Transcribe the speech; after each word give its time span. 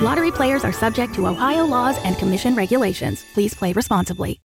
Lottery 0.00 0.30
players 0.30 0.62
are 0.62 0.72
subject 0.72 1.14
to 1.14 1.26
Ohio 1.26 1.64
laws 1.64 1.96
and 2.04 2.18
commission 2.18 2.54
regulations. 2.54 3.24
Please 3.32 3.54
play 3.54 3.72
responsibly. 3.72 4.42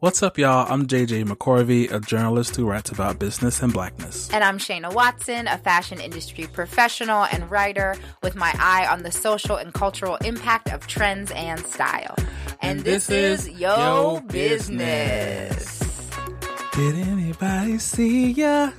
What's 0.00 0.22
up, 0.22 0.36
y'all? 0.36 0.70
I'm 0.70 0.86
JJ 0.86 1.24
McCorvey, 1.24 1.90
a 1.90 1.98
journalist 1.98 2.54
who 2.54 2.66
writes 2.68 2.90
about 2.90 3.18
business 3.18 3.62
and 3.62 3.72
blackness. 3.72 4.28
And 4.30 4.44
I'm 4.44 4.58
Shayna 4.58 4.92
Watson, 4.92 5.48
a 5.48 5.56
fashion 5.56 5.98
industry 5.98 6.46
professional 6.46 7.24
and 7.24 7.50
writer 7.50 7.96
with 8.22 8.36
my 8.36 8.52
eye 8.58 8.86
on 8.86 9.02
the 9.02 9.10
social 9.10 9.56
and 9.56 9.72
cultural 9.72 10.16
impact 10.16 10.70
of 10.70 10.86
trends 10.86 11.30
and 11.30 11.58
style. 11.64 12.14
And, 12.60 12.72
and 12.76 12.80
this, 12.80 13.06
this, 13.06 13.46
is 13.46 13.58
Yo, 13.58 13.76
Yo 13.78 14.20
business. 14.26 15.78
business. 15.78 16.70
Did 16.72 16.96
anybody 16.96 17.78
see 17.78 18.32
ya 18.32 18.72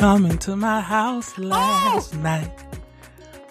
coming 0.00 0.38
to 0.38 0.56
my 0.56 0.80
house 0.80 1.34
oh! 1.38 1.42
last 1.42 2.14
oh! 2.14 2.18
night? 2.20 2.50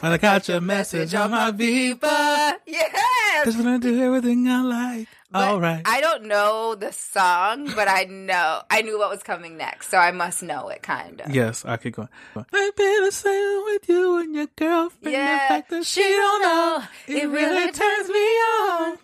But 0.02 0.14
I 0.14 0.18
got 0.18 0.48
your 0.48 0.62
message 0.62 1.14
on 1.14 1.30
my 1.30 1.52
Viva. 1.52 2.58
Yes. 2.66 3.46
Just 3.46 3.60
wanna 3.60 3.78
do 3.78 4.02
everything 4.02 4.48
I 4.48 4.62
like. 4.62 5.08
But 5.32 5.48
All 5.48 5.62
right. 5.62 5.84
I 5.86 6.02
don't 6.02 6.24
know 6.24 6.74
the 6.74 6.92
song, 6.92 7.72
but 7.76 7.88
I 7.88 8.06
know 8.06 8.64
I 8.72 8.82
knew 8.82 8.98
what 8.98 9.12
was 9.12 9.22
coming 9.22 9.58
next, 9.58 9.90
so 9.90 9.98
I 10.00 10.12
must 10.12 10.42
know 10.42 10.70
it 10.70 10.82
kind 10.82 11.22
of. 11.22 11.36
Yes, 11.36 11.66
I 11.66 11.78
could 11.78 11.94
go. 11.94 12.10
I've 12.36 12.76
been 12.76 13.04
the 13.04 13.12
same 13.12 13.64
with 13.66 13.88
you 13.88 14.18
and 14.18 14.34
your 14.34 14.48
girlfriend. 14.56 15.14
Yeah, 15.14 15.34
the 15.34 15.54
fact 15.54 15.70
that 15.70 15.86
she, 15.86 16.02
she 16.02 16.10
don't 16.10 16.42
know, 16.42 16.84
it, 17.08 17.30
really, 17.30 17.72
turns 17.72 18.10
me 18.10 18.16
on. 18.18 18.98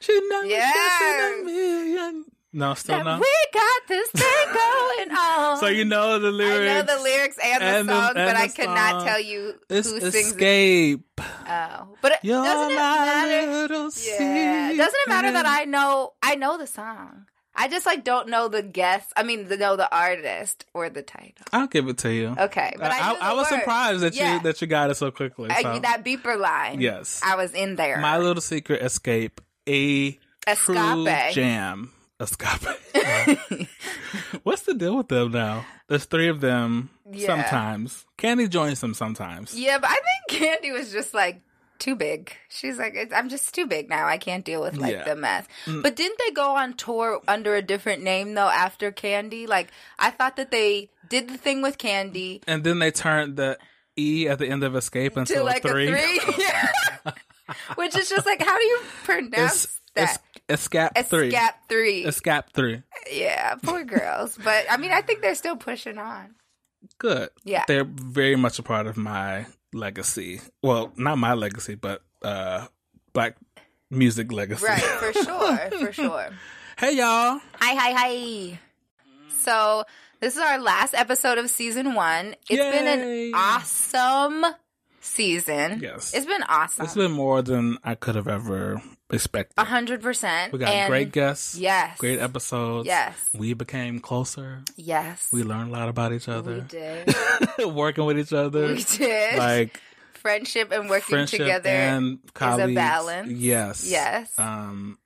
She 0.00 0.18
never 0.30 0.46
yeah. 0.46 1.40
a 1.40 1.44
million. 1.44 2.24
No, 2.52 2.74
still 2.74 3.04
no. 3.04 3.18
We 3.18 3.36
got 3.52 3.88
this 3.88 4.10
thing 4.10 4.54
going 4.54 5.10
on. 5.10 5.58
so 5.58 5.66
you 5.66 5.84
know 5.84 6.18
the 6.18 6.30
lyrics. 6.30 6.70
I 6.70 6.74
know 6.74 6.96
the 6.96 7.02
lyrics 7.02 7.36
and, 7.44 7.62
and 7.62 7.88
the 7.88 7.92
song, 7.92 8.14
the, 8.14 8.20
and 8.20 8.28
but 8.28 8.36
I 8.36 8.48
could 8.48 8.64
song. 8.64 8.74
not 8.74 9.06
tell 9.06 9.20
you 9.20 9.54
it's 9.68 9.90
who 9.90 10.00
sings 10.10 10.32
Xscape. 10.34 11.02
It. 11.18 11.24
Oh, 11.46 11.96
but 12.00 12.12
it, 12.12 12.18
You're 12.22 12.42
doesn't 12.42 12.72
it 12.72 12.74
matter? 12.74 13.66
Yeah, 13.68 14.68
doesn't 14.76 15.00
it 15.00 15.08
matter 15.08 15.32
that 15.32 15.46
I 15.46 15.64
know 15.64 16.14
I 16.22 16.36
know 16.36 16.56
the 16.56 16.66
song? 16.66 17.26
I 17.54 17.66
just 17.68 17.84
like 17.86 18.04
don't 18.04 18.28
know 18.28 18.48
the 18.48 18.62
guest. 18.62 19.12
I 19.16 19.24
mean, 19.24 19.48
the, 19.48 19.56
know 19.56 19.74
the 19.74 19.92
artist 19.94 20.64
or 20.72 20.88
the 20.88 21.02
title. 21.02 21.44
I'll 21.52 21.66
give 21.66 21.88
it 21.88 21.98
to 21.98 22.14
you. 22.14 22.36
Okay, 22.38 22.72
but 22.78 22.92
I, 22.92 23.14
I, 23.14 23.30
I 23.30 23.32
was 23.34 23.50
word. 23.50 23.58
surprised 23.58 24.00
that 24.00 24.14
yeah. 24.14 24.36
you 24.36 24.42
that 24.44 24.62
you 24.62 24.68
got 24.68 24.90
it 24.90 24.94
so 24.94 25.10
quickly. 25.10 25.50
So. 25.50 25.68
I, 25.68 25.78
that 25.80 26.04
beeper 26.04 26.38
line. 26.38 26.80
Yes, 26.80 27.20
I 27.22 27.34
was 27.34 27.52
in 27.52 27.74
there. 27.76 27.98
My 27.98 28.16
little 28.18 28.40
secret 28.40 28.80
escape, 28.80 29.40
a 29.66 30.12
Xscape. 30.46 30.54
true 30.56 31.32
jam. 31.34 31.92
Xscape. 32.20 32.76
What's 34.42 34.62
the 34.62 34.74
deal 34.74 34.96
with 34.96 35.08
them 35.08 35.30
now? 35.32 35.64
There's 35.88 36.04
three 36.04 36.28
of 36.28 36.40
them 36.40 36.90
Yeah. 37.10 37.26
sometimes. 37.26 38.06
Kandi 38.18 38.48
joins 38.48 38.80
them 38.80 38.94
sometimes. 38.94 39.54
yeah, 39.58 39.78
but 39.78 39.90
I 39.90 39.98
think 40.28 40.42
Kandi 40.62 40.72
was 40.72 40.90
just 40.92 41.14
like 41.14 41.40
too 41.78 41.94
big. 41.94 42.32
She's 42.48 42.76
like, 42.76 43.12
I'm 43.14 43.28
just 43.28 43.54
too 43.54 43.66
big 43.66 43.88
now. 43.88 44.06
I 44.06 44.18
can't 44.18 44.44
deal 44.44 44.60
with 44.60 44.76
like 44.76 44.92
Yeah. 44.94 45.04
the 45.04 45.14
mess. 45.16 45.46
Mm. 45.66 45.82
But 45.82 45.94
didn't 45.94 46.18
they 46.18 46.32
go 46.32 46.56
on 46.56 46.74
tour 46.74 47.20
under 47.28 47.54
a 47.54 47.62
different 47.62 48.02
name 48.02 48.34
though 48.34 48.48
after 48.50 48.90
Kandi? 48.90 49.46
Like 49.48 49.68
I 49.98 50.10
thought 50.10 50.36
that 50.36 50.50
they 50.50 50.90
did 51.08 51.28
the 51.28 51.38
thing 51.38 51.62
with 51.62 51.78
Kandi 51.78 52.42
And 52.48 52.64
then 52.64 52.80
they 52.80 52.90
turned 52.90 53.36
the 53.36 53.58
E 53.96 54.28
at 54.28 54.38
the 54.38 54.48
end 54.48 54.64
of 54.64 54.72
Xscape 54.74 55.16
into 55.16 55.42
like 55.42 55.64
a 55.64 55.68
three. 55.68 55.88
a 55.88 55.96
three, 55.96 56.20
Yeah. 56.38 56.68
which 57.76 57.96
is 57.96 58.08
just 58.10 58.26
like, 58.26 58.42
how 58.42 58.58
do 58.58 58.64
you 58.64 58.80
pronounce 59.04 59.77
that? 59.98 60.20
es- 60.48 60.60
escape 60.60 60.92
three. 61.06 61.30
Xscape 61.32 61.52
three. 61.68 62.04
Xscape 62.04 62.44
three. 62.54 62.82
yeah, 63.12 63.54
poor 63.56 63.84
girls. 63.84 64.38
But 64.42 64.66
I 64.70 64.76
mean, 64.76 64.92
I 64.92 65.02
think 65.02 65.20
they're 65.22 65.34
still 65.34 65.56
pushing 65.56 65.98
on. 65.98 66.34
Good. 66.98 67.30
Yeah. 67.44 67.64
They're 67.68 67.84
very 67.84 68.36
much 68.36 68.58
a 68.58 68.62
part 68.62 68.86
of 68.86 68.96
my 68.96 69.46
legacy. 69.72 70.40
Well, 70.62 70.92
not 70.96 71.18
my 71.18 71.34
legacy, 71.34 71.74
but 71.74 72.02
uh 72.22 72.66
black 73.12 73.36
music 73.90 74.32
legacy. 74.32 74.64
Right, 74.64 74.80
for 74.80 75.12
sure, 75.24 75.56
for 75.56 75.92
sure. 75.92 76.28
Hey 76.78 76.96
y'all. 76.96 77.40
Hi, 77.60 77.74
hi, 77.74 77.92
hi. 77.92 78.60
So 79.38 79.84
this 80.20 80.34
is 80.36 80.40
our 80.42 80.58
last 80.58 80.94
episode 80.94 81.38
of 81.38 81.50
season 81.50 81.94
one. 81.94 82.34
It's 82.48 82.76
been 82.76 82.86
an 82.86 83.32
awesome 83.34 84.44
season. 85.08 85.80
Yes. 85.82 86.14
It's 86.14 86.26
been 86.26 86.42
awesome. 86.44 86.84
It's 86.84 86.94
been 86.94 87.12
more 87.12 87.42
than 87.42 87.78
I 87.84 87.94
could 87.94 88.14
have 88.14 88.28
ever 88.28 88.80
expected. 89.10 89.54
a 89.58 89.64
hundred 89.64 90.02
percent. 90.02 90.52
We 90.52 90.58
got 90.58 90.68
And 90.68 90.88
great 90.90 91.12
guests. 91.12 91.56
Yes. 91.56 91.98
Great 91.98 92.18
episodes. 92.20 92.86
Yes. 92.86 93.14
We 93.36 93.54
became 93.54 94.00
closer. 94.00 94.62
Yes. 94.76 95.28
We 95.32 95.42
learned 95.42 95.70
a 95.70 95.72
lot 95.72 95.88
about 95.88 96.12
each 96.12 96.28
other. 96.28 96.54
We 96.54 96.60
did. 96.62 97.14
Working 97.74 98.04
with 98.04 98.18
each 98.18 98.32
other. 98.32 98.68
We 98.68 98.82
did. 98.84 99.38
Like 99.38 99.80
Friendship 100.14 100.72
and 100.72 100.90
working 100.90 101.14
friendship 101.14 101.38
together. 101.38 101.68
and 101.70 102.18
colleagues. 102.34 102.74
balance. 102.74 103.30
Yes. 103.30 103.88
Yes. 103.88 104.36
Um 104.38 104.98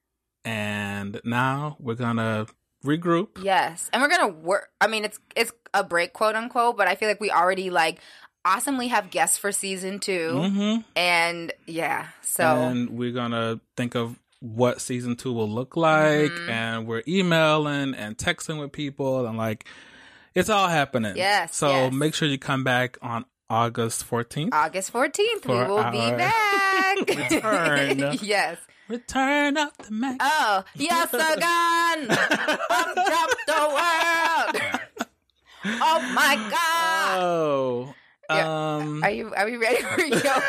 and 0.44 1.20
now 1.24 1.76
we're 1.78 1.94
gonna 1.94 2.46
regroup. 2.84 3.28
Yes, 3.42 3.88
and 3.92 4.02
we're 4.02 4.08
gonna 4.08 4.28
work. 4.32 4.70
I 4.80 4.86
mean, 4.88 5.04
it's 5.04 5.18
it's 5.36 5.52
a 5.74 5.84
break, 5.84 6.12
quote 6.12 6.34
unquote, 6.34 6.76
but 6.76 6.88
I 6.88 6.94
feel 6.96 7.08
like 7.08 7.20
we 7.20 7.30
already 7.30 7.70
like 7.70 8.00
awesomely 8.44 8.86
we 8.86 8.88
have 8.88 9.10
guests 9.10 9.38
for 9.38 9.52
season 9.52 9.98
2 10.00 10.12
Mm-hmm. 10.32 10.80
and 10.96 11.52
yeah, 11.66 12.08
so 12.22 12.44
and 12.44 12.90
we're 12.90 13.12
gonna 13.12 13.60
think 13.76 13.94
of 13.94 14.18
what 14.40 14.80
season 14.80 15.14
two 15.14 15.32
will 15.32 15.48
look 15.48 15.76
like 15.76 16.30
Mhm. 16.32 16.48
and 16.48 16.86
we're 16.88 17.04
emailing 17.06 17.94
and 17.94 18.18
texting 18.18 18.58
with 18.58 18.72
people 18.72 19.24
and 19.26 19.38
like 19.38 19.64
it's 20.34 20.48
all 20.50 20.66
happening 20.68 21.16
Yes, 21.16 21.54
so 21.54 21.68
yes. 21.68 21.92
make 21.92 22.14
sure 22.14 22.26
you 22.26 22.38
come 22.38 22.64
back 22.64 22.98
on 23.02 23.24
august 23.48 24.04
14th 24.10 24.48
August 24.52 24.90
fourteenth, 24.90 25.46
we 25.46 25.54
will 25.54 25.88
be 25.92 26.10
back. 26.10 26.96
return. 27.08 28.18
yes. 28.22 28.58
return 28.88 29.56
of 29.56 29.70
the 29.78 29.90
mac 29.92 30.16
Oh, 30.20 30.64
yes, 30.74 31.12
again. 31.14 32.10
Up 32.10 32.94
jumped 32.96 33.46
the 33.46 33.62
world. 33.76 34.62
Oh 35.64 36.12
my 36.14 36.34
god. 36.50 37.22
oh 37.22 37.94
Yeah. 38.36 38.76
um 38.76 39.02
Are 39.04 39.10
you 39.10 39.32
are 39.34 39.46
we 39.46 39.56
ready 39.56 39.82
for 39.82 40.00
your 40.02 40.20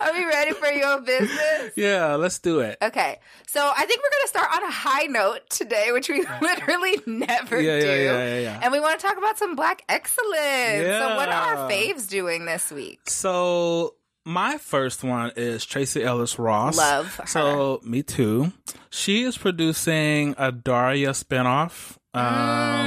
Are 0.00 0.12
we 0.12 0.24
ready 0.24 0.52
for 0.52 0.68
your 0.68 1.00
business? 1.00 1.72
yeah 1.76 2.14
let's 2.16 2.38
do 2.38 2.60
it 2.60 2.76
Okay, 2.82 3.18
so 3.46 3.60
I 3.76 3.84
think 3.86 4.00
we're 4.02 4.10
going 4.10 4.22
to 4.22 4.28
start 4.28 4.48
on 4.56 4.62
a 4.64 4.70
high 4.70 5.06
note 5.06 5.48
today, 5.50 5.90
which 5.92 6.08
we 6.08 6.24
literally 6.40 7.00
never 7.06 7.60
Yeah, 7.60 7.80
do. 7.80 7.86
yeah, 7.86 7.94
yeah, 7.94 8.24
yeah, 8.34 8.40
yeah. 8.40 8.60
And 8.62 8.72
we 8.72 8.80
want 8.80 8.98
to 9.00 9.06
talk 9.06 9.16
about 9.18 9.38
some 9.38 9.56
black 9.56 9.82
excellence. 9.88 10.86
So, 10.86 11.16
what 11.16 11.28
are 11.28 11.56
our 11.56 11.70
faves 11.70 12.08
doing 12.08 12.44
this 12.46 12.70
week? 12.70 13.00
So 13.08 13.94
my 14.24 14.58
first 14.58 15.02
one 15.02 15.32
is 15.36 15.64
Tracee 15.64 16.02
Ellis 16.04 16.38
Ross. 16.38 16.76
Love 16.76 17.14
her. 17.16 17.26
So 17.26 17.80
me 17.82 18.02
too. 18.02 18.52
She 18.90 19.22
is 19.24 19.36
producing 19.38 20.34
a 20.38 20.52
Daria 20.52 21.10
spinoff 21.10 21.96
Um, 22.12 22.24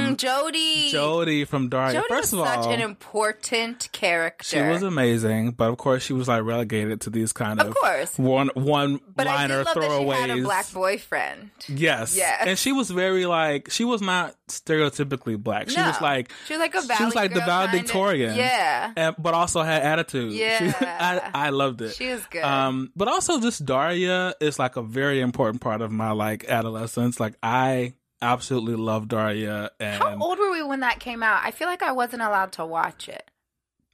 Mm, 0.04 0.16
Jody. 0.18 0.92
Jodie 0.92 1.48
from 1.48 1.70
Daria. 1.70 2.00
Jodie 2.02 2.08
First 2.08 2.32
was 2.34 2.42
of 2.42 2.46
such 2.46 2.58
all, 2.66 2.72
an 2.72 2.80
important 2.80 3.88
character. 3.92 4.44
she 4.44 4.60
was 4.60 4.82
amazing, 4.82 5.52
but 5.52 5.70
of 5.70 5.78
course 5.78 6.02
she 6.02 6.12
was 6.12 6.28
like 6.28 6.42
relegated 6.44 7.00
to 7.02 7.10
these 7.10 7.32
kind 7.32 7.58
of, 7.58 7.68
Of 7.68 7.74
course. 7.74 8.18
one 8.18 8.50
one 8.54 9.00
but 9.16 9.26
liner 9.26 9.60
do 9.60 9.64
love 9.64 9.74
that 9.74 9.82
she 9.82 9.88
throwaways. 9.88 10.14
had 10.16 10.30
a 10.30 10.42
black 10.42 10.72
boyfriend. 10.72 11.50
Yes. 11.68 12.16
Yeah. 12.16 12.36
And 12.46 12.58
she 12.58 12.72
was 12.72 12.90
very 12.90 13.24
like 13.24 13.70
she 13.70 13.84
was 13.84 14.02
not 14.02 14.34
stereotypically 14.48 15.38
black. 15.42 15.70
She 15.70 15.76
No. 15.76 15.86
was 15.86 16.00
like 16.02 16.30
She 16.46 16.52
was 16.54 16.60
like 16.60 16.74
a 16.74 16.82
she 16.82 16.86
was 17.04 17.14
Valley 17.14 17.14
like 17.14 17.32
the 17.34 17.40
valedictorian. 17.40 18.30
kinda. 18.30 18.42
Yeah. 18.44 18.92
And, 18.96 19.16
but 19.18 19.32
also 19.34 19.62
had 19.62 19.82
attitude. 19.82 20.32
She- 20.32 20.38
Yeah. 20.44 21.30
I, 21.34 21.46
I 21.46 21.50
loved 21.50 21.80
it. 21.80 21.94
She 21.94 22.08
was 22.10 22.24
good. 22.26 22.42
Um, 22.44 22.92
but 22.94 23.08
also 23.08 23.40
just 23.40 23.64
Daria 23.64 24.34
is 24.40 24.58
like 24.58 24.76
a 24.76 24.82
very 24.82 25.20
important 25.20 25.60
part 25.62 25.80
of 25.80 25.90
my 25.90 26.10
like 26.10 26.44
adolescence. 26.44 27.18
Like 27.18 27.34
I 27.42 27.94
absolutely 28.22 28.76
love 28.76 29.08
Daria 29.08 29.70
and 29.80 30.02
How 30.02 30.16
old 30.18 30.38
were 30.38 30.50
we 30.50 30.62
when 30.62 30.80
that 30.80 31.00
came 31.00 31.22
out? 31.22 31.40
I 31.44 31.50
feel 31.50 31.68
like 31.68 31.82
I 31.82 31.92
wasn't 31.92 32.22
allowed 32.22 32.52
to 32.52 32.64
watch 32.66 33.08
it. 33.08 33.30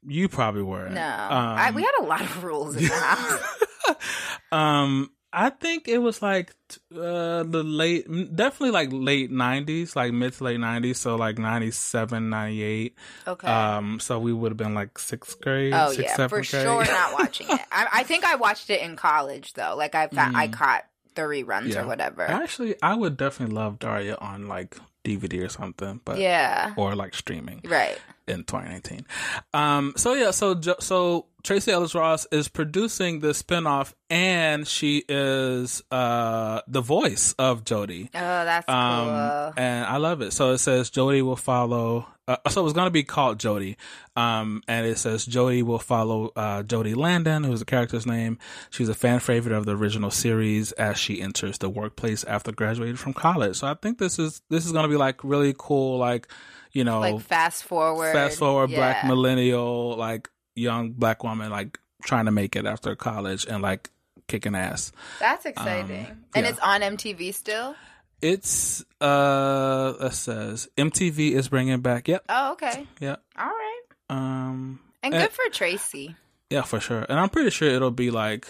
you 0.07 0.29
probably 0.29 0.63
were. 0.63 0.89
No, 0.89 1.03
Um, 1.03 1.31
I, 1.59 1.71
we 1.73 1.83
had 1.83 1.93
a 2.01 2.05
lot 2.05 2.21
of 2.23 2.43
rules 2.45 2.77
in 2.77 2.85
the 2.85 2.95
house. 2.95 3.97
um 4.53 5.11
I 5.33 5.51
think 5.51 5.87
it 5.87 5.99
was 5.99 6.21
like 6.23 6.53
uh 6.93 7.45
the 7.45 7.63
late 7.65 8.05
definitely 8.35 8.73
like 8.73 8.89
late 8.93 9.31
90s, 9.31 9.95
like 9.95 10.13
mid 10.13 10.33
to 10.35 10.45
late 10.45 10.59
90s, 10.59 10.97
so 10.97 11.15
like 11.15 11.39
97, 11.39 12.29
98. 12.31 12.95
Okay. 13.29 13.47
Um 13.47 14.01
so 14.01 14.19
we 14.19 14.33
would 14.33 14.51
have 14.51 14.57
been 14.57 14.75
like 14.75 14.95
6th 14.95 15.41
grade, 15.41 15.73
oh 15.73 15.91
6th, 15.95 15.99
yeah, 16.03 16.17
for 16.27 16.29
grade. 16.29 16.47
sure 16.47 16.85
not 16.85 17.13
watching 17.19 17.47
it. 17.49 17.61
I, 17.71 17.87
I 17.93 18.03
think 18.03 18.25
I 18.25 18.35
watched 18.37 18.71
it 18.71 18.81
in 18.83 18.97
college 18.97 19.53
though. 19.53 19.77
Like 19.77 19.95
I 19.95 20.09
found, 20.09 20.37
I 20.37 20.49
caught 20.49 20.85
the 21.15 21.23
reruns. 21.23 21.73
Yeah. 21.75 21.83
or 21.83 21.87
whatever. 21.87 22.23
Actually, 22.23 22.75
I 22.83 22.95
would 22.95 23.17
definitely 23.17 23.55
love 23.55 23.79
Daria 23.79 24.17
on 24.21 24.47
like 24.49 24.77
DVD 25.05 25.45
or 25.45 25.49
something, 25.49 26.01
but 26.05 26.19
yeah. 26.19 26.75
or 26.77 26.95
like 26.95 27.15
streaming 27.15 27.61
Right. 27.65 27.99
in 28.29 28.45
2019. 28.45 29.07
Um, 29.55 29.95
so 29.97 30.15
yeah, 30.15 30.31
so 30.31 30.61
so 30.81 31.27
Tracee 31.43 31.73
Ellis 31.73 31.95
Ross 31.95 32.27
is 32.33 32.49
producing 32.49 33.21
the 33.21 33.29
spinoff, 33.29 33.93
and 34.09 34.67
she 34.67 35.05
is 35.09 35.83
uh 35.91 36.61
the 36.69 36.81
voice 36.81 37.35
of 37.39 37.65
Jodie. 37.65 38.07
Oh, 38.15 38.45
that's 38.45 38.69
Um, 38.69 39.07
cool. 39.09 39.53
and 39.57 39.87
I 39.87 39.97
love 39.99 40.21
it. 40.23 40.33
So 40.33 40.53
it 40.53 40.59
says 40.59 40.91
Jodie 40.91 41.23
will 41.23 41.37
follow. 41.37 42.07
Uh, 42.29 42.37
so 42.49 42.61
it 42.61 42.65
was 42.65 42.73
going 42.75 42.87
to 42.87 42.93
be 42.93 43.03
called 43.03 43.39
Jodie, 43.39 43.75
um, 44.15 44.63
and 44.69 44.87
it 44.87 44.99
says 44.99 45.27
Jodie 45.27 45.65
will 45.65 45.81
follow 45.81 46.31
uh, 46.37 46.63
Jodie 46.63 46.95
Landon, 46.95 47.43
who's 47.43 47.59
the 47.59 47.65
character's 47.65 48.07
name. 48.07 48.39
She's 48.71 48.89
a 48.89 48.95
fan 48.95 49.19
favorite 49.19 49.53
of 49.57 49.67
the 49.67 49.75
original 49.77 50.13
series 50.13 50.71
as 50.73 50.97
she 50.97 51.21
enters 51.21 51.59
the 51.59 51.69
workplace 51.69 52.23
after 52.23 52.53
graduating 52.53 52.97
from 52.97 53.15
college. 53.15 53.57
So 53.57 53.67
I 53.67 53.75
think 53.75 53.99
this 53.99 54.21
is 54.21 54.43
this 54.49 54.65
is 54.65 54.71
going 54.71 54.85
to 54.85 54.89
be 54.89 54.97
like 54.97 55.25
really 55.25 55.55
cool, 55.59 55.99
like 55.99 56.29
you 56.71 56.85
know, 56.85 57.01
Like 57.01 57.21
fast 57.21 57.65
forward. 57.65 58.13
fast 58.13 58.39
forward 58.39 58.69
black 58.71 59.05
millennial, 59.05 59.97
like 59.97 60.29
young 60.61 60.93
black 60.93 61.25
woman, 61.25 61.51
like 61.51 61.79
trying 62.05 62.27
to 62.27 62.31
make 62.31 62.57
it 62.57 62.67
after 62.67 62.95
college 62.95 63.47
and 63.47 63.63
like 63.63 63.91
kicking 64.29 64.55
ass. 64.55 64.93
That's 65.19 65.45
exciting. 65.47 66.07
Um, 66.07 66.25
and 66.35 66.45
yeah. 66.45 66.51
it's 66.51 66.59
on 66.61 66.81
MTV 66.83 67.35
still. 67.35 67.75
It's 68.23 68.85
uh, 69.01 69.95
it 70.01 70.13
says 70.13 70.69
MTV 70.77 71.33
is 71.33 71.49
bringing 71.49 71.81
back. 71.81 72.07
Yep, 72.09 72.25
Oh, 72.29 72.53
okay. 72.53 72.87
yep. 73.01 73.23
All 73.39 73.47
right. 73.47 73.81
Um, 74.11 74.81
And 75.03 75.15
Eh. 75.15 75.23
good 75.23 75.33
for 75.33 75.49
Tracy. 75.51 76.17
yeah, 76.51 76.63
for 76.63 76.81
sure. 76.81 77.07
And 77.09 77.19
I'm 77.19 77.31
pretty 77.31 77.51
sure 77.51 77.69
it'll 77.69 77.91
be 77.91 78.11
like, 78.11 78.47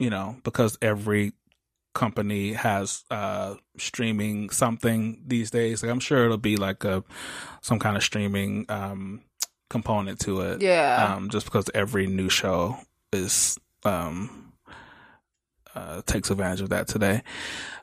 you 0.00 0.10
know, 0.10 0.36
because 0.44 0.76
every 0.82 1.32
company 1.94 2.52
has 2.52 3.04
uh 3.10 3.54
streaming 3.76 4.50
something 4.50 5.22
these 5.26 5.50
days. 5.50 5.82
Like 5.82 5.90
I'm 5.90 6.00
sure 6.00 6.24
it'll 6.24 6.36
be 6.36 6.56
like 6.56 6.84
a 6.84 7.02
some 7.60 7.78
kind 7.78 7.96
of 7.96 8.02
streaming 8.04 8.66
um 8.68 9.22
component 9.68 10.20
to 10.20 10.40
it. 10.42 10.62
Yeah. 10.62 11.14
Um, 11.14 11.30
just 11.30 11.46
because 11.46 11.70
every 11.74 12.06
new 12.06 12.28
show 12.28 12.78
is 13.12 13.58
um 13.84 14.52
uh 15.74 16.02
takes 16.06 16.30
advantage 16.30 16.60
of 16.60 16.70
that 16.70 16.88
today. 16.88 17.22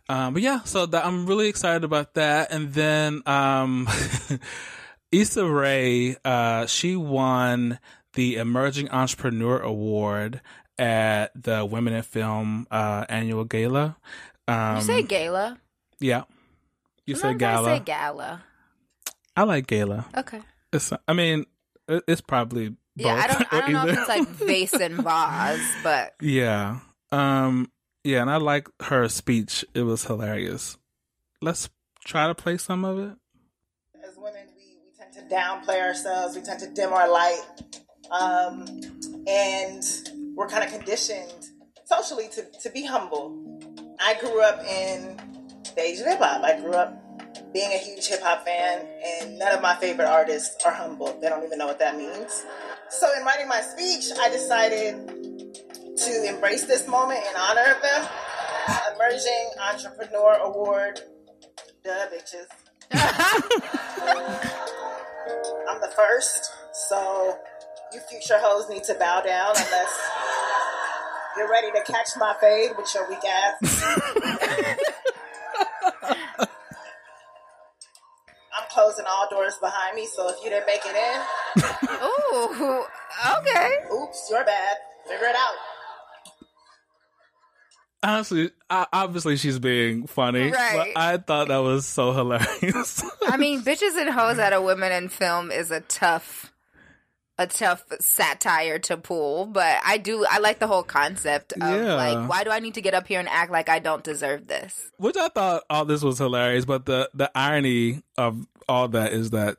Um, 0.07 0.33
but 0.33 0.43
yeah, 0.43 0.61
so 0.63 0.85
that, 0.85 1.05
I'm 1.05 1.25
really 1.25 1.47
excited 1.47 1.83
about 1.83 2.13
that. 2.13 2.51
And 2.51 2.73
then 2.73 3.23
um, 3.25 3.87
Issa 5.11 5.49
Rae, 5.49 6.15
uh, 6.23 6.67
she 6.67 6.95
won 6.95 7.79
the 8.13 8.35
Emerging 8.35 8.91
Entrepreneur 8.91 9.59
Award 9.59 10.41
at 10.77 11.31
the 11.41 11.65
Women 11.65 11.93
in 11.93 12.03
Film 12.03 12.67
uh, 12.69 13.05
annual 13.09 13.45
gala. 13.45 13.97
Um, 14.47 14.75
you 14.77 14.81
say 14.83 15.01
gala. 15.01 15.57
yeah. 15.99 16.23
You 17.07 17.15
say 17.15 17.33
gala. 17.33 17.71
I 17.73 17.77
say 17.77 17.83
gala. 17.83 18.43
I 19.35 19.43
like 19.43 19.67
gala. 19.67 20.05
Okay. 20.15 20.41
It's, 20.71 20.91
I 21.07 21.13
mean, 21.13 21.45
it's 21.87 22.21
probably 22.21 22.69
both. 22.69 22.77
Yeah, 22.95 23.15
I 23.15 23.27
don't. 23.27 23.53
I 23.53 23.61
don't 23.61 23.73
know 23.73 23.87
if 23.87 23.97
it's 23.97 24.09
like 24.09 24.27
vase 24.27 24.73
and 24.73 24.95
vase, 25.03 25.75
but 25.83 26.13
Yeah. 26.21 26.79
Um 27.11 27.71
yeah, 28.03 28.21
and 28.21 28.29
I 28.29 28.37
like 28.37 28.67
her 28.83 29.07
speech. 29.09 29.65
It 29.73 29.81
was 29.81 30.05
hilarious. 30.05 30.77
Let's 31.41 31.69
try 32.05 32.27
to 32.27 32.35
play 32.35 32.57
some 32.57 32.85
of 32.85 32.99
it. 32.99 33.17
as 34.07 34.15
women, 34.15 34.43
we, 34.55 34.77
we 34.85 34.91
tend 34.97 35.11
to 35.13 35.35
downplay 35.35 35.81
ourselves, 35.81 36.35
we 36.35 36.43
tend 36.43 36.59
to 36.59 36.69
dim 36.69 36.93
our 36.93 37.11
light, 37.11 37.41
um, 38.11 38.65
and 39.27 39.83
we're 40.35 40.47
kind 40.47 40.63
of 40.63 40.69
conditioned 40.71 41.47
socially 41.85 42.27
to, 42.29 42.45
to 42.61 42.69
be 42.69 42.85
humble. 42.85 43.59
I 43.99 44.13
grew 44.19 44.41
up 44.41 44.63
in 44.65 45.17
the 45.75 45.81
age 45.81 45.99
of 45.99 46.05
hip 46.05 46.19
hop. 46.19 46.43
I 46.43 46.59
grew 46.59 46.73
up 46.73 47.01
being 47.55 47.71
a 47.71 47.77
huge 47.77 48.05
hip 48.07 48.21
hop 48.21 48.43
fan, 48.45 48.85
and 49.05 49.39
none 49.39 49.53
of 49.53 49.61
my 49.61 49.73
favorite 49.77 50.09
artists 50.09 50.61
are 50.65 50.73
humble. 50.73 51.17
They 51.21 51.29
don't 51.29 51.45
even 51.45 51.57
know 51.57 51.67
what 51.67 51.79
that 51.79 51.95
means. 51.97 52.43
So, 52.89 53.07
in 53.17 53.23
writing 53.23 53.47
my 53.47 53.61
speech, 53.61 54.11
I 54.19 54.29
decided 54.29 55.07
to 55.95 56.25
embrace 56.27 56.65
this 56.65 56.85
moment 56.85 57.21
in 57.21 57.35
honor 57.39 57.73
of 57.73 57.81
them. 57.81 58.05
Emerging 58.95 59.51
Entrepreneur 59.71 60.33
Award. 60.33 60.99
Duh, 61.85 62.07
bitches. 62.13 62.47
I'm 65.69 65.79
the 65.79 65.93
first, 65.95 66.51
so 66.89 67.37
you 67.93 68.01
future 68.09 68.37
hoes 68.37 68.69
need 68.69 68.83
to 68.83 68.95
bow 68.95 69.21
down 69.21 69.51
unless 69.55 70.09
you're 71.37 71.49
ready 71.49 71.71
to 71.71 71.83
catch 71.89 72.09
my 72.17 72.35
fade 72.41 72.71
with 72.77 72.93
your 72.93 73.07
weak 73.07 73.23
ass. 73.23 74.75
closing 78.85 79.05
all 79.07 79.27
doors 79.29 79.57
behind 79.59 79.95
me, 79.95 80.05
so 80.05 80.29
if 80.29 80.35
you 80.43 80.49
didn't 80.51 80.67
make 80.67 80.81
it 80.85 80.95
in, 80.95 81.63
ooh, 82.03 82.85
okay. 83.39 83.77
oops, 83.91 84.27
you're 84.29 84.45
bad. 84.45 84.77
Figure 85.07 85.27
it 85.27 85.35
out. 85.35 85.55
Honestly, 88.03 88.51
I, 88.69 88.85
obviously 88.93 89.37
she's 89.37 89.57
being 89.57 90.05
funny. 90.05 90.51
Right. 90.51 90.93
But 90.93 91.01
I 91.01 91.17
thought 91.17 91.47
that 91.47 91.57
was 91.57 91.87
so 91.87 92.11
hilarious. 92.11 93.03
I 93.23 93.37
mean, 93.37 93.61
bitches 93.63 93.99
and 93.99 94.09
hoes 94.09 94.37
at 94.37 94.53
a 94.53 94.61
women 94.61 94.91
in 94.91 95.09
film 95.09 95.49
is 95.51 95.71
a 95.71 95.79
tough, 95.79 96.53
a 97.37 97.47
tough 97.47 97.83
satire 97.99 98.79
to 98.79 98.97
pull. 98.97 99.45
But 99.45 99.77
I 99.85 99.97
do, 99.97 100.25
I 100.29 100.37
like 100.39 100.59
the 100.59 100.67
whole 100.67 100.83
concept 100.83 101.53
of 101.53 101.59
Yeah. 101.61 101.93
like, 101.95 102.29
why 102.29 102.43
do 102.43 102.49
I 102.49 102.59
need 102.59 102.75
to 102.75 102.81
get 102.81 102.93
up 102.93 103.07
here 103.07 103.19
and 103.19 103.27
act 103.29 103.51
like 103.51 103.67
I 103.69 103.79
don't 103.79 104.03
deserve 104.03 104.47
this? 104.47 104.89
Which 104.97 105.17
I 105.17 105.27
thought 105.29 105.63
all 105.69 105.85
this 105.85 106.01
was 106.03 106.17
hilarious, 106.17 106.65
but 106.65 106.85
the 106.85 107.09
the 107.13 107.29
irony 107.35 108.03
of 108.17 108.45
all 108.69 108.87
that 108.89 109.11
is 109.13 109.31
that 109.31 109.57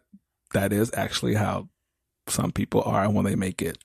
that 0.55 0.73
is 0.73 0.91
actually 0.95 1.35
how 1.35 1.69
some 2.29 2.51
people 2.53 2.83
are 2.83 3.11
when 3.11 3.25
they 3.25 3.37
make 3.37 3.61
it. 3.63 3.79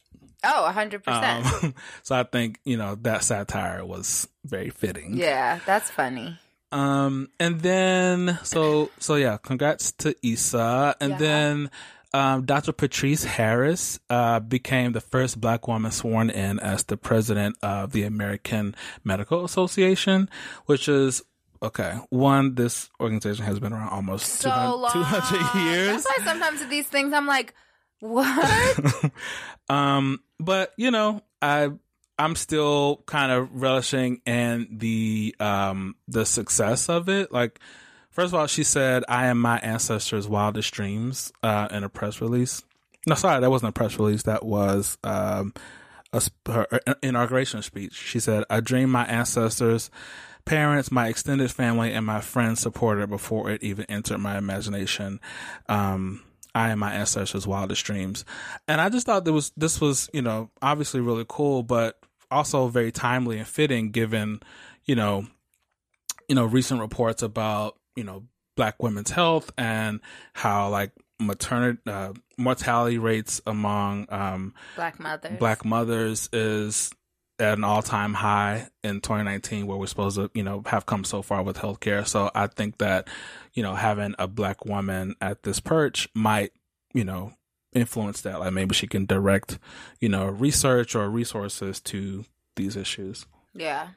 Oh, 0.43 0.71
hundred 0.71 1.03
percent. 1.03 1.45
Um, 1.63 1.75
so 2.03 2.15
I 2.15 2.24
think 2.24 2.60
you 2.65 2.77
know 2.77 2.95
that 3.01 3.24
satire 3.24 3.86
was 3.86 4.27
very 4.45 4.69
fitting. 4.71 5.15
Yeah, 5.15 5.60
that's 5.65 5.91
funny. 5.91 6.39
Um, 6.71 7.29
and 7.39 7.60
then 7.60 8.39
so 8.43 8.89
so 9.00 9.15
yeah, 9.15 9.38
congrats 9.38 9.91
to 10.00 10.15
Issa, 10.25 10.95
and 11.01 11.12
Yeah. 11.12 11.17
then 11.17 11.71
um, 12.13 12.46
Dr. 12.46 12.74
Patrice 12.74 13.24
Harris 13.24 14.00
uh, 14.10 14.39
became 14.39 14.91
the 14.91 15.01
first 15.01 15.39
Black 15.39 15.68
woman 15.68 15.91
sworn 15.91 16.30
in 16.30 16.60
as 16.60 16.84
the 16.84 16.98
president 16.98 17.58
of 17.62 17.91
the 17.91 18.03
American 18.03 18.75
Medical 19.03 19.46
Association, 19.46 20.30
which 20.65 20.89
is 20.89 21.24
okay. 21.63 21.98
One, 22.10 22.56
this 22.56 22.89
organization 23.00 23.46
has 23.46 23.60
been 23.60 23.72
around 23.72 23.89
almost 23.89 24.25
So 24.25 24.50
200, 24.50 24.72
long. 24.75 24.91
200 24.91 25.63
years. 25.63 25.88
That's 25.88 26.06
why 26.06 26.25
sometimes 26.25 26.60
with 26.60 26.70
these 26.70 26.88
things 26.88 27.13
I'm 27.13 27.27
like, 27.27 27.53
what? 28.00 29.12
um, 29.70 30.20
but 30.39 30.74
you 30.75 30.91
know, 30.91 31.22
I 31.41 31.70
I'm 32.20 32.36
still 32.36 33.03
kind 33.06 33.32
of 33.32 33.62
relishing 33.62 34.22
in 34.25 34.68
the 34.72 35.36
um 35.39 35.96
the 36.08 36.25
success 36.25 36.89
of 36.89 37.10
it. 37.10 37.32
Like, 37.32 37.60
first 38.12 38.34
of 38.34 38.39
all, 38.39 38.48
she 38.48 38.63
said, 38.63 39.03
"I 39.10 39.27
am 39.27 39.39
my 39.39 39.58
ancestors' 39.60 40.27
wildest 40.27 40.74
dreams" 40.74 41.32
uh, 41.41 41.68
in 41.72 41.84
a 41.84 41.89
press 41.89 42.22
release. 42.22 42.63
No, 43.08 43.15
sorry, 43.15 43.41
that 43.41 43.50
wasn't 43.50 43.70
a 43.70 43.74
press 43.74 43.98
release. 43.98 44.24
That 44.24 44.46
was 44.46 44.98
um 45.03 45.53
a, 46.13 46.22
her 46.48 46.68
inauguration 47.01 47.62
speech. 47.62 47.94
She 47.94 48.20
said, 48.20 48.44
"I 48.50 48.60
dream 48.60 48.89
my 48.89 49.06
ancestors." 49.06 49.89
parents, 50.46 50.91
my 50.91 51.08
extended 51.08 51.51
family, 51.51 51.94
and 51.94 52.06
my 52.06 52.22
friends 52.22 52.60
supported 52.60 53.10
before 53.10 53.50
it 53.50 53.63
even 53.63 53.86
entered 53.86 54.18
my 54.18 54.38
imagination. 54.38 55.20
Um, 55.70 56.24
I 56.53 56.70
and 56.70 56.80
my 56.80 56.94
ancestors' 56.94 57.48
wildest 57.48 57.86
dreams, 57.86 58.25
and 58.68 58.82
I 58.82 58.89
just 58.89 59.06
thought 59.06 59.24
there 59.24 59.34
was 59.34 59.51
this 59.56 59.80
was 59.80 60.10
you 60.13 60.22
know 60.22 60.50
obviously 60.62 61.00
really 61.00 61.25
cool, 61.27 61.63
but 61.63 61.98
also 62.30 62.68
very 62.68 62.91
timely 62.91 63.38
and 63.38 63.48
fitting 63.48 63.91
given 63.91 64.41
you 64.86 64.96
know 64.96 65.27
you 66.27 66.36
know 66.36 66.46
recent 66.46 66.82
reports 66.82 67.22
about 67.22 67.77
you 67.95 68.03
know 68.03 68.24
black 68.55 68.81
women's 68.81 69.10
health 69.12 69.51
and 69.57 70.00
how 70.33 70.69
like 70.69 70.91
maternity 71.19 71.79
uh, 71.88 72.13
mortality 72.38 72.98
rates 72.98 73.41
among 73.45 74.07
um, 74.10 74.53
Black 74.75 75.00
mothers. 75.00 75.38
black 75.39 75.63
mothers 75.65 76.29
is 76.33 76.91
at 77.39 77.57
an 77.57 77.63
all-time 77.63 78.13
high 78.13 78.67
in 78.83 79.01
2019 79.01 79.65
where 79.67 79.77
we're 79.77 79.88
supposed 79.88 80.15
to 80.17 80.29
you 80.33 80.43
know 80.43 80.62
have 80.65 80.86
come 80.86 81.03
so 81.03 81.21
far 81.21 81.41
with 81.43 81.57
healthcare 81.57 82.07
so 82.07 82.29
i 82.36 82.45
think 82.48 82.77
that 82.79 83.07
you 83.53 83.63
know 83.63 83.74
having 83.74 84.13
a 84.19 84.27
black 84.27 84.63
woman 84.65 85.15
at 85.21 85.41
this 85.43 85.60
perch 85.60 86.07
might 86.13 86.51
you 86.93 87.03
know 87.03 87.33
influence 87.74 88.21
that 88.21 88.39
like 88.39 88.53
maybe 88.53 88.75
she 88.75 88.86
can 88.86 89.05
direct 89.05 89.57
you 90.00 90.10
know 90.10 90.25
research 90.27 90.93
or 90.95 91.10
resources 91.10 91.79
to 91.79 92.25
these 92.55 92.75
issues 92.75 93.25
Yeah. 93.53 93.88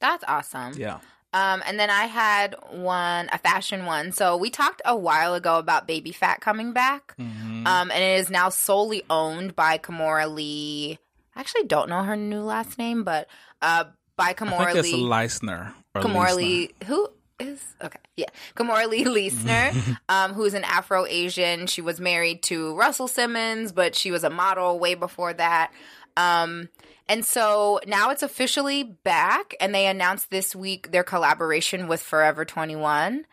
That's 0.00 0.24
awesome. 0.28 0.74
yeah 0.76 0.98
Um, 1.32 1.62
and 1.66 1.78
then 1.80 1.88
I 1.90 2.04
had 2.06 2.56
one, 2.70 3.28
a 3.32 3.38
fashion 3.38 3.86
one. 3.86 4.12
So 4.12 4.36
we 4.36 4.50
talked 4.50 4.82
a 4.84 4.96
while 4.96 5.34
ago 5.34 5.58
about 5.58 5.86
Baby 5.86 6.12
Phat 6.12 6.40
coming 6.40 6.72
back. 6.72 7.14
Mhm. 7.18 7.66
Um, 7.66 7.90
and 7.90 8.02
it 8.02 8.20
is 8.20 8.28
now 8.30 8.48
solely 8.50 9.02
owned 9.08 9.56
by 9.56 9.78
Kimora 9.78 10.32
Lee. 10.32 10.98
I 11.34 11.40
actually 11.40 11.64
don't 11.64 11.88
know 11.88 12.02
her 12.02 12.16
new 12.16 12.42
last 12.42 12.76
name, 12.78 13.04
but 13.04 13.28
uh, 13.62 13.84
by 14.16 14.28
i 14.28 14.34
Kimora 14.34 14.66
think 14.66 14.78
it's 14.78 14.92
Lee. 14.92 15.02
Leissner 15.02 15.72
Kimora 15.94 16.30
Leissner. 16.32 16.36
Lee, 16.36 16.70
who 16.84 17.08
is 17.38 17.62
okay, 17.82 17.98
yeah, 18.16 18.26
Kimora 18.54 18.86
Lee 18.88 19.04
Leissner, 19.04 19.98
um, 20.08 20.32
who's 20.34 20.54
an 20.54 20.64
Afro 20.64 21.06
Asian. 21.06 21.66
She 21.66 21.80
was 21.80 21.98
married 21.98 22.42
to 22.44 22.76
Russell 22.76 23.08
Simmons, 23.08 23.72
but 23.72 23.94
she 23.94 24.10
was 24.10 24.22
a 24.22 24.30
model 24.30 24.78
way 24.78 24.94
before 24.94 25.32
that. 25.32 25.72
Um, 26.16 26.68
and 27.08 27.24
so 27.24 27.80
now 27.86 28.10
it's 28.10 28.22
officially 28.22 28.82
back, 28.82 29.54
and 29.60 29.74
they 29.74 29.86
announced 29.86 30.30
this 30.30 30.54
week 30.54 30.92
their 30.92 31.04
collaboration 31.04 31.88
with 31.88 32.02
Forever 32.02 32.44
Twenty 32.44 32.76
One. 32.76 33.26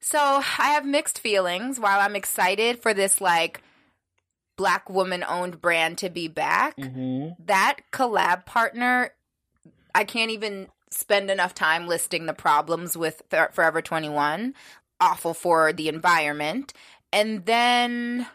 So 0.00 0.18
I 0.18 0.70
have 0.70 0.86
mixed 0.86 1.18
feelings. 1.18 1.78
While 1.78 2.00
I'm 2.00 2.16
excited 2.16 2.80
for 2.80 2.94
this 2.94 3.20
like 3.20 3.62
black 4.56 4.88
woman 4.90 5.24
owned 5.28 5.60
brand 5.60 5.98
to 5.98 6.10
be 6.10 6.28
back, 6.28 6.76
that 7.46 7.76
collab 7.92 8.46
partner 8.46 9.12
I 9.94 10.04
can't 10.04 10.30
even 10.30 10.68
spend 10.90 11.30
enough 11.30 11.54
time 11.54 11.86
listing 11.86 12.26
the 12.26 12.32
problems 12.32 12.96
with 12.96 13.22
Forever 13.30 13.82
21. 13.82 14.54
Awful 15.00 15.34
for 15.34 15.72
the 15.72 15.88
environment. 15.88 16.72
And 17.12 17.44
then 17.46 18.26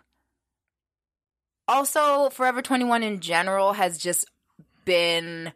also, 1.67 2.29
Forever 2.29 2.61
21 2.61 3.03
in 3.03 3.19
general 3.19 3.73
has 3.73 3.97
just 3.97 4.25
been 4.85 5.53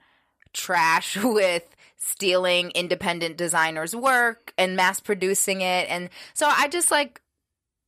trash 0.53 1.17
with 1.23 1.63
stealing 1.97 2.71
independent 2.71 3.37
designers' 3.37 3.95
work 3.95 4.53
and 4.57 4.75
mass 4.75 4.99
producing 4.99 5.61
it. 5.61 5.89
And 5.89 6.09
so 6.33 6.47
I 6.47 6.67
just 6.67 6.91
like, 6.91 7.21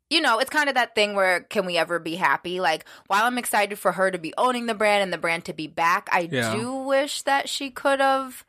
you 0.09 0.21
know, 0.21 0.39
it's 0.39 0.49
kind 0.49 0.69
of 0.69 0.75
that 0.75 0.95
thing 0.95 1.13
where 1.15 1.41
can 1.41 1.65
we 1.65 1.77
ever 1.77 1.99
be 1.99 2.15
happy? 2.15 2.59
Like, 2.59 2.85
while 3.07 3.25
I'm 3.25 3.38
excited 3.38 3.77
for 3.77 3.91
her 3.93 4.09
to 4.09 4.17
be 4.17 4.33
owning 4.38 4.65
the 4.65 4.73
brand 4.73 5.03
and 5.03 5.13
the 5.13 5.17
brand 5.19 5.45
to 5.45 5.53
be 5.53 5.67
back, 5.67 6.09
I 6.11 6.27
Yeah. 6.31 6.51
do 6.55 6.73
wish 6.73 7.21
that 7.23 7.47
she 7.47 7.69
could 7.69 7.99
have 7.99 8.43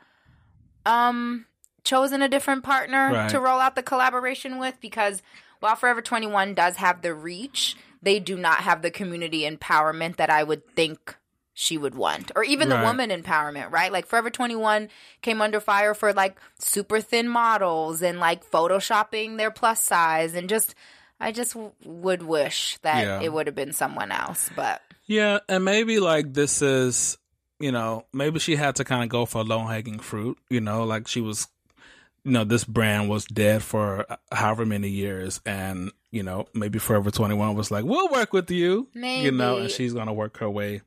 um 0.86 1.46
chosen 1.84 2.22
a 2.22 2.28
different 2.28 2.64
partner 2.64 3.12
Right. 3.12 3.28
to 3.30 3.40
roll 3.40 3.60
out 3.60 3.74
the 3.74 3.82
collaboration 3.82 4.58
with 4.58 4.80
because 4.80 5.22
while 5.60 5.76
Forever 5.76 6.00
21 6.00 6.54
does 6.54 6.76
have 6.76 7.02
the 7.02 7.14
reach, 7.14 7.76
they 8.02 8.18
do 8.20 8.36
not 8.36 8.58
have 8.60 8.82
the 8.82 8.90
community 8.90 9.48
empowerment 9.48 10.16
that 10.16 10.30
I 10.30 10.42
would 10.42 10.66
think 10.74 11.16
she 11.52 11.76
would 11.76 11.94
want 11.94 12.32
or 12.34 12.42
even 12.44 12.68
Right. 12.70 12.78
the 12.80 12.86
woman 12.86 13.10
empowerment, 13.10 13.70
right? 13.70 13.92
Like 13.92 14.06
Forever 14.06 14.30
21 14.30 14.88
came 15.20 15.42
under 15.42 15.60
fire 15.60 15.92
for 15.94 16.12
like 16.12 16.38
super 16.58 17.00
thin 17.00 17.28
models 17.28 18.00
and 18.02 18.18
like 18.18 18.48
photoshopping 18.50 19.36
their 19.36 19.50
plus 19.50 19.82
size 19.82 20.34
and 20.34 20.48
just 20.48 20.74
I 21.22 21.32
just 21.32 21.52
w- 21.52 21.72
would 21.84 22.22
wish 22.22 22.78
that 22.82 23.02
Yeah. 23.04 23.20
it 23.20 23.30
would 23.32 23.46
have 23.46 23.54
been 23.56 23.72
someone 23.74 24.10
else, 24.10 24.48
but 24.56 24.80
Yeah, 25.06 25.40
and 25.48 25.64
maybe 25.64 26.00
like 26.00 26.32
this 26.32 26.62
is, 26.62 27.18
you 27.58 27.72
know, 27.72 28.06
maybe 28.14 28.38
she 28.38 28.56
had 28.56 28.76
to 28.76 28.84
kind 28.84 29.02
of 29.02 29.10
go 29.10 29.26
for 29.26 29.44
low 29.44 29.64
hanging 29.66 29.98
fruit. 29.98 30.38
You 30.48 30.62
know, 30.62 30.84
like 30.84 31.08
she 31.08 31.20
was, 31.20 31.46
you 32.24 32.32
know, 32.32 32.44
this 32.44 32.64
brand 32.64 33.08
was 33.08 33.24
dead 33.24 33.62
for 33.62 34.06
however 34.32 34.66
many 34.66 34.88
years, 34.88 35.40
and 35.46 35.90
you 36.10 36.22
know, 36.22 36.46
maybe 36.54 36.78
Forever 36.78 37.10
Twenty 37.10 37.34
One 37.34 37.54
was 37.54 37.70
like, 37.70 37.84
"We'll 37.84 38.08
work 38.08 38.32
with 38.32 38.50
you," 38.50 38.88
you 38.94 39.30
know, 39.30 39.58
and 39.58 39.70
she's 39.70 39.92
gonna 39.92 40.12
work 40.12 40.38
her 40.38 40.50
way 40.50 40.82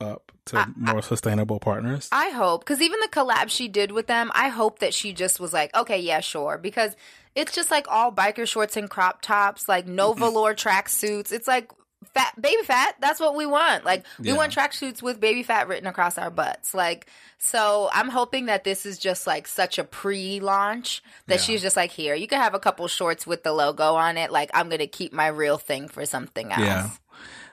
up 0.00 0.32
to 0.46 0.66
more 0.76 1.02
sustainable 1.02 1.60
partners. 1.60 2.08
I 2.10 2.30
hope 2.30 2.64
because 2.64 2.82
even 2.82 2.98
the 3.00 3.08
collab 3.08 3.48
she 3.48 3.68
did 3.68 3.92
with 3.92 4.08
them, 4.08 4.30
I 4.34 4.48
hope 4.48 4.80
that 4.80 4.92
she 4.92 5.12
just 5.12 5.38
was 5.38 5.52
like, 5.52 5.74
okay, 5.74 6.00
yeah, 6.00 6.20
sure, 6.20 6.58
because 6.58 6.96
it's 7.34 7.54
just 7.54 7.70
like 7.70 7.86
all 7.88 8.12
biker 8.12 8.46
shorts 8.46 8.76
and 8.76 8.90
crop 8.90 9.22
tops, 9.22 9.68
like 9.68 9.86
no 9.86 10.12
velour 10.12 10.54
tracksuits. 10.54 11.32
It's 11.32 11.46
like 11.48 11.70
fat 12.14 12.40
Baby 12.40 12.62
Phat. 12.64 12.96
That's 13.00 13.20
what 13.20 13.34
we 13.34 13.46
want. 13.46 13.84
Like 13.84 14.04
we 14.18 14.28
Yeah. 14.28 14.36
want 14.36 14.54
tracksuits 14.54 15.02
with 15.02 15.20
baby 15.20 15.42
fat 15.42 15.68
written 15.68 15.86
across 15.86 16.18
our 16.18 16.30
butts. 16.30 16.74
Like 16.74 17.06
so, 17.38 17.90
I'm 17.92 18.08
hoping 18.08 18.46
that 18.46 18.64
this 18.64 18.86
is 18.86 18.98
just 18.98 19.26
like 19.26 19.46
such 19.48 19.78
a 19.78 19.84
pre-launch 19.84 21.02
that 21.26 21.36
Yeah. 21.36 21.40
she's 21.40 21.62
just 21.62 21.76
like, 21.76 21.90
here, 21.90 22.14
you 22.14 22.26
can 22.28 22.40
have 22.40 22.54
a 22.54 22.60
couple 22.60 22.86
shorts 22.88 23.26
with 23.26 23.42
the 23.42 23.52
logo 23.52 23.94
on 23.94 24.16
it. 24.16 24.30
Like 24.30 24.50
I'm 24.54 24.68
gonna 24.68 24.86
keep 24.86 25.12
my 25.12 25.26
real 25.28 25.58
thing 25.58 25.88
for 25.88 26.04
something 26.06 26.52
else. 26.52 26.60
yeah. 26.62 26.90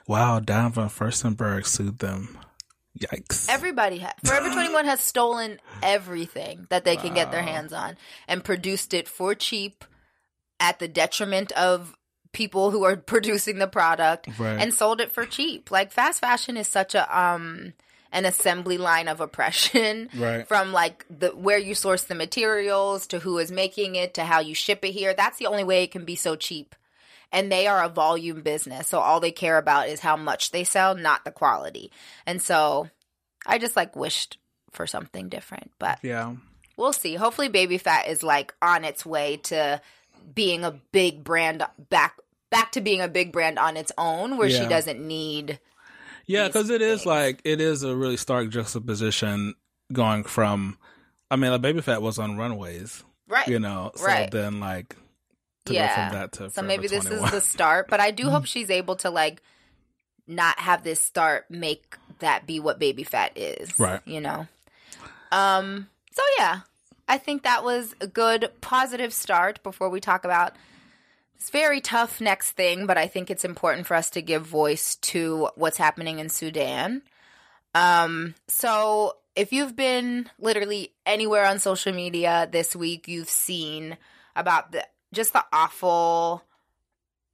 Wow, 0.06 0.40
Diane 0.40 0.72
von 0.72 0.88
Furstenberg 0.88 1.66
sued 1.66 1.98
them. 2.00 2.38
Yikes. 2.98 3.48
Everybody 3.48 3.98
has. 3.98 4.12
Forever 4.24 4.50
21 4.52 4.84
has 4.86 5.00
stolen 5.00 5.60
everything 5.82 6.66
that 6.70 6.84
they 6.84 6.96
can 6.96 7.14
get 7.14 7.30
their 7.30 7.42
hands 7.42 7.72
on 7.72 7.96
and 8.26 8.42
produced 8.42 8.92
it 8.92 9.08
for 9.08 9.34
cheap 9.34 9.84
at 10.58 10.78
the 10.80 10.88
detriment 10.88 11.52
of 11.52 11.96
people 12.32 12.70
who 12.70 12.84
are 12.84 12.96
producing 13.14 13.58
the 13.58 13.66
product 13.66 14.28
Right. 14.38 14.60
and 14.60 14.72
sold 14.74 15.00
it 15.00 15.12
for 15.12 15.24
cheap. 15.26 15.70
Like 15.70 15.92
fast 15.92 16.20
fashion 16.20 16.56
is 16.56 16.68
such 16.68 16.94
a 16.94 17.18
um 17.18 17.72
an 18.12 18.24
assembly 18.24 18.76
line 18.76 19.06
of 19.06 19.20
oppression 19.20 20.08
Right. 20.16 20.46
from 20.48 20.72
like 20.72 21.06
the 21.08 21.28
where 21.30 21.58
you 21.58 21.74
source 21.74 22.02
the 22.04 22.14
materials 22.16 23.06
to 23.08 23.20
who 23.20 23.38
is 23.38 23.52
making 23.52 23.94
it 23.94 24.14
to 24.14 24.24
how 24.24 24.40
you 24.40 24.54
ship 24.54 24.84
it 24.84 24.92
here. 24.92 25.14
That's 25.14 25.38
the 25.38 25.46
only 25.46 25.64
way 25.64 25.84
it 25.84 25.92
can 25.92 26.04
be 26.04 26.16
so 26.16 26.34
cheap. 26.36 26.74
And 27.32 27.52
they 27.52 27.68
are 27.68 27.84
a 27.84 27.88
volume 27.88 28.42
business. 28.42 28.88
So 28.88 28.98
all 28.98 29.20
they 29.20 29.30
care 29.30 29.56
about 29.58 29.88
is 29.88 30.00
how 30.00 30.16
much 30.16 30.50
they 30.50 30.64
sell, 30.64 30.96
not 30.96 31.24
the 31.24 31.30
quality. 31.30 31.92
And 32.26 32.42
so 32.42 32.88
I 33.46 33.58
just 33.58 33.76
like 33.76 33.94
wished 33.94 34.38
for 34.72 34.86
something 34.88 35.28
different, 35.28 35.70
but 35.78 36.00
yeah. 36.02 36.34
we'll 36.76 36.92
see. 36.92 37.14
Hopefully 37.14 37.48
Baby 37.48 37.78
Phat 37.78 38.08
is 38.08 38.24
like 38.24 38.52
on 38.60 38.84
its 38.84 39.06
way 39.06 39.36
to 39.44 39.80
being 40.34 40.64
a 40.64 40.72
big 40.92 41.24
brand 41.24 41.64
back 41.88 42.16
back 42.50 42.72
to 42.72 42.80
being 42.80 43.00
a 43.00 43.08
big 43.08 43.32
brand 43.32 43.58
on 43.58 43.76
its 43.76 43.92
own 43.96 44.36
where 44.36 44.50
she 44.50 44.66
doesn't 44.66 45.00
need 45.06 45.58
Yeah, 46.26 46.46
because 46.48 46.70
it 46.70 46.82
is 46.82 47.06
like 47.06 47.40
it 47.44 47.60
is 47.60 47.82
a 47.82 47.94
really 47.94 48.16
stark 48.16 48.48
juxtaposition 48.50 49.54
going 49.92 50.24
from. 50.24 50.78
I 51.30 51.36
mean, 51.36 51.50
like 51.52 51.60
Baby 51.62 51.80
Phat 51.80 52.02
was 52.02 52.18
on 52.18 52.36
Runways, 52.36 53.04
right. 53.28 53.46
you 53.46 53.58
know. 53.60 53.92
So 53.94 54.06
Right. 54.06 54.30
then, 54.30 54.58
like, 54.60 54.96
Yeah. 55.68 55.86
go 55.88 55.94
from 55.94 56.18
that 56.18 56.32
to 56.32 56.50
so 56.50 56.62
maybe 56.62 56.88
this 56.88 57.04
21. 57.04 57.24
is 57.26 57.30
the 57.30 57.40
start 57.40 57.86
but 57.88 58.00
i 58.00 58.10
do 58.10 58.30
hope 58.30 58.44
she's 58.52 58.70
able 58.70 58.96
to 58.96 59.10
like 59.10 59.42
not 60.26 60.58
have 60.58 60.82
this 60.82 61.00
start 61.00 61.48
make 61.50 61.96
that 62.20 62.46
be 62.46 62.58
what 62.60 62.78
Baby 62.78 63.04
Phat 63.04 63.32
is 63.36 63.78
Right. 63.78 64.00
you 64.04 64.20
know 64.20 64.46
um 65.32 65.88
so 66.12 66.22
yeah 66.38 66.60
i 67.10 67.18
think 67.18 67.42
that 67.42 67.64
was 67.64 67.94
a 68.00 68.06
good 68.06 68.50
positive 68.60 69.12
start 69.12 69.62
before 69.62 69.90
we 69.90 70.00
talk 70.00 70.24
about 70.24 70.54
this 71.36 71.50
very 71.50 71.80
tough 71.80 72.20
next 72.20 72.52
thing 72.52 72.86
but 72.86 72.96
i 72.96 73.06
think 73.06 73.30
it's 73.30 73.44
important 73.44 73.86
for 73.86 73.94
us 73.94 74.10
to 74.10 74.22
give 74.22 74.46
voice 74.46 74.96
to 74.96 75.48
what's 75.56 75.76
happening 75.76 76.18
in 76.18 76.28
sudan 76.28 77.02
um 77.74 78.34
so 78.48 79.16
if 79.36 79.52
you've 79.52 79.76
been 79.76 80.28
literally 80.38 80.92
anywhere 81.04 81.44
on 81.44 81.58
social 81.58 81.92
media 81.92 82.48
this 82.50 82.74
week 82.74 83.08
you've 83.08 83.30
seen 83.30 83.96
about 84.34 84.72
the 84.72 84.86
just 85.12 85.32
the 85.32 85.44
awful 85.52 86.42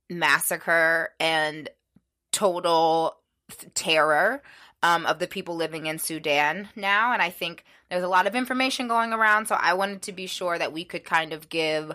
massacre 0.09 1.11
and 1.21 1.69
total 2.33 3.17
th- 3.51 3.73
terror 3.75 4.43
um, 4.83 5.07
of 5.07 5.19
the 5.19 5.27
people 5.27 5.57
living 5.57 5.87
in 5.87 5.99
Sudan 5.99 6.69
now. 6.77 7.13
And 7.13 7.23
I 7.23 7.31
think 7.31 7.65
there's 7.91 8.03
a 8.03 8.09
lot 8.09 8.27
of 8.27 8.35
information 8.35 8.89
going 8.89 9.13
around. 9.13 9.47
So 9.47 9.55
I 9.55 9.75
wanted 9.75 10.03
to 10.03 10.13
be 10.13 10.27
sure 10.27 10.59
that 10.59 10.73
we 10.73 10.85
could 10.85 11.05
kind 11.05 11.33
of 11.33 11.49
give 11.49 11.93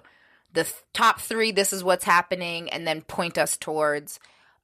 the 0.54 0.64
th- 0.64 0.76
top 0.94 1.20
three 1.20 1.52
this 1.52 1.74
is 1.74 1.84
what's 1.84 2.04
happening 2.04 2.70
and 2.70 2.86
then 2.86 3.02
point 3.02 3.38
us 3.38 3.58
towards 3.58 4.20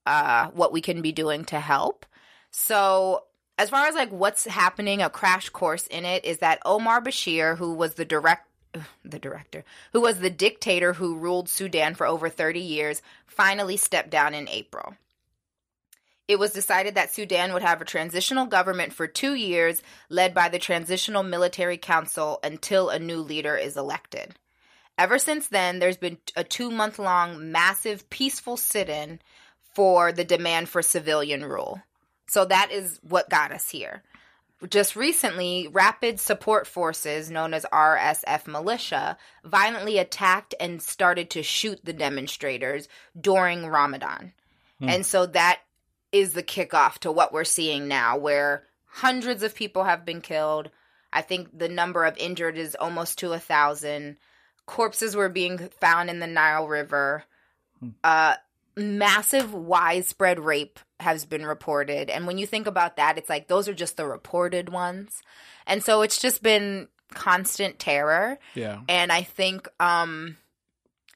uh, 0.06 0.48
what 0.50 0.72
we 0.72 0.82
can 0.82 1.02
be 1.02 1.12
doing 1.12 1.46
to 1.46 1.60
help. 1.60 2.06
So 2.52 3.24
as 3.58 3.70
far 3.70 3.88
as 3.88 3.96
like 3.96 4.10
what's 4.10 4.46
happening, 4.46 5.02
a 5.02 5.10
crash 5.10 5.50
course 5.50 5.88
in 5.88 6.06
it 6.06 6.26
is 6.26 6.40
that 6.40 6.60
Omar 6.66 7.02
Bashir, 7.02 7.58
who 7.58 7.74
was 7.74 7.96
the 7.96 8.06
direct 8.06 8.48
the 9.06 9.20
director, 9.20 9.64
who 9.94 10.02
was 10.02 10.20
the 10.20 10.30
dictator 10.30 10.94
who 10.94 11.18
ruled 11.18 11.50
Sudan 11.50 11.96
for 11.96 12.08
over 12.08 12.30
30 12.30 12.60
years, 12.60 13.02
finally 13.26 13.78
stepped 13.78 14.10
down 14.10 14.34
in 14.34 14.48
April. 14.48 14.96
It 16.28 16.40
was 16.40 16.52
decided 16.52 16.96
that 16.96 17.14
Sudan 17.14 17.54
would 17.54 17.62
have 17.62 17.82
a 17.82 17.86
transitional 17.86 18.46
government 18.46 18.92
for 18.92 19.08
two 19.08 19.34
years, 19.34 19.82
led 20.10 20.34
by 20.34 20.50
the 20.50 20.60
Transitional 20.60 21.24
Military 21.24 21.78
Council, 21.78 22.40
until 22.44 22.90
a 22.90 23.00
new 23.00 23.20
leader 23.20 23.56
is 23.56 23.78
elected. 23.78 24.36
Ever 24.98 25.20
since 25.20 25.48
then, 25.48 25.80
there's 25.80 25.98
been 25.98 26.18
a 26.36 26.44
two 26.44 26.70
month 26.70 27.00
long 27.00 27.52
massive 27.52 28.10
peaceful 28.10 28.58
sit 28.58 28.90
in 28.90 29.20
for 29.74 30.12
the 30.12 30.26
demand 30.26 30.70
for 30.70 30.82
civilian 30.82 31.46
rule. 31.46 31.82
So 32.28 32.44
that 32.46 32.72
is 32.72 33.00
what 33.04 33.30
got 33.30 33.52
us 33.52 33.70
here. 33.70 34.04
Just 34.70 34.96
recently, 34.96 35.68
Rapid 35.72 36.20
Support 36.20 36.66
Forces, 36.66 37.30
known 37.30 37.54
as 37.54 37.64
RSF 37.72 38.48
militia, 38.48 39.18
violently 39.46 40.00
attacked 40.00 40.56
and 40.60 40.82
started 40.82 41.30
to 41.30 41.44
shoot 41.44 41.80
the 41.84 41.94
demonstrators 41.94 42.90
during 43.20 43.68
Ramadan. 43.68 44.34
Hmm. 44.80 44.90
And 44.90 45.06
so 45.06 45.28
that 45.28 45.62
is 46.12 46.34
the 46.34 46.44
kickoff 46.44 47.00
to 47.00 47.12
what 47.12 47.34
we're 47.34 47.44
seeing 47.44 47.88
now, 47.88 48.18
where 48.18 48.64
hundreds 48.86 49.44
of 49.44 49.56
people 49.56 49.84
have 49.84 50.06
been 50.06 50.22
killed. 50.22 50.70
I 51.12 51.22
think 51.22 51.58
the 51.58 51.70
number 51.70 52.06
of 52.06 52.18
injured 52.18 52.58
is 52.58 52.76
almost 52.76 53.20
to 53.20 53.34
a 53.34 53.40
thousand. 53.40 54.18
Corpses 54.66 55.16
were 55.16 55.30
being 55.30 55.58
found 55.80 56.10
in 56.10 56.20
the 56.20 56.28
Nile 56.28 56.68
River. 56.68 57.24
Uh, 58.04 58.36
massive 58.76 59.54
widespread 59.54 60.40
rape 60.40 60.80
has 61.00 61.26
been 61.26 61.46
reported. 61.46 62.10
And 62.10 62.26
when 62.28 62.38
you 62.38 62.48
think 62.48 62.68
about 62.68 62.98
that, 62.98 63.18
it's 63.18 63.30
like 63.30 63.48
those 63.48 63.68
are 63.68 63.74
just 63.74 63.98
the 63.98 64.06
reported 64.06 64.70
ones. 64.70 65.22
And 65.66 65.84
so 65.84 66.02
it's 66.02 66.20
just 66.20 66.42
been 66.42 66.88
constant 67.14 67.80
terror. 67.80 68.40
Yeah. 68.56 68.82
And 68.90 69.12
I 69.12 69.22
think, 69.24 69.68
um, 69.80 70.38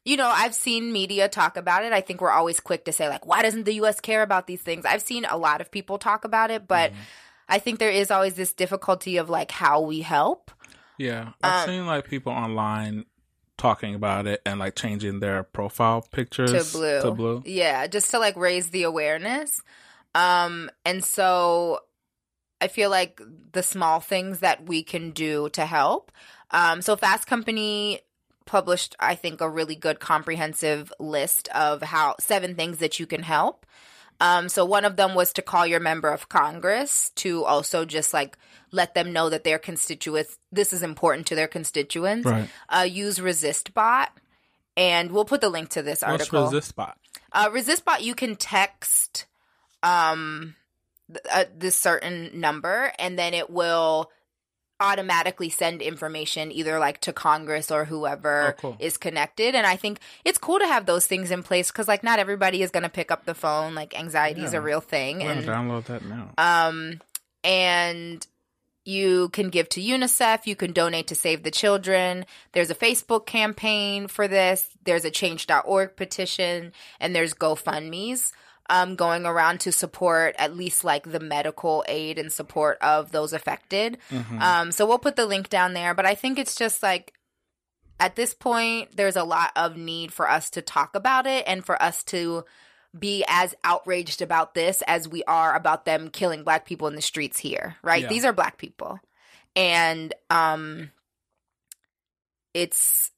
you 0.04 0.18
know, 0.18 0.28
I've 0.28 0.56
seen 0.56 0.92
media 0.92 1.30
talk 1.30 1.58
about 1.58 1.84
it. 1.84 1.94
I 1.94 2.02
think 2.02 2.22
we're 2.22 2.32
always 2.32 2.60
quick 2.60 2.86
to 2.86 2.92
say, 2.92 3.08
like, 3.08 3.26
why 3.26 3.42
doesn't 3.42 3.66
the 3.66 3.74
US 3.76 4.00
care 4.00 4.24
about 4.24 4.48
these 4.48 4.62
things? 4.62 4.86
I've 4.86 5.02
seen 5.02 5.26
a 5.26 5.38
lot 5.38 5.62
of 5.62 5.70
people 5.72 5.98
talk 5.98 6.26
about 6.26 6.50
it, 6.52 6.68
but 6.68 6.92
I 7.48 7.60
think 7.60 7.80
there 7.80 7.92
is 7.92 8.12
always 8.12 8.34
this 8.36 8.54
difficulty 8.54 9.18
of 9.18 9.30
like 9.30 9.52
how 9.52 9.82
we 9.82 10.02
help. 10.02 10.52
Yeah. 10.98 11.34
I've 11.44 11.68
Um, 11.68 11.74
seen 11.76 11.86
like 11.86 12.08
people 12.08 12.32
online 12.32 13.06
talking 13.58 13.94
about 13.94 14.26
it 14.26 14.42
and 14.46 14.60
like 14.60 14.76
changing 14.76 15.20
their 15.20 15.44
profile 15.44 16.02
pictures 16.12 16.72
to 16.72 16.78
blue. 16.78 17.02
To 17.02 17.12
blue. 17.12 17.44
Yeah, 17.46 17.86
just 17.88 18.10
to 18.12 18.20
like 18.20 18.36
raise 18.36 18.70
the 18.72 18.84
awareness. 18.84 19.62
Um 20.16 20.72
and 20.84 21.04
so 21.04 21.80
I 22.60 22.68
feel 22.70 22.90
like 22.90 23.22
the 23.52 23.62
small 23.64 24.00
things 24.00 24.40
that 24.40 24.66
we 24.68 24.84
can 24.84 25.12
do 25.12 25.50
to 25.50 25.66
help. 25.66 26.12
Um 26.50 26.82
so 26.82 26.96
Fast 26.96 27.28
Company 27.28 28.00
published 28.46 28.96
I 29.00 29.16
think 29.16 29.42
a 29.42 29.50
really 29.50 29.76
good 29.76 30.00
comprehensive 30.00 30.92
list 31.00 31.48
of 31.50 31.82
how 31.82 32.16
seven 32.20 32.56
things 32.56 32.80
that 32.80 33.00
you 33.00 33.06
can 33.06 33.24
help. 33.24 33.66
Um 34.20 34.50
so 34.50 34.66
one 34.66 34.86
of 34.86 34.96
them 34.96 35.16
was 35.16 35.34
to 35.34 35.42
call 35.42 35.66
your 35.66 35.80
member 35.80 36.10
of 36.10 36.30
Congress 36.30 37.12
to 37.16 37.44
also 37.46 37.86
just 37.86 38.14
like 38.14 38.38
let 38.72 38.94
them 38.94 39.14
know 39.14 39.30
that 39.30 39.44
their 39.44 39.60
constituents 39.60 40.38
this 40.52 40.74
is 40.74 40.84
important 40.84 41.28
to 41.28 41.36
their 41.36 41.48
constituents. 41.48 42.26
Right. 42.26 42.50
Uh 42.70 42.88
use 42.90 43.20
ResistBot 43.20 44.08
and 44.78 45.12
we'll 45.12 45.26
put 45.26 45.42
the 45.42 45.50
link 45.50 45.70
to 45.70 45.82
this 45.82 46.02
What's 46.02 46.30
article. 46.32 46.50
ResistBot? 46.52 46.94
Uh, 47.34 47.50
ResistBot, 47.50 48.02
you 48.02 48.16
can 48.16 48.36
text 48.36 49.26
um 49.84 50.56
th- 51.08 51.26
uh, 51.32 51.46
this 51.56 51.76
certain 51.76 52.40
number, 52.40 52.92
and 53.00 53.18
then 53.18 53.34
it 53.34 53.50
will 53.50 54.12
automatically 54.82 55.50
send 55.50 55.82
information 55.82 56.52
either 56.52 56.80
like 56.80 57.00
to 57.02 57.14
Congress 57.14 57.70
or 57.72 57.86
whoever 57.86 58.56
Oh, 58.58 58.62
cool. 58.62 58.78
is 58.80 58.98
connected. 58.98 59.56
And 59.56 59.66
I 59.68 59.76
think 59.76 60.00
it's 60.26 60.38
cool 60.38 60.60
to 60.60 60.66
have 60.68 60.86
those 60.88 61.06
things 61.08 61.32
in 61.32 61.44
place 61.44 61.72
because 61.72 61.88
like 61.88 62.04
not 62.04 62.20
everybody 62.20 62.62
is 62.64 62.72
going 62.72 62.84
to 62.84 62.90
pick 62.90 63.12
up 63.12 63.26
the 63.26 63.36
phone. 63.36 63.76
Like 63.76 63.98
anxiety 63.98 64.44
is 64.44 64.54
Yeah. 64.54 64.60
a 64.60 64.62
real 64.62 64.82
thing, 64.82 65.22
and 65.24 65.46
download 65.46 65.86
that 65.86 66.04
now. 66.04 66.32
um, 66.38 67.00
and 67.44 68.26
you 68.84 69.30
can 69.30 69.50
give 69.50 69.70
to 69.70 69.82
UNICEF. 69.82 70.48
You 70.48 70.56
can 70.56 70.74
donate 70.74 71.08
to 71.08 71.16
Save 71.16 71.44
the 71.44 71.52
Children. 71.52 72.26
There's 72.54 72.72
a 72.72 72.76
Facebook 72.76 73.28
campaign 73.28 74.08
for 74.08 74.28
this. 74.28 74.68
There's 74.84 75.06
a 75.06 75.12
Change.org 75.12 75.96
petition, 75.96 76.72
and 77.00 77.16
there's 77.16 77.34
GoFundmes 77.36 78.32
um, 78.70 78.96
going 78.96 79.26
around 79.26 79.60
to 79.62 79.72
support 79.72 80.36
at 80.38 80.56
least 80.56 80.84
like 80.84 81.12
the 81.12 81.20
medical 81.20 81.84
aid 81.88 82.18
and 82.18 82.32
support 82.32 82.78
of 82.82 83.12
those 83.12 83.34
affected. 83.34 83.98
Mhm. 84.10 84.42
Um, 84.42 84.72
so 84.72 84.86
we'll 84.86 85.00
put 85.00 85.16
the 85.16 85.26
link 85.26 85.50
down 85.50 85.74
there. 85.74 85.94
But 85.94 86.06
I 86.06 86.16
think 86.16 86.40
it's 86.40 86.56
just 86.56 86.82
like 86.82 87.14
at 88.00 88.16
this 88.16 88.34
point, 88.34 88.96
there's 88.96 89.16
a 89.16 89.24
lot 89.24 89.52
of 89.56 89.78
need 89.78 90.12
for 90.12 90.30
us 90.30 90.50
to 90.52 90.62
talk 90.62 90.96
about 90.96 91.28
it 91.28 91.44
and 91.48 91.66
for 91.66 91.82
us 91.82 92.04
to 92.06 92.46
be 92.98 93.24
as 93.28 93.56
outraged 93.64 94.22
about 94.22 94.54
this 94.54 94.82
as 94.88 95.08
we 95.08 95.24
are 95.26 95.56
about 95.56 95.86
them 95.86 96.10
killing 96.10 96.44
black 96.44 96.66
people 96.66 96.88
in 96.88 96.96
the 96.96 97.02
streets 97.02 97.40
here, 97.40 97.76
right? 97.82 98.04
Yeah. 98.04 98.10
These 98.10 98.26
are 98.26 98.34
black 98.34 98.58
people. 98.58 99.00
And 99.56 100.14
um 100.30 100.92
it's 102.54 103.12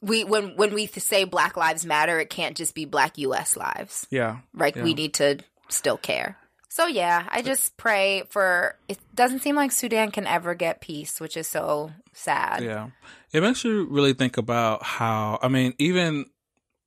we 0.00 0.24
when 0.24 0.56
when 0.56 0.74
we 0.74 0.86
say 0.86 1.24
black 1.24 1.56
lives 1.56 1.84
matter, 1.84 2.18
it 2.20 2.30
can't 2.30 2.56
just 2.56 2.74
be 2.74 2.84
black 2.84 3.18
US 3.18 3.56
lives. 3.56 4.06
yeah. 4.10 4.38
Right? 4.54 4.76
Yeah. 4.76 4.82
We 4.84 4.94
need 4.94 5.14
to 5.14 5.38
still 5.68 5.96
care. 5.96 6.36
So 6.68 6.86
yeah, 6.86 7.26
I 7.30 7.40
just 7.40 7.76
pray 7.78 8.24
for 8.28 8.76
it 8.86 8.98
doesn't 9.14 9.38
seem 9.38 9.56
like 9.56 9.72
Sudan 9.72 10.10
can 10.10 10.26
ever 10.26 10.54
get 10.54 10.82
peace, 10.82 11.20
which 11.20 11.36
is 11.36 11.48
so 11.48 11.90
sad. 12.12 12.62
Yeah. 12.62 12.90
It 13.32 13.40
makes 13.42 13.64
you 13.64 13.86
really 13.86 14.12
think 14.12 14.36
about 14.36 14.82
how, 14.82 15.38
I 15.42 15.48
mean, 15.48 15.72
even 15.78 16.26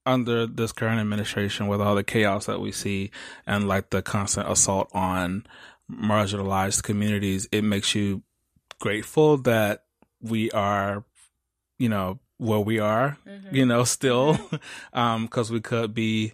under 0.05 0.45
this 0.45 0.71
current 0.71 0.99
administration 0.99 1.67
with 1.67 1.81
all 1.81 1.95
the 1.95 2.03
chaos 2.03 2.45
that 2.45 2.61
we 2.61 2.71
see 2.71 3.11
and 3.47 3.67
like 3.67 3.89
the 3.89 4.01
constant 4.01 4.49
assault 4.49 4.89
on 4.93 5.45
marginalized 5.91 6.83
communities, 6.83 7.47
it 7.51 7.63
makes 7.63 7.95
you 7.95 8.21
grateful 8.79 9.37
that 9.37 9.85
we 10.21 10.51
are, 10.51 11.03
you 11.77 11.89
know, 11.89 12.19
where 12.39 12.59
we 12.59 12.79
are, 12.79 13.17
Mhm. 13.27 13.53
you 13.53 13.65
know, 13.65 13.83
still, 13.83 14.39
um, 14.93 15.27
cause 15.27 15.51
we 15.51 15.59
could 15.61 15.93
be, 15.93 16.33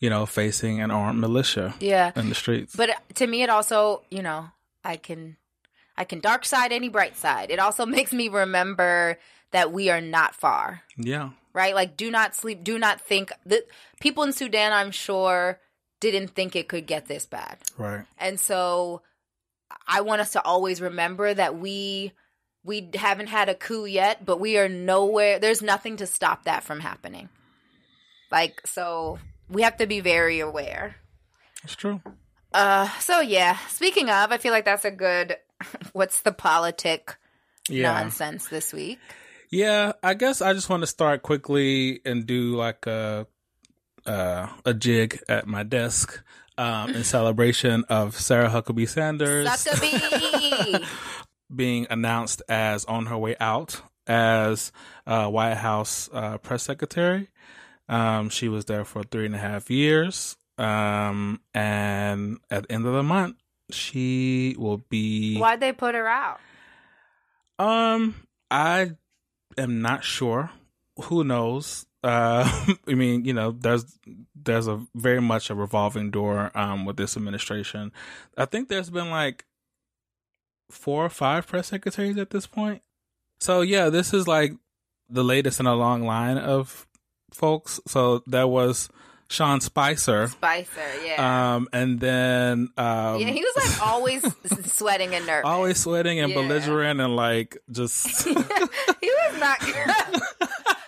you 0.00 0.10
know, 0.10 0.26
facing 0.26 0.80
an 0.82 0.90
armed 0.90 1.20
militia 1.20 1.74
Yeah. 1.80 2.12
in 2.14 2.28
the 2.28 2.34
streets. 2.34 2.74
But 2.76 2.90
to 3.14 3.26
me, 3.26 3.42
it 3.42 3.48
also, 3.48 4.02
you 4.10 4.22
know, 4.22 4.50
I 4.84 4.96
can, 4.96 5.36
I 5.96 6.04
can 6.04 6.20
dark 6.20 6.44
side 6.44 6.72
any 6.72 6.88
bright 6.88 7.16
side. 7.16 7.50
It 7.50 7.58
also 7.58 7.86
makes 7.96 8.12
me 8.12 8.28
remember 8.28 9.18
that 9.52 9.72
we 9.72 9.88
are 9.90 10.00
not 10.00 10.34
far, 10.34 10.82
yeah. 10.96 11.30
right? 11.54 11.74
Like, 11.74 11.96
do 11.96 12.10
not 12.10 12.34
sleep. 12.34 12.62
Do 12.62 12.78
not 12.78 13.00
think 13.00 13.32
that 13.46 13.62
people 14.00 14.24
in 14.24 14.32
Sudan, 14.32 14.72
I'm 14.72 14.90
sure, 14.90 15.58
didn't 16.00 16.34
think 16.34 16.54
it 16.54 16.68
could 16.68 16.86
get 16.86 17.06
this 17.06 17.26
bad. 17.26 17.58
Right. 17.76 18.04
And 18.18 18.38
so 18.38 19.02
I 19.86 20.00
want 20.02 20.20
us 20.20 20.32
to 20.32 20.42
always 20.42 20.80
remember 20.80 21.32
that 21.32 21.56
we 21.58 22.12
we 22.68 22.88
haven't 22.94 23.26
had 23.26 23.48
a 23.48 23.54
coup 23.54 23.84
yet, 23.86 24.24
but 24.24 24.38
we 24.38 24.56
are 24.58 24.68
nowhere 24.68 25.40
there's 25.40 25.62
nothing 25.62 25.96
to 25.96 26.06
stop 26.06 26.44
that 26.44 26.62
from 26.62 26.78
happening. 26.80 27.28
Like 28.30 28.60
so 28.66 29.18
we 29.50 29.62
have 29.62 29.78
to 29.78 29.86
be 29.86 29.98
very 30.00 30.38
aware. 30.40 30.94
It's 31.64 31.74
true. 31.74 32.00
Uh 32.52 32.88
so 33.00 33.20
yeah, 33.20 33.56
speaking 33.68 34.08
of, 34.10 34.30
I 34.30 34.38
feel 34.38 34.52
like 34.52 34.64
that's 34.66 34.84
a 34.84 34.90
good 34.92 35.36
what's 35.92 36.20
the 36.20 36.32
politic 36.32 37.16
Yeah. 37.68 37.92
nonsense 37.92 38.46
this 38.48 38.72
week. 38.72 38.98
Yeah, 39.50 39.92
I 40.02 40.12
guess 40.14 40.42
I 40.42 40.52
just 40.52 40.68
want 40.68 40.82
to 40.82 40.86
start 40.86 41.22
quickly 41.22 42.00
and 42.04 42.26
do 42.26 42.54
like 42.54 42.86
a 42.86 43.26
uh, 44.06 44.48
a 44.64 44.72
jig 44.74 45.20
at 45.28 45.46
my 45.46 45.62
desk 45.64 46.22
um, 46.56 46.90
in 46.90 47.04
celebration 47.04 47.84
of 47.88 48.14
Sarah 48.18 48.48
Huckabee 48.48 48.88
Sanders 48.88 49.46
Suckabee! 49.48 50.84
being 51.54 51.86
announced 51.90 52.42
as 52.48 52.84
on 52.84 53.06
her 53.06 53.18
way 53.18 53.36
out 53.40 53.80
as 54.06 54.72
uh, 55.06 55.28
White 55.28 55.56
House 55.56 56.08
uh, 56.12 56.38
press 56.38 56.62
secretary. 56.62 57.28
Um, 57.88 58.28
she 58.28 58.48
was 58.48 58.66
there 58.66 58.84
for 58.84 59.02
three 59.02 59.26
and 59.26 59.34
a 59.34 59.38
half 59.38 59.70
years, 59.70 60.36
um, 60.58 61.40
and 61.54 62.38
at 62.50 62.68
the 62.68 62.72
end 62.72 62.86
of 62.86 62.92
the 62.92 63.02
month, 63.02 63.36
she 63.70 64.56
will 64.58 64.78
be. 64.88 65.38
Why'd 65.38 65.60
they 65.60 65.72
put 65.72 65.94
her 65.94 66.06
out? 66.06 66.40
Um, 67.58 68.14
I 68.50 68.92
am 69.56 69.80
not 69.80 70.04
sure. 70.04 70.50
Who 71.04 71.24
knows? 71.24 71.86
Uh, 72.02 72.44
I 72.88 72.94
mean, 72.94 73.24
you 73.24 73.32
know, 73.32 73.52
there's 73.52 73.98
there's 74.34 74.68
a 74.68 74.84
very 74.94 75.20
much 75.20 75.50
a 75.50 75.54
revolving 75.54 76.10
door 76.10 76.50
um 76.56 76.84
with 76.84 76.96
this 76.96 77.16
administration. 77.16 77.92
I 78.36 78.44
think 78.44 78.68
there's 78.68 78.90
been 78.90 79.10
like 79.10 79.44
four 80.70 81.04
or 81.04 81.10
five 81.10 81.46
press 81.46 81.68
secretaries 81.68 82.18
at 82.18 82.30
this 82.30 82.46
point. 82.46 82.82
So 83.40 83.60
yeah, 83.60 83.88
this 83.90 84.12
is 84.12 84.26
like 84.28 84.52
the 85.08 85.24
latest 85.24 85.60
in 85.60 85.66
a 85.66 85.74
long 85.74 86.04
line 86.04 86.36
of 86.38 86.86
folks. 87.32 87.80
So 87.86 88.22
there 88.26 88.46
was 88.46 88.88
Sean 89.30 89.60
Spicer. 89.60 90.26
Spicer, 90.28 90.80
yeah. 91.04 91.54
Um, 91.56 91.68
and 91.72 92.00
then 92.00 92.68
um, 92.76 93.20
yeah, 93.20 93.28
he 93.28 93.40
was 93.44 93.56
like 93.56 93.86
always 93.86 94.24
sweating 94.72 95.14
and 95.14 95.26
nervous. 95.26 95.44
always 95.46 95.78
sweating 95.78 96.18
and 96.20 96.30
Yeah. 96.30 96.36
belligerent 96.42 97.00
and 97.00 97.14
like 97.16 97.58
just 97.70 98.24
he 98.24 98.32
was 98.34 99.40
not. 99.40 99.58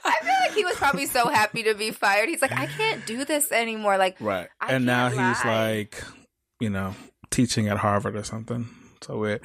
I 0.02 0.18
feel 0.22 0.34
like 0.40 0.52
he 0.54 0.64
was 0.64 0.76
probably 0.76 1.06
so 1.06 1.28
happy 1.28 1.62
to 1.64 1.74
be 1.74 1.90
fired. 1.90 2.28
He's 2.28 2.42
like, 2.42 2.52
I 2.52 2.66
can't 2.66 3.06
do 3.06 3.24
this 3.24 3.52
anymore. 3.52 3.96
Like, 3.98 4.16
right. 4.20 4.48
I 4.60 4.72
and 4.74 4.84
now 4.86 5.10
can't 5.10 5.36
he's 5.36 5.44
like, 5.44 6.02
you 6.60 6.70
know, 6.70 6.94
teaching 7.30 7.68
at 7.68 7.76
Harvard 7.78 8.16
or 8.16 8.24
something. 8.24 8.68
So 9.02 9.18
weird. 9.18 9.40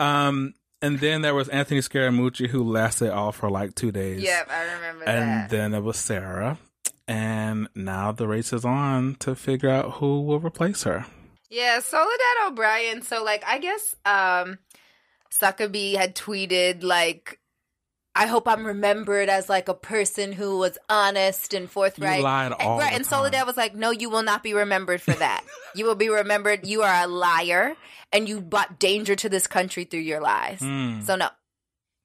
Um, 0.00 0.54
and 0.82 0.98
then 1.00 1.22
there 1.22 1.34
was 1.34 1.48
Anthony 1.48 1.80
Scaramucci 1.80 2.48
who 2.48 2.62
lasted 2.64 3.10
all 3.12 3.32
for 3.32 3.48
like 3.50 3.74
two 3.74 3.90
days. 3.92 4.22
Yep, 4.22 4.48
I 4.50 4.74
remember 4.74 5.04
And 5.04 5.28
that. 5.30 5.50
then 5.50 5.74
it 5.74 5.80
was 5.82 5.96
Sarah. 5.98 6.58
And 7.06 7.68
now 7.74 8.12
the 8.12 8.26
race 8.26 8.52
is 8.52 8.64
on 8.64 9.16
to 9.20 9.34
figure 9.34 9.68
out 9.70 9.92
who 9.94 10.22
will 10.22 10.40
replace 10.40 10.84
her. 10.84 11.06
Yeah, 11.50 11.80
Soledad 11.80 12.46
O'Brien. 12.46 13.02
So 13.02 13.22
like 13.22 13.44
I 13.46 13.58
guess 13.58 13.94
um 14.04 14.58
Suckaby 15.30 15.96
had 15.96 16.14
tweeted 16.14 16.82
like 16.82 17.38
I 18.16 18.26
hope 18.26 18.46
I'm 18.46 18.64
remembered 18.64 19.28
as 19.28 19.48
like 19.48 19.68
a 19.68 19.74
person 19.74 20.30
who 20.32 20.58
was 20.58 20.78
honest 20.88 21.52
and 21.52 21.68
forthright. 21.70 22.22
lied 22.22 22.52
And- 22.52 22.62
all 22.62 22.78
right, 22.78 22.90
the 22.90 22.96
and 22.96 23.06
Soledad 23.06 23.46
was 23.46 23.56
like, 23.56 23.74
"No, 23.74 23.90
you 23.90 24.08
will 24.10 24.22
not 24.22 24.42
be 24.42 24.54
remembered 24.54 25.02
for 25.02 25.12
that. 25.12 25.44
you 25.74 25.84
will 25.84 25.96
be 25.96 26.08
remembered. 26.08 26.66
You 26.66 26.82
are 26.82 27.04
a 27.04 27.06
liar, 27.08 27.74
and 28.12 28.28
you 28.28 28.40
brought 28.40 28.78
danger 28.78 29.16
to 29.16 29.28
this 29.28 29.46
country 29.46 29.84
through 29.84 30.00
your 30.00 30.20
lies. 30.20 30.60
Hmm. 30.60 31.00
So 31.00 31.16
no." 31.16 31.28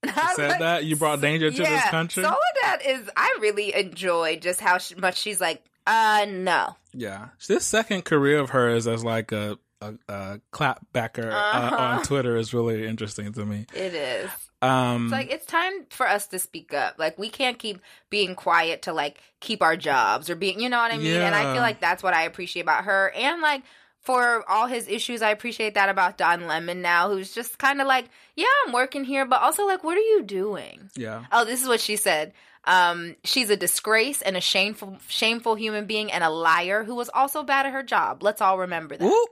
And 0.02 0.12
I 0.16 0.34
said 0.34 0.50
like, 0.52 0.60
that? 0.60 0.86
You 0.86 0.96
brought 0.96 1.22
danger 1.22 1.52
to 1.52 1.58
this 1.58 1.84
country? 1.86 2.24
Soledad 2.24 2.82
is. 2.86 3.10
I 3.16 3.38
really 3.40 3.76
enjoy 3.76 4.38
just 4.38 4.62
how 4.62 4.78
sh- 4.80 4.96
much 4.98 5.18
she's 5.18 5.40
like. 5.40 5.64
Uh, 5.86 6.26
no. 6.30 6.76
Yeah, 6.94 7.30
this 7.48 7.66
second 7.66 8.06
career 8.06 8.40
of 8.40 8.50
hers 8.52 8.88
as 8.88 9.04
like 9.04 9.32
a 9.32 9.58
a, 9.82 9.94
a 10.08 10.42
clapbacker 10.52 11.32
uh, 11.32 11.36
Uh-huh. 11.36 11.76
on 11.78 12.04
Twitter 12.04 12.36
is 12.38 12.54
really 12.54 12.86
interesting 12.88 13.32
to 13.34 13.46
me. 13.46 13.66
It 13.76 13.94
is. 13.94 14.30
Um, 14.62 15.06
It's 15.06 15.12
like 15.12 15.32
it's 15.32 15.46
time 15.46 15.86
for 15.90 16.08
us 16.08 16.28
to 16.28 16.40
speak 16.40 16.74
up. 16.74 16.96
Like 16.98 17.18
we 17.18 17.30
can't 17.30 17.58
keep 17.58 17.80
being 18.10 18.36
quiet 18.36 18.82
to 18.84 18.94
like 18.94 19.22
keep 19.40 19.62
our 19.62 19.78
jobs 19.78 20.30
or 20.30 20.36
being, 20.36 20.60
you 20.60 20.68
know 20.70 20.78
what 20.80 20.92
I 20.94 20.98
mean? 20.98 21.22
And 21.22 21.34
I 21.36 21.54
feel 21.54 21.62
like 21.62 21.80
that's 21.80 22.04
what 22.04 22.14
I 22.14 22.24
appreciate 22.24 22.64
about 22.64 22.84
her. 22.86 23.12
And 23.16 23.42
like 23.42 23.64
for 24.02 24.44
all 24.50 24.68
his 24.68 24.88
issues, 24.88 25.22
I 25.22 25.30
appreciate 25.32 25.76
that 25.76 25.88
about 25.90 26.18
Don 26.18 26.48
Lemon 26.48 26.82
now, 26.82 27.10
who's 27.10 27.34
just 27.34 27.58
kind 27.58 27.80
of 27.80 27.88
like, 27.88 28.06
yeah, 28.36 28.46
I'm 28.66 28.74
working 28.74 29.04
here, 29.06 29.26
but 29.26 29.42
also 29.42 29.66
like, 29.66 29.84
what 29.84 29.98
are 29.98 30.02
you 30.02 30.24
doing? 30.24 30.90
yeah, 30.96 31.26
Oh, 31.32 31.46
this 31.46 31.62
is 31.62 31.68
what 31.68 31.80
she 31.80 31.96
said. 31.96 32.34
Um, 32.66 33.16
she's 33.24 33.50
a 33.50 33.56
disgrace 33.58 34.22
and 34.22 34.36
a 34.36 34.42
shameful, 34.42 34.98
shameful 35.08 35.56
human 35.56 35.86
being 35.86 36.12
and 36.12 36.24
a 36.24 36.30
liar 36.30 36.84
who 36.84 36.96
was 36.96 37.10
also 37.14 37.44
bad 37.44 37.66
at 37.66 37.72
her 37.72 37.84
job. 37.84 38.22
Let's 38.24 38.42
all 38.42 38.58
remember 38.60 38.98
that. 38.98 39.26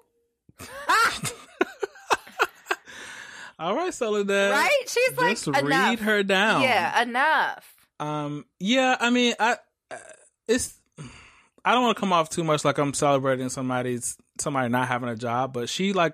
All 3.59 3.75
right, 3.75 3.93
Soledad. 3.93 4.51
Right? 4.51 4.83
She's 4.87 5.17
like, 5.17 5.29
just 5.31 5.47
enough. 5.47 5.63
read 5.63 5.99
her 5.99 6.23
down. 6.23 6.61
Yeah, 6.61 7.01
enough. 7.01 7.73
Um. 7.99 8.45
Yeah. 8.59 8.95
I 8.99 9.09
mean, 9.09 9.33
I. 9.39 9.57
uh, 9.91 9.97
It's. 10.47 10.77
I 11.65 11.73
don't 11.73 11.83
want 11.83 11.97
to 11.97 11.99
come 11.99 12.13
off 12.13 12.29
too 12.29 12.45
much 12.45 12.63
like 12.63 12.77
I'm 12.77 12.93
celebrating 12.93 13.49
somebody's 13.49 14.15
somebody 14.39 14.69
not 14.69 14.87
having 14.87 15.09
a 15.09 15.15
job, 15.17 15.51
but 15.51 15.67
she 15.67 15.91
like 15.91 16.13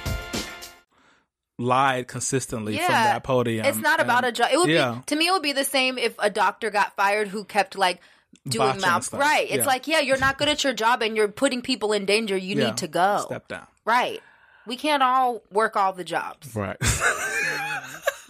Lied 1.61 2.07
consistently 2.07 2.77
from 2.77 2.87
that 2.87 3.23
podium. 3.23 3.65
It's 3.65 3.77
not 3.77 3.99
about 3.99 4.25
a 4.25 4.31
job. 4.31 4.49
It 4.51 4.57
would 4.57 4.69
yeah. 4.69 4.95
be 4.95 5.01
to 5.07 5.15
me. 5.15 5.27
It 5.27 5.31
would 5.31 5.41
be 5.43 5.53
the 5.53 5.63
same 5.63 5.97
if 5.97 6.15
a 6.19 6.29
doctor 6.29 6.69
got 6.69 6.95
fired 6.95 7.27
who 7.27 7.43
kept 7.43 7.77
like 7.77 7.99
doing 8.47 8.67
Botching 8.67 8.81
mouth. 8.81 9.03
stuff. 9.03 9.19
Right. 9.19 9.45
It's 9.49 9.57
Yeah. 9.59 9.65
like 9.65 9.87
yeah, 9.87 9.99
you're 9.99 10.17
not 10.17 10.37
good 10.37 10.49
at 10.49 10.63
your 10.63 10.73
job 10.73 11.01
and 11.01 11.15
you're 11.15 11.27
putting 11.27 11.61
people 11.61 11.93
in 11.93 12.05
danger. 12.05 12.35
You 12.35 12.55
Yeah. 12.57 12.65
need 12.67 12.77
to 12.77 12.87
go. 12.87 13.23
Step 13.25 13.47
down. 13.47 13.67
Right. 13.85 14.21
We 14.67 14.75
can't 14.75 15.01
all 15.03 15.41
work 15.51 15.75
all 15.75 15.93
the 15.93 16.03
jobs. 16.03 16.55
Right. 16.55 16.77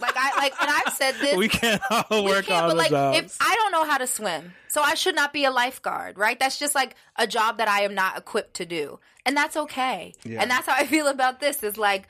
Like 0.00 0.16
I 0.16 0.36
like, 0.36 0.52
and 0.60 0.68
I've 0.68 0.92
said 0.94 1.14
this. 1.20 1.36
we 1.36 1.46
can't 1.48 1.80
all 1.90 2.24
work 2.24 2.46
can't, 2.46 2.62
all 2.64 2.68
but 2.70 2.74
the 2.74 2.78
like, 2.78 2.90
jobs. 2.90 3.18
if 3.18 3.36
I 3.40 3.54
don't 3.54 3.70
know 3.70 3.84
how 3.84 3.98
to 3.98 4.08
swim, 4.08 4.52
so 4.66 4.82
I 4.82 4.94
should 4.94 5.14
not 5.14 5.32
be 5.32 5.44
a 5.44 5.50
lifeguard, 5.52 6.18
right? 6.18 6.36
That's 6.40 6.58
just 6.58 6.74
like 6.74 6.96
a 7.14 7.26
job 7.28 7.58
that 7.58 7.68
I 7.68 7.82
am 7.82 7.94
not 7.94 8.18
equipped 8.18 8.54
to 8.54 8.66
do, 8.66 8.98
and 9.24 9.36
that's 9.36 9.56
okay. 9.56 10.12
Yeah. 10.24 10.42
And 10.42 10.50
that's 10.50 10.66
how 10.66 10.74
I 10.74 10.86
feel 10.86 11.06
about 11.06 11.38
this. 11.38 11.62
Is 11.62 11.78
like, 11.78 12.08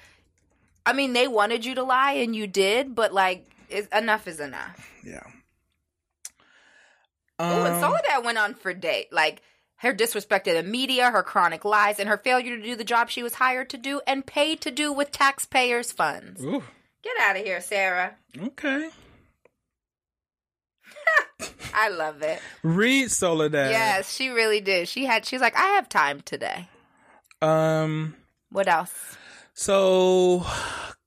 I 0.85 0.93
mean, 0.93 1.13
they 1.13 1.29
wanted 1.29 1.65
you 1.65 1.75
to 1.77 1.83
lie, 1.83 2.13
and 2.13 2.35
you 2.35 2.47
did, 2.47 2.95
but 2.95 3.13
like, 3.13 3.47
is, 3.69 3.87
enough 3.89 4.27
is 4.27 4.41
enough. 4.41 4.91
yeah. 5.05 5.23
Oh, 7.39 7.65
and 7.65 7.75
Um, 7.75 7.81
Soledad 7.81 8.25
went 8.25 8.39
on 8.39 8.55
for 8.55 8.73
date. 8.75 9.13
Like 9.13 9.43
her 9.77 9.93
disrespect 9.93 10.47
to 10.47 10.55
the 10.55 10.63
media, 10.63 11.11
her 11.11 11.23
chronic 11.23 11.65
lies, 11.65 11.99
and 11.99 12.09
her 12.09 12.19
failure 12.19 12.57
to 12.57 12.63
do 12.63 12.77
the 12.77 12.85
job 12.85 13.11
she 13.11 13.23
was 13.23 13.35
hired 13.35 13.71
to 13.71 13.79
do 13.79 14.01
and 14.07 14.25
paid 14.27 14.61
to 14.63 14.71
do 14.71 14.93
with 14.93 15.11
taxpayers' 15.11 15.93
funds. 15.93 16.43
Ooh, 16.45 16.63
Get 17.03 17.17
out 17.21 17.37
of 17.37 17.45
here, 17.45 17.61
Sarah. 17.61 18.15
okay. 18.41 18.91
I 21.75 21.89
love 21.89 22.23
it. 22.23 22.41
Read 22.63 23.11
Soledad. 23.11 23.71
Yes, 23.71 24.15
she 24.15 24.29
really 24.29 24.61
did. 24.61 24.89
She 24.89 25.07
had. 25.07 25.25
She's 25.27 25.41
like, 25.41 25.57
I 25.57 25.69
have 25.77 25.89
time 25.89 26.21
today. 26.21 26.69
Um. 27.41 28.15
What 28.51 28.69
else? 28.69 29.17
So, 29.55 30.47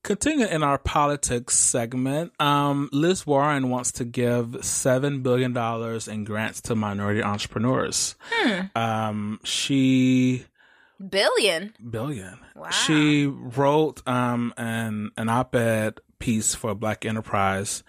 continuing 0.03 0.51
in 0.51 0.63
our 0.63 0.77
politics 0.77 1.55
segment, 1.55 2.31
um, 2.39 2.89
Liz 2.91 3.25
Warren 3.25 3.69
wants 3.69 3.91
to 3.93 4.05
give 4.05 4.63
seven 4.63 5.21
billion 5.21 5.53
dollars 5.53 6.07
in 6.07 6.23
grants 6.23 6.61
to 6.61 6.75
minority 6.75 7.23
entrepreneurs. 7.23 8.15
Hmm. 8.31 8.61
Um, 8.75 9.39
she 9.43 10.45
Billion. 11.09 11.73
billion. 11.89 12.39
Wow. 12.55 12.69
She 12.69 13.25
wrote 13.25 14.07
um 14.07 14.53
an 14.57 15.11
an 15.17 15.27
op-ed 15.29 15.99
piece 16.19 16.55
for 16.55 16.73
Black 16.75 17.05
Enterprise. 17.05 17.83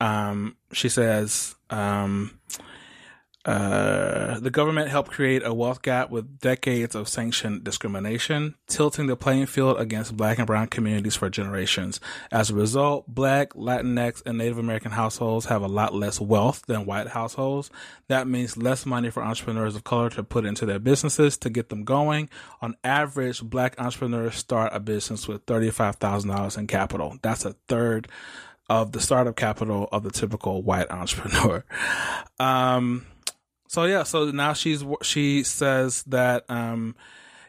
Um, 0.00 0.56
she 0.72 0.88
says 0.88 1.54
um, 1.70 2.38
uh, 3.46 4.40
the 4.40 4.50
government 4.50 4.88
helped 4.88 5.12
create 5.12 5.46
a 5.46 5.54
wealth 5.54 5.80
gap 5.80 6.10
with 6.10 6.40
decades 6.40 6.96
of 6.96 7.08
sanctioned 7.08 7.62
discrimination, 7.62 8.56
tilting 8.66 9.06
the 9.06 9.14
playing 9.14 9.46
field 9.46 9.78
against 9.78 10.16
Black 10.16 10.38
and 10.38 10.48
Brown 10.48 10.66
communities 10.66 11.14
for 11.14 11.30
generations. 11.30 12.00
As 12.32 12.50
a 12.50 12.54
result, 12.54 13.06
Black, 13.06 13.54
Latinx, 13.54 14.20
and 14.26 14.38
Native 14.38 14.58
American 14.58 14.90
households 14.90 15.46
have 15.46 15.62
a 15.62 15.68
lot 15.68 15.94
less 15.94 16.20
wealth 16.20 16.64
than 16.66 16.86
white 16.86 17.06
households. 17.06 17.70
That 18.08 18.26
means 18.26 18.56
less 18.56 18.84
money 18.84 19.10
for 19.10 19.22
entrepreneurs 19.22 19.76
of 19.76 19.84
color 19.84 20.10
to 20.10 20.24
put 20.24 20.44
into 20.44 20.66
their 20.66 20.80
businesses 20.80 21.36
to 21.38 21.48
get 21.48 21.68
them 21.68 21.84
going. 21.84 22.28
On 22.60 22.76
average, 22.82 23.44
Black 23.44 23.80
entrepreneurs 23.80 24.34
start 24.34 24.74
a 24.74 24.80
business 24.80 25.28
with 25.28 25.46
$35,000 25.46 26.58
in 26.58 26.66
capital. 26.66 27.16
That's 27.22 27.44
a 27.44 27.52
third 27.68 28.08
of 28.68 28.90
the 28.90 29.00
startup 29.00 29.36
capital 29.36 29.88
of 29.92 30.02
the 30.02 30.10
typical 30.10 30.64
white 30.64 30.90
entrepreneur. 30.90 31.64
Um, 32.40 33.06
so 33.68 33.84
yeah, 33.84 34.02
so 34.02 34.30
now 34.30 34.52
she's 34.52 34.84
she 35.02 35.42
says 35.42 36.02
that 36.04 36.44
um, 36.48 36.94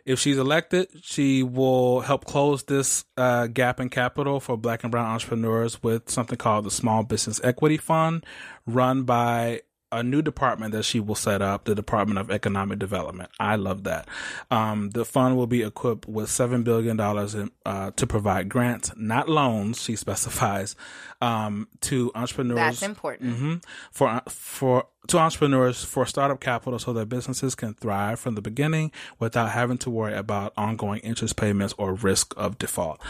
if 0.05 0.19
she's 0.19 0.37
elected, 0.37 0.87
she 1.03 1.43
will 1.43 1.99
help 1.99 2.25
close 2.25 2.63
this 2.63 3.03
uh, 3.17 3.47
gap 3.47 3.79
in 3.79 3.89
capital 3.89 4.39
for 4.39 4.55
Black 4.57 4.83
and 4.83 4.91
Brown 4.91 5.05
entrepreneurs 5.05 5.83
with 5.83 6.09
something 6.09 6.37
called 6.37 6.65
the 6.65 6.71
Small 6.71 7.03
Business 7.03 7.41
Equity 7.43 7.77
Fund, 7.77 8.25
run 8.65 9.03
by 9.03 9.61
a 9.91 10.03
new 10.03 10.21
department 10.21 10.73
that 10.73 10.83
she 10.83 10.99
will 10.99 11.15
set 11.15 11.41
up, 11.41 11.65
the 11.65 11.75
Department 11.75 12.19
of 12.19 12.29
Economic 12.29 12.77
Development. 12.79 13.29
I 13.39 13.55
love 13.55 13.83
that. 13.85 14.07
Um, 14.51 14.89
the 14.89 15.05
fund 15.05 15.37
will 15.37 15.47
be 15.47 15.63
equipped 15.63 16.07
with 16.07 16.29
$7 16.29 16.63
billion 16.63 16.99
in, 16.99 17.51
uh, 17.65 17.91
to 17.91 18.07
provide 18.07 18.49
grants, 18.49 18.91
not 18.97 19.29
loans, 19.29 19.81
she 19.81 19.95
specifies, 20.07 20.75
um, 21.21 21.67
to 21.81 22.11
entrepreneurs. 22.15 22.57
That's 22.57 22.83
important. 22.83 23.35
hmm 23.35 23.55
for, 23.91 24.21
for, 24.27 24.87
to 25.07 25.17
entrepreneurs 25.17 25.83
for 25.83 26.05
startup 26.05 26.39
capital 26.39 26.79
so 26.79 26.91
that 26.93 27.07
businesses 27.07 27.55
can 27.55 27.73
thrive 27.73 28.19
from 28.19 28.35
the 28.35 28.41
beginning 28.41 28.91
without 29.19 29.51
having 29.51 29.77
to 29.79 29.89
worry 29.89 30.13
about 30.13 30.53
ongoing 30.57 30.99
interest 30.99 31.37
payments 31.37 31.73
or 31.77 31.93
risk 31.93 32.33
of 32.35 32.57
default. 32.57 33.01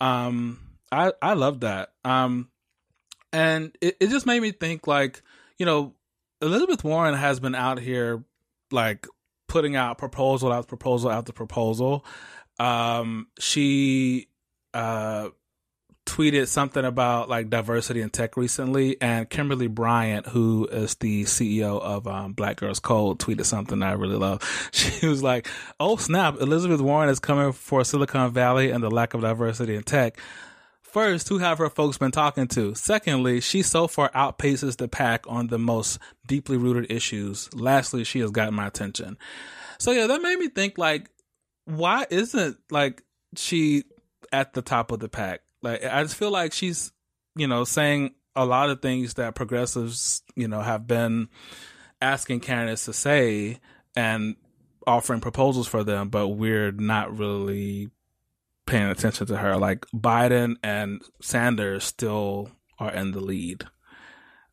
Um, 0.00 0.60
I, 0.92 1.12
I 1.20 1.34
love 1.34 1.60
that. 1.60 1.92
Um, 2.04 2.48
and 3.32 3.76
it, 3.80 3.96
it 4.00 4.10
just 4.10 4.26
made 4.26 4.40
me 4.40 4.52
think 4.52 4.86
like, 4.86 5.22
you 5.58 5.66
know, 5.66 5.94
Elizabeth 6.40 6.84
Warren 6.84 7.14
has 7.14 7.40
been 7.40 7.54
out 7.54 7.78
here 7.78 8.24
like 8.70 9.06
putting 9.48 9.76
out 9.76 9.98
proposal 9.98 10.52
after 10.52 10.68
proposal 10.68 11.10
after 11.10 11.32
proposal. 11.32 12.04
Um, 12.58 13.28
she 13.38 14.28
uh, 14.74 15.30
tweeted 16.06 16.46
something 16.48 16.84
about 16.84 17.28
like 17.28 17.50
diversity 17.50 18.00
in 18.00 18.10
tech 18.10 18.36
recently, 18.36 19.00
and 19.00 19.28
Kimberly 19.28 19.66
Bryant, 19.66 20.26
who 20.26 20.66
is 20.70 20.94
the 20.96 21.24
CEO 21.24 21.80
of 21.80 22.06
um, 22.06 22.32
Black 22.32 22.56
Girls 22.56 22.80
Code, 22.80 23.18
tweeted 23.18 23.44
something 23.44 23.82
I 23.82 23.92
really 23.92 24.16
love. 24.16 24.40
She 24.72 25.06
was 25.06 25.22
like, 25.22 25.48
"Oh 25.78 25.96
snap! 25.96 26.40
Elizabeth 26.40 26.80
Warren 26.80 27.08
is 27.08 27.18
coming 27.18 27.52
for 27.52 27.84
Silicon 27.84 28.32
Valley 28.32 28.70
and 28.70 28.82
the 28.82 28.90
lack 28.90 29.14
of 29.14 29.20
diversity 29.22 29.74
in 29.74 29.82
tech." 29.82 30.18
First, 30.92 31.28
who 31.28 31.38
have 31.38 31.58
her 31.58 31.70
folks 31.70 31.98
been 31.98 32.10
talking 32.10 32.48
to? 32.48 32.74
Secondly, 32.74 33.40
she 33.40 33.62
so 33.62 33.86
far 33.86 34.10
outpaces 34.10 34.76
the 34.76 34.88
pack 34.88 35.24
on 35.28 35.46
the 35.46 35.58
most 35.58 35.98
deeply 36.26 36.56
rooted 36.56 36.90
issues. 36.90 37.52
Lastly, 37.54 38.04
she 38.04 38.18
has 38.20 38.30
gotten 38.30 38.54
my 38.54 38.66
attention. 38.66 39.16
So 39.78 39.92
yeah, 39.92 40.06
that 40.08 40.20
made 40.20 40.38
me 40.38 40.48
think 40.48 40.78
like, 40.78 41.10
why 41.64 42.06
isn't 42.10 42.56
like 42.70 43.02
she 43.36 43.84
at 44.32 44.52
the 44.52 44.62
top 44.62 44.90
of 44.90 44.98
the 44.98 45.08
pack? 45.08 45.42
Like, 45.62 45.84
I 45.84 46.02
just 46.02 46.16
feel 46.16 46.30
like 46.30 46.52
she's, 46.52 46.92
you 47.36 47.46
know, 47.46 47.64
saying 47.64 48.14
a 48.34 48.44
lot 48.44 48.70
of 48.70 48.82
things 48.82 49.14
that 49.14 49.34
progressives, 49.34 50.22
you 50.34 50.48
know, 50.48 50.60
have 50.60 50.86
been 50.86 51.28
asking 52.00 52.40
candidates 52.40 52.86
to 52.86 52.92
say 52.92 53.60
and 53.94 54.36
offering 54.86 55.20
proposals 55.20 55.68
for 55.68 55.84
them, 55.84 56.08
but 56.08 56.28
we're 56.28 56.72
not 56.72 57.16
really 57.16 57.90
paying 58.70 58.88
attention 58.88 59.26
to 59.26 59.36
her. 59.36 59.56
Like 59.56 59.86
Biden 59.94 60.56
and 60.62 61.02
Sanders 61.20 61.84
still 61.84 62.50
are 62.78 62.92
in 62.92 63.12
the 63.12 63.20
lead 63.20 63.64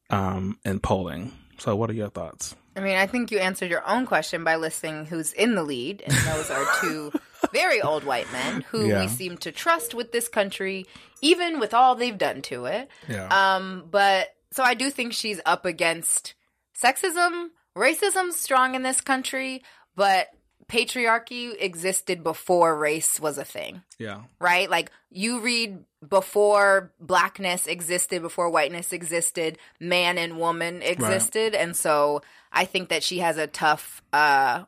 um, 0.10 0.60
in 0.65 0.80
polling. 0.80 1.32
So, 1.60 1.75
what 1.75 1.89
are 1.89 1.93
your 1.93 2.10
thoughts? 2.10 2.56
I 2.75 2.80
mean, 2.82 2.95
I 2.97 3.08
think 3.08 3.32
you 3.32 3.39
answered 3.39 3.71
your 3.71 3.88
own 3.89 4.06
question 4.06 4.43
by 4.43 4.58
listing 4.58 5.06
who's 5.06 5.34
in 5.34 5.56
the 5.56 5.63
lead, 5.63 6.03
and 6.06 6.13
those 6.13 6.51
are 6.51 6.63
two 6.82 7.12
very 7.53 7.82
old 7.82 8.03
white 8.03 8.32
men 8.32 8.62
who 8.69 8.86
Yeah. 8.88 9.01
we 9.01 9.08
seem 9.08 9.38
to 9.38 9.51
trust 9.51 9.95
with 9.95 10.12
this 10.12 10.27
country, 10.27 10.86
even 11.21 11.60
with 11.60 11.73
all 11.73 11.95
they've 11.95 12.17
done 12.17 12.43
to 12.43 12.65
it. 12.65 12.89
Yeah. 13.10 13.27
Um, 13.56 13.86
but 13.89 14.27
so 14.51 14.63
I 14.63 14.75
do 14.75 14.91
think 14.91 15.13
she's 15.13 15.41
up 15.45 15.65
against 15.65 16.36
sexism, 16.80 17.47
racism 17.75 18.32
strong 18.32 18.75
in 18.75 18.84
this 18.84 19.01
country, 19.01 19.63
but 19.95 20.27
patriarchy 20.67 21.53
existed 21.60 22.23
before 22.23 22.75
race 22.77 23.19
was 23.19 23.38
a 23.38 23.45
thing 23.45 23.82
Yeah. 23.97 24.21
right? 24.39 24.69
Like 24.69 24.91
you 25.10 25.39
read 25.39 25.80
before 26.08 26.91
blackness 26.99 27.67
existed, 27.67 28.21
before 28.21 28.49
whiteness 28.49 28.91
existed, 28.91 29.58
man 29.80 30.17
and 30.17 30.38
woman 30.38 30.82
existed, 30.82 31.56
and 31.56 31.75
so 31.75 32.21
I 32.51 32.65
think 32.65 32.89
that 32.89 33.03
she 33.03 33.19
has 33.19 33.38
a 33.38 33.47
tough 33.47 34.01
uh 34.12 34.65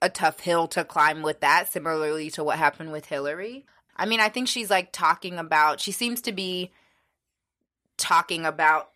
a 0.00 0.08
tough 0.08 0.40
hill 0.40 0.68
to 0.68 0.84
climb 0.84 1.22
with 1.22 1.40
that, 1.40 1.70
similarly 1.72 2.30
to 2.30 2.44
what 2.44 2.56
happened 2.58 2.92
with 2.92 3.06
Hillary. 3.06 3.66
I 3.96 4.06
mean, 4.06 4.20
I 4.20 4.28
think 4.28 4.46
she's 4.48 4.70
like 4.70 4.90
talking 4.92 5.38
about 5.38 5.80
she 5.80 5.92
seems 5.92 6.20
to 6.22 6.32
be 6.32 6.70
talking 7.96 8.46
about 8.46 8.90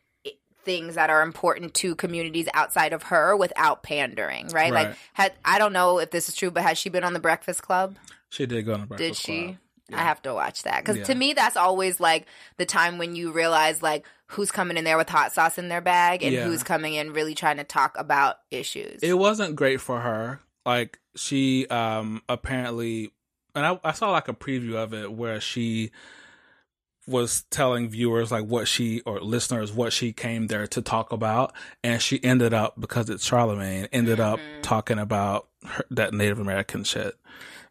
things 0.64 0.94
that 0.94 1.11
are 1.11 1.22
important 1.22 1.75
to 1.75 1.94
communities 1.94 2.48
outside 2.55 2.92
of 2.92 3.05
her 3.05 3.37
without 3.37 3.83
pandering, 3.83 4.48
right? 4.48 4.72
Like 4.72 4.96
had 5.12 5.33
I 5.44 5.59
don't 5.59 5.72
know 5.72 5.98
if 5.98 6.11
this 6.11 6.29
is 6.29 6.35
true, 6.35 6.51
but 6.51 6.62
has 6.62 6.79
she 6.79 6.88
been 6.88 7.05
on 7.05 7.12
the 7.12 7.20
Breakfast 7.20 7.62
Club? 7.62 7.96
She 8.31 8.46
did 8.46 8.64
go 8.66 8.75
on 8.75 8.88
a 8.90 8.96
Did 8.96 9.16
she? 9.16 9.44
Club. 9.44 9.57
I 9.94 10.05
have 10.05 10.22
to 10.22 10.33
watch 10.33 10.62
that 10.62 10.83
because 10.83 10.96
Yeah. 10.98 11.05
to 11.05 11.14
me 11.14 11.35
that's 11.35 11.57
always 11.57 12.01
like 12.01 12.27
the 12.57 12.64
time 12.64 12.96
when 12.96 13.14
you 13.14 13.31
realize 13.33 13.83
like 13.83 14.07
who's 14.29 14.51
coming 14.51 14.79
in 14.79 14.85
there 14.85 14.96
with 14.96 15.11
hot 15.11 15.33
sauce 15.33 15.59
in 15.59 15.68
their 15.68 15.83
bag 15.83 16.22
and 16.22 16.33
Yeah. 16.33 16.44
who's 16.44 16.62
coming 16.62 16.94
in 16.94 17.12
really 17.12 17.35
trying 17.35 17.59
to 17.59 17.64
talk 17.64 17.94
about 17.98 18.37
issues. 18.51 19.01
It 19.03 19.18
wasn't 19.18 19.55
great 19.57 19.81
for 19.83 20.01
her. 20.01 20.40
Like 20.64 20.98
she 21.14 21.66
um 21.66 22.22
apparently 22.29 23.11
and 23.55 23.66
I, 23.66 23.79
I 23.85 23.92
saw 23.92 24.11
like 24.12 24.29
a 24.29 24.33
preview 24.33 24.77
of 24.77 24.94
it 24.94 25.12
where 25.12 25.40
she 25.40 25.90
was 27.06 27.42
telling 27.50 27.88
viewers 27.88 28.30
like 28.30 28.44
what 28.44 28.68
she 28.68 29.00
or 29.00 29.20
listeners 29.20 29.72
what 29.72 29.92
she 29.92 30.12
came 30.12 30.46
there 30.46 30.66
to 30.68 30.80
talk 30.80 31.12
about 31.12 31.52
and 31.82 32.00
she 32.00 32.22
ended 32.22 32.54
up 32.54 32.80
because 32.80 33.10
it's 33.10 33.24
Charlemagne 33.24 33.88
ended 33.92 34.20
up 34.20 34.38
mm-hmm. 34.38 34.60
talking 34.62 34.98
about 34.98 35.48
her, 35.66 35.84
that 35.90 36.14
Native 36.14 36.38
American 36.38 36.84
shit. 36.84 37.14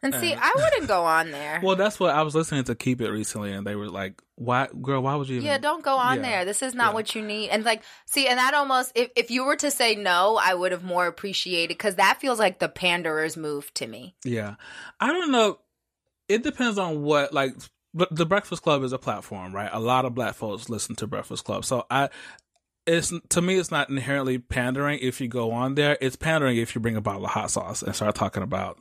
and 0.04 0.14
see, 0.16 0.34
I 0.34 0.52
wouldn't 0.56 0.88
go 0.88 1.04
on 1.04 1.32
there. 1.32 1.60
Well, 1.64 1.76
that's 1.76 2.00
what 2.00 2.14
I 2.14 2.24
was 2.24 2.34
listening 2.36 2.64
to 2.66 2.76
Keep 2.76 3.02
It 3.02 3.10
recently 3.12 3.54
and 3.54 3.66
they 3.66 3.76
were 3.76 3.88
like, 3.88 4.22
"Why 4.36 4.68
girl, 4.82 5.02
why 5.04 5.16
would 5.16 5.30
you 5.30 5.38
even 5.38 5.46
yeah, 5.46 5.58
don't 5.60 5.84
go 5.84 5.96
on 5.96 6.18
Yeah. 6.18 6.22
there. 6.30 6.46
This 6.46 6.62
is 6.62 6.74
not 6.74 6.90
Yeah. 6.90 6.94
what 6.96 7.16
you 7.16 7.22
need. 7.22 7.50
And 7.52 7.64
like, 7.64 7.84
see, 8.06 8.28
and 8.28 8.38
that 8.38 8.54
almost, 8.54 8.92
if, 8.96 9.12
if 9.16 9.32
you 9.32 9.46
were 9.46 9.56
to 9.58 9.72
say 9.72 9.96
no, 9.96 10.38
I 10.44 10.54
would 10.56 10.72
have 10.74 10.84
more 10.84 11.08
appreciated 11.08 11.70
because 11.70 11.96
that 11.96 12.20
feels 12.20 12.40
like 12.40 12.60
the 12.60 12.68
panderer's 12.70 13.38
move 13.38 13.74
to 13.76 13.88
me. 13.88 14.16
Yeah. 14.26 14.56
I 15.00 15.08
don't 15.08 15.32
know. 15.32 15.60
It 16.28 16.44
depends 16.44 16.78
on 16.78 17.02
what 17.04 17.34
like 17.34 17.54
but 17.94 18.14
the 18.16 18.26
Breakfast 18.26 18.62
Club 18.64 18.84
is 18.84 18.94
a 18.94 18.98
platform, 18.98 19.54
right? 19.54 19.70
A 19.72 19.80
lot 19.80 20.06
of 20.06 20.14
black 20.16 20.36
folks 20.36 20.70
listen 20.70 20.96
to 20.98 21.08
Breakfast 21.08 21.44
Club. 21.46 21.66
So 21.66 21.86
I 21.90 22.10
it's 22.88 23.14
to 23.30 23.42
me 23.42 23.58
it's 23.58 23.72
not 23.72 23.90
inherently 23.90 24.40
pandering 24.40 25.00
if 25.02 25.22
you 25.22 25.28
go 25.28 25.52
on 25.52 25.76
there. 25.76 25.98
It's 26.02 26.16
pandering 26.16 26.58
if 26.58 26.74
you 26.74 26.82
bring 26.82 26.96
a 26.96 27.02
bottle 27.02 27.26
of 27.26 27.32
hot 27.32 27.52
sauce 27.52 27.84
and 27.84 27.96
start 27.96 28.16
talking 28.16 28.44
about 28.44 28.80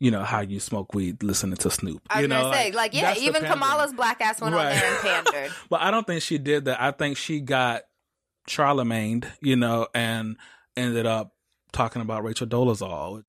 you 0.00 0.10
know 0.10 0.22
how 0.22 0.40
you 0.40 0.60
smoke 0.60 0.94
weed 0.94 1.22
listening 1.22 1.56
to 1.56 1.70
Snoop. 1.70 2.02
I 2.10 2.16
was 2.18 2.22
you 2.22 2.28
know, 2.28 2.42
gonna 2.42 2.54
say, 2.54 2.70
like, 2.72 2.94
yeah, 2.94 3.14
even. 3.16 3.42
Kamala's 3.44 3.92
black 3.92 4.20
ass 4.20 4.40
went 4.40 4.54
on 4.54 4.64
Right. 4.64 4.74
there 4.74 4.92
and 4.92 5.24
pandered. 5.24 5.52
But 5.70 5.80
I 5.80 5.90
don't 5.90 6.06
think 6.06 6.22
she 6.22 6.38
did 6.38 6.66
that. 6.66 6.80
I 6.80 6.92
think 6.92 7.16
she 7.16 7.40
got 7.40 7.82
Charlemagne, 8.46 9.24
you 9.40 9.56
know, 9.56 9.88
and 9.94 10.36
ended 10.76 11.06
up 11.06 11.32
talking 11.72 12.02
about 12.02 12.22
Rachel 12.24 12.46
Dolezal. 12.46 13.24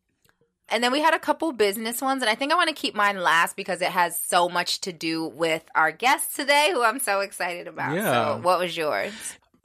And 0.71 0.83
then 0.83 0.91
we 0.91 1.01
had 1.01 1.13
a 1.13 1.19
couple 1.19 1.51
business 1.51 2.01
ones, 2.01 2.21
and 2.21 2.29
I 2.29 2.35
think 2.35 2.51
I 2.51 2.55
want 2.55 2.69
to 2.69 2.75
keep 2.75 2.95
mine 2.95 3.17
last 3.17 3.55
because 3.55 3.81
it 3.81 3.89
has 3.89 4.19
so 4.19 4.49
much 4.49 4.81
to 4.81 4.93
do 4.93 5.25
with 5.25 5.63
our 5.75 5.91
guest 5.91 6.35
today, 6.35 6.69
who 6.71 6.83
I'm 6.83 6.99
so 6.99 7.21
excited 7.21 7.67
about. 7.67 7.95
Yeah. 7.95 8.35
So, 8.35 8.41
what 8.41 8.59
was 8.59 8.75
yours? 8.75 9.13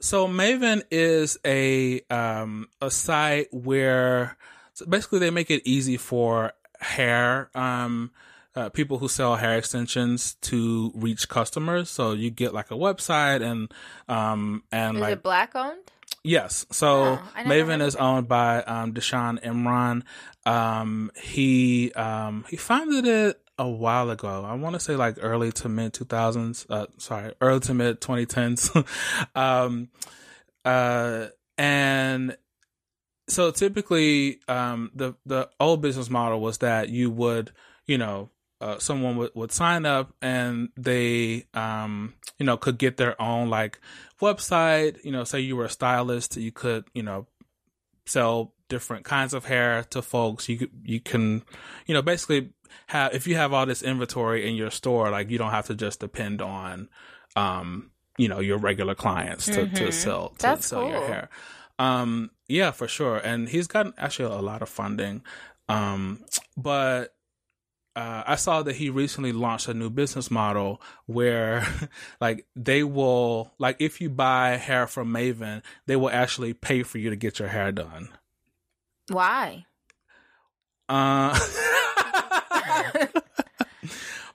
So 0.05 0.27
Mayvenn 0.27 0.83
is 0.91 1.37
a 1.45 2.01
um 2.11 2.67
a 2.81 2.91
site 2.91 3.51
where 3.51 4.37
so 4.73 4.85
basically 4.85 5.19
they 5.19 5.31
make 5.31 5.49
it 5.49 5.63
easy 5.65 5.97
for 5.97 6.53
hair 6.79 7.49
um 7.55 8.11
uh, 8.55 8.69
people 8.69 8.99
who 8.99 9.07
sell 9.07 9.35
hair 9.35 9.57
extensions 9.57 10.35
to 10.35 10.91
reach 10.95 11.27
customers. 11.27 11.89
So 11.89 12.13
you 12.13 12.29
get 12.29 12.53
like 12.53 12.71
a 12.71 12.75
website 12.75 13.41
and 13.41 13.73
um 14.07 14.63
and 14.71 14.97
Is 14.97 15.01
like 15.01 15.13
it 15.13 15.23
black 15.23 15.55
owned? 15.55 15.91
Yes. 16.25 16.65
So 16.71 16.87
Oh, 16.87 17.29
I 17.35 17.43
never 17.43 17.71
heard 17.71 17.79
Mayvenn 17.81 17.85
is 17.85 17.95
owned 17.95 18.27
by 18.27 18.63
um, 18.63 18.93
Diishan 18.93 19.43
Imira. 19.43 20.01
Um, 20.45 21.11
he 21.15 21.91
um, 21.93 22.45
he 22.49 22.57
founded 22.57 23.05
it 23.05 23.41
a 23.57 23.67
while 23.67 24.09
ago. 24.09 24.43
I 24.43 24.53
want 24.55 24.73
to 24.73 24.79
say 24.79 24.95
like 24.95 25.17
early 25.21 25.51
to 25.53 25.69
mid 25.69 25.93
2000s. 25.93 26.65
Uh, 26.69 26.87
sorry, 26.97 27.33
early 27.41 27.59
to 27.61 27.73
mid 27.73 28.01
2010s. 28.01 28.85
um, 29.35 29.89
uh, 30.63 31.27
and 31.57 32.37
so 33.27 33.51
typically, 33.51 34.39
um, 34.47 34.91
the 34.93 35.15
the 35.25 35.49
old 35.59 35.81
business 35.81 36.09
model 36.09 36.41
was 36.41 36.59
that 36.59 36.89
you 36.89 37.09
would, 37.11 37.51
you 37.85 37.97
know, 37.97 38.29
uh, 38.61 38.79
someone 38.79 39.17
would, 39.17 39.31
would 39.35 39.51
sign 39.51 39.85
up 39.85 40.13
and 40.21 40.69
they, 40.77 41.45
um, 41.53 42.13
you 42.39 42.45
know, 42.45 42.57
could 42.57 42.77
get 42.77 42.97
their 42.97 43.19
own 43.21 43.49
like 43.49 43.79
website. 44.21 45.03
You 45.03 45.11
know, 45.11 45.23
say 45.23 45.39
you 45.41 45.55
were 45.55 45.65
a 45.65 45.69
stylist, 45.69 46.37
you 46.37 46.51
could, 46.51 46.85
you 46.93 47.03
know, 47.03 47.27
sell 48.05 48.53
different 48.67 49.05
kinds 49.05 49.33
of 49.33 49.45
hair 49.45 49.83
to 49.91 50.01
folks. 50.01 50.47
You 50.49 50.69
you 50.83 50.99
can, 50.99 51.43
you 51.85 51.93
know, 51.93 52.01
basically 52.01 52.51
have 52.87 53.13
if 53.13 53.27
you 53.27 53.35
have 53.35 53.53
all 53.53 53.65
this 53.65 53.83
inventory 53.83 54.47
in 54.47 54.55
your 54.55 54.71
store, 54.71 55.09
like 55.09 55.29
you 55.29 55.37
don't 55.37 55.51
have 55.51 55.67
to 55.67 55.75
just 55.75 55.99
depend 55.99 56.41
on, 56.41 56.89
um, 57.35 57.91
you 58.17 58.27
know, 58.27 58.39
your 58.39 58.57
regular 58.57 58.95
clients 58.95 59.45
to, 59.45 59.67
to 59.67 59.85
Mhm. 59.85 59.93
sell 59.93 60.29
to 60.29 60.37
That's 60.39 60.67
sell 60.67 60.87
your 60.87 61.01
hair. 61.07 61.29
Um, 61.77 62.31
yeah, 62.47 62.71
for 62.71 62.87
sure. 62.87 63.17
And 63.17 63.49
he's 63.49 63.67
gotten 63.67 63.93
actually 63.97 64.33
a 64.33 64.41
lot 64.41 64.61
of 64.61 64.69
funding. 64.69 65.23
Um, 65.67 66.23
but 66.55 67.14
uh, 67.95 68.23
I 68.27 68.35
saw 68.35 68.61
that 68.63 68.75
he 68.75 68.89
recently 68.89 69.31
launched 69.31 69.69
a 69.69 69.73
new 69.73 69.89
business 69.89 70.29
model 70.29 70.81
where, 71.05 71.65
like, 72.21 72.45
they 72.55 72.83
will, 72.83 73.53
like, 73.57 73.77
if 73.79 74.01
you 74.01 74.09
buy 74.09 74.57
hair 74.57 74.85
from 74.85 75.13
Mayvenn, 75.13 75.63
they 75.85 75.95
will 75.95 76.09
actually 76.09 76.53
pay 76.53 76.83
for 76.83 76.97
you 76.97 77.09
to 77.09 77.15
get 77.15 77.39
your 77.39 77.47
hair 77.47 77.71
done. 77.71 78.09
Why? 79.07 79.65
Uh, 80.89 81.39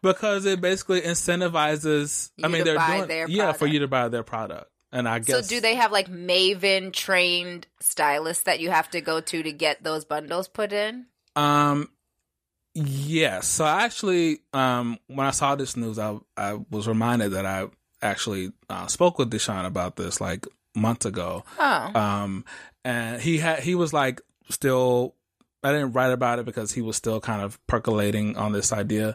because 0.02 0.46
it 0.46 0.60
basically 0.60 1.02
incentivizes. 1.02 2.30
I 2.42 2.48
mean, 2.48 2.64
they're 2.64 2.78
doing 2.78 3.06
their 3.06 3.28
yeah 3.28 3.52
for 3.52 3.66
you 3.66 3.80
to 3.80 3.88
buy 3.88 4.08
their 4.08 4.22
product, 4.22 4.70
and 4.90 5.08
I 5.08 5.20
guess. 5.20 5.46
So 5.46 5.56
do 5.56 5.60
they 5.60 5.76
have 5.76 5.92
like 5.92 6.08
Mayvenn 6.08 6.92
trained 6.92 7.66
stylists 7.80 8.44
that 8.44 8.60
you 8.60 8.70
have 8.70 8.90
to 8.90 9.00
go 9.00 9.20
to 9.20 9.42
to 9.42 9.52
get 9.52 9.82
those 9.82 10.04
bundles 10.04 10.48
put 10.48 10.72
in? 10.72 11.06
Um, 11.36 11.88
yes. 12.74 13.46
So 13.46 13.64
I 13.64 13.84
actually, 13.84 14.40
um, 14.52 14.98
when 15.06 15.26
I 15.26 15.30
saw 15.30 15.54
this 15.54 15.76
news, 15.76 15.98
I 15.98 16.18
I 16.36 16.58
was 16.70 16.86
reminded 16.88 17.32
that 17.32 17.46
I 17.46 17.66
actually 18.02 18.52
uh, 18.68 18.86
spoke 18.86 19.18
with 19.18 19.30
Diishan 19.30 19.66
about 19.66 19.96
this 19.96 20.20
like 20.20 20.46
months 20.74 21.06
ago. 21.06 21.44
Oh. 21.58 21.90
Um, 21.94 22.44
and 22.84 23.20
he 23.20 23.38
had 23.38 23.60
he 23.60 23.74
was 23.74 23.92
like 23.92 24.20
still. 24.48 25.14
I 25.62 25.72
didn't 25.72 25.92
write 25.92 26.10
about 26.10 26.38
it 26.38 26.46
because 26.46 26.72
he 26.72 26.80
was 26.80 26.96
still 26.96 27.20
kind 27.20 27.42
of 27.42 27.58
percolating 27.66 28.38
on 28.38 28.52
this 28.52 28.72
idea. 28.72 29.14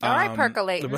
All 0.00 0.10
right, 0.10 0.30
Um, 0.30 0.36
percolating. 0.36 0.94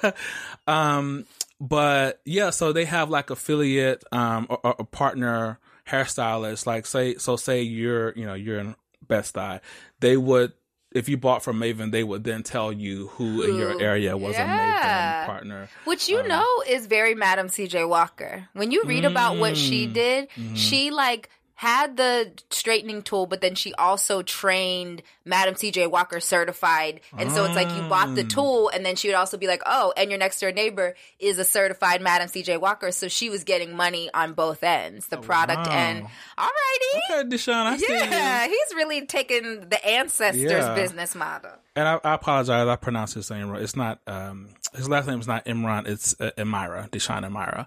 um, 0.66 1.26
but 1.60 2.20
yeah, 2.24 2.48
so 2.48 2.72
they 2.72 2.86
have 2.86 3.10
like 3.10 3.28
affiliate 3.28 4.02
um 4.10 4.46
or, 4.48 4.58
or 4.66 4.84
partner 4.86 5.58
hairstylists. 5.86 6.66
Like 6.66 6.86
say, 6.86 7.16
so 7.16 7.36
say 7.36 7.60
you're 7.60 8.14
you 8.16 8.24
know 8.24 8.32
you're 8.32 8.58
in 8.58 8.74
Bed-Stuy, 9.06 9.60
they 10.00 10.16
would 10.16 10.54
if 10.94 11.08
you 11.08 11.16
bought 11.16 11.42
from 11.42 11.58
Mayvenn, 11.58 11.90
they 11.90 12.04
would 12.04 12.24
then 12.24 12.42
tell 12.42 12.72
you 12.72 13.08
who, 13.08 13.42
in 13.42 13.56
your 13.56 13.80
area 13.80 14.16
was 14.16 14.34
Yeah. 14.34 14.44
a 14.44 15.24
Mayvenn 15.24 15.26
partner. 15.26 15.68
Which 15.84 16.08
you 16.08 16.22
know 16.26 16.46
is 16.68 16.86
very 16.86 17.14
Madam 17.14 17.48
CJ 17.48 17.88
Walker. 17.88 18.48
When 18.52 18.70
you 18.70 18.82
read 18.84 19.04
about 19.04 19.36
what 19.38 19.56
she 19.56 19.86
Mm. 19.86 19.92
did, 19.92 20.28
Mhm. 20.36 20.56
she 20.56 20.90
like 20.90 21.30
had 21.62 21.96
the 21.96 22.32
straightening 22.50 23.02
tool, 23.02 23.26
but 23.26 23.40
then 23.40 23.54
she 23.54 23.72
also 23.74 24.20
trained 24.22 25.00
Madam 25.24 25.54
CJ 25.54 25.88
Walker 25.88 26.18
certified. 26.18 27.00
And 27.16 27.30
so 27.30 27.44
it's 27.44 27.54
like 27.54 27.72
you 27.72 27.84
bought 27.84 28.16
the 28.16 28.24
Mm. 28.24 28.28
tool, 28.28 28.68
and 28.74 28.84
then 28.84 28.96
she 28.96 29.06
would 29.06 29.14
also 29.14 29.36
be 29.38 29.46
like, 29.46 29.62
oh, 29.64 29.92
and 29.96 30.10
your 30.10 30.18
next 30.18 30.40
door 30.40 30.50
neighbor 30.50 30.96
is 31.20 31.38
a 31.38 31.44
certified 31.44 32.02
Madam 32.02 32.26
CJ 32.28 32.58
Walker. 32.60 32.90
So 32.90 33.06
she 33.06 33.30
was 33.30 33.44
getting 33.44 33.76
money 33.76 34.10
on 34.12 34.32
both 34.32 34.64
ends, 34.64 35.06
the 35.06 35.18
product 35.18 35.68
Oh, 35.68 35.70
wow. 35.70 35.76
and 35.76 36.04
alrighty. 36.36 37.20
Okay, 37.20 37.28
Diishan, 37.28 37.54
I 37.54 37.76
see. 37.76 37.86
Yeah, 38.10 38.46
he's 38.48 38.74
really 38.74 39.06
taking 39.06 39.68
the 39.68 39.86
ancestors' 39.86 40.40
Yeah. 40.66 40.74
business 40.74 41.14
model. 41.14 41.52
And 41.76 41.86
I, 41.86 42.00
I 42.02 42.14
apologize. 42.14 42.66
I 42.66 42.74
pronounced 42.76 43.14
his 43.14 43.30
name 43.30 43.48
wrong. 43.48 43.62
It's 43.62 43.76
not. 43.76 44.00
Um, 44.08 44.48
his 44.74 44.88
last 44.88 45.06
name 45.06 45.20
is 45.20 45.28
not 45.28 45.44
Imran. 45.44 45.86
It's 45.86 46.20
uh, 46.20 46.32
Imira, 46.36 46.90
Diishan 46.90 47.22
Imira. 47.24 47.66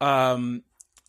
Um, 0.00 0.62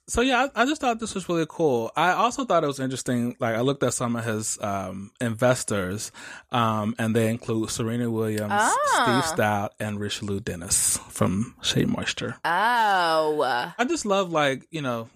so 0.07 0.21
yeah, 0.21 0.47
I, 0.55 0.63
I 0.63 0.65
just 0.65 0.81
thought 0.81 0.99
this 0.99 1.15
was 1.15 1.27
really 1.29 1.45
cool. 1.47 1.91
I 1.95 2.11
also 2.11 2.45
thought 2.45 2.63
it 2.63 2.67
was 2.67 2.79
interesting. 2.79 3.35
Like 3.39 3.55
I 3.55 3.61
looked 3.61 3.83
at 3.83 3.93
some 3.93 4.15
of 4.15 4.25
his 4.25 4.57
um, 4.61 5.11
investors, 5.21 6.11
um, 6.51 6.95
and 6.99 7.15
they 7.15 7.29
include 7.29 7.69
Serena 7.69 8.09
Williams, 8.09 8.51
Ah. 8.53 9.21
Steve 9.23 9.37
Stoute, 9.37 9.69
and 9.79 9.99
Richelieu 9.99 10.39
Dennis 10.39 10.97
from 11.09 11.55
Shea 11.61 11.85
Moisture. 11.85 12.35
Oh. 12.45 13.73
I 13.77 13.85
just 13.85 14.05
love 14.05 14.31
like 14.31 14.65
you 14.71 14.81
know, 14.81 15.09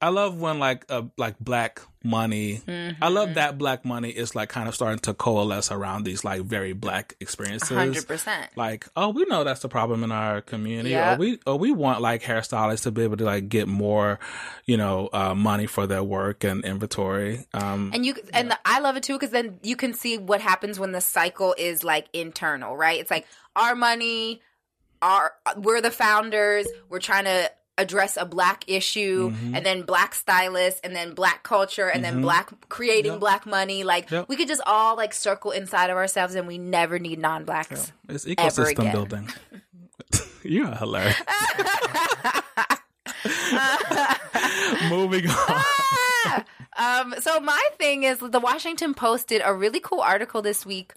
I 0.00 0.10
love 0.10 0.40
when 0.40 0.58
like 0.60 0.84
a 0.88 1.06
like 1.16 1.38
black 1.40 1.80
money. 2.04 2.62
Mm-hmm. 2.66 3.02
I 3.02 3.08
love 3.08 3.34
that 3.34 3.58
black 3.58 3.84
money 3.84 4.10
is 4.10 4.36
like 4.36 4.48
kind 4.48 4.68
of 4.68 4.74
starting 4.76 5.00
to 5.00 5.14
coalesce 5.14 5.72
around 5.72 6.04
these 6.04 6.24
like 6.24 6.42
very 6.42 6.72
black 6.72 7.16
experiences. 7.20 7.70
100%. 7.70 8.48
Like, 8.54 8.86
oh, 8.94 9.08
we 9.08 9.24
know 9.24 9.42
that's 9.42 9.60
the 9.60 9.68
problem 9.68 10.04
in 10.04 10.12
our 10.12 10.40
community, 10.40 10.90
Yeah. 10.90 11.14
or 11.14 11.18
we 11.18 11.38
or 11.46 11.58
we 11.58 11.72
want 11.72 12.00
like 12.00 12.22
hairstylists 12.22 12.84
to 12.84 12.92
be 12.92 13.02
able 13.02 13.16
to 13.16 13.24
like 13.24 13.48
get 13.48 13.66
more, 13.66 14.20
you 14.66 14.76
know, 14.76 15.08
uh, 15.12 15.34
money 15.34 15.66
for 15.66 15.88
their 15.88 16.04
work 16.04 16.44
and 16.44 16.64
inventory. 16.64 17.46
Um, 17.52 17.90
And 17.92 18.06
you 18.06 18.14
and 18.32 18.52
the, 18.52 18.58
I 18.64 18.78
love 18.78 18.96
it 18.96 19.02
too 19.02 19.14
because 19.14 19.30
then 19.30 19.58
you 19.64 19.74
can 19.74 19.94
see 19.94 20.16
what 20.16 20.40
happens 20.40 20.78
when 20.78 20.92
the 20.92 21.00
cycle 21.00 21.56
is 21.58 21.82
like 21.82 22.06
internal, 22.12 22.76
right? 22.76 23.00
It's 23.00 23.10
like 23.10 23.26
our 23.56 23.74
money, 23.74 24.42
our 25.02 25.32
we're 25.56 25.80
the 25.80 25.90
founders. 25.90 26.68
We're 26.88 27.00
trying 27.00 27.24
to 27.24 27.50
address 27.78 28.16
a 28.18 28.26
black 28.26 28.64
issue, 28.66 29.30
Mhm. 29.30 29.56
and 29.56 29.64
then 29.64 29.82
black 29.82 30.14
stylists, 30.14 30.80
and 30.84 30.94
then 30.94 31.14
black 31.14 31.42
culture, 31.44 31.88
and 31.88 32.04
then 32.04 32.18
Mhm. 32.18 32.22
black 32.22 32.50
creating 32.68 33.12
Yep. 33.12 33.20
black 33.20 33.46
money. 33.46 33.84
Like 33.84 34.10
Yep. 34.10 34.28
we 34.28 34.36
could 34.36 34.48
just 34.48 34.60
all 34.66 34.96
like 34.96 35.14
circle 35.14 35.50
inside 35.52 35.88
of 35.90 35.96
ourselves, 35.96 36.34
and 36.34 36.46
we 36.46 36.58
never 36.58 36.98
need 36.98 37.18
non-blacks. 37.18 37.92
it's 38.08 38.26
ever 38.26 38.34
ecosystem 38.34 38.92
building. 38.92 39.32
You're 40.42 40.74
hilarious. 40.74 41.16
Moving 44.90 45.26
on. 45.28 46.44
um, 46.76 47.14
so 47.20 47.40
my 47.40 47.60
thing 47.78 48.02
is 48.04 48.18
the 48.18 48.40
Washington 48.40 48.94
Post 48.94 49.28
did 49.28 49.42
a 49.44 49.52
really 49.52 49.80
cool 49.80 50.00
article 50.00 50.42
this 50.42 50.64
week 50.66 50.94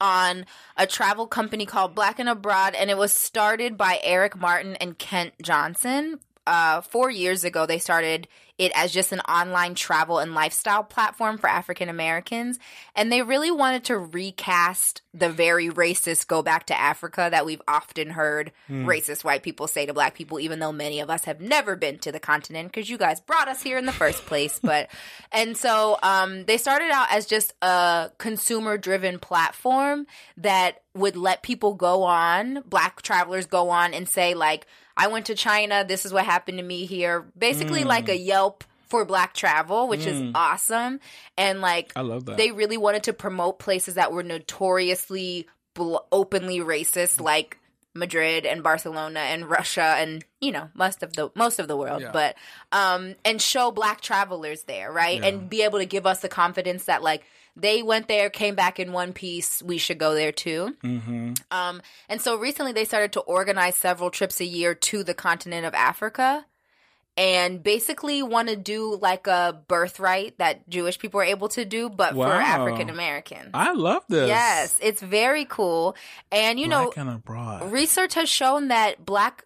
on 0.00 0.46
a 0.76 0.86
travel 0.86 1.26
company 1.26 1.66
called 1.66 1.94
Black 1.94 2.18
and 2.18 2.28
Abroad, 2.28 2.74
and 2.74 2.90
it 2.90 2.96
was 2.96 3.12
started 3.12 3.76
by 3.76 4.00
Eric 4.02 4.36
Martin 4.36 4.76
and 4.76 4.98
Kent 4.98 5.34
Johnson. 5.42 6.20
Uh, 6.46 6.80
four 6.82 7.10
years 7.10 7.44
ago, 7.44 7.66
they 7.66 7.78
started 7.78 8.28
it 8.56 8.70
as 8.76 8.92
just 8.92 9.10
an 9.10 9.18
online 9.20 9.74
travel 9.74 10.20
and 10.20 10.32
lifestyle 10.32 10.84
platform 10.84 11.38
for 11.38 11.48
African 11.48 11.88
Americans. 11.88 12.58
And 12.94 13.10
they 13.10 13.22
really 13.22 13.50
wanted 13.50 13.82
to 13.84 13.98
recast 13.98 15.02
the 15.12 15.28
very 15.28 15.68
racist 15.70 16.28
go 16.28 16.40
back 16.42 16.66
to 16.66 16.78
Africa 16.78 17.28
that 17.32 17.44
we've 17.46 17.62
often 17.66 18.10
heard 18.10 18.52
Hmm. 18.68 18.86
racist 18.86 19.24
white 19.24 19.42
people 19.42 19.66
say 19.66 19.86
to 19.86 19.94
black 19.94 20.14
people, 20.14 20.38
even 20.38 20.60
though 20.60 20.70
many 20.70 21.00
of 21.00 21.10
us 21.10 21.24
have 21.24 21.40
never 21.40 21.74
been 21.74 21.98
to 21.98 22.12
the 22.12 22.20
continent 22.20 22.68
because 22.68 22.88
you 22.88 22.96
guys 22.96 23.20
brought 23.20 23.48
us 23.48 23.60
here 23.62 23.76
in 23.76 23.86
the 23.86 23.92
first 23.92 24.24
place. 24.26 24.60
But, 24.62 24.88
and 25.32 25.56
so 25.56 25.98
um, 26.02 26.44
they 26.44 26.56
started 26.56 26.90
out 26.90 27.08
as 27.10 27.26
just 27.26 27.54
a 27.60 28.10
consumer 28.18 28.78
driven 28.78 29.18
platform 29.18 30.06
that 30.36 30.82
would 30.94 31.16
let 31.16 31.42
people 31.42 31.74
go 31.74 32.04
on, 32.04 32.62
black 32.66 33.02
travelers 33.02 33.46
go 33.46 33.70
on 33.70 33.94
and 33.94 34.08
say, 34.08 34.34
like, 34.34 34.66
I 34.96 35.08
went 35.08 35.26
to 35.26 35.34
China, 35.34 35.84
this 35.86 36.04
is 36.06 36.12
what 36.12 36.24
happened 36.24 36.58
to 36.58 36.64
me 36.64 36.86
here. 36.86 37.24
Basically, 37.36 37.82
Mm. 37.82 37.86
like 37.86 38.08
a 38.08 38.16
Yelp 38.16 38.64
for 38.88 39.04
black 39.04 39.34
travel, 39.34 39.88
which 39.88 40.06
is 40.06 40.20
Mm. 40.20 40.32
awesome. 40.34 41.00
And 41.36 41.60
like, 41.60 41.92
I 41.96 42.02
love 42.02 42.26
that. 42.26 42.36
they 42.36 42.52
really 42.52 42.76
wanted 42.76 43.02
to 43.04 43.12
promote 43.12 43.58
places 43.58 43.94
that 43.94 44.12
were 44.12 44.22
notoriously 44.68 45.48
bl- 45.74 45.96
openly 46.12 46.58
racist, 46.60 47.20
like 47.20 47.58
Madrid 47.96 48.44
and 48.46 48.62
Barcelona 48.62 49.20
and 49.20 49.48
Russia 49.48 49.94
and 49.98 50.24
you 50.40 50.50
know 50.50 50.68
most 50.74 51.02
of 51.04 51.12
the 51.14 51.30
most 51.36 51.58
of 51.60 51.68
the 51.68 51.76
world, 51.76 52.02
Yeah. 52.02 52.10
but 52.12 52.36
um 52.72 53.14
and 53.24 53.40
show 53.40 53.70
black 53.70 54.00
travelers 54.00 54.62
there, 54.64 54.90
right? 54.92 55.20
Yeah. 55.20 55.26
And 55.28 55.48
be 55.48 55.62
able 55.62 55.78
to 55.78 55.86
give 55.86 56.04
us 56.06 56.20
the 56.20 56.28
confidence 56.28 56.86
that 56.86 57.02
like 57.04 57.22
they 57.56 57.82
went 57.82 58.08
there, 58.08 58.30
came 58.30 58.54
back 58.54 58.80
in 58.80 58.92
one 58.92 59.12
piece, 59.12 59.62
we 59.62 59.78
should 59.78 59.98
go 59.98 60.14
there 60.14 60.32
too. 60.32 60.76
Mm-hmm. 60.82 61.34
Um, 61.50 61.82
and 62.08 62.20
so 62.20 62.36
recently 62.36 62.72
they 62.72 62.84
started 62.84 63.12
to 63.12 63.20
organize 63.20 63.76
several 63.76 64.10
trips 64.10 64.40
a 64.40 64.44
year 64.44 64.74
to 64.74 65.04
the 65.04 65.14
continent 65.14 65.64
of 65.64 65.74
Africa 65.74 66.44
and 67.16 67.62
basically 67.62 68.22
want 68.22 68.48
to 68.48 68.56
do 68.56 68.96
like 69.00 69.26
a 69.28 69.62
birthright 69.68 70.36
that 70.38 70.68
Jewish 70.68 70.98
people 70.98 71.20
are 71.20 71.24
able 71.24 71.48
to 71.50 71.64
do, 71.64 71.88
but 71.88 72.14
Wow. 72.14 72.26
for 72.26 72.32
African 72.32 72.90
American. 72.90 73.50
I 73.54 73.72
love 73.72 74.02
this. 74.08 74.28
Yes, 74.28 74.78
it's 74.82 75.00
very 75.00 75.44
cool. 75.44 75.96
And 76.32 76.58
you 76.58 76.66
know, 76.66 76.92
and 76.96 77.22
research 77.72 78.14
has 78.14 78.28
shown 78.28 78.68
that 78.68 79.04
black 79.04 79.44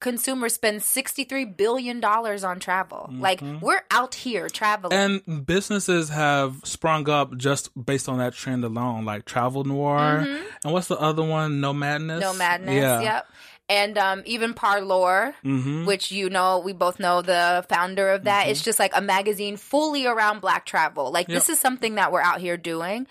consumers 0.00 0.54
spend 0.54 0.80
$63 0.80 1.56
billion 1.56 2.04
on 2.04 2.60
travel. 2.60 3.08
Like, 3.12 3.40
we're 3.60 3.82
out 3.90 4.14
here 4.14 4.48
traveling. 4.48 5.20
And 5.26 5.46
businesses 5.46 6.08
have 6.10 6.56
sprung 6.64 7.08
up 7.08 7.36
just 7.36 7.70
based 7.82 8.08
on 8.08 8.18
that 8.18 8.34
trend 8.34 8.64
alone, 8.64 9.04
like 9.04 9.24
Travel 9.24 9.64
Noir. 9.64 10.24
Mhm. 10.26 10.44
And 10.64 10.72
what's 10.72 10.88
the 10.88 10.98
other 10.98 11.22
one? 11.24 11.60
Nomadness? 11.60 12.20
No 12.20 12.34
madness. 12.34 12.74
Yeah. 12.74 13.00
Yep. 13.00 13.26
And 13.68 13.96
um, 13.96 14.22
even 14.26 14.52
Parlor, 14.52 15.34
Mhm. 15.42 15.86
which 15.86 16.12
you 16.12 16.28
know, 16.28 16.58
we 16.58 16.74
both 16.74 17.00
know 17.00 17.22
the 17.22 17.64
founder 17.68 18.10
of 18.10 18.24
that. 18.24 18.48
It's 18.48 18.60
just 18.62 18.78
like 18.78 18.92
a 18.94 19.00
magazine 19.00 19.56
fully 19.56 20.06
around 20.06 20.40
black 20.40 20.66
travel. 20.66 21.10
Like 21.10 21.26
this 21.28 21.48
is 21.48 21.58
something 21.58 21.94
that 21.94 22.12
we're 22.12 22.20
out 22.20 22.40
here 22.40 22.58
doing. 22.58 23.06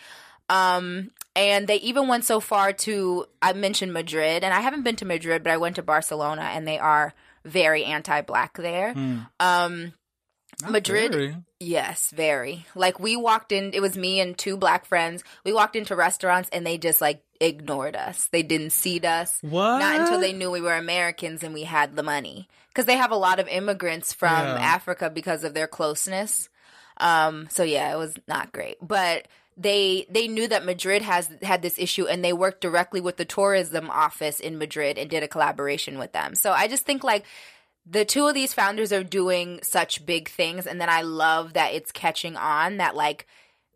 Um, 0.50 1.10
and 1.36 1.68
they 1.68 1.78
even 1.78 2.08
went 2.08 2.26
so 2.26 2.40
far 2.40 2.74
to 2.74 3.26
I 3.42 3.54
mentioned 3.54 3.94
Madrid, 3.94 4.44
and 4.44 4.54
I 4.54 4.62
haven't 4.62 4.84
been 4.84 4.96
to 4.98 5.06
Madrid, 5.06 5.44
but 5.44 5.52
I 5.52 5.58
went 5.58 5.76
to 5.78 5.84
Barcelona, 5.84 6.44
and 6.54 6.68
they 6.68 6.80
are 6.80 7.14
very 7.46 7.84
anti-black 7.84 8.58
there. 8.58 8.94
Hmm. 8.94 9.18
Um, 9.40 9.94
Madrid, 10.70 11.12
very. 11.12 11.36
yes, 11.60 12.12
very. 12.16 12.66
Like 12.76 13.00
we 13.00 13.16
walked 13.18 13.52
in, 13.52 13.74
it 13.74 13.82
was 13.82 13.98
me 13.98 14.20
and 14.20 14.38
two 14.38 14.56
black 14.56 14.86
friends. 14.86 15.24
We 15.44 15.52
walked 15.52 15.76
into 15.76 15.96
restaurants 15.96 16.50
and 16.54 16.66
they 16.66 16.78
just 16.78 17.02
like 17.02 17.24
ignored 17.42 17.96
us. 17.96 18.30
They 18.32 18.44
didn't 18.44 18.70
seat 18.70 19.04
us. 19.04 19.38
What? 19.42 19.80
Not 19.80 20.02
until 20.02 20.20
they 20.20 20.32
knew 20.32 20.52
we 20.52 20.62
were 20.62 20.76
Americans 20.76 21.44
and 21.44 21.54
we 21.54 21.64
had 21.64 21.96
the 21.96 22.04
money. 22.04 22.48
Because 22.70 22.86
they 22.86 22.96
have 22.98 23.12
a 23.12 23.16
lot 23.18 23.40
of 23.40 23.48
immigrants 23.48 24.14
from 24.14 24.30
Yeah. 24.30 24.58
Africa 24.60 25.10
because 25.10 25.44
of 25.44 25.54
their 25.54 25.68
closeness. 25.68 26.50
Um, 26.98 27.48
so 27.50 27.64
yeah, 27.64 27.92
it 27.94 27.98
was 27.98 28.16
not 28.28 28.52
great. 28.52 28.78
But 28.82 29.28
they 29.58 30.06
they 30.10 30.28
knew 30.28 30.48
that 30.48 30.66
Madrid 30.66 31.02
has 31.02 31.30
had 31.42 31.62
this 31.62 31.78
issue 31.78 32.08
and 32.08 32.24
they 32.24 32.34
worked 32.34 32.62
directly 32.62 33.02
with 33.02 33.18
the 33.18 33.26
tourism 33.26 33.90
office 33.90 34.40
in 34.40 34.58
Madrid 34.58 34.98
and 34.98 35.10
did 35.10 35.24
a 35.24 35.28
collaboration 35.28 36.00
with 36.00 36.12
them. 36.12 36.36
So 36.36 36.52
I 36.52 36.68
just 36.68 36.86
think 36.86 37.04
like 37.04 37.26
the 37.86 38.06
two 38.06 38.28
of 38.28 38.34
these 38.34 38.54
founders 38.54 38.92
are 38.92 39.04
doing 39.04 39.60
such 39.62 40.06
big 40.06 40.30
things 40.30 40.66
and 40.66 40.80
then 40.82 40.90
I 40.90 41.02
love 41.02 41.54
that 41.54 41.74
it's 41.74 41.92
catching 41.92 42.36
on 42.36 42.78
that 42.78 42.96
like 42.96 43.28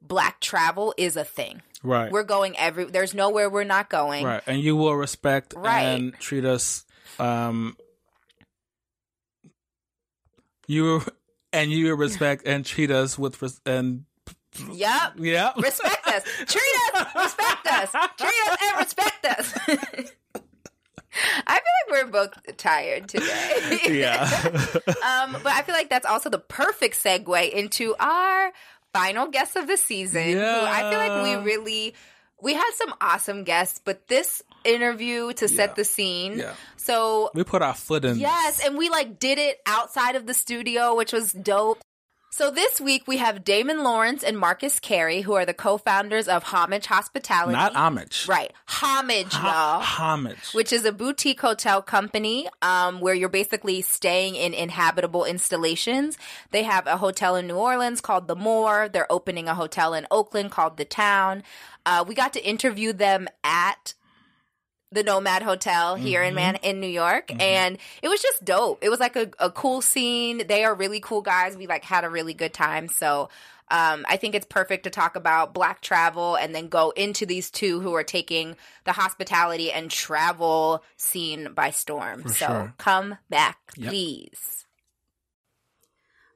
black 0.02 0.40
travel 0.40 0.94
is 0.98 1.16
a 1.18 1.24
thing. 1.24 1.62
Right. 1.84 2.12
We're 2.12 2.24
going 2.24 2.58
every 2.58 2.86
there's 2.86 3.14
nowhere 3.14 3.50
we're 3.50 3.64
not 3.64 3.90
going. 3.90 4.26
Right. 4.26 4.42
And 4.48 4.60
you 4.60 4.76
will 4.76 4.96
respect 4.96 5.54
Right. 5.56 5.82
and 5.84 6.14
treat 6.20 6.46
us 6.46 6.86
um 7.20 7.78
you 10.68 11.02
and 11.54 11.72
you 11.72 11.96
respect 11.96 12.44
and 12.46 12.66
treat 12.66 12.92
us 12.92 13.18
with 13.18 13.42
res- 13.42 13.62
and 13.66 14.06
Yep. 14.72 15.14
yeah. 15.18 15.54
Respect 15.58 16.08
us. 16.08 16.24
Treat 16.48 16.96
us. 16.96 17.16
Respect 17.16 17.68
us. 17.68 17.92
Treat 18.18 18.52
us 18.52 18.58
and 18.62 18.80
respect 18.80 19.26
us. 19.26 20.12
I 21.48 21.60
feel 21.60 21.96
like 21.96 22.06
we're 22.06 22.12
both 22.12 22.58
tired 22.58 23.10
today. 23.10 23.80
yeah. 23.90 24.24
um, 24.88 25.38
but 25.44 25.48
I 25.54 25.64
feel 25.64 25.74
like 25.74 25.90
that's 25.90 26.06
also 26.06 26.30
the 26.30 26.40
perfect 26.40 27.02
segue 27.02 27.52
into 27.52 27.96
our 28.00 28.52
final 28.94 29.28
guest 29.28 29.56
of 29.56 29.68
the 29.68 29.78
season. 29.78 30.34
Who 30.34 30.40
I 30.40 30.90
feel 30.90 31.00
like 31.00 31.24
we 31.24 31.44
really 31.44 31.96
we 32.42 32.54
had 32.54 32.72
some 32.76 32.94
awesome 33.02 33.44
guests, 33.44 33.82
but 33.84 34.08
this 34.08 34.44
interview 34.64 35.34
to 35.34 35.48
set 35.48 35.76
the 35.76 35.84
scene. 35.84 36.38
Yeah. 36.40 36.54
So 36.76 37.32
We 37.34 37.44
put 37.44 37.62
our 37.62 37.74
foot 37.74 38.06
in. 38.06 38.20
Yes, 38.20 38.64
and 38.64 38.78
we 38.78 38.90
like 38.90 39.20
did 39.20 39.40
it 39.40 39.60
outside 39.66 40.16
of 40.16 40.28
the 40.28 40.34
studio, 40.34 40.96
which 40.96 41.14
was 41.14 41.32
dope. 41.34 41.80
So 42.38 42.52
this 42.52 42.80
week 42.80 43.08
we 43.08 43.18
have 43.18 43.44
Damon 43.44 43.84
Lawrence 43.84 44.24
and 44.24 44.38
Marcus 44.38 44.80
Carey, 44.80 45.22
who 45.22 45.34
are 45.34 45.44
the 45.44 45.56
co-founders 45.56 46.28
of 46.28 46.44
Homage 46.44 46.86
Hospitality. 46.86 47.54
Not 47.54 47.76
homage. 47.76 48.28
Right. 48.30 48.54
Homage, 48.68 49.34
Ho- 49.34 49.48
y'all. 49.48 49.82
homage. 49.82 50.52
Which 50.54 50.72
is 50.72 50.86
a 50.86 50.92
boutique 50.92 51.42
hotel 51.42 51.82
company 51.82 52.48
um, 52.62 53.00
where 53.00 53.16
you're 53.16 53.28
basically 53.28 53.82
staying 53.82 54.36
in 54.36 54.54
inhabitable 54.54 55.26
installations. 55.26 56.16
They 56.52 56.62
have 56.62 56.86
a 56.86 56.98
hotel 56.98 57.36
in 57.38 57.48
New 57.48 57.56
Orleans 57.58 58.02
called 58.02 58.28
The 58.28 58.36
Moor. 58.36 58.88
They're 58.88 59.12
opening 59.12 59.48
a 59.48 59.56
hotel 59.56 59.96
in 59.96 60.06
Oakland 60.12 60.52
called 60.52 60.78
The 60.78 60.86
Town. 60.86 61.42
Uh, 61.88 62.06
we 62.08 62.14
got 62.14 62.34
to 62.34 62.46
interview 62.48 62.94
them 62.94 63.28
at 63.44 63.96
the 64.92 65.04
Nomad 65.04 65.44
Hotel 65.44 65.96
here 65.96 66.24
in 66.24 66.34
Man 66.34 66.56
in 66.64 66.80
New 66.80 66.88
York, 66.88 67.32
and 67.42 67.78
it 68.02 68.08
was 68.08 68.22
just 68.22 68.46
dope. 68.46 68.80
It 68.82 68.90
was 68.90 69.00
like 69.00 69.16
a, 69.18 69.30
a 69.40 69.52
cool 69.52 69.82
scene. 69.82 70.48
They 70.48 70.64
are 70.64 70.74
really 70.74 71.00
cool 71.02 71.22
guys. 71.22 71.58
We 71.58 71.68
like 71.68 71.84
had 71.84 72.06
a 72.06 72.10
really 72.10 72.34
good 72.34 72.54
time. 72.54 72.88
So 72.88 73.30
um, 73.70 74.06
I 74.08 74.16
think 74.16 74.34
it's 74.34 74.46
perfect 74.46 74.86
to 74.86 74.90
talk 74.90 75.18
about 75.18 75.54
black 75.54 75.82
travel 75.82 76.36
and 76.36 76.56
then 76.56 76.70
go 76.70 76.92
into 76.92 77.26
these 77.26 77.52
two 77.52 77.82
who 77.82 77.94
are 77.96 78.04
taking 78.04 78.56
the 78.86 78.94
hospitality 78.94 79.74
and 79.74 79.92
travel 79.92 80.84
scene 80.96 81.50
by 81.54 81.72
storm. 81.72 82.24
For 82.24 82.30
so 82.30 82.46
sure. 82.48 82.74
come 82.78 83.18
back, 83.30 83.58
Yep. 83.76 83.90
please. 83.90 84.66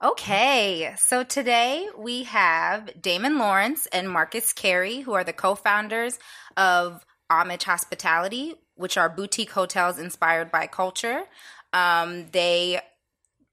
Okay, 0.03 0.93
so 0.97 1.23
today 1.23 1.87
we 1.95 2.23
have 2.23 2.89
Damon 2.99 3.37
Lawrence 3.37 3.85
and 3.93 4.09
Marcus 4.09 4.51
Carey, 4.51 4.99
who 5.01 5.13
are 5.13 5.23
the 5.23 5.31
co 5.31 5.53
founders 5.53 6.17
of 6.57 7.05
Homage 7.31 7.63
Hospitality, 7.63 8.55
which 8.75 8.97
are 8.97 9.09
boutique 9.09 9.51
hotels 9.51 9.97
inspired 9.97 10.51
by 10.51 10.67
culture. 10.67 11.23
Um, 11.73 12.27
they 12.31 12.81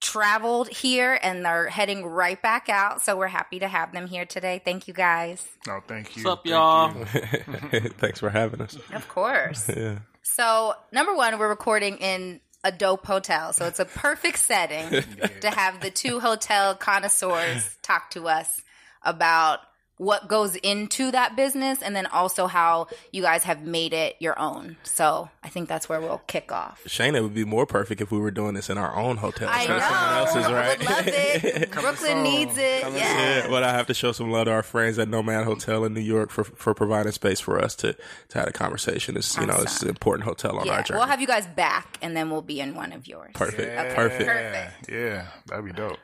traveled 0.01 0.69
here 0.69 1.19
and 1.23 1.45
they're 1.45 1.69
heading 1.69 2.05
right 2.05 2.41
back 2.41 2.69
out. 2.69 3.03
So 3.03 3.17
we're 3.17 3.27
happy 3.29 3.59
to 3.61 3.69
have 3.69 3.93
them 3.93 4.07
here 4.07 4.25
today. 4.25 4.61
Thank 4.65 4.89
you 4.89 4.95
guys. 4.95 5.47
No, 5.67 5.81
thank 5.87 6.17
you. 6.17 6.25
What's 6.25 6.39
up, 6.39 6.45
Thank 6.45 6.53
y'all? 6.53 7.73
you. 7.73 7.89
Thanks 7.99 8.21
for 8.21 8.31
having 8.31 8.61
us. 8.61 8.77
Of 8.93 9.09
course. 9.09 9.69
Yeah. 9.79 9.99
So, 10.23 10.75
number 10.93 11.15
one, 11.15 11.39
we're 11.39 11.49
recording 11.49 11.97
in 11.99 12.41
a 12.63 12.71
dope 12.71 13.07
hotel. 13.07 13.53
So, 13.53 13.67
it's 13.67 13.81
a 13.81 13.85
perfect 13.87 14.39
setting 14.39 15.03
to 15.41 15.51
have 15.51 15.81
the 15.81 15.91
two 15.91 16.21
hotel 16.21 16.75
connoisseurs 16.75 17.77
talk 17.83 18.11
to 18.11 18.29
us 18.29 18.61
about 19.03 19.61
what 19.99 20.29
goes 20.29 20.57
into 20.57 21.11
that 21.11 21.37
business 21.37 21.83
and 21.83 21.95
then 21.95 22.07
also 22.07 22.47
how 22.47 22.87
you 23.13 23.21
guys 23.23 23.45
have 23.45 23.63
made 23.63 23.93
it 23.93 24.17
your 24.21 24.39
own. 24.39 24.77
So, 24.85 25.29
I 25.45 25.49
think 25.49 25.69
that's 25.69 25.89
where 25.89 26.01
we'll 26.01 26.23
kick 26.27 26.51
off. 26.53 26.81
Shayna 26.87 27.17
it 27.17 27.23
would 27.23 27.35
be 27.35 27.45
more 27.45 27.67
perfect 27.67 28.01
if 28.01 28.11
we 28.11 28.19
were 28.19 28.31
doing 28.31 28.55
this 28.55 28.71
in 28.71 28.79
our 28.79 28.95
own 28.97 29.17
hotel. 29.19 29.49
I 29.51 29.67
know. 29.67 29.79
Someone 29.79 30.15
else's, 30.19 30.53
right? 30.53 30.79
Would 30.79 30.89
love 30.89 31.05
it. 31.09 31.71
Brooklyn 31.73 32.23
needs 32.23 32.57
it. 32.57 32.83
Yeah. 32.83 32.93
Yeah, 32.93 33.49
but 33.49 33.63
I 33.63 33.73
have 33.73 33.87
to 33.89 33.95
show 33.95 34.13
some 34.13 34.31
love 34.31 34.47
to 34.47 34.53
our 34.53 34.63
friends 34.63 34.99
at 34.99 35.09
Nomad 35.09 35.45
Hotel 35.45 35.85
in 35.85 35.95
New 35.95 36.01
York 36.01 36.31
for 36.31 36.45
for 36.45 36.75
providing 36.75 37.13
space 37.13 37.41
for 37.41 37.59
us 37.63 37.75
to 37.77 37.95
to 38.29 38.39
have 38.39 38.49
a 38.49 38.53
conversation. 38.53 39.17
It's 39.17 39.37
you 39.37 39.47
know 39.47 39.57
it's 39.59 39.83
an 39.83 39.89
important 39.89 40.25
hotel 40.29 40.59
on 40.59 40.67
Yeah, 40.67 40.75
our 40.75 40.83
journey. 40.83 40.99
we'll 40.99 41.09
have 41.09 41.21
you 41.21 41.27
guys 41.27 41.47
back, 41.47 41.99
and 42.03 42.17
then 42.17 42.31
we'll 42.31 42.43
be 42.43 42.61
in 42.61 42.75
one 42.75 42.93
of 42.93 43.07
yours. 43.09 43.33
Perfect. 43.35 43.61
Okay, 43.79 43.95
Perfect. 43.95 44.27
Perfect. 44.27 44.91
Yeah, 44.91 45.27
that'd 45.47 45.65
be 45.65 45.73
dope. 45.73 45.99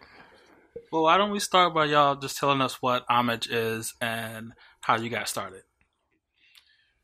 Well, 0.95 1.03
why 1.03 1.18
don't 1.18 1.32
we 1.32 1.40
start 1.40 1.74
by 1.74 1.86
y'all 1.86 2.14
just 2.14 2.38
telling 2.38 2.61
us 2.61 2.80
what 2.80 3.05
homage 3.09 3.49
is 3.49 3.95
and 4.01 4.53
how 4.80 4.97
you 4.97 5.11
got 5.11 5.28
started? 5.28 5.62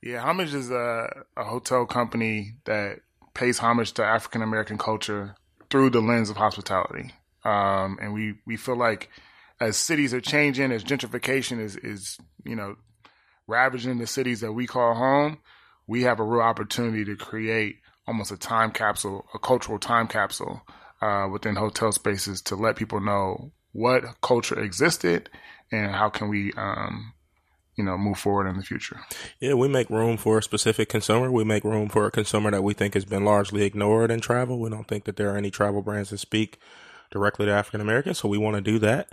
Yeah, 0.01 0.23
Homage 0.23 0.55
is 0.55 0.71
a, 0.71 1.09
a 1.37 1.43
hotel 1.43 1.87
company 1.87 2.53
that 2.67 3.01
pays 3.35 3.59
homage 3.59 3.91
to 3.95 4.05
African 4.05 4.43
American 4.43 4.79
culture 4.79 5.35
through 5.71 5.91
the 5.91 6.01
lens 6.01 6.31
of 6.31 6.37
hospitality. 6.37 7.13
Um, 7.45 7.99
and 8.01 8.15
we, 8.15 8.35
we 8.47 8.57
feel 8.57 8.77
like 8.77 9.11
as 9.61 9.77
cities 9.77 10.15
are 10.15 10.21
changing, 10.21 10.71
as 10.71 10.85
gentrification 10.85 11.59
is, 11.59 11.75
is, 11.75 12.17
you 12.45 12.55
know, 12.55 12.77
ravaging 13.49 13.99
the 13.99 14.07
cities 14.07 14.41
that 14.43 14.53
we 14.53 14.69
call 14.69 14.95
home, 14.95 15.39
we 15.89 16.03
have 16.03 16.21
a 16.21 16.25
real 16.25 16.43
opportunity 16.43 17.05
to 17.07 17.17
create 17.17 17.79
almost 18.07 18.31
a 18.31 18.37
time 18.37 18.71
capsule, 18.71 19.27
a 19.35 19.41
cultural 19.41 19.81
time 19.81 20.07
capsule 20.07 20.63
uh, 21.03 21.27
within 21.29 21.57
hotel 21.57 21.91
spaces 21.91 22.41
to 22.43 22.55
let 22.55 22.77
people 22.77 23.01
know 23.01 23.51
what 23.73 24.21
culture 24.21 24.59
existed 24.61 25.31
and 25.73 25.93
how 25.93 26.09
can 26.09 26.29
we, 26.29 26.53
um, 26.57 27.13
you 27.77 27.85
know, 27.85 27.97
move 27.97 28.19
forward 28.19 28.49
in 28.49 28.57
the 28.57 28.63
future. 28.63 29.01
Yeah, 29.39 29.55
we 29.55 29.69
make 29.69 29.89
room 29.89 30.17
for 30.17 30.39
a 30.39 30.43
specific 30.43 30.89
consumer. 30.89 31.31
We 31.31 31.45
make 31.45 31.65
room 31.65 31.89
for 31.89 32.07
a 32.07 32.11
consumer 32.11 32.51
that 32.51 32.63
we 32.63 32.75
think 32.75 32.95
has 32.95 33.05
been 33.05 33.25
largely 33.25 33.63
ignored 33.63 34.11
in 34.11 34.21
travel. 34.21 34.59
We 34.59 34.71
don't 34.71 34.89
think 34.89 35.05
that 35.05 35.17
there 35.17 35.33
are 35.33 35.37
any 35.37 35.51
travel 35.51 35.83
brands 35.83 36.11
that 36.11 36.19
speak 36.19 36.59
directly 37.11 37.47
to 37.47 37.53
African 37.53 37.81
Americans, 37.81 38.19
so 38.19 38.29
we 38.29 38.39
want 38.39 38.57
to 38.57 38.61
do 38.61 38.79
that 38.81 39.09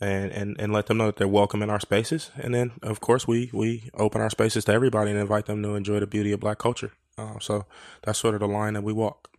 and, 0.00 0.32
and, 0.32 0.56
and 0.58 0.72
let 0.72 0.86
them 0.86 0.98
know 0.98 1.06
that 1.06 1.16
they're 1.16 1.28
welcome 1.28 1.62
in 1.62 1.70
our 1.70 1.80
spaces. 1.80 2.30
And 2.36 2.54
then, 2.54 2.72
of 2.82 3.00
course, 3.00 3.26
we, 3.26 3.50
we 3.52 3.90
open 3.94 4.20
our 4.20 4.30
spaces 4.30 4.64
to 4.66 4.72
everybody 4.72 5.10
and 5.10 5.20
invite 5.20 5.46
them 5.46 5.62
to 5.62 5.74
enjoy 5.74 6.00
the 6.00 6.06
beauty 6.06 6.32
of 6.32 6.40
black 6.40 6.58
culture. 6.58 6.92
Uh, 7.16 7.38
so 7.40 7.66
that's 8.02 8.18
sort 8.18 8.34
of 8.34 8.40
the 8.40 8.48
line 8.48 8.74
that 8.74 8.82
we 8.82 8.92
walk. 8.92 9.30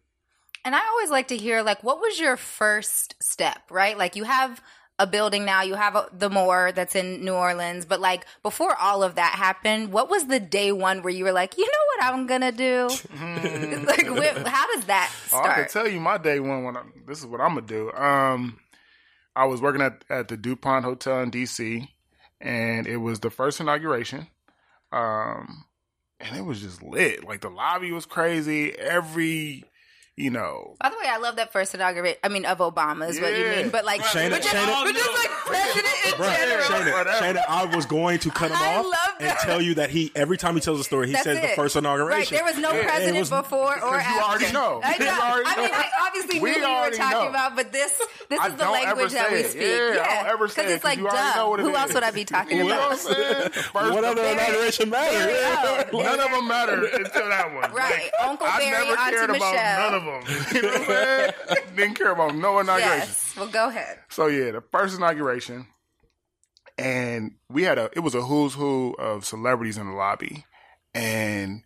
And 0.66 0.76
I 0.76 0.86
always 0.88 1.09
like 1.11 1.28
to 1.30 1.38
hear, 1.38 1.61
like, 1.61 1.84
what 1.84 1.99
was 1.99 2.20
your 2.20 2.36
first 2.38 3.16
step, 3.22 3.59
right? 3.70 3.97
Like, 3.97 4.16
you 4.16 4.24
have 4.24 4.61
a 4.97 5.05
building 5.05 5.45
now, 5.45 5.61
you 5.61 5.76
have 5.76 5.95
a, 5.95 6.07
the 6.11 6.30
Moor 6.30 6.72
that's 6.72 6.95
in 6.95 7.24
New 7.24 7.34
Orleans, 7.34 7.86
but 7.86 7.99
like, 7.99 8.26
before 8.43 8.76
all 8.80 9.03
of 9.03 9.16
that 9.16 9.34
happened, 9.34 9.91
what 9.91 10.09
was 10.09 10.28
the 10.28 10.39
day 10.39 10.72
one 10.72 11.01
where 11.01 11.13
you 11.13 11.26
were 11.26 11.34
like, 11.34 11.57
you 11.57 11.66
know 11.66 12.07
what 12.07 12.13
I'm 12.13 12.28
gonna 12.28 12.51
do? 12.51 12.88
like, 13.86 14.07
wh- 14.07 14.47
how 14.47 14.74
does 14.74 14.86
that 14.86 15.11
Oh, 15.34 15.41
I 15.41 15.53
can 15.53 15.68
tell 15.68 15.88
you 15.88 15.99
my 15.99 16.18
day 16.18 16.39
one 16.39 16.63
when 16.63 16.78
I, 16.78 16.84
this 17.05 17.20
is 17.20 17.26
what 17.26 17.41
I'm 17.41 17.55
gonna 17.55 17.68
do. 17.68 17.91
Um, 17.91 18.57
I 19.36 19.45
was 19.45 19.61
working 19.61 19.82
at 19.82 20.05
at 20.09 20.30
the 20.30 20.38
Dupont 20.38 20.86
Hotel 20.86 21.22
in 21.22 21.30
DC, 21.30 21.88
and 22.39 22.88
it 22.88 22.97
was 22.97 23.20
the 23.20 23.30
first 23.30 23.59
inauguration. 23.59 24.28
Um, 24.93 25.66
and 26.22 26.38
it 26.38 26.45
was 26.45 26.61
just 26.61 26.82
lit. 26.82 27.26
Like 27.26 27.41
the 27.41 27.49
lobby 27.49 27.91
was 27.91 28.05
crazy. 28.05 28.72
Every, 28.72 29.66
you 30.18 30.30
know, 30.30 30.76
By 30.80 30.89
the 30.89 30.95
way, 30.95 31.07
I 31.09 31.18
love 31.18 31.36
that 31.36 31.51
first 31.51 31.76
inauguration. 31.76 32.18
I 32.24 32.30
mean, 32.30 32.45
of 32.45 32.59
Obama 32.59 33.09
is 33.09 33.20
what 33.20 33.38
you 33.38 33.43
mean, 33.45 33.70
but 33.70 33.84
like, 33.84 33.99
Shayna- 34.01 34.30
but 34.30 34.41
just, 34.43 34.55
Shayna- 34.55 34.86
but 34.86 34.93
just 34.95 35.09
like 35.13 35.30
oh, 35.30 35.43
president 35.45 35.95
in 36.05 36.11
Bruh, 36.13 36.38
general. 36.38 36.63
Shayna, 37.03 37.05
Shayna, 37.20 37.41
I 37.49 37.76
was 37.76 37.86
going 37.86 38.20
to 38.20 38.30
cut 38.32 38.49
him 38.51 38.57
I 38.57 38.76
off 38.78 38.86
love 38.86 38.95
and 39.20 39.38
tell 39.39 39.61
you 39.61 39.76
that 39.76 39.89
he 39.89 40.13
every 40.16 40.38
time 40.38 40.55
he 40.55 40.61
tells 40.61 40.80
a 40.80 40.86
story, 40.86 41.07
he 41.07 41.13
That's 41.13 41.26
says 41.26 41.41
the 41.41 41.49
first 41.49 41.76
inauguration. 41.76 42.18
Right, 42.18 42.30
there 42.30 42.45
was 42.45 42.57
no 42.61 42.70
And 42.70 42.80
it 42.80 42.86
president 42.88 43.20
was- 43.20 43.30
before 43.30 43.74
or 43.74 43.76
Because 43.76 43.91
you 43.91 43.97
after. 44.20 44.24
already 44.24 44.53
know. 44.53 44.82
I 44.84 44.97
know. 44.97 45.05
You 45.05 45.11
already 45.11 45.49
I 45.49 45.55
mean, 45.57 45.66
know. 45.72 45.78
I 45.78 46.07
obviously 46.07 46.39
We 46.39 46.51
knew 46.51 46.61
what 46.61 46.86
you 46.86 46.91
were 46.91 46.95
talking 46.97 47.20
know. 47.20 47.28
about, 47.30 47.55
but 47.57 47.72
this 47.74 48.01
this 48.30 48.39
I 48.39 48.47
is 48.47 48.53
the 48.55 48.70
language 48.70 49.11
that 49.11 49.28
say 49.28 49.34
we 49.34 49.39
it. 49.41 49.49
speak. 49.51 49.61
Yeah, 49.63 50.05
I 50.09 50.16
don't 50.24 50.32
ever 50.34 50.47
say 50.47 50.61
because 50.61 50.72
it, 50.72 50.76
it's 50.76 50.84
'cause 50.84 50.89
like, 50.91 50.99
you 50.99 51.07
already 51.09 51.36
know 51.38 51.49
what 51.49 51.57
duh. 51.57 51.63
Who 51.63 51.76
else 51.76 51.93
would 51.93 52.03
I 52.03 52.11
be 52.11 52.24
talking 52.24 52.57
You 52.59 52.66
about? 52.68 52.89
what 52.91 53.01
First 53.01 53.76
other 53.76 54.24
inauguration 54.24 54.89
matter? 54.89 55.89
None 55.93 56.20
of 56.22 56.32
them 56.32 56.47
matter 56.47 56.86
until 56.86 57.28
that 57.30 57.53
one. 57.53 57.72
Right. 57.74 58.09
Uncle 58.24 58.47
Barry, 58.47 58.88
Auntie 58.88 59.11
cared 59.11 59.30
about 59.30 59.53
Michelle. 59.53 59.91
Them. 60.05 60.23
You 60.53 60.61
know 60.61 60.67
what 60.69 60.79
I'm 60.81 60.85
saying? 60.85 61.31
Didn't 61.75 61.95
care 61.95 62.11
about 62.11 62.35
no 62.35 62.59
inauguration. 62.59 62.99
Yes. 62.99 63.33
Well, 63.37 63.47
go 63.47 63.69
ahead. 63.69 63.99
So 64.09 64.27
yeah, 64.27 64.51
the 64.51 64.61
first 64.61 64.95
inauguration, 64.97 65.67
and 66.77 67.35
we 67.49 67.63
had 67.63 67.77
a 67.77 67.89
it 67.93 67.99
was 67.99 68.15
a 68.15 68.21
who's 68.21 68.53
who 68.53 68.95
of 68.99 69.25
celebrities 69.25 69.77
in 69.77 69.87
the 69.87 69.93
lobby, 69.93 70.45
and 70.93 71.63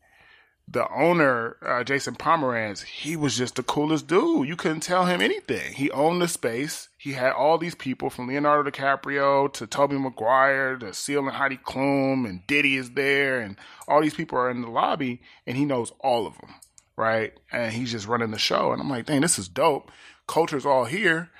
the 0.71 0.87
owner, 0.93 1.57
uh, 1.65 1.83
Jason 1.83 2.15
Pomeranc, 2.15 2.83
he 2.83 3.15
was 3.15 3.35
just 3.35 3.55
the 3.55 3.63
coolest 3.63 4.05
dude. 4.07 4.47
You 4.47 4.55
couldn't 4.55 4.81
tell 4.81 5.05
him 5.05 5.19
anything. 5.19 5.73
He 5.73 5.89
owned 5.89 6.21
the 6.21 6.27
space. 6.27 6.89
He 6.97 7.13
had 7.13 7.31
all 7.31 7.57
these 7.57 7.73
people 7.73 8.09
from 8.11 8.27
Leonardo 8.27 8.69
DiCaprio 8.69 9.51
to 9.53 9.65
Tobey 9.65 9.97
Maguire 9.97 10.77
to 10.77 10.93
Seal 10.93 11.21
and 11.21 11.31
Heidi 11.35 11.57
Klum 11.57 12.27
and 12.29 12.45
Diddy 12.45 12.75
is 12.75 12.91
there 12.91 13.39
and 13.39 13.57
all 13.87 14.01
these 14.01 14.13
people 14.13 14.37
are 14.37 14.51
in 14.51 14.61
the 14.61 14.69
lobby 14.69 15.21
and 15.47 15.57
he 15.57 15.65
knows 15.65 15.91
all 16.01 16.27
of 16.27 16.37
them, 16.37 16.53
right? 16.99 17.33
And 17.51 17.71
he's 17.71 17.91
just 17.91 18.07
running 18.07 18.31
the 18.31 18.37
show. 18.37 18.71
And 18.71 18.81
I'm 18.81 18.89
like, 18.89 19.05
dang, 19.05 19.21
this 19.21 19.39
is 19.39 19.47
dope. 19.47 19.89
Culture's 20.27 20.65
all 20.65 20.85
here. 20.85 21.31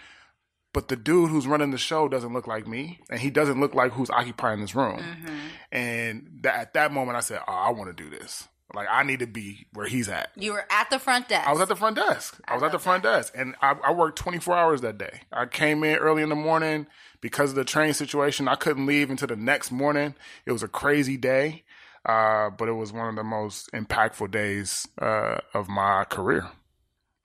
But 0.72 0.88
the 0.88 0.96
dude 0.96 1.30
who's 1.30 1.48
running 1.48 1.72
the 1.72 1.78
show 1.78 2.08
doesn't 2.08 2.32
look 2.32 2.48
like 2.48 2.68
me, 2.68 3.00
and 3.10 3.20
he 3.20 3.32
doesn't 3.32 3.60
look 3.60 3.74
like 3.74 3.92
who's 3.92 4.12
occupying 4.12 4.62
this 4.62 4.76
room. 4.76 5.00
Mm-hmm. 5.00 5.36
And 5.72 6.40
that, 6.44 6.56
at 6.56 6.74
that 6.76 6.92
moment, 6.92 7.18
I 7.18 7.22
said, 7.22 7.40
"Oh, 7.48 7.52
I 7.52 7.72
want 7.72 7.96
to 7.96 8.04
do 8.04 8.08
this. 8.08 8.48
Like, 8.76 8.88
I 8.88 9.02
need 9.02 9.18
to 9.20 9.28
be 9.28 9.66
where 9.74 9.88
he's 9.88 10.08
at." 10.08 10.30
You 10.36 10.54
were 10.54 10.68
at 10.70 10.92
the 10.92 11.00
front 11.00 11.28
desk. 11.28 11.48
I 11.48 11.52
was 11.52 11.60
at 11.60 11.70
the 11.70 11.76
front 11.76 11.96
desk. 11.96 12.40
I 12.48 12.54
was 12.54 12.62
at 12.62 12.72
the 12.72 12.78
front 12.78 13.02
desk, 13.02 13.34
and 13.36 13.56
I, 13.64 13.78
I 13.84 13.92
worked 13.92 14.20
24 14.20 14.56
hours 14.56 14.82
that 14.82 15.00
day. 15.00 15.22
I 15.34 15.48
came 15.48 15.84
in 15.84 15.98
early 15.98 16.22
in 16.22 16.30
the 16.30 16.36
morning 16.36 16.86
because 17.20 17.50
of 17.50 17.56
the 17.56 17.66
train 17.66 17.94
situation. 17.94 18.48
I 18.48 18.54
couldn't 18.54 18.86
leave 18.86 19.10
until 19.10 19.28
the 19.28 19.36
next 19.36 19.72
morning. 19.72 20.14
It 20.46 20.52
was 20.52 20.62
a 20.62 20.68
crazy 20.68 21.18
day, 21.18 21.64
uh, 22.06 22.50
but 22.50 22.68
it 22.68 22.74
was 22.74 22.94
one 22.94 23.10
of 23.10 23.16
the 23.16 23.24
most 23.24 23.72
impactful 23.74 24.32
days 24.32 24.88
uh, 25.02 25.40
of 25.54 25.68
my 25.68 26.06
career. 26.06 26.48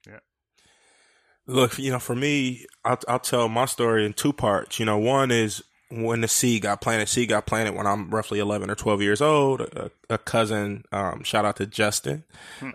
Yeah. 0.07 0.21
Look, 1.47 1.79
you 1.79 1.91
know, 1.91 1.99
for 1.99 2.17
me, 2.17 2.67
I'll, 2.85 2.99
I'll 3.09 3.19
tell 3.19 3.49
my 3.49 3.67
story 3.67 4.05
in 4.05 4.13
two 4.13 4.33
parts. 4.33 4.79
You 4.79 4.87
know, 4.87 4.99
one 4.99 5.31
is 5.31 5.63
when 5.91 6.21
the 6.21 6.29
seed 6.29 6.63
got 6.63 6.81
planted. 6.81 7.09
Seed 7.09 7.29
got 7.29 7.47
planted 7.47 7.75
when 7.75 7.87
I'm 7.87 8.11
roughly 8.11 8.39
11 8.41 8.71
or 8.71 8.75
12 8.75 9.03
years 9.03 9.21
old. 9.21 9.61
A, 9.61 9.91
a 10.11 10.19
cousin, 10.19 10.85
um, 10.93 11.23
shout 11.23 11.45
out 11.45 11.57
to 11.57 11.67
Justin, 11.67 12.25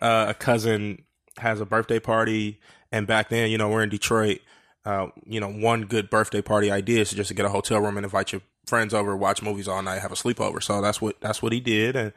uh, 0.01 0.27
a 0.29 0.33
cousin 0.33 1.03
has 1.37 1.61
a 1.61 1.65
birthday 1.65 1.99
party. 1.99 2.59
And 2.91 3.05
back 3.07 3.29
then, 3.29 3.49
you 3.51 3.57
know, 3.57 3.69
we're 3.69 3.83
in 3.83 3.89
Detroit. 3.89 4.39
Uh, 4.85 5.07
you 5.25 5.39
know, 5.39 5.51
one 5.51 5.85
good 5.85 6.09
birthday 6.09 6.41
party 6.41 6.71
idea 6.71 7.01
is 7.01 7.11
just 7.11 7.27
to 7.27 7.33
get 7.33 7.45
a 7.45 7.49
hotel 7.49 7.79
room 7.79 7.97
and 7.97 8.05
invite 8.05 8.31
your 8.31 8.41
friends 8.69 8.93
over, 8.93 9.15
watch 9.17 9.41
movies 9.41 9.67
all 9.67 9.81
night, 9.81 10.01
have 10.01 10.11
a 10.11 10.15
sleepover. 10.15 10.63
So 10.63 10.81
that's 10.81 11.01
what, 11.01 11.19
that's 11.19 11.41
what 11.41 11.51
he 11.51 11.59
did. 11.59 11.95
And, 11.95 12.13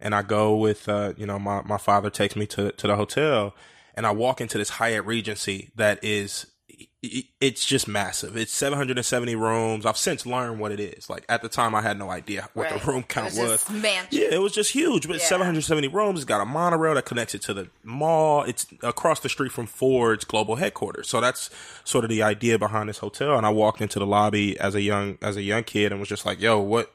and 0.00 0.14
I 0.14 0.22
go 0.22 0.56
with, 0.56 0.88
uh, 0.88 1.12
you 1.16 1.26
know, 1.26 1.38
my, 1.38 1.62
my 1.62 1.78
father 1.78 2.10
takes 2.10 2.34
me 2.34 2.46
to, 2.48 2.72
to 2.72 2.86
the 2.86 2.96
hotel 2.96 3.54
and 3.94 4.06
I 4.06 4.12
walk 4.12 4.40
into 4.40 4.58
this 4.58 4.70
Hyatt 4.70 5.04
Regency 5.04 5.70
that 5.76 6.02
is 6.02 6.46
it's 7.02 7.64
just 7.64 7.88
massive. 7.88 8.36
It's 8.36 8.52
770 8.52 9.34
rooms. 9.34 9.86
I've 9.86 9.96
since 9.96 10.26
learned 10.26 10.60
what 10.60 10.70
it 10.70 10.80
is. 10.80 11.08
Like 11.08 11.24
at 11.30 11.40
the 11.40 11.48
time, 11.48 11.74
I 11.74 11.80
had 11.80 11.98
no 11.98 12.10
idea 12.10 12.50
what 12.52 12.70
Right. 12.70 12.78
the 12.82 12.86
room 12.92 13.04
count 13.04 13.32
It 13.34 13.40
was 13.40 13.50
was. 13.68 13.70
Yeah, 14.10 14.28
it 14.32 14.38
was 14.42 14.52
just 14.52 14.72
huge. 14.72 15.06
But 15.06 15.16
it's 15.16 15.26
770 15.26 15.88
rooms. 15.88 16.18
It's 16.20 16.26
got 16.26 16.42
a 16.42 16.44
monorail 16.44 16.94
that 16.96 17.06
connects 17.06 17.34
it 17.34 17.40
to 17.42 17.54
the 17.54 17.70
mall. 17.82 18.42
It's 18.42 18.66
across 18.82 19.20
the 19.20 19.30
street 19.30 19.50
from 19.50 19.66
Ford's 19.66 20.24
global 20.26 20.56
headquarters. 20.56 21.08
So 21.08 21.22
that's 21.22 21.48
sort 21.84 22.04
of 22.04 22.10
the 22.10 22.22
idea 22.22 22.58
behind 22.58 22.90
this 22.90 22.98
hotel. 22.98 23.36
And 23.38 23.46
I 23.46 23.50
walked 23.50 23.80
into 23.80 23.98
the 23.98 24.06
lobby 24.06 24.60
as 24.60 24.74
a 24.74 24.82
young 24.82 25.16
as 25.22 25.36
a 25.38 25.42
young 25.42 25.64
kid 25.64 25.92
and 25.92 26.00
was 26.00 26.08
just 26.10 26.26
like, 26.26 26.38
"Yo, 26.38 26.58
what? 26.58 26.92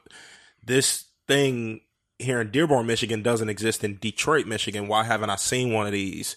This 0.64 1.06
thing 1.26 1.80
here 2.20 2.40
in 2.40 2.50
Dearborn, 2.52 2.86
Michigan, 2.86 3.22
doesn't 3.22 3.48
exist 3.48 3.82
in 3.82 3.96
Detroit, 3.98 4.46
Michigan. 4.46 4.86
Why 4.86 5.02
haven't 5.02 5.30
I 5.30 5.36
seen 5.36 5.72
one 5.72 5.86
of 5.86 5.92
these 5.92 6.36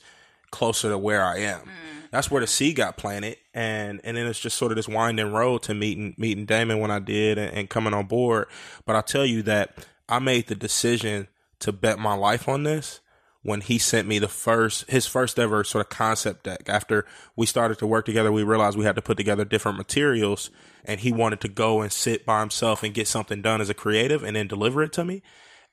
closer 0.50 0.90
to 0.90 0.98
where 0.98 1.24
I 1.24 1.38
am?" 1.38 1.70
That's 2.12 2.32
where 2.32 2.42
the 2.42 2.48
seed 2.48 2.76
got 2.76 2.98
planted, 2.98 3.38
and 3.54 4.02
and 4.04 4.18
then 4.18 4.26
it's 4.26 4.40
just 4.40 4.58
sort 4.58 4.72
of 4.72 4.76
this 4.76 4.88
winding 4.88 5.32
road 5.32 5.64
to 5.64 5.74
meeting 5.74 6.16
meeting 6.18 6.46
Damon 6.46 6.80
when 6.80 6.92
I 6.92 7.00
did 7.00 7.38
and, 7.38 7.54
and 7.54 7.70
coming 7.70 7.94
on 7.94 8.08
board. 8.08 8.48
But 8.86 8.96
I'll 8.96 9.04
tell 9.04 9.26
you 9.26 9.44
that 9.44 9.86
I 10.08 10.20
made 10.20 10.48
the 10.48 10.56
decision 10.56 11.28
to 11.60 11.72
bet 11.72 12.00
my 12.00 12.14
life 12.16 12.48
on 12.48 12.64
this 12.64 13.00
when 13.42 13.62
he 13.62 13.78
sent 13.78 14.08
me 14.08 14.20
the 14.20 14.28
first 14.28 14.90
his 14.90 15.06
first 15.06 15.40
ever 15.40 15.64
sort 15.64 15.86
of 15.86 15.90
concept 15.90 16.44
deck. 16.44 16.68
After 16.68 17.06
we 17.36 17.46
started 17.46 17.78
to 17.80 17.88
work 17.88 18.06
together, 18.06 18.32
we 18.32 18.44
realized 18.44 18.78
we 18.78 18.86
had 18.86 18.96
to 18.96 19.02
put 19.02 19.18
together 19.18 19.46
different 19.46 19.78
materials, 19.78 20.50
and 20.84 21.00
he 21.00 21.12
wanted 21.12 21.42
to 21.42 21.48
go 21.48 21.82
and 21.82 21.92
sit 21.92 22.26
by 22.26 22.40
himself 22.40 22.84
and 22.84 22.94
get 22.94 23.08
something 23.08 23.42
done 23.42 23.62
as 23.62 23.70
a 23.70 23.74
creative, 23.76 24.24
and 24.24 24.36
then 24.36 24.48
deliver 24.48 24.84
it 24.84 24.94
to 24.94 25.06
me. 25.06 25.22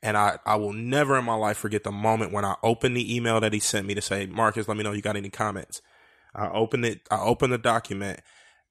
And 0.03 0.15
I, 0.15 0.37
I 0.45 0.55
will 0.57 0.73
never 0.73 1.17
in 1.17 1.25
my 1.25 1.33
life 1.33 1.57
forget 1.57 1.83
the 1.83 1.91
moment 1.91 2.31
when 2.31 2.45
I 2.45 2.55
opened 2.61 2.95
the 2.95 3.15
email 3.15 3.39
that 3.39 3.51
he 3.51 3.59
sent 3.59 3.87
me 3.87 3.95
to 3.95 4.01
say, 4.01 4.27
Marcus, 4.27 4.67
let 4.67 4.77
me 4.77 4.83
know 4.83 4.91
you 4.91 5.01
got 5.01 5.15
any 5.15 5.29
comments. 5.29 5.81
I 6.37 6.49
opened 6.51 6.85
it. 6.85 7.01
I 7.11 7.19
opened 7.19 7.51
the 7.51 7.57
document, 7.57 8.21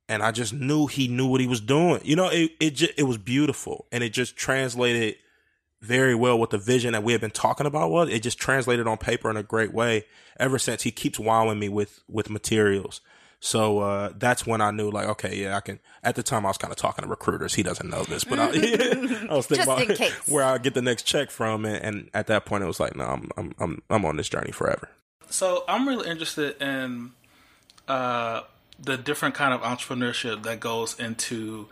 and 0.08 0.22
I 0.22 0.30
just 0.32 0.52
knew 0.54 0.86
he 0.86 1.08
knew 1.08 1.26
what 1.26 1.40
he 1.40 1.46
was 1.46 1.60
doing. 1.60 2.00
You 2.04 2.16
know, 2.16 2.28
it 2.28 2.52
it 2.60 2.70
just, 2.70 2.92
it 2.96 3.02
was 3.02 3.18
beautiful, 3.18 3.86
and 3.92 4.02
it 4.04 4.10
just 4.10 4.36
translated 4.36 5.16
very 5.82 6.14
well 6.14 6.38
what 6.38 6.50
the 6.50 6.58
vision 6.58 6.92
that 6.92 7.02
we 7.02 7.12
had 7.12 7.20
been 7.20 7.30
talking 7.30 7.66
about 7.66 7.90
was. 7.90 8.08
It 8.08 8.22
just 8.22 8.38
translated 8.38 8.86
on 8.86 8.96
paper 8.98 9.28
in 9.30 9.36
a 9.36 9.42
great 9.42 9.72
way. 9.74 10.04
Ever 10.38 10.58
since 10.58 10.82
he 10.82 10.90
keeps 10.90 11.18
wowing 11.18 11.58
me 11.58 11.68
with 11.68 12.00
with 12.08 12.30
materials. 12.30 13.00
So 13.38 13.80
uh, 13.80 14.12
that's 14.16 14.46
when 14.46 14.60
I 14.62 14.70
knew, 14.70 14.90
like, 14.90 15.06
okay, 15.08 15.36
yeah, 15.36 15.56
I 15.56 15.60
can. 15.60 15.78
At 16.02 16.14
the 16.14 16.22
time, 16.22 16.46
I 16.46 16.48
was 16.48 16.56
kind 16.58 16.72
of 16.72 16.78
talking 16.78 17.02
to 17.04 17.08
recruiters. 17.08 17.54
He 17.54 17.62
doesn't 17.62 17.88
know 17.88 18.02
this, 18.04 18.24
but 18.24 18.38
I, 18.38 18.44
I 19.30 19.34
was 19.36 19.46
thinking 19.46 19.56
Just 19.56 19.62
about 19.68 19.82
in 19.82 19.94
case. 19.94 20.12
where 20.26 20.42
I 20.42 20.56
get 20.58 20.72
the 20.74 20.82
next 20.82 21.02
check 21.02 21.30
from, 21.30 21.64
and, 21.66 21.76
and 21.84 22.10
at 22.14 22.28
that 22.28 22.46
point, 22.46 22.64
it 22.64 22.66
was 22.66 22.80
like, 22.80 22.96
no, 22.96 23.04
I'm 23.04 23.30
I'm 23.36 23.54
I'm 23.58 23.82
I'm 23.90 24.04
on 24.06 24.16
this 24.16 24.28
journey 24.30 24.52
forever. 24.52 24.88
So 25.28 25.64
I'm 25.68 25.86
really 25.86 26.08
interested 26.08 26.60
in 26.62 27.12
uh, 27.88 28.42
the 28.82 28.96
different 28.96 29.34
kind 29.34 29.54
of 29.54 29.60
entrepreneurship 29.62 30.42
that 30.42 30.60
goes 30.60 30.98
into 30.98 31.68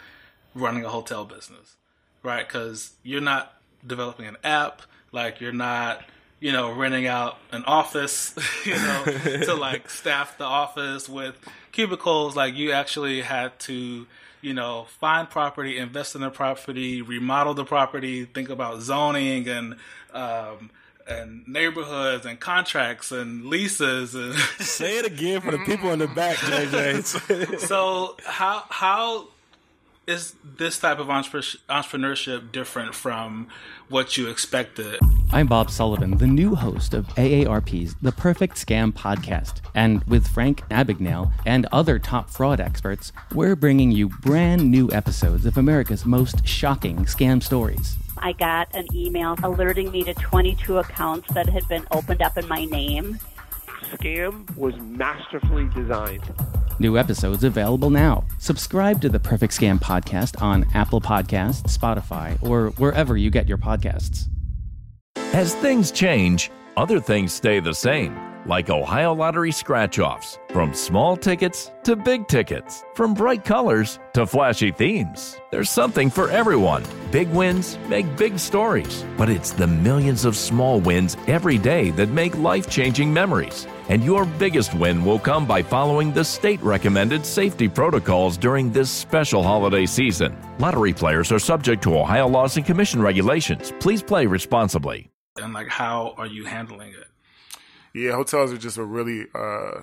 running 0.54 0.84
a 0.84 0.88
hotel 0.88 1.24
business, 1.24 1.76
right? 2.22 2.46
Because 2.46 2.92
you're 3.02 3.20
not 3.20 3.54
developing 3.86 4.26
an 4.26 4.36
app, 4.42 4.82
like 5.12 5.40
you're 5.40 5.52
not, 5.52 6.04
you 6.40 6.52
know, 6.52 6.72
renting 6.72 7.06
out 7.06 7.38
an 7.52 7.64
office, 7.64 8.34
you 8.64 8.74
know, 8.74 9.04
to 9.44 9.54
like 9.58 9.90
staff 9.90 10.38
the 10.38 10.44
office 10.44 11.08
with 11.08 11.36
cubicles. 11.72 12.36
Like 12.36 12.54
you 12.54 12.72
actually 12.72 13.22
had 13.22 13.58
to, 13.60 14.06
you 14.40 14.54
know, 14.54 14.86
find 15.00 15.28
property, 15.28 15.78
invest 15.78 16.14
in 16.14 16.20
the 16.20 16.30
property, 16.30 17.02
remodel 17.02 17.54
the 17.54 17.64
property, 17.64 18.24
think 18.24 18.48
about 18.48 18.80
zoning 18.80 19.48
and 19.48 19.76
um, 20.12 20.70
and 21.06 21.46
neighborhoods 21.46 22.24
and 22.26 22.40
contracts 22.40 23.12
and 23.12 23.46
leases 23.46 24.14
and 24.14 24.34
say 24.58 24.98
it 24.98 25.06
again 25.06 25.40
for 25.40 25.50
the 25.50 25.58
people 25.58 25.90
in 25.90 25.98
the 25.98 26.08
back, 26.08 26.36
JJ. 26.36 27.58
so 27.60 28.16
how 28.24 28.64
how 28.68 29.28
is 30.06 30.34
this 30.44 30.78
type 30.78 30.98
of 30.98 31.06
entrepreneurship 31.06 32.52
different 32.52 32.94
from 32.94 33.48
what 33.88 34.16
you 34.16 34.28
expected? 34.28 34.98
I'm 35.32 35.46
Bob 35.46 35.70
Sullivan, 35.70 36.18
the 36.18 36.26
new 36.26 36.54
host 36.54 36.92
of 36.92 37.06
AARP's 37.14 37.94
The 38.02 38.12
Perfect 38.12 38.56
Scam 38.56 38.92
podcast. 38.92 39.60
And 39.74 40.04
with 40.04 40.28
Frank 40.28 40.60
Abagnale 40.68 41.32
and 41.46 41.66
other 41.72 41.98
top 41.98 42.28
fraud 42.28 42.60
experts, 42.60 43.12
we're 43.34 43.56
bringing 43.56 43.92
you 43.92 44.08
brand 44.08 44.70
new 44.70 44.90
episodes 44.92 45.46
of 45.46 45.56
America's 45.56 46.04
most 46.04 46.46
shocking 46.46 47.06
scam 47.06 47.42
stories. 47.42 47.96
I 48.18 48.32
got 48.32 48.74
an 48.74 48.86
email 48.94 49.36
alerting 49.42 49.90
me 49.90 50.04
to 50.04 50.14
22 50.14 50.78
accounts 50.78 51.32
that 51.32 51.48
had 51.48 51.66
been 51.68 51.86
opened 51.90 52.22
up 52.22 52.36
in 52.36 52.46
my 52.46 52.64
name. 52.66 53.18
Scam 53.92 54.54
was 54.56 54.76
masterfully 54.76 55.68
designed. 55.74 56.22
New 56.80 56.98
episodes 56.98 57.44
available 57.44 57.90
now. 57.90 58.24
Subscribe 58.38 59.00
to 59.02 59.08
the 59.08 59.20
Perfect 59.20 59.52
Scam 59.52 59.78
podcast 59.78 60.40
on 60.42 60.66
Apple 60.74 61.00
Podcasts, 61.00 61.62
Spotify, 61.62 62.36
or 62.42 62.70
wherever 62.78 63.16
you 63.16 63.30
get 63.30 63.48
your 63.48 63.58
podcasts. 63.58 64.26
As 65.32 65.54
things 65.54 65.90
change, 65.90 66.50
other 66.76 66.98
things 66.98 67.32
stay 67.32 67.60
the 67.60 67.74
same, 67.74 68.18
like 68.46 68.70
Ohio 68.70 69.14
Lottery 69.14 69.52
scratch 69.52 69.98
offs. 70.00 70.38
From 70.50 70.74
small 70.74 71.16
tickets 71.16 71.70
to 71.84 71.94
big 71.94 72.26
tickets, 72.26 72.84
from 72.94 73.14
bright 73.14 73.44
colors 73.44 73.98
to 74.14 74.26
flashy 74.26 74.72
themes. 74.72 75.36
There's 75.52 75.70
something 75.70 76.10
for 76.10 76.28
everyone. 76.30 76.84
Big 77.12 77.28
wins 77.30 77.78
make 77.88 78.16
big 78.16 78.38
stories, 78.38 79.04
but 79.16 79.28
it's 79.28 79.52
the 79.52 79.66
millions 79.66 80.24
of 80.24 80.36
small 80.36 80.80
wins 80.80 81.16
every 81.28 81.58
day 81.58 81.90
that 81.92 82.08
make 82.08 82.36
life 82.38 82.68
changing 82.68 83.12
memories. 83.12 83.66
And 83.88 84.02
your 84.02 84.24
biggest 84.24 84.74
win 84.74 85.04
will 85.04 85.18
come 85.18 85.46
by 85.46 85.62
following 85.62 86.12
the 86.12 86.24
state 86.24 86.60
recommended 86.62 87.26
safety 87.26 87.68
protocols 87.68 88.36
during 88.36 88.72
this 88.72 88.90
special 88.90 89.42
holiday 89.42 89.86
season. 89.86 90.36
Lottery 90.58 90.92
players 90.92 91.30
are 91.30 91.38
subject 91.38 91.82
to 91.82 91.98
Ohio 91.98 92.26
laws 92.26 92.56
and 92.56 92.64
commission 92.64 93.02
regulations. 93.02 93.72
Please 93.80 94.02
play 94.02 94.26
responsibly. 94.26 95.10
And 95.36 95.52
like 95.52 95.68
how 95.68 96.14
are 96.16 96.26
you 96.26 96.44
handling 96.44 96.90
it? 96.90 97.08
Yeah, 97.94 98.12
hotels 98.12 98.52
are 98.52 98.58
just 98.58 98.78
a 98.78 98.84
really 98.84 99.26
uh, 99.34 99.82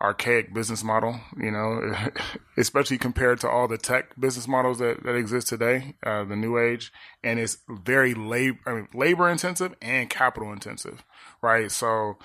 archaic 0.00 0.52
business 0.52 0.84
model, 0.84 1.18
you 1.38 1.50
know, 1.50 1.94
especially 2.56 2.98
compared 2.98 3.40
to 3.40 3.48
all 3.48 3.66
the 3.66 3.78
tech 3.78 4.18
business 4.18 4.46
models 4.46 4.78
that, 4.78 5.02
that 5.04 5.14
exist 5.14 5.48
today, 5.48 5.94
uh, 6.04 6.24
the 6.24 6.36
new 6.36 6.58
age. 6.58 6.92
And 7.22 7.38
it's 7.38 7.58
very 7.68 8.12
labor, 8.12 8.58
I 8.66 8.72
mean, 8.74 8.88
labor 8.92 9.28
intensive 9.28 9.74
and 9.80 10.10
capital 10.10 10.52
intensive, 10.52 11.04
right? 11.40 11.70
So 11.70 12.18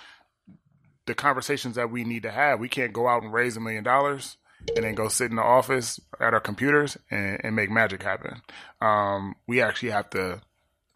the 1.10 1.16
conversations 1.16 1.76
that 1.76 1.90
we 1.90 2.04
need 2.04 2.22
to 2.22 2.30
have, 2.30 2.60
we 2.60 2.70
can't 2.70 2.94
go 2.94 3.08
out 3.08 3.24
and 3.24 3.34
raise 3.34 3.58
a 3.58 3.60
million 3.60 3.84
dollars 3.84 4.38
and 4.76 4.86
then 4.86 4.94
go 4.94 5.08
sit 5.08 5.32
in 5.32 5.38
the 5.38 5.42
office 5.42 6.00
at 6.20 6.36
our 6.36 6.40
computers 6.40 6.98
and, 7.10 7.42
and 7.44 7.56
make 7.56 7.72
magic 7.72 8.04
happen. 8.04 8.44
Um, 8.80 9.36
we 9.48 9.60
actually 9.60 9.90
have 9.90 10.12
to 10.12 10.42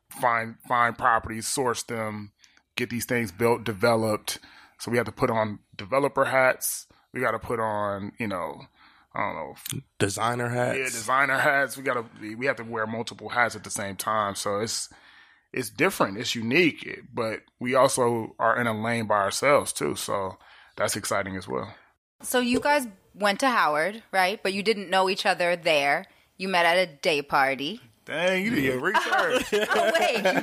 find 0.09 0.55
find 0.67 0.95
properties, 0.95 1.47
source 1.47 1.81
them, 1.81 2.31
get 2.75 2.91
these 2.91 3.05
things 3.05 3.31
built, 3.31 3.63
developed. 3.63 4.37
So 4.77 4.91
we 4.91 4.97
have 4.97 5.07
to 5.07 5.11
put 5.11 5.31
on 5.31 5.57
developer 5.75 6.25
hats. 6.25 6.85
We 7.11 7.19
got 7.19 7.31
to 7.31 7.39
put 7.39 7.59
on, 7.59 8.11
you 8.19 8.27
know, 8.27 8.67
I 9.15 9.19
don't 9.19 9.35
know, 9.35 9.55
designer 9.97 10.49
hats. 10.49 10.77
Yeah, 10.77 10.85
designer 10.85 11.39
hats. 11.39 11.75
We 11.75 11.81
got 11.81 11.95
to 11.95 12.35
we 12.35 12.45
have 12.45 12.57
to 12.57 12.63
wear 12.63 12.85
multiple 12.85 13.29
hats 13.29 13.55
at 13.55 13.63
the 13.63 13.71
same 13.71 13.95
time. 13.95 14.35
So 14.35 14.59
it's 14.59 14.89
it's 15.53 15.69
different. 15.69 16.17
It's 16.17 16.35
unique, 16.35 17.01
but 17.13 17.41
we 17.59 17.75
also 17.75 18.35
are 18.39 18.59
in 18.59 18.67
a 18.67 18.73
lane 18.73 19.07
by 19.07 19.17
ourselves 19.17 19.71
too. 19.71 19.95
So 19.95 20.37
that's 20.75 20.95
exciting 20.95 21.37
as 21.37 21.47
well. 21.47 21.73
So 22.21 22.39
you 22.39 22.59
guys 22.59 22.87
went 23.13 23.39
to 23.41 23.49
Howard, 23.49 24.01
right? 24.11 24.41
But 24.41 24.53
you 24.53 24.63
didn't 24.63 24.89
know 24.89 25.09
each 25.09 25.25
other 25.25 25.55
there. 25.55 26.05
You 26.37 26.47
met 26.47 26.65
at 26.65 26.77
a 26.77 26.87
day 26.87 27.21
party. 27.21 27.79
Dang, 28.05 28.43
you 28.43 28.49
did 28.49 28.63
your 28.63 28.81
research. 28.81 29.45
oh 29.53 29.91
wait. 29.99 30.23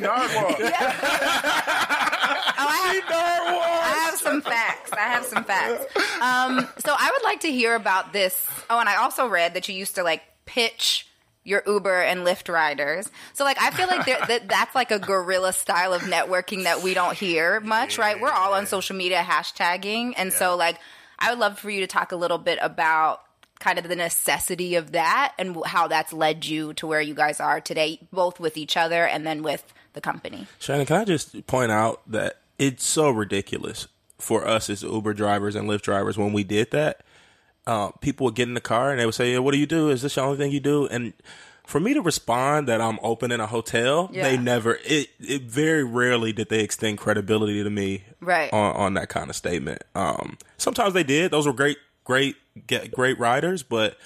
Oh, 2.63 2.67
I 2.69 2.95
have, 2.95 3.05
I 3.11 4.05
have 4.05 4.19
some 4.19 4.43
facts. 4.43 4.93
I 4.93 5.01
have 5.01 5.25
some 5.25 5.45
facts. 5.45 5.87
Um, 6.21 6.69
so 6.79 6.95
I 6.97 7.11
would 7.11 7.25
like 7.25 7.41
to 7.41 7.51
hear 7.51 7.75
about 7.75 8.13
this. 8.13 8.47
Oh, 8.69 8.79
and 8.79 8.89
I 8.89 8.97
also 8.97 9.27
read 9.27 9.55
that 9.55 9.67
you 9.69 9.75
used 9.75 9.95
to 9.95 10.03
like 10.03 10.23
pitch 10.45 11.07
your 11.51 11.63
Uber 11.67 12.03
and 12.03 12.21
Lyft 12.21 12.51
riders. 12.51 13.11
So 13.35 13.45
like 13.45 13.61
I 13.61 13.71
feel 13.71 13.89
like 13.89 14.07
that 14.07 14.49
that's 14.49 14.75
like 14.75 14.91
a 14.91 14.99
guerrilla 14.99 15.53
style 15.53 15.93
of 15.93 16.03
networking 16.03 16.65
that 16.65 16.83
we 16.83 16.95
don't 16.95 17.17
hear 17.17 17.61
much, 17.61 17.99
right? 17.99 18.19
We're 18.21 18.33
all 18.33 18.55
on 18.55 18.67
social 18.67 18.97
media 18.97 19.23
hashtagging, 19.23 20.15
and 20.17 20.33
so 20.33 20.57
like 20.57 20.79
I 21.19 21.31
would 21.31 21.39
love 21.39 21.59
for 21.59 21.69
you 21.69 21.81
to 21.81 21.87
talk 21.87 22.13
a 22.13 22.17
little 22.17 22.39
bit 22.39 22.59
about 22.63 23.21
kind 23.59 23.79
of 23.79 23.87
the 23.87 23.97
necessity 23.97 24.77
of 24.77 24.93
that 24.93 25.35
and 25.39 25.63
how 25.67 25.87
that's 25.89 26.15
led 26.15 26.47
you 26.47 26.73
to 26.75 26.87
where 26.87 27.03
you 27.03 27.13
guys 27.13 27.41
are 27.41 27.61
today, 27.61 28.01
both 28.11 28.41
with 28.41 28.57
each 28.57 28.75
other 28.75 29.05
and 29.05 29.27
then 29.27 29.43
with 29.43 29.63
the 29.93 30.01
company. 30.01 30.47
Shannon, 30.59 30.87
can 30.87 30.97
I 30.97 31.05
just 31.05 31.47
point 31.47 31.71
out 31.71 32.01
that 32.11 32.39
it's 32.59 32.87
so 32.87 33.11
ridiculous 33.11 33.87
for 34.21 34.47
us 34.47 34.71
as 34.71 34.83
Uber 34.83 35.15
drivers 35.15 35.57
and 35.57 35.69
Lyft 35.69 35.83
drivers 35.83 36.17
when 36.17 36.33
we 36.33 36.45
did 36.45 36.71
that. 36.71 37.01
Uh, 37.71 37.91
people 38.01 38.25
would 38.25 38.35
get 38.35 38.49
in 38.49 38.55
the 38.55 38.61
car 38.61 38.91
and 38.91 38.99
they 38.99 39.07
would 39.07 39.15
say, 39.15 39.33
yeah, 39.33 39.39
"What 39.39 39.53
do 39.53 39.59
you 39.59 39.67
do? 39.67 39.91
Is 39.91 40.03
this 40.03 40.15
the 40.17 40.23
only 40.23 40.37
thing 40.39 40.51
you 40.51 40.61
do?" 40.61 40.87
And 40.89 41.13
for 41.67 41.79
me 41.79 41.95
to 41.95 42.01
respond 42.03 42.67
that 42.69 42.81
I'm 42.81 42.99
open 43.01 43.31
in 43.31 43.39
a 43.39 43.47
hotel, 43.47 44.11
Yeah. 44.13 44.25
they 44.25 44.37
never. 44.37 44.79
It, 44.85 45.11
it 45.21 45.43
very 45.43 45.85
rarely 45.85 46.33
did 46.33 46.49
they 46.49 46.61
extend 46.65 46.99
credibility 46.99 47.63
to 47.63 47.71
me, 47.71 48.03
Right. 48.21 48.53
on, 48.53 48.75
on 48.75 48.95
that 48.95 49.09
kind 49.09 49.31
of 49.31 49.37
statement. 49.37 49.83
Um, 49.95 50.37
sometimes 50.59 50.95
they 50.95 51.05
did; 51.05 51.31
those 51.31 51.47
were 51.47 51.53
great, 51.53 51.79
great, 52.05 52.35
get, 52.67 52.91
great 52.91 53.19
riders, 53.21 53.63
but 53.63 53.97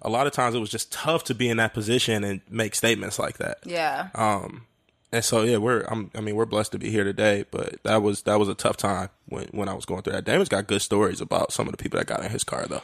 a 0.00 0.08
lot 0.08 0.28
of 0.28 0.32
times 0.32 0.54
it 0.54 0.60
was 0.60 0.70
just 0.70 0.92
tough 0.92 1.24
to 1.24 1.34
be 1.34 1.48
in 1.48 1.56
that 1.56 1.74
position 1.74 2.22
and 2.22 2.40
make 2.48 2.76
statements 2.76 3.18
like 3.18 3.38
that. 3.38 3.58
Yeah. 3.64 4.10
Um, 4.14 4.66
and 5.10 5.24
so 5.24 5.42
yeah, 5.42 5.56
we're 5.56 5.80
I'm, 5.90 6.12
I 6.14 6.20
mean 6.20 6.36
we're 6.36 6.46
blessed 6.46 6.70
to 6.72 6.78
be 6.78 6.88
here 6.90 7.02
today, 7.02 7.46
but 7.50 7.82
that 7.82 8.00
was 8.00 8.22
that 8.22 8.38
was 8.38 8.48
a 8.48 8.54
tough 8.54 8.76
time 8.76 9.08
when 9.26 9.46
when 9.50 9.68
I 9.68 9.74
was 9.74 9.86
going 9.86 10.02
through 10.02 10.12
that. 10.12 10.24
Damon's 10.24 10.48
got 10.48 10.68
good 10.68 10.82
stories 10.82 11.20
about 11.20 11.50
some 11.52 11.66
of 11.66 11.72
the 11.72 11.82
people 11.82 11.98
that 11.98 12.06
got 12.06 12.22
in 12.22 12.30
his 12.30 12.44
car 12.44 12.64
though. 12.68 12.82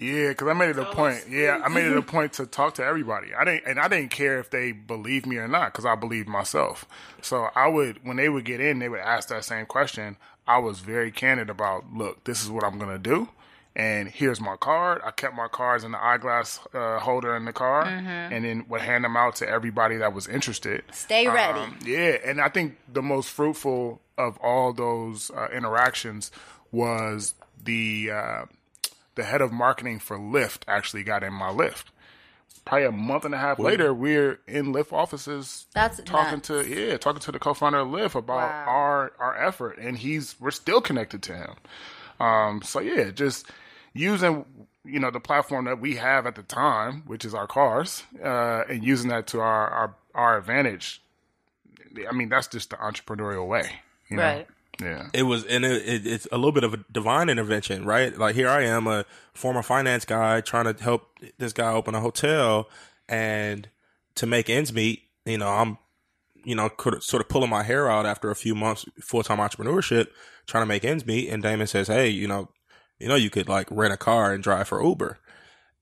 Yeah, 0.00 0.28
because 0.28 0.48
I 0.48 0.52
made 0.52 0.70
it 0.70 0.78
a 0.78 0.84
point. 0.84 1.24
Yeah, 1.28 1.60
I 1.64 1.68
made 1.68 1.86
it 1.86 1.96
a 1.96 2.02
point 2.02 2.34
to 2.34 2.46
talk 2.46 2.74
to 2.74 2.84
everybody. 2.84 3.34
I 3.34 3.44
didn't, 3.44 3.64
and 3.66 3.80
I 3.80 3.88
didn't 3.88 4.10
care 4.10 4.38
if 4.38 4.50
they 4.50 4.70
believed 4.72 5.26
me 5.26 5.36
or 5.36 5.48
not, 5.48 5.72
because 5.72 5.84
I 5.86 5.94
believed 5.96 6.28
myself. 6.28 6.84
So 7.20 7.48
I 7.56 7.66
would, 7.68 8.04
when 8.06 8.16
they 8.16 8.28
would 8.28 8.44
get 8.44 8.60
in, 8.60 8.78
they 8.78 8.88
would 8.88 9.00
ask 9.00 9.28
that 9.30 9.44
same 9.44 9.66
question. 9.66 10.16
I 10.46 10.58
was 10.58 10.78
very 10.80 11.10
candid 11.10 11.50
about, 11.50 11.92
look, 11.92 12.24
this 12.24 12.42
is 12.42 12.48
what 12.50 12.64
I'm 12.64 12.78
gonna 12.78 12.98
do, 12.98 13.28
and 13.74 14.08
here's 14.08 14.40
my 14.40 14.56
card. 14.56 15.02
I 15.04 15.10
kept 15.10 15.34
my 15.34 15.48
cards 15.48 15.82
in 15.84 15.92
the 15.92 16.02
eyeglass 16.02 16.60
uh, 16.72 16.98
holder 17.00 17.34
in 17.36 17.44
the 17.44 17.52
car, 17.52 17.84
Mhm. 17.84 18.32
and 18.32 18.44
then 18.44 18.64
would 18.68 18.80
hand 18.80 19.04
them 19.04 19.16
out 19.16 19.34
to 19.36 19.48
everybody 19.48 19.96
that 19.98 20.12
was 20.12 20.26
interested. 20.28 20.84
Stay 20.92 21.28
ready. 21.28 21.58
Um, 21.60 21.78
yeah, 21.84 22.16
and 22.24 22.40
I 22.40 22.48
think 22.48 22.78
the 22.92 23.02
most 23.02 23.30
fruitful 23.30 24.00
of 24.16 24.38
all 24.38 24.72
those 24.72 25.30
uh, 25.32 25.48
interactions 25.52 26.30
was 26.72 27.34
the 27.62 28.10
uh, 28.12 28.44
the 29.18 29.24
head 29.24 29.42
of 29.42 29.52
marketing 29.52 29.98
for 29.98 30.16
Lyft 30.18 30.62
actually 30.66 31.02
got 31.02 31.22
in 31.22 31.34
my 31.34 31.50
Lyft. 31.50 31.84
Probably 32.64 32.86
a 32.86 32.92
month 32.92 33.24
and 33.24 33.34
a 33.34 33.38
half 33.38 33.58
Wow. 33.58 33.66
later, 33.66 33.92
we're 33.94 34.40
in 34.46 34.72
Lyft 34.72 34.92
offices 34.92 35.66
That's 35.74 36.00
talking 36.04 36.34
nuts. 36.38 36.48
to 36.48 36.66
yeah, 36.66 36.96
talking 36.96 37.20
to 37.20 37.32
the 37.32 37.38
co-founder 37.38 37.78
of 37.80 37.88
Lyft 37.88 38.14
about 38.14 38.50
our 38.68 39.12
our 39.18 39.36
effort, 39.36 39.78
and 39.78 39.98
he's 39.98 40.36
we're 40.40 40.50
still 40.50 40.80
connected 40.80 41.22
to 41.24 41.34
him. 41.36 41.54
Um, 42.20 42.62
so 42.62 42.80
yeah, 42.80 43.10
just 43.10 43.46
using 43.94 44.44
you 44.84 44.98
know 45.00 45.10
the 45.10 45.20
platform 45.20 45.64
that 45.66 45.80
we 45.80 45.96
have 45.96 46.26
at 46.26 46.34
the 46.34 46.42
time, 46.42 47.02
which 47.06 47.24
is 47.24 47.34
our 47.34 47.46
cars, 47.46 48.02
uh, 48.22 48.64
and 48.68 48.84
using 48.84 49.08
that 49.10 49.26
to 49.28 49.40
our 49.40 49.68
our, 49.70 49.94
our 50.14 50.38
advantage. 50.38 51.00
I 52.08 52.12
mean, 52.12 52.28
that's 52.28 52.48
just 52.48 52.70
the 52.70 52.76
entrepreneurial 52.76 53.46
way, 53.48 53.80
you 54.10 54.18
know? 54.18 54.22
Right. 54.22 54.46
Yeah. 54.80 55.08
It 55.12 55.24
was, 55.24 55.44
and 55.44 55.64
it, 55.64 55.88
it, 55.88 56.06
it's 56.06 56.28
a 56.30 56.36
little 56.36 56.52
bit 56.52 56.64
of 56.64 56.74
a 56.74 56.84
divine 56.92 57.28
intervention, 57.28 57.84
right? 57.84 58.16
Like 58.16 58.34
here 58.34 58.48
I 58.48 58.62
am, 58.62 58.86
a 58.86 59.04
former 59.34 59.62
finance 59.62 60.04
guy, 60.04 60.40
trying 60.40 60.72
to 60.72 60.82
help 60.82 61.08
this 61.38 61.52
guy 61.52 61.72
open 61.72 61.94
a 61.94 62.00
hotel, 62.00 62.68
and 63.08 63.68
to 64.14 64.26
make 64.26 64.48
ends 64.48 64.72
meet, 64.72 65.02
you 65.24 65.38
know, 65.38 65.48
I'm, 65.48 65.78
you 66.44 66.54
know, 66.54 66.70
sort 67.00 67.20
of 67.20 67.28
pulling 67.28 67.50
my 67.50 67.64
hair 67.64 67.90
out 67.90 68.06
after 68.06 68.30
a 68.30 68.36
few 68.36 68.54
months 68.54 68.84
full 69.00 69.22
time 69.22 69.38
entrepreneurship, 69.38 70.08
trying 70.46 70.62
to 70.62 70.66
make 70.66 70.84
ends 70.84 71.04
meet. 71.04 71.28
And 71.28 71.42
Damon 71.42 71.66
says, 71.66 71.88
"Hey, 71.88 72.08
you 72.08 72.28
know, 72.28 72.48
you 72.98 73.08
know, 73.08 73.16
you 73.16 73.30
could 73.30 73.48
like 73.48 73.68
rent 73.70 73.92
a 73.92 73.96
car 73.96 74.32
and 74.32 74.42
drive 74.42 74.68
for 74.68 74.82
Uber." 74.82 75.18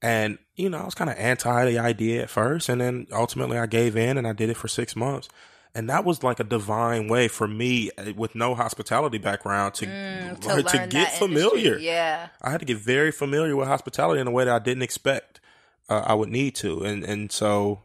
And 0.01 0.39
you 0.55 0.69
know, 0.69 0.79
I 0.79 0.85
was 0.85 0.95
kind 0.95 1.09
of 1.09 1.17
anti 1.17 1.65
the 1.65 1.79
idea 1.79 2.23
at 2.23 2.29
first, 2.29 2.67
and 2.67 2.81
then 2.81 3.07
ultimately 3.11 3.57
I 3.57 3.67
gave 3.67 3.95
in 3.95 4.17
and 4.17 4.27
I 4.27 4.33
did 4.33 4.49
it 4.49 4.57
for 4.57 4.67
six 4.67 4.95
months. 4.95 5.29
And 5.75 5.89
that 5.89 6.05
was 6.05 6.23
like 6.23 6.39
a 6.39 6.43
divine 6.43 7.07
way 7.07 7.27
for 7.27 7.47
me, 7.47 7.91
uh, 7.97 8.13
with 8.15 8.33
no 8.33 8.55
hospitality 8.55 9.17
background, 9.17 9.75
to 9.75 9.85
Mm, 9.85 10.39
to 10.41 10.63
to, 10.77 10.87
get 10.87 11.13
familiar. 11.13 11.73
industry, 11.73 11.85
yeah. 11.85 12.29
I 12.41 12.51
had 12.51 12.59
to 12.59 12.65
get 12.65 12.77
very 12.77 13.11
familiar 13.11 13.55
with 13.55 13.67
hospitality 13.67 14.19
in 14.19 14.27
a 14.27 14.31
way 14.31 14.45
that 14.45 14.55
I 14.55 14.59
didn't 14.59 14.83
expect 14.83 15.39
uh, 15.89 16.03
I 16.05 16.13
would 16.13 16.29
need 16.29 16.55
to, 16.55 16.83
and 16.83 17.03
and 17.03 17.31
so 17.31 17.83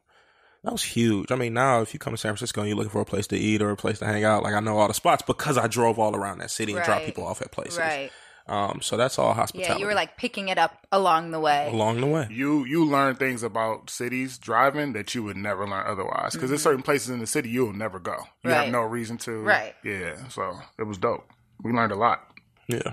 that 0.65 0.73
was 0.73 0.83
huge. 0.83 1.31
I 1.31 1.37
mean, 1.37 1.55
now 1.55 1.81
if 1.83 1.93
you 1.93 1.99
come 1.99 2.13
to 2.13 2.17
San 2.17 2.31
Francisco 2.31 2.61
and 2.61 2.69
you're 2.69 2.77
looking 2.77 2.91
for 2.91 3.01
a 3.01 3.05
place 3.07 3.27
to 3.29 3.37
eat 3.37 3.63
or 3.63 3.71
a 3.71 3.77
place 3.77 3.99
to 3.99 4.07
hang 4.07 4.25
out, 4.25 4.43
like 4.43 4.55
I 4.55 4.61
know 4.61 4.79
all 4.79 4.89
the 4.89 4.95
spots 4.95 5.23
because 5.27 5.59
I 5.59 5.67
drove 5.67 5.99
all 5.99 6.15
around 6.15 6.39
that 6.39 6.51
city 6.51 6.73
and 6.73 6.85
dropped 6.85 7.05
people 7.05 7.25
off 7.27 7.43
at 7.43 7.51
places. 7.51 7.79
Right. 7.79 8.11
Um, 8.53 8.83
so 8.83 8.99
that's 8.99 9.19
all 9.19 9.33
hospitality. 9.33 9.73
Yeah, 9.73 9.79
you 9.79 9.87
were 9.87 9.95
like 9.95 10.19
picking 10.19 10.49
it 10.49 10.59
up 10.59 10.87
along 10.93 11.31
the 11.31 11.41
way. 11.41 11.69
along 11.73 12.01
the 12.03 12.07
way. 12.07 12.27
You 12.31 12.65
you 12.67 12.85
learn 12.85 13.17
things 13.17 13.43
about 13.43 13.89
cities 13.89 14.37
driving 14.37 14.93
that 14.93 15.15
you 15.15 15.23
would 15.23 15.39
never 15.39 15.67
learn 15.67 15.87
otherwise. 15.87 16.33
Because 16.35 16.51
there's 16.51 16.61
Mhm. 16.61 16.65
certain 16.65 16.83
places 16.83 17.09
in 17.09 17.19
the 17.19 17.27
city 17.27 17.49
you'll 17.49 17.73
never 17.73 17.99
go. 17.99 18.17
You 18.45 18.51
Right. 18.51 18.65
have 18.65 18.73
no 18.73 18.83
reason 18.83 19.17
to. 19.19 19.41
Right. 19.43 19.75
Yeah. 19.83 20.29
So 20.29 20.59
it 20.79 20.83
was 20.85 20.99
dope. 20.99 21.31
We 21.63 21.73
learned 21.73 21.93
a 21.93 21.97
lot. 21.97 22.21
Yeah. 22.69 22.93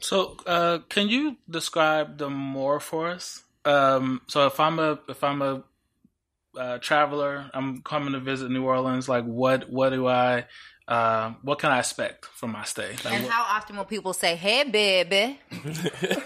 So, 0.00 0.36
uh, 0.46 0.78
can 0.88 1.08
you 1.08 1.36
describe 1.48 2.18
them 2.18 2.34
more 2.34 2.80
for 2.80 3.08
us? 3.08 3.42
Um, 3.64 4.20
so, 4.26 4.46
if 4.46 4.60
I'm 4.60 4.78
a 4.78 4.98
if 5.08 5.22
I'm 5.24 5.40
a 5.42 5.62
uh, 6.58 6.78
traveler, 6.78 7.50
I'm 7.52 7.82
coming 7.82 8.12
to 8.12 8.20
visit 8.20 8.50
New 8.50 8.64
Orleans. 8.64 9.08
Like, 9.08 9.24
what 9.24 9.68
what 9.70 9.90
do 9.90 10.06
I 10.06 10.46
uh, 10.86 11.32
what 11.42 11.58
can 11.58 11.70
I 11.70 11.78
expect 11.78 12.26
from 12.26 12.52
my 12.52 12.64
stay? 12.64 12.90
Like, 13.04 13.14
And 13.14 13.24
what- 13.24 13.32
how 13.32 13.56
often 13.56 13.76
will 13.76 13.84
people 13.84 14.12
say, 14.12 14.36
"Hey, 14.36 14.64
baby"? 14.64 15.38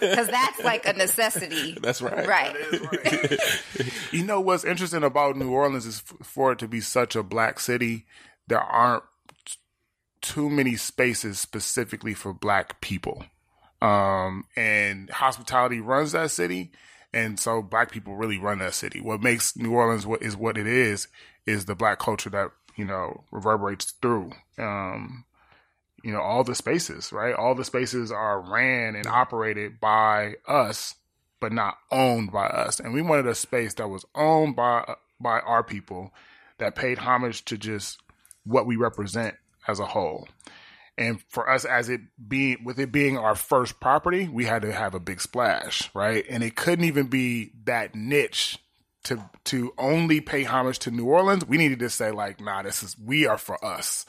Because 0.00 0.28
that's 0.28 0.60
like 0.64 0.86
a 0.86 0.92
necessity. 0.94 1.76
That's 1.80 2.00
right. 2.02 2.26
Right. 2.26 2.54
You 4.12 4.24
know 4.24 4.40
what's 4.40 4.64
interesting 4.64 5.02
about 5.04 5.36
New 5.36 5.50
Orleans 5.50 5.86
is 5.86 6.02
f- 6.10 6.26
for 6.26 6.52
it 6.52 6.58
to 6.60 6.68
be 6.68 6.80
such 6.80 7.14
a 7.16 7.22
black 7.22 7.60
city, 7.60 8.06
there 8.48 8.60
aren't 8.60 9.04
too 10.20 10.48
many 10.50 10.76
spaces 10.76 11.38
specifically 11.38 12.14
for 12.14 12.32
black 12.32 12.80
people. 12.80 13.24
Um, 13.80 14.44
and 14.56 15.08
hospitality 15.10 15.80
runs 15.80 16.12
that 16.12 16.30
city. 16.30 16.72
And 17.12 17.38
so 17.38 17.62
black 17.62 17.90
people 17.92 18.16
really 18.16 18.38
run 18.38 18.58
that 18.58 18.74
city. 18.74 19.00
What 19.00 19.22
makes 19.22 19.56
New 19.56 19.72
Orleans 19.72 20.06
what 20.06 20.22
is 20.22 20.36
what 20.36 20.58
it 20.58 20.66
is, 20.66 21.06
is 21.46 21.64
the 21.66 21.74
black 21.74 21.98
culture 21.98 22.30
that, 22.30 22.50
you 22.78 22.84
know, 22.84 23.24
reverberates 23.32 23.90
through. 24.00 24.30
Um, 24.56 25.24
you 26.04 26.12
know, 26.12 26.20
all 26.20 26.44
the 26.44 26.54
spaces, 26.54 27.12
right? 27.12 27.34
All 27.34 27.56
the 27.56 27.64
spaces 27.64 28.12
are 28.12 28.40
ran 28.40 28.94
and 28.94 29.06
operated 29.06 29.80
by 29.80 30.36
us, 30.46 30.94
but 31.40 31.52
not 31.52 31.76
owned 31.90 32.30
by 32.30 32.46
us. 32.46 32.78
And 32.78 32.94
we 32.94 33.02
wanted 33.02 33.26
a 33.26 33.34
space 33.34 33.74
that 33.74 33.88
was 33.88 34.06
owned 34.14 34.54
by 34.54 34.94
by 35.20 35.40
our 35.40 35.64
people 35.64 36.12
that 36.58 36.76
paid 36.76 36.98
homage 36.98 37.44
to 37.46 37.58
just 37.58 37.98
what 38.44 38.64
we 38.64 38.76
represent 38.76 39.34
as 39.66 39.80
a 39.80 39.86
whole. 39.86 40.28
And 40.96 41.20
for 41.28 41.50
us, 41.50 41.64
as 41.64 41.88
it 41.88 42.00
being 42.28 42.62
with 42.64 42.78
it 42.78 42.92
being 42.92 43.18
our 43.18 43.34
first 43.34 43.80
property, 43.80 44.28
we 44.28 44.44
had 44.44 44.62
to 44.62 44.72
have 44.72 44.94
a 44.94 45.00
big 45.00 45.20
splash, 45.20 45.90
right? 45.94 46.24
And 46.30 46.44
it 46.44 46.54
couldn't 46.54 46.84
even 46.84 47.08
be 47.08 47.50
that 47.64 47.96
niche 47.96 48.58
to 49.08 49.30
to 49.44 49.72
only 49.78 50.20
pay 50.20 50.44
homage 50.44 50.78
to 50.80 50.90
New 50.90 51.06
Orleans. 51.06 51.44
We 51.46 51.56
needed 51.56 51.78
to 51.80 51.90
say 51.90 52.10
like, 52.10 52.40
nah, 52.40 52.62
this 52.62 52.82
is 52.82 52.96
we 52.98 53.26
are 53.26 53.38
for 53.38 53.62
us. 53.64 54.06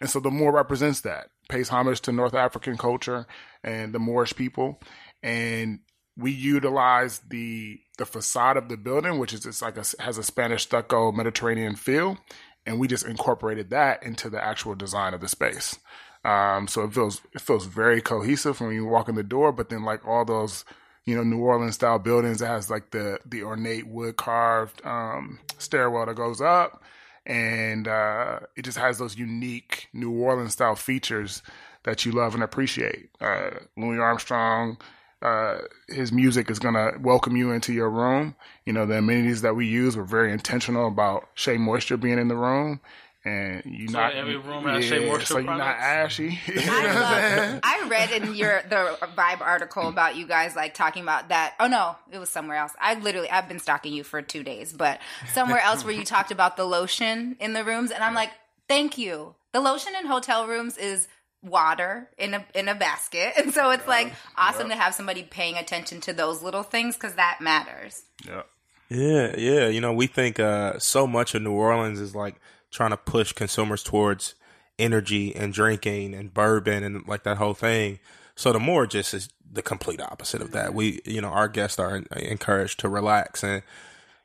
And 0.00 0.10
so 0.10 0.20
the 0.20 0.30
Moor 0.30 0.52
represents 0.52 1.00
that, 1.02 1.28
pays 1.48 1.70
homage 1.70 2.00
to 2.02 2.12
North 2.12 2.34
African 2.34 2.76
culture 2.76 3.26
and 3.62 3.94
the 3.94 3.98
Moorish 3.98 4.34
people. 4.34 4.80
And 5.22 5.80
we 6.16 6.30
utilize 6.30 7.20
the 7.30 7.80
the 7.96 8.04
facade 8.04 8.56
of 8.56 8.68
the 8.68 8.76
building, 8.76 9.18
which 9.18 9.32
is 9.32 9.46
it's 9.46 9.62
like 9.62 9.78
a, 9.78 9.84
has 10.00 10.18
a 10.18 10.22
Spanish 10.22 10.64
stucco 10.64 11.10
Mediterranean 11.10 11.74
feel, 11.74 12.18
and 12.66 12.78
we 12.78 12.86
just 12.86 13.06
incorporated 13.06 13.70
that 13.70 14.02
into 14.02 14.28
the 14.28 14.42
actual 14.42 14.74
design 14.74 15.14
of 15.14 15.20
the 15.20 15.28
space. 15.28 15.78
Um, 16.24 16.68
so 16.68 16.82
it 16.84 16.92
feels 16.92 17.22
it 17.34 17.40
feels 17.40 17.66
very 17.66 18.02
cohesive 18.02 18.60
when 18.60 18.72
you 18.72 18.84
walk 18.84 19.08
in 19.08 19.14
the 19.14 19.22
door, 19.22 19.52
but 19.52 19.70
then 19.70 19.84
like 19.84 20.06
all 20.06 20.24
those 20.24 20.64
you 21.06 21.14
know 21.16 21.22
New 21.22 21.38
Orleans 21.38 21.74
style 21.74 21.98
buildings, 21.98 22.40
it 22.40 22.46
has 22.46 22.70
like 22.70 22.90
the 22.90 23.18
the 23.26 23.42
ornate 23.42 23.86
wood 23.86 24.16
carved 24.16 24.84
um, 24.86 25.38
stairwell 25.58 26.06
that 26.06 26.16
goes 26.16 26.40
up, 26.40 26.82
and 27.26 27.86
uh, 27.88 28.40
it 28.56 28.62
just 28.62 28.78
has 28.78 28.98
those 28.98 29.16
unique 29.16 29.88
New 29.92 30.12
Orleans 30.12 30.52
style 30.52 30.76
features 30.76 31.42
that 31.84 32.04
you 32.06 32.12
love 32.12 32.34
and 32.34 32.42
appreciate. 32.42 33.10
Uh, 33.20 33.50
Louis 33.76 33.98
Armstrong. 33.98 34.78
Uh, 35.22 35.60
his 35.88 36.12
music 36.12 36.50
is 36.50 36.58
gonna 36.58 36.92
welcome 37.00 37.34
you 37.34 37.50
into 37.50 37.72
your 37.72 37.88
room. 37.88 38.36
You 38.66 38.74
know 38.74 38.84
the 38.84 38.98
amenities 38.98 39.40
that 39.40 39.56
we 39.56 39.66
use. 39.66 39.96
We're 39.96 40.04
very 40.04 40.30
intentional 40.32 40.86
about 40.86 41.28
Shea 41.32 41.56
Moisture 41.56 41.96
being 41.96 42.18
in 42.18 42.28
the 42.28 42.36
room, 42.36 42.80
and 43.24 43.62
you 43.64 43.88
So 43.88 43.98
not 43.98 44.14
every 44.14 44.36
room 44.36 44.64
has 44.64 44.84
Shea 44.84 45.06
Moisture 45.06 45.26
so 45.26 45.38
you're 45.38 45.56
not 45.56 45.76
ashy. 45.76 46.38
You 46.46 46.54
know 46.56 46.62
what 46.62 46.86
I'm 46.86 46.96
I, 46.96 47.20
saying? 47.20 47.52
love, 47.52 47.60
I 47.62 47.88
read 47.88 48.10
in 48.10 48.34
your 48.34 48.62
the 48.68 48.98
Vibe 49.16 49.40
article 49.40 49.88
about 49.88 50.16
you 50.16 50.26
guys 50.26 50.54
like 50.54 50.74
talking 50.74 51.02
about 51.02 51.30
that. 51.30 51.54
Oh 51.58 51.66
no, 51.66 51.96
it 52.12 52.18
was 52.18 52.28
somewhere 52.28 52.58
else. 52.58 52.72
I 52.78 52.94
literally 52.94 53.30
I've 53.30 53.48
been 53.48 53.60
stalking 53.60 53.92
you 53.92 54.04
for 54.04 54.20
two 54.20 54.42
days, 54.42 54.72
but 54.72 55.00
somewhere 55.32 55.60
else 55.60 55.84
where 55.84 55.94
you 55.94 56.04
talked 56.04 56.30
about 56.30 56.56
the 56.56 56.64
lotion 56.64 57.36
in 57.40 57.54
the 57.54 57.64
rooms, 57.64 57.90
and 57.90 58.04
I'm 58.04 58.14
like, 58.14 58.30
thank 58.68 58.98
you. 58.98 59.34
The 59.52 59.60
lotion 59.60 59.94
in 59.98 60.06
hotel 60.06 60.46
rooms 60.46 60.76
is 60.76 61.08
water 61.42 62.10
in 62.18 62.34
a 62.34 62.44
in 62.54 62.68
a 62.68 62.74
basket, 62.74 63.32
and 63.38 63.54
so 63.54 63.70
it's 63.70 63.88
like 63.88 64.12
awesome 64.36 64.68
to 64.68 64.76
have 64.76 64.94
somebody 64.94 65.22
paying 65.22 65.56
attention 65.56 66.00
to 66.02 66.12
those 66.12 66.42
little 66.42 66.62
things 66.62 66.94
because 66.94 67.14
that 67.14 67.38
matters. 67.40 68.02
Yeah. 68.26 68.42
Yeah, 68.90 69.34
yeah. 69.38 69.68
You 69.68 69.80
know, 69.80 69.94
we 69.94 70.06
think 70.06 70.38
uh, 70.38 70.78
so 70.78 71.06
much 71.06 71.34
of 71.34 71.40
New 71.40 71.52
Orleans 71.52 71.98
is 71.98 72.14
like 72.14 72.36
trying 72.74 72.90
to 72.90 72.96
push 72.96 73.32
consumers 73.32 73.82
towards 73.82 74.34
energy 74.78 75.34
and 75.34 75.52
drinking 75.52 76.14
and 76.14 76.34
bourbon 76.34 76.82
and 76.82 77.06
like 77.06 77.22
that 77.22 77.38
whole 77.38 77.54
thing. 77.54 78.00
So 78.36 78.52
the 78.52 78.60
Moor 78.60 78.86
just 78.86 79.14
is 79.14 79.28
the 79.50 79.62
complete 79.62 80.00
opposite 80.00 80.42
of 80.42 80.50
that. 80.50 80.74
We, 80.74 81.00
you 81.04 81.20
know, 81.20 81.28
our 81.28 81.48
guests 81.48 81.78
are 81.78 82.02
encouraged 82.16 82.80
to 82.80 82.88
relax 82.88 83.44
and 83.44 83.62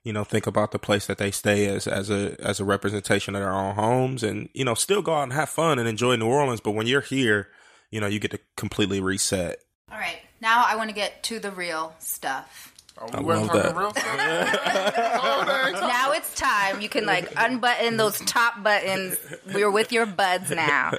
you 0.03 0.13
know 0.13 0.23
think 0.23 0.47
about 0.47 0.71
the 0.71 0.79
place 0.79 1.05
that 1.07 1.17
they 1.17 1.29
stay 1.29 1.67
as 1.67 1.85
as 1.85 2.09
a 2.09 2.35
as 2.39 2.59
a 2.59 2.65
representation 2.65 3.35
of 3.35 3.41
their 3.41 3.51
own 3.51 3.75
homes 3.75 4.23
and 4.23 4.47
you 4.53 4.63
know 4.63 4.73
still 4.73 5.01
go 5.01 5.13
out 5.13 5.23
and 5.23 5.33
have 5.33 5.49
fun 5.49 5.77
and 5.77 5.87
enjoy 5.87 6.15
New 6.15 6.27
Orleans. 6.27 6.61
But 6.61 6.71
when 6.71 6.87
you're 6.87 7.01
here, 7.01 7.49
you 7.91 7.99
know, 7.99 8.07
you 8.07 8.19
get 8.19 8.31
to 8.31 8.39
completely 8.55 8.99
reset. 8.99 9.59
All 9.91 9.97
right, 9.97 10.19
now 10.41 10.63
I 10.65 10.75
want 10.75 10.89
to 10.89 10.95
get 10.95 11.21
to 11.23 11.39
the 11.39 11.51
real 11.51 11.95
stuff. 11.99 12.68
I 13.01 13.21
love 13.21 13.51
that. 13.53 13.75
now 15.73 16.11
it's 16.11 16.33
time. 16.35 16.81
You 16.81 16.89
can 16.89 17.05
like 17.05 17.31
unbutton 17.35 17.97
those 17.97 18.19
top 18.19 18.63
buttons. 18.63 19.17
We're 19.53 19.71
with 19.71 19.91
your 19.91 20.05
buds 20.05 20.51
now. 20.51 20.91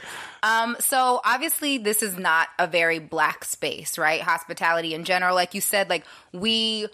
Um, 0.43 0.77
so 0.81 1.21
obviously 1.25 1.79
this 1.79 2.03
is 2.03 2.19
not 2.19 2.49
a 2.59 2.67
very 2.67 2.99
black 2.99 3.45
space, 3.45 3.99
right? 3.99 4.21
Hospitality 4.21 4.95
in 4.95 5.05
general, 5.05 5.35
like 5.35 5.55
you 5.55 5.61
said, 5.61 5.91
like 5.91 6.05
we 6.33 6.89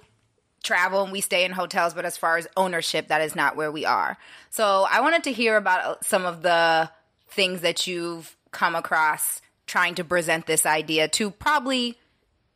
travel 0.62 1.04
and 1.04 1.12
we 1.12 1.20
stay 1.20 1.44
in 1.44 1.52
hotels, 1.52 1.94
but 1.94 2.04
as 2.04 2.16
far 2.16 2.36
as 2.36 2.48
ownership, 2.56 3.08
that 3.08 3.20
is 3.20 3.36
not 3.36 3.56
where 3.56 3.70
we 3.70 3.84
are. 3.84 4.18
So 4.50 4.86
I 4.90 5.00
wanted 5.00 5.24
to 5.24 5.32
hear 5.32 5.56
about 5.56 5.84
uh, 5.84 5.94
some 6.02 6.26
of 6.26 6.42
the 6.42 6.90
things 7.28 7.60
that 7.60 7.86
you've 7.86 8.36
come 8.50 8.74
across 8.74 9.40
trying 9.66 9.94
to 9.96 10.04
present 10.04 10.46
this 10.46 10.66
idea 10.66 11.08
to 11.08 11.30
probably 11.30 11.96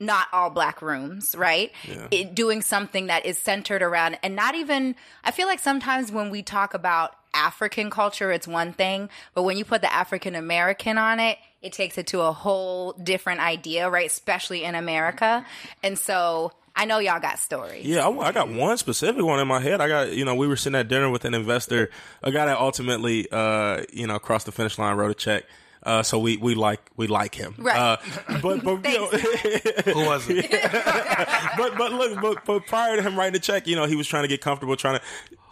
not 0.01 0.27
all 0.33 0.51
black 0.51 0.83
rooms, 0.83 1.37
right? 1.37 1.71
It, 2.11 2.35
doing 2.35 2.63
something 2.63 3.07
that 3.07 3.27
is 3.27 3.39
centered 3.39 3.83
around, 3.83 4.19
and 4.23 4.35
not 4.35 4.55
even, 4.55 4.97
I 5.23 5.31
feel 5.31 5.47
like 5.47 5.61
sometimes 5.61 6.11
when 6.11 6.31
we 6.31 6.43
talk 6.43 6.75
about 6.75 7.15
African 7.33 7.91
culture, 7.91 8.33
it's 8.33 8.49
one 8.49 8.73
thing, 8.73 9.09
but 9.35 9.45
when 9.45 9.57
you 9.57 9.65
put 9.65 9.83
the 9.83 9.93
African 9.93 10.35
American 10.35 10.99
on 10.99 11.21
it, 11.21 11.39
it 11.63 11.73
takes 11.73 11.99
it 11.99 12.09
to 12.09 12.23
a 12.23 12.33
whole 12.33 12.93
different 12.95 13.41
idea, 13.41 13.89
right? 13.89 14.07
Especially 14.07 14.65
in 14.65 14.75
America. 14.75 15.45
And 15.83 15.99
so 15.99 16.53
I 16.75 16.87
know 16.87 16.99
y'all 16.99 17.21
got 17.21 17.39
stories. 17.39 17.85
Yeah, 17.85 18.09
I, 18.09 18.29
I 18.29 18.33
got 18.33 18.49
one 18.49 18.79
specific 18.79 19.23
one 19.23 19.39
in 19.39 19.47
my 19.47 19.61
head. 19.61 19.81
I 19.81 19.89
got, 19.89 20.13
you 20.13 20.25
know, 20.25 20.35
we 20.35 20.49
were 20.49 20.57
sitting 20.57 20.79
at 20.79 20.89
dinner 20.89 21.11
with 21.11 21.25
an 21.25 21.35
investor, 21.35 21.91
a 22.23 22.33
guy 22.33 22.47
that 22.47 22.59
ultimately, 22.59 23.29
uh, 23.31 23.83
you 23.93 24.07
know, 24.07 24.19
crossed 24.19 24.47
the 24.47 24.53
finish 24.53 24.79
line, 24.79 24.97
wrote 24.97 25.11
a 25.11 25.15
check. 25.15 25.45
Uh, 25.83 26.03
so 26.03 26.19
we, 26.19 26.37
we 26.37 26.55
like 26.55 26.81
we 26.97 27.07
like 27.07 27.35
him, 27.35 27.55
Right. 27.59 27.77
Uh, 27.77 27.97
but 28.43 28.63
but 28.63 28.87
you 28.87 28.99
know, 28.99 29.07
Who 29.95 30.05
was 30.07 30.29
it? 30.29 30.51
but 31.57 31.79
but 31.79 31.93
look, 31.93 32.21
but, 32.21 32.45
but 32.45 32.67
prior 32.67 32.97
to 32.97 33.03
him 33.03 33.17
writing 33.19 33.33
the 33.33 33.39
check, 33.39 33.67
you 33.67 33.77
know, 33.77 33.87
he 33.87 33.97
was 33.97 34.07
trying 34.07 34.25
to 34.25 34.29
get 34.29 34.41
comfortable, 34.43 34.77
trying 34.77 34.99
to. 34.99 35.05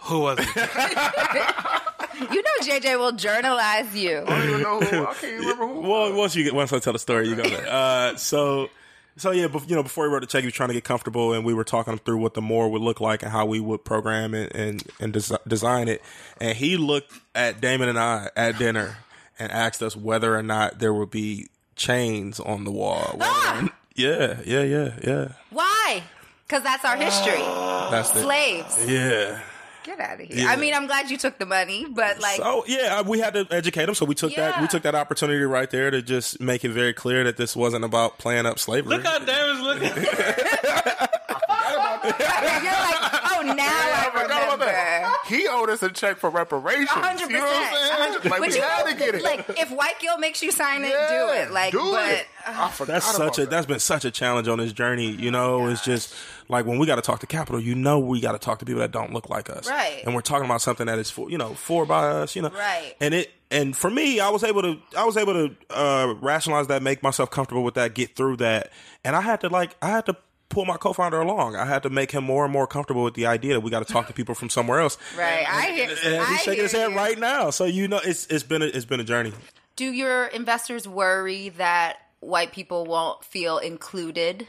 Who 0.03 0.20
was 0.20 0.39
it? 0.39 0.47
You 2.31 2.43
know, 2.43 2.51
JJ 2.62 2.99
will 2.99 3.12
journalize 3.12 3.95
you. 3.97 4.22
I 4.26 4.39
don't 4.39 4.49
even 4.49 4.62
know 4.62 4.81
who. 4.81 5.07
I 5.07 5.14
can't 5.14 5.41
remember 5.41 5.66
who. 5.66 5.81
Well, 5.81 6.14
once 6.14 6.35
you 6.37 6.45
get 6.45 6.55
once 6.55 6.72
I 6.72 6.79
tell 6.79 6.93
the 6.93 6.99
story, 6.99 7.29
you 7.29 7.37
go 7.37 7.49
there. 7.49 7.66
Uh, 7.66 8.16
so. 8.16 8.68
So 9.16 9.33
yeah, 9.33 9.49
bef- 9.49 9.68
you 9.68 9.74
know, 9.74 9.83
before 9.83 10.07
he 10.07 10.12
wrote 10.12 10.20
the 10.20 10.29
check, 10.29 10.43
he 10.43 10.47
was 10.47 10.55
trying 10.55 10.68
to 10.68 10.74
get 10.74 10.85
comfortable, 10.85 11.33
and 11.33 11.45
we 11.45 11.53
were 11.53 11.64
talking 11.64 11.93
him 11.93 11.99
through 11.99 12.18
what 12.18 12.35
the 12.35 12.41
Moor 12.41 12.68
would 12.68 12.83
look 12.83 13.01
like 13.01 13.24
and 13.24 13.33
how 13.33 13.47
we 13.47 13.59
would 13.59 13.85
program 13.85 14.33
it 14.33 14.53
and 14.55 14.81
and 15.01 15.12
desi- 15.12 15.43
design 15.49 15.89
it. 15.89 16.03
And 16.41 16.57
he 16.57 16.76
looked 16.76 17.12
at 17.35 17.61
Damon 17.61 17.89
and 17.89 17.99
I 17.99 18.31
at 18.37 18.59
dinner 18.59 18.97
and 19.39 19.51
asked 19.53 19.82
us 19.82 19.97
whether 19.97 20.36
or 20.36 20.43
not 20.43 20.78
there 20.78 20.93
would 20.95 21.11
be 21.11 21.49
chains 21.76 22.41
on 22.41 22.64
the 22.64 22.70
wall. 22.70 23.14
Whether 23.16 23.66
or- 23.66 23.70
yeah, 23.95 24.41
yeah, 24.45 24.62
yeah, 24.62 24.95
yeah. 25.05 25.28
Why? 25.51 26.03
Because 26.47 26.62
that's 26.62 26.84
our 26.84 26.97
history. 26.97 27.41
That's 27.91 28.11
the 28.11 28.22
Slaves. 28.22 28.86
Yeah. 28.89 29.41
Get 29.84 30.01
out 30.01 30.20
of 30.20 30.26
here. 30.26 30.45
Yeah. 30.45 30.51
I 30.51 30.57
mean, 30.57 30.74
I'm 30.74 30.86
glad 30.86 31.11
you 31.11 31.16
took 31.16 31.39
the 31.39 31.47
money, 31.47 31.86
but 31.89 32.20
like, 32.20 32.36
so 32.36 32.64
yeah, 32.66 33.03
we 33.03 33.18
had 33.20 33.34
to 33.34 33.47
educate 33.51 33.86
them, 33.86 33.95
So 33.95 34.05
we 34.05 34.14
took 34.14 34.34
that 34.36 34.61
we 34.61 34.68
took 34.68 34.82
that 34.82 34.95
opportunity 34.95 35.43
right 35.45 35.70
there 35.70 35.91
to 35.91 36.03
just 36.03 36.41
make 36.41 36.64
it 36.64 36.70
very 36.70 36.93
clear 36.93 37.24
that 37.24 37.36
this 37.36 37.57
wasn't 37.57 37.84
about 37.84 38.18
playing 38.18 38.47
up 38.47 38.59
slavery. 38.59 38.97
Look 38.97 39.05
how 39.07 39.18
Damon's 39.18 39.61
looking. 39.61 39.89
you're 42.63 42.73
like, 42.73 43.13
oh, 43.31 43.43
now 43.57 43.65
I 43.67 44.11
forgot 44.13 44.27
about 44.27 44.43
remember. 44.45 44.65
that. 44.67 45.23
He 45.27 45.47
owed 45.49 45.71
us 45.71 45.83
a 45.83 45.91
check 45.91 46.19
for 46.19 46.31
reparations. 46.31 46.89
hundred 46.89 47.31
You 47.31 47.37
know 47.39 47.45
what 47.45 47.57
I'm 47.57 47.75
saying? 47.75 48.13
Like, 48.31 48.31
But 48.31 48.41
we 48.41 48.55
you 48.55 48.63
had 48.63 48.85
know, 48.87 48.93
to 48.93 48.99
get 48.99 49.15
it. 49.15 49.23
like 49.23 49.49
if 49.51 49.71
White 49.71 49.99
Guilt 50.01 50.21
makes 50.21 50.43
you 50.43 50.51
sign 50.51 50.85
it, 50.85 50.89
Yeah, 50.91 51.09
do 51.09 51.33
it. 51.43 51.51
Like, 51.53 51.73
do 51.73 51.79
but 51.79 52.11
it. 52.13 52.27
I 52.47 52.73
That's 52.87 53.05
such 53.05 53.39
a 53.39 53.43
about 53.43 53.51
that's 53.51 53.67
been 53.67 53.79
such 53.79 54.05
a 54.05 54.11
challenge 54.11 54.49
on 54.49 54.59
this 54.59 54.73
journey. 54.73 55.11
You 55.11 55.31
know, 55.31 55.67
it's 55.69 55.85
just 55.85 56.15
like 56.49 56.65
when 56.65 56.79
we 56.79 56.87
got 56.87 56.97
to 56.97 57.03
talk 57.03 57.21
to 57.21 57.27
Capital. 57.27 57.61
You 57.61 57.75
know, 57.75 57.99
we 57.99 58.21
got 58.21 58.33
to 58.33 58.39
talk 58.39 58.59
to 58.61 58.65
people 58.65 58.81
that 58.81 58.91
don't 58.91 59.13
look 59.13 59.29
like 59.29 59.51
us, 59.51 59.69
Right. 59.69 60.03
And 60.07 60.15
we're 60.15 60.23
talking 60.23 60.47
about 60.47 60.63
something 60.63 60.87
that 60.87 60.99
is 60.99 61.11
for 61.11 61.31
you 61.31 61.37
know 61.39 61.55
for 61.55 61.85
by 61.85 62.07
us, 62.09 62.35
you 62.35 62.43
know, 62.43 62.49
Right. 62.51 62.95
And 63.01 63.13
it 63.15 63.31
and 63.51 63.77
for 63.77 63.91
me, 63.91 64.21
I 64.21 64.31
was 64.31 64.45
able 64.45 64.63
to 64.63 64.79
I 64.97 65.05
was 65.05 65.17
able 65.17 65.33
to 65.35 65.57
uh, 65.71 66.15
rationalize 66.21 66.69
that, 66.69 66.83
make 66.83 67.03
myself 67.03 67.31
comfortable 67.31 67.65
with 67.65 67.75
that, 67.75 67.95
get 67.95 68.17
through 68.17 68.37
that, 68.39 68.71
and 69.05 69.15
I 69.15 69.21
had 69.21 69.41
to 69.43 69.49
like 69.49 69.77
I 69.83 69.89
had 69.89 70.07
to 70.07 70.17
pull 70.49 70.65
my 70.65 70.77
co-founder 70.77 71.21
along. 71.21 71.57
I 71.57 71.67
had 71.67 71.83
to 71.83 71.91
make 71.91 72.11
him 72.11 72.25
more 72.25 72.45
and 72.45 72.53
more 72.53 72.67
comfortable 72.67 73.05
with 73.05 73.15
the 73.15 73.27
idea 73.27 73.55
that 73.55 73.61
we 73.61 73.71
got 73.71 73.87
to 73.87 73.93
talk 73.93 74.07
to 74.07 74.13
people 74.13 74.35
from 74.35 74.49
somewhere 74.49 74.81
else. 74.81 74.99
right. 75.19 75.47
I 75.49 75.71
hear. 75.73 75.89
And 76.05 76.23
I 76.23 76.27
he's 76.33 76.41
shaking 76.43 76.63
his 76.63 76.73
hear 76.73 76.83
head 76.83 76.91
you. 76.93 76.97
right 76.97 77.19
now, 77.19 77.51
so 77.51 77.65
you 77.65 77.89
know 77.89 78.01
it's 78.03 78.27
it's 78.27 78.43
been 78.43 78.63
a, 78.63 78.67
it's 78.67 78.85
been 78.85 79.01
a 79.01 79.05
journey. 79.05 79.33
Do 79.77 79.93
your 79.93 80.27
investors 80.27 80.89
worry 80.89 81.51
that 81.51 81.99
white 82.21 82.53
people 82.53 82.85
won't 82.85 83.25
feel 83.25 83.59
included? 83.59 84.49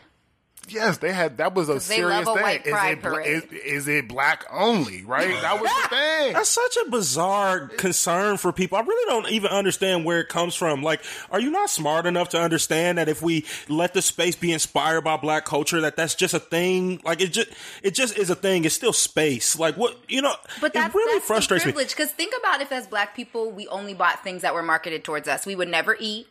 Yes, 0.71 0.97
they 0.97 1.11
had. 1.11 1.37
That 1.37 1.55
was 1.55 1.69
a 1.69 1.73
they 1.73 1.79
serious 1.79 2.25
love 2.25 2.35
a 2.35 2.39
thing. 2.39 2.43
white 2.43 2.65
is, 2.65 2.71
pride 2.71 2.97
it, 2.97 3.01
bla- 3.01 3.21
is, 3.21 3.43
is 3.51 3.87
it 3.87 4.07
black 4.07 4.45
only? 4.51 5.03
Right. 5.03 5.29
That 5.41 5.61
was 5.61 5.71
the 5.83 5.89
thing. 5.95 6.33
That's 6.33 6.49
such 6.49 6.77
a 6.85 6.89
bizarre 6.89 7.67
concern 7.67 8.37
for 8.37 8.51
people. 8.51 8.77
I 8.77 8.81
really 8.81 9.09
don't 9.09 9.31
even 9.31 9.51
understand 9.51 10.05
where 10.05 10.19
it 10.19 10.29
comes 10.29 10.55
from. 10.55 10.81
Like, 10.83 11.01
are 11.31 11.39
you 11.39 11.51
not 11.51 11.69
smart 11.69 12.05
enough 12.05 12.29
to 12.29 12.39
understand 12.41 12.97
that 12.97 13.09
if 13.09 13.21
we 13.21 13.45
let 13.67 13.93
the 13.93 14.01
space 14.01 14.35
be 14.35 14.51
inspired 14.51 15.01
by 15.01 15.17
black 15.17 15.45
culture, 15.45 15.81
that 15.81 15.95
that's 15.95 16.15
just 16.15 16.33
a 16.33 16.39
thing? 16.39 17.01
Like, 17.03 17.21
it 17.21 17.33
just 17.33 17.49
it 17.83 17.93
just 17.93 18.17
is 18.17 18.29
a 18.29 18.35
thing. 18.35 18.65
It's 18.65 18.75
still 18.75 18.93
space. 18.93 19.57
Like, 19.57 19.75
what 19.77 19.97
you 20.07 20.21
know? 20.21 20.35
But 20.61 20.73
that's, 20.73 20.93
it 20.93 20.97
really 20.97 21.15
that's 21.15 21.25
frustrates 21.27 21.63
the 21.63 21.73
me. 21.73 21.83
Because 21.85 22.11
think 22.11 22.33
about 22.39 22.61
if, 22.61 22.71
as 22.71 22.87
Black 22.87 23.15
people, 23.15 23.51
we 23.51 23.67
only 23.67 23.93
bought 23.93 24.23
things 24.23 24.41
that 24.41 24.53
were 24.53 24.63
marketed 24.63 25.03
towards 25.03 25.27
us. 25.27 25.45
We 25.45 25.55
would 25.55 25.69
never 25.69 25.95
eat. 25.99 26.27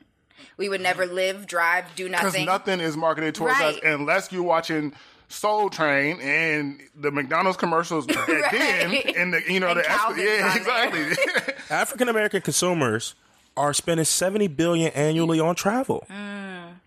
We 0.56 0.68
would 0.68 0.80
never 0.80 1.06
live, 1.06 1.46
drive, 1.46 1.84
do 1.96 2.08
Because 2.08 2.22
nothing. 2.24 2.46
nothing 2.46 2.80
is 2.80 2.96
marketed 2.96 3.34
towards 3.34 3.58
Right. 3.58 3.74
us 3.76 3.80
unless 3.84 4.32
you're 4.32 4.42
watching 4.42 4.92
Soul 5.28 5.68
Train 5.70 6.20
and 6.20 6.80
the 6.98 7.10
McDonald's 7.10 7.58
commercials 7.58 8.08
at 8.08 8.16
Right. 8.28 8.44
then 8.50 8.94
and 9.16 9.34
the 9.34 9.42
you 9.52 9.60
know 9.60 9.68
And 9.68 9.78
the 9.80 9.82
Calvin's 9.84 10.22
yeah 10.22 10.50
on 10.50 10.56
exactly. 10.56 11.54
African 11.70 12.08
American 12.08 12.40
consumers 12.40 13.14
are 13.56 13.74
spending 13.74 14.04
seventy 14.04 14.46
billion 14.48 14.92
annually 14.92 15.38
on 15.40 15.54
travel. 15.54 16.06
Mm. 16.10 16.46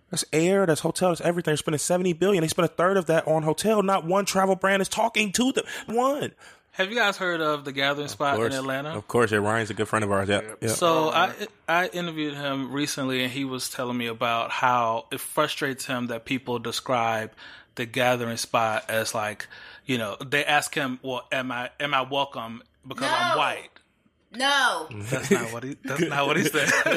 That's 0.10 0.26
air, 0.34 0.66
that's 0.66 0.82
hotel, 0.82 1.10
that's 1.10 1.22
everything. 1.22 1.52
They're 1.52 1.58
spending 1.58 1.80
seventy 1.80 2.14
billion. 2.14 2.41
They 2.41 2.47
spend 2.47 2.66
a 2.66 2.74
third 2.74 2.97
of 2.97 3.06
that 3.06 3.28
on 3.28 3.43
hotel. 3.43 3.82
Not 3.84 4.06
one 4.06 4.26
travel 4.26 4.56
brand 4.56 4.82
is 4.82 4.89
talking 4.89 5.32
to 5.34 5.52
them. 5.52 5.64
One. 5.86 6.32
Have 6.74 6.89
you 6.89 6.95
guys 6.95 7.17
heard 7.17 7.41
of 7.41 7.65
the 7.65 7.74
Gathering 7.74 8.07
Spot 8.07 8.39
in 8.39 8.53
Atlanta? 8.53 8.91
Of 8.91 9.07
course, 9.07 9.32
yeah. 9.32 9.39
Ryan's 9.39 9.69
a 9.69 9.74
good 9.74 9.89
friend 9.89 10.03
of 10.03 10.11
ours. 10.11 10.30
Yeah. 10.30 10.41
yeah. 10.61 10.69
So 10.69 11.09
I 11.09 11.34
I 11.67 11.88
interviewed 11.88 12.34
him 12.34 12.72
recently, 12.72 13.24
and 13.24 13.32
he 13.32 13.43
was 13.43 13.69
telling 13.69 13.97
me 13.97 14.07
about 14.07 14.51
how 14.51 15.07
it 15.11 15.19
frustrates 15.19 15.86
him 15.86 16.07
that 16.07 16.24
people 16.24 16.59
describe 16.59 17.32
the 17.76 17.86
gathering 17.86 18.38
spot 18.38 18.86
as 18.89 19.13
like, 19.13 19.47
you 19.86 19.97
know, 19.97 20.15
they 20.26 20.45
ask 20.45 20.74
him, 20.74 20.99
"Well, 21.03 21.28
am 21.32 21.51
I 21.51 21.72
am 21.80 21.93
I 21.93 22.03
welcome 22.03 22.63
because 22.88 23.09
I'm 23.11 23.38
white?" 23.38 23.69
No. 24.34 24.88
That's 24.92 25.30
not 25.32 25.52
what 25.54 25.64
he. 25.64 25.76
That's 25.84 26.02
not 26.02 26.26
what 26.28 26.38
he 26.38 26.44
said. 26.44 26.70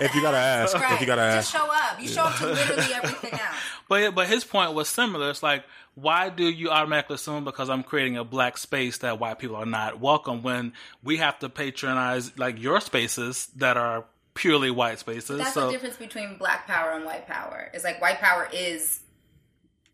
If 0.00 0.12
you 0.12 0.22
gotta 0.22 0.36
ask, 0.38 0.74
if 0.74 1.00
you 1.00 1.06
gotta 1.06 1.22
ask, 1.22 1.52
Just 1.52 1.54
ask. 1.54 1.64
show 1.64 1.72
up. 1.72 2.00
You 2.02 2.08
show 2.08 2.22
up 2.24 2.36
to 2.38 2.46
literally 2.46 2.94
everything 2.94 3.32
else. 3.32 3.42
But 3.88 4.14
but 4.14 4.26
his 4.26 4.44
point 4.44 4.72
was 4.72 4.88
similar. 4.88 5.30
It's 5.30 5.42
like, 5.42 5.64
why 5.94 6.30
do 6.30 6.44
you 6.44 6.70
automatically 6.70 7.14
assume 7.14 7.44
because 7.44 7.68
I'm 7.70 7.82
creating 7.84 8.16
a 8.16 8.24
black 8.24 8.56
space 8.58 8.98
that 8.98 9.20
white 9.20 9.38
people 9.38 9.56
are 9.56 9.66
not 9.66 10.00
welcome 10.00 10.42
when 10.42 10.72
we 11.04 11.18
have 11.18 11.38
to 11.40 11.48
patronize 11.48 12.36
like 12.38 12.60
your 12.60 12.80
spaces 12.80 13.46
that 13.56 13.76
are 13.76 14.04
purely 14.32 14.70
white 14.70 14.98
spaces? 14.98 15.38
That's 15.38 15.52
so 15.54 15.66
the 15.66 15.72
difference 15.72 15.96
between 15.96 16.38
black 16.38 16.66
power 16.66 16.92
and 16.92 17.04
white 17.04 17.28
power. 17.28 17.70
It's 17.74 17.84
like 17.84 18.00
white 18.00 18.18
power 18.18 18.48
is 18.52 19.00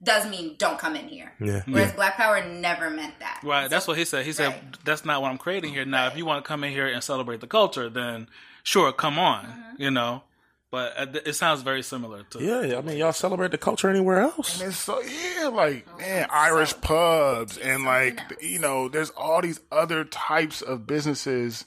does 0.02 0.28
mean 0.28 0.54
don't 0.58 0.78
come 0.78 0.96
in 0.96 1.08
here. 1.08 1.32
Yeah. 1.40 1.62
Whereas 1.66 1.90
Yeah. 1.90 1.96
black 1.96 2.16
power 2.16 2.44
never 2.46 2.88
meant 2.90 3.18
that. 3.20 3.40
Right, 3.42 3.68
that's 3.68 3.86
what 3.86 3.98
he 3.98 4.04
said. 4.04 4.24
He 4.24 4.32
said 4.32 4.54
that's 4.84 5.04
not 5.04 5.20
what 5.22 5.30
I'm 5.30 5.38
creating 5.38 5.72
here. 5.74 5.84
Now, 5.84 6.06
if 6.06 6.16
you 6.16 6.24
want 6.24 6.44
to 6.44 6.48
come 6.48 6.64
in 6.64 6.72
here 6.72 6.86
and 6.86 7.02
celebrate 7.04 7.40
the 7.40 7.46
culture, 7.46 7.88
then 7.90 8.28
sure, 8.62 8.92
come 8.92 9.18
on. 9.18 9.44
Mm-hmm. 9.44 9.82
You 9.82 9.90
know, 9.90 10.22
but 10.70 10.92
uh, 10.96 11.06
it 11.26 11.34
sounds 11.34 11.62
very 11.62 11.82
similar 11.82 12.22
to 12.30 12.42
Yeah, 12.42 12.78
I 12.78 12.80
mean, 12.80 12.96
y'all 12.96 13.12
celebrate 13.12 13.50
the 13.50 13.58
culture 13.58 13.90
anywhere 13.90 14.20
else. 14.20 14.60
And 14.60 14.70
it's 14.70 14.78
so 14.78 15.00
yeah, 15.02 15.48
like 15.48 15.86
man, 15.98 16.28
Irish 16.30 16.80
pubs 16.80 17.58
and 17.58 17.84
like 17.84 18.20
you 18.40 18.58
know, 18.58 18.88
there's 18.88 19.10
all 19.10 19.42
these 19.42 19.60
other 19.70 20.04
types 20.04 20.62
of 20.62 20.86
businesses 20.86 21.66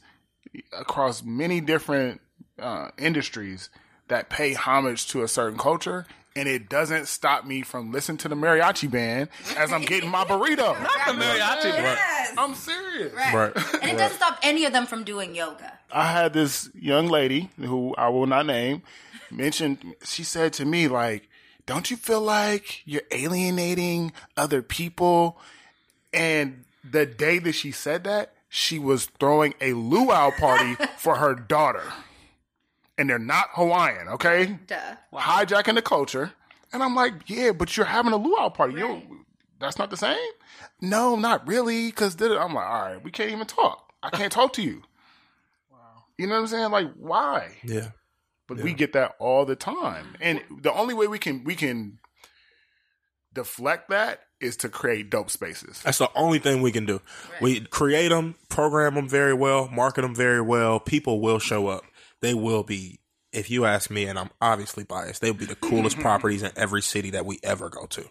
across 0.78 1.24
many 1.24 1.62
different 1.62 2.22
uh, 2.60 2.90
industries 2.98 3.70
that 4.08 4.30
pay 4.30 4.54
homage 4.54 5.08
to 5.08 5.24
a 5.24 5.28
certain 5.28 5.58
culture. 5.58 6.06
And 6.36 6.48
it 6.48 6.68
doesn't 6.68 7.08
stop 7.08 7.46
me 7.46 7.62
from 7.62 7.92
listening 7.92 8.18
to 8.20 8.28
the 8.28 8.36
mariachi 8.36 8.90
band 8.90 9.30
as 9.56 9.72
I'm 9.72 9.84
getting 9.84 10.10
my 10.10 10.24
burrito. 10.24 10.58
Not 10.82 11.06
the 11.06 11.14
mariachi 11.14 11.72
band. 11.72 11.84
Yes. 11.84 12.34
I'm 12.38 12.56
serious. 12.56 13.14
Right. 13.14 13.54
And 13.82 13.92
it 13.92 13.98
doesn't 13.98 14.18
stop 14.18 14.40
any 14.42 14.66
of 14.66 14.74
them 14.74 14.88
from 14.88 15.04
doing 15.04 15.36
yoga. 15.36 15.80
I 15.92 16.08
had 16.12 16.34
this 16.34 16.70
young 16.74 17.08
lady 17.08 17.50
who 17.58 17.94
I 17.98 18.10
will 18.10 18.26
not 18.26 18.48
name 18.48 18.82
mentioned. 19.30 19.94
She 20.04 20.24
said 20.24 20.54
to 20.54 20.66
me, 20.66 20.88
like, 20.88 21.30
"Don't 21.68 21.92
you 21.92 21.98
feel 21.98 22.22
like 22.22 22.82
you're 22.86 23.04
alienating 23.12 24.12
other 24.36 24.64
people?" 24.64 25.38
And 26.12 26.64
the 26.84 27.06
day 27.06 27.38
that 27.40 27.54
she 27.54 27.72
said 27.72 28.04
that, 28.06 28.34
she 28.50 28.80
was 28.80 29.06
throwing 29.20 29.54
a 29.62 29.74
luau 29.74 30.32
party 30.32 30.76
for 30.98 31.18
her 31.18 31.36
daughter, 31.36 31.84
and 33.04 33.10
they're 33.10 33.20
not 33.20 33.50
Hawaiian, 33.52 34.08
okay? 34.08 34.58
Duh. 34.66 34.96
Hijacking 35.14 35.76
the 35.76 35.82
culture, 35.82 36.32
and 36.72 36.82
I'm 36.82 36.96
like, 36.96 37.14
"Yeah, 37.28 37.52
but 37.52 37.76
you're 37.76 37.86
having 37.86 38.14
a 38.14 38.16
luau 38.16 38.48
party. 38.48 38.76
You 38.76 39.26
that's 39.60 39.78
not 39.78 39.90
the 39.90 39.98
same." 39.98 40.18
No, 40.80 41.18
not 41.18 41.46
really, 41.46 41.88
because 41.88 42.16
I'm 42.22 42.54
like, 42.54 42.66
"All 42.66 42.82
right, 42.82 43.04
we 43.04 43.12
can't 43.12 43.30
even 43.30 43.46
talk. 43.46 43.92
I 44.02 44.10
can't 44.10 44.32
talk 44.32 44.54
to 44.54 44.62
you." 44.62 44.84
Wow. 45.70 46.06
You 46.18 46.28
know 46.28 46.36
what 46.36 46.42
I'm 46.42 46.48
saying? 46.48 46.72
Like, 46.72 46.94
why? 46.94 47.58
Yeah. 47.62 47.90
But 48.48 48.60
we 48.60 48.74
get 48.74 48.94
that 48.94 49.16
all 49.20 49.44
the 49.44 49.58
time, 49.58 50.16
and 50.22 50.40
the 50.62 50.72
only 50.72 50.94
way 50.94 51.08
we 51.08 51.20
can 51.20 51.44
we 51.44 51.56
can 51.56 52.00
deflect 53.34 53.90
that 53.90 54.22
is 54.40 54.56
to 54.58 54.70
create 54.70 55.10
dope 55.10 55.30
spaces. 55.30 55.82
That's 55.84 55.98
the 55.98 56.10
only 56.16 56.40
thing 56.40 56.62
we 56.62 56.72
can 56.72 56.86
do. 56.86 57.02
We 57.42 57.62
create 57.62 58.10
them, 58.10 58.36
program 58.48 58.96
them 58.96 59.10
very 59.10 59.34
well, 59.34 59.68
market 59.68 60.04
them 60.04 60.16
very 60.16 60.42
well. 60.42 60.80
People 60.80 61.20
will 61.20 61.40
show 61.40 61.68
up. 61.68 61.84
They 62.24 62.34
will 62.34 62.64
be, 62.64 63.02
if 63.34 63.52
you 63.52 63.66
ask 63.66 63.92
me, 63.92 64.06
and 64.06 64.18
I'm 64.18 64.30
obviously 64.42 64.86
biased, 64.86 65.22
they 65.22 65.30
will 65.30 65.38
be 65.38 65.46
the 65.46 65.56
coolest 65.56 66.00
properties 66.00 66.42
in 66.42 66.52
every 66.56 66.82
city 66.82 67.10
that 67.10 67.26
we 67.26 67.38
ever 67.44 67.70
go 67.70 67.86
to. 67.86 68.06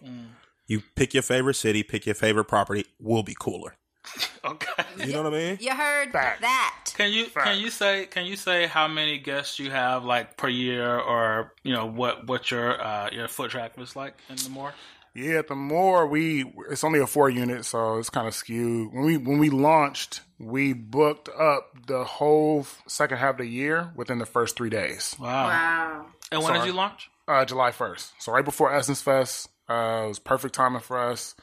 You 0.67 0.83
pick 0.95 1.15
your 1.15 1.23
favorite 1.23 1.55
city, 1.55 1.81
pick 1.81 2.05
your 2.05 2.13
favorite 2.13 2.45
property, 2.45 2.85
will 2.99 3.23
be 3.23 3.35
cooler. 3.37 3.75
Okay. 4.45 4.83
You 4.97 5.13
know 5.13 5.23
what 5.23 5.33
I 5.33 5.37
mean? 5.37 5.57
You 5.61 5.71
heard 5.71 6.11
that. 6.11 6.91
Can 6.97 7.13
you 7.13 7.27
can 7.27 7.57
you 7.57 7.69
say 7.69 8.07
can 8.07 8.25
you 8.25 8.35
say 8.35 8.67
how 8.67 8.89
many 8.89 9.17
guests 9.17 9.57
you 9.57 9.71
have 9.71 10.03
like 10.03 10.35
per 10.35 10.49
year 10.49 10.99
or 10.99 11.53
you 11.63 11.71
know 11.71 11.85
what 11.85 12.27
what 12.27 12.51
your 12.51 12.81
uh, 12.85 13.09
your 13.13 13.29
foot 13.29 13.51
traffic 13.51 13.81
is 13.81 13.95
like 13.95 14.15
in 14.29 14.35
the 14.35 14.49
Moor? 14.49 14.73
Yeah, 15.15 15.39
at 15.39 15.47
the 15.47 15.55
Moor 15.55 16.07
we, 16.07 16.51
it's 16.69 16.83
only 16.83 16.99
a 16.99 17.07
four 17.07 17.29
unit, 17.29 17.65
so 17.65 17.97
it's 17.97 18.09
kind 18.09 18.27
of 18.27 18.33
skewed. 18.33 18.91
When 18.91 19.05
we 19.05 19.17
when 19.17 19.37
we 19.37 19.49
launched, 19.49 20.21
we 20.39 20.73
booked 20.73 21.29
up 21.29 21.85
the 21.85 22.03
whole 22.03 22.65
second 22.87 23.17
half 23.19 23.35
of 23.35 23.37
the 23.37 23.45
year 23.45 23.91
within 23.95 24.17
the 24.17 24.25
first 24.25 24.55
three 24.55 24.69
days. 24.71 25.15
Wow. 25.19 25.47
Wow. 25.47 26.05
And 26.31 26.43
when 26.43 26.53
did 26.53 26.65
you 26.65 26.73
launch? 26.73 27.09
Uh, 27.27 27.45
July 27.45 27.71
first. 27.71 28.13
So 28.19 28.31
right 28.31 28.43
before 28.45 28.73
Essence 28.73 29.01
Fest. 29.01 29.49
Uh, 29.69 30.03
it 30.05 30.07
was 30.09 30.19
perfect 30.19 30.55
timing 30.55 30.81
for 30.81 30.97
us. 30.97 31.35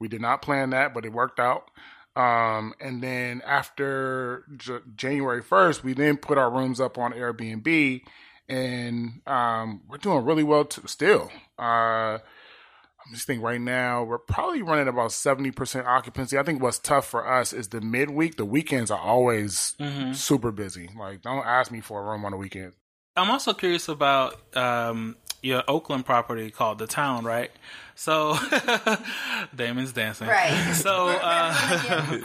We 0.00 0.08
did 0.08 0.20
not 0.20 0.42
plan 0.42 0.70
that, 0.70 0.92
but 0.92 1.04
it 1.04 1.12
worked 1.12 1.38
out. 1.38 1.70
Um, 2.16 2.74
and 2.80 3.02
then 3.02 3.42
after 3.46 4.44
J- 4.56 4.80
January 4.96 5.42
first, 5.42 5.84
we 5.84 5.92
then 5.92 6.16
put 6.16 6.36
our 6.38 6.50
rooms 6.50 6.80
up 6.80 6.98
on 6.98 7.12
Airbnb, 7.12 8.02
and 8.48 9.20
um, 9.26 9.82
we're 9.88 9.98
doing 9.98 10.24
really 10.24 10.42
well 10.42 10.64
t- 10.64 10.82
still. 10.86 11.30
Uh, 11.58 12.18
I'm 13.10 13.14
just 13.16 13.26
thinking 13.26 13.42
right 13.42 13.60
now 13.60 14.04
we're 14.04 14.18
probably 14.18 14.62
running 14.62 14.86
about 14.86 15.10
seventy 15.10 15.50
percent 15.50 15.84
occupancy. 15.84 16.38
I 16.38 16.44
think 16.44 16.62
what's 16.62 16.78
tough 16.78 17.08
for 17.08 17.26
us 17.26 17.52
is 17.52 17.66
the 17.68 17.80
midweek. 17.80 18.36
The 18.36 18.44
weekends 18.44 18.88
are 18.88 19.00
always 19.00 19.74
Mhm. 19.80 20.14
super 20.14 20.52
busy. 20.52 20.88
Like, 20.96 21.22
don't 21.22 21.44
ask 21.44 21.72
me 21.72 21.80
for 21.80 22.00
a 22.00 22.04
room 22.08 22.24
on 22.24 22.30
the 22.30 22.36
weekend. 22.38 22.72
I'm 23.16 23.28
also 23.28 23.52
curious 23.52 23.88
about 23.88 24.38
um, 24.56 25.16
your 25.42 25.64
Oakland 25.66 26.06
property 26.06 26.52
called 26.52 26.78
the 26.78 26.86
Town, 26.86 27.24
right? 27.24 27.50
So 27.96 28.38
Damon's 29.56 29.92
dancing, 29.92 30.28
Right. 30.28 30.72
So, 30.74 31.08
uh, 31.22 32.18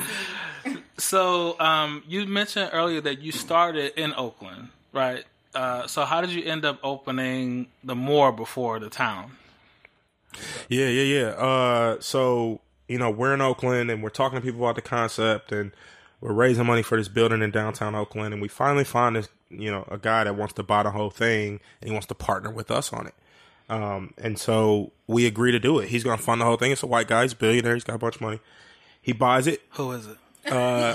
so 0.99 1.59
um, 1.59 2.03
you 2.07 2.25
mentioned 2.27 2.69
earlier 2.73 3.01
that 3.01 3.21
you 3.21 3.31
started 3.31 3.93
in 3.99 4.13
Oakland, 4.13 4.69
right? 4.93 5.23
Uh, 5.55 5.87
so 5.87 6.05
how 6.05 6.21
did 6.21 6.29
you 6.29 6.43
end 6.43 6.63
up 6.65 6.79
opening 6.83 7.67
the 7.83 7.95
Moor 7.95 8.31
before 8.31 8.79
the 8.79 8.89
Town? 8.89 9.31
Yeah, 10.69 10.87
yeah, 10.87 11.03
yeah. 11.03 11.27
Uh, 11.29 11.97
so 11.99 12.61
you 12.87 12.97
know, 12.99 13.09
we're 13.09 13.33
in 13.33 13.41
Oakland 13.41 13.89
and 13.89 14.03
we're 14.03 14.09
talking 14.09 14.39
to 14.39 14.45
people 14.45 14.61
about 14.61 14.75
the 14.75 14.81
concept, 14.81 15.51
and 15.51 15.71
we're 16.21 16.33
raising 16.33 16.65
money 16.65 16.81
for 16.81 16.97
this 16.97 17.07
building 17.07 17.41
in 17.41 17.51
downtown 17.51 17.95
Oakland, 17.95 18.33
and 18.33 18.41
we 18.41 18.47
finally 18.47 18.83
find 18.83 19.15
this, 19.15 19.29
you 19.49 19.71
know, 19.71 19.87
a 19.89 19.97
guy 19.97 20.23
that 20.23 20.35
wants 20.35 20.53
to 20.55 20.63
buy 20.63 20.83
the 20.83 20.91
whole 20.91 21.09
thing 21.09 21.59
and 21.81 21.89
he 21.89 21.91
wants 21.91 22.07
to 22.07 22.15
partner 22.15 22.49
with 22.49 22.71
us 22.71 22.91
on 22.93 23.07
it. 23.07 23.13
Um, 23.69 24.13
and 24.17 24.37
so 24.37 24.91
we 25.07 25.25
agree 25.25 25.51
to 25.51 25.59
do 25.59 25.79
it. 25.79 25.89
He's 25.89 26.03
going 26.03 26.17
to 26.17 26.23
fund 26.23 26.41
the 26.41 26.45
whole 26.45 26.57
thing. 26.57 26.71
It's 26.71 26.83
a 26.83 26.87
white 26.87 27.07
guy. 27.07 27.23
He's 27.23 27.33
a 27.33 27.35
billionaire. 27.35 27.73
He's 27.73 27.83
got 27.83 27.95
a 27.95 27.99
bunch 27.99 28.15
of 28.15 28.21
money. 28.21 28.39
He 29.01 29.11
buys 29.11 29.47
it. 29.47 29.61
Who 29.71 29.91
is 29.91 30.07
it? 30.07 30.17
Uh, 30.51 30.93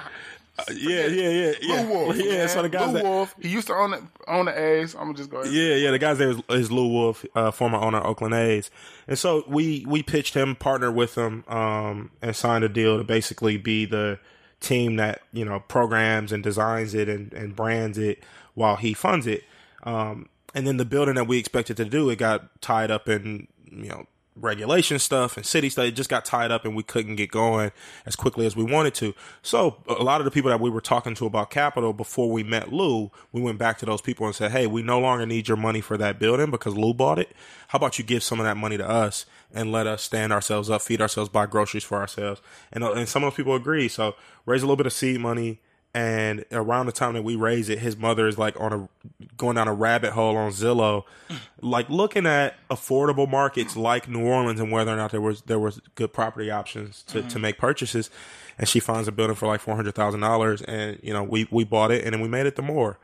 yeah, 0.70 1.06
yeah, 1.06 1.28
yeah, 1.28 1.52
yeah. 1.60 1.82
Blue 1.82 1.90
Wolf. 1.94 2.16
Yeah, 2.16 2.32
man. 2.38 2.48
so 2.48 2.62
the 2.62 2.68
guys 2.68 2.84
Blue 2.90 2.92
that- 2.94 3.04
Wolf. 3.04 3.34
He 3.40 3.48
used 3.48 3.66
to 3.68 3.74
own 3.74 3.90
the 3.92 4.02
own 4.26 4.46
the 4.46 4.58
A's. 4.60 4.94
I'm 4.94 5.02
gonna 5.02 5.14
just 5.14 5.30
go 5.30 5.38
ahead. 5.40 5.52
Yeah, 5.52 5.74
yeah. 5.74 5.90
The 5.90 5.98
guy's 5.98 6.18
name 6.18 6.30
is, 6.48 6.60
is 6.60 6.72
Lew 6.72 6.88
Wolff, 6.88 7.24
uh, 7.34 7.50
former 7.50 7.78
owner 7.78 7.98
of 7.98 8.06
Oakland 8.06 8.34
A's, 8.34 8.70
and 9.06 9.18
so 9.18 9.44
we 9.46 9.84
we 9.88 10.02
pitched 10.02 10.34
him, 10.34 10.54
partnered 10.56 10.94
with 10.94 11.16
him, 11.16 11.44
um, 11.48 12.10
and 12.22 12.34
signed 12.34 12.64
a 12.64 12.68
deal 12.68 12.98
to 12.98 13.04
basically 13.04 13.56
be 13.56 13.84
the 13.84 14.18
team 14.60 14.96
that 14.96 15.22
you 15.32 15.44
know 15.44 15.60
programs 15.60 16.32
and 16.32 16.42
designs 16.42 16.94
it 16.94 17.08
and, 17.08 17.32
and 17.32 17.54
brands 17.54 17.96
it 17.98 18.22
while 18.54 18.76
he 18.76 18.92
funds 18.94 19.26
it. 19.26 19.44
Um, 19.84 20.28
and 20.54 20.66
then 20.66 20.76
the 20.78 20.84
building 20.84 21.14
that 21.14 21.28
we 21.28 21.38
expected 21.38 21.76
to 21.76 21.84
do, 21.84 22.10
it 22.10 22.16
got 22.16 22.60
tied 22.60 22.90
up 22.90 23.08
in 23.08 23.46
you 23.70 23.88
know 23.88 24.06
regulation 24.40 24.98
stuff 24.98 25.36
and 25.36 25.44
city 25.44 25.68
stuff. 25.68 25.86
It 25.86 25.92
just 25.92 26.10
got 26.10 26.24
tied 26.24 26.50
up, 26.50 26.64
and 26.64 26.74
we 26.74 26.82
couldn't 26.82 27.16
get 27.16 27.30
going 27.30 27.72
as 28.06 28.16
quickly 28.16 28.46
as 28.46 28.56
we 28.56 28.64
wanted 28.64 28.94
to. 28.96 29.14
So 29.42 29.82
a 29.88 30.02
lot 30.02 30.20
of 30.20 30.24
the 30.24 30.30
people 30.30 30.50
that 30.50 30.60
we 30.60 30.70
were 30.70 30.80
talking 30.80 31.14
to 31.16 31.26
about 31.26 31.50
capital 31.50 31.92
before 31.92 32.30
we 32.30 32.42
met 32.42 32.72
Lew, 32.72 33.10
we 33.32 33.40
went 33.40 33.58
back 33.58 33.78
to 33.78 33.86
those 33.86 34.00
people 34.00 34.26
and 34.26 34.34
said, 34.34 34.50
"Hey, 34.50 34.66
we 34.66 34.82
no 34.82 34.98
longer 34.98 35.26
need 35.26 35.48
your 35.48 35.56
money 35.56 35.80
for 35.80 35.96
that 35.96 36.18
building 36.18 36.50
because 36.50 36.76
Lew 36.76 36.94
bought 36.94 37.18
it. 37.18 37.32
How 37.68 37.76
about 37.76 37.98
you 37.98 38.04
give 38.04 38.22
some 38.22 38.40
of 38.40 38.46
that 38.46 38.56
money 38.56 38.76
to 38.76 38.88
us 38.88 39.26
and 39.52 39.72
let 39.72 39.86
us 39.86 40.02
stand 40.02 40.32
ourselves 40.32 40.70
up, 40.70 40.82
feed 40.82 41.00
ourselves, 41.00 41.30
buy 41.30 41.46
groceries 41.46 41.84
for 41.84 41.98
ourselves?" 41.98 42.40
And 42.72 42.84
uh, 42.84 42.92
and 42.92 43.08
some 43.08 43.24
of 43.24 43.32
those 43.32 43.36
people 43.36 43.54
agree. 43.54 43.88
So 43.88 44.14
raise 44.46 44.62
a 44.62 44.66
little 44.66 44.76
bit 44.76 44.86
of 44.86 44.92
seed 44.92 45.20
money. 45.20 45.60
And 45.94 46.44
around 46.52 46.86
the 46.86 46.92
time 46.92 47.14
that 47.14 47.24
we 47.24 47.34
raise 47.34 47.68
it, 47.68 47.78
his 47.78 47.96
mother 47.96 48.28
is 48.28 48.38
like 48.38 48.58
on 48.60 48.72
a 48.72 48.88
going 49.36 49.56
down 49.56 49.68
a 49.68 49.74
rabbit 49.74 50.12
hole 50.12 50.36
on 50.36 50.52
Zillow, 50.52 51.04
like 51.62 51.88
looking 51.88 52.26
at 52.26 52.54
affordable 52.68 53.28
markets 53.28 53.76
like 53.76 54.06
New 54.08 54.24
Orleans 54.24 54.60
and 54.60 54.70
whether 54.70 54.92
or 54.92 54.96
not 54.96 55.10
there 55.10 55.20
was 55.20 55.42
there 55.42 55.58
was 55.58 55.80
good 55.94 56.12
property 56.12 56.50
options 56.50 57.02
to, 57.04 57.22
to 57.22 57.38
make 57.38 57.58
purchases. 57.58 58.10
And 58.58 58.68
she 58.68 58.80
finds 58.80 59.08
a 59.08 59.12
building 59.12 59.36
for 59.36 59.46
like 59.46 59.60
four 59.60 59.76
hundred 59.76 59.94
thousand 59.94 60.20
dollars, 60.20 60.62
and 60.62 60.98
you 61.02 61.12
know 61.12 61.22
we 61.22 61.48
we 61.50 61.64
bought 61.64 61.90
it 61.90 62.04
and 62.04 62.12
then 62.12 62.20
we 62.20 62.28
made 62.28 62.46
it 62.46 62.56
the 62.56 62.62
Moor. 62.62 62.98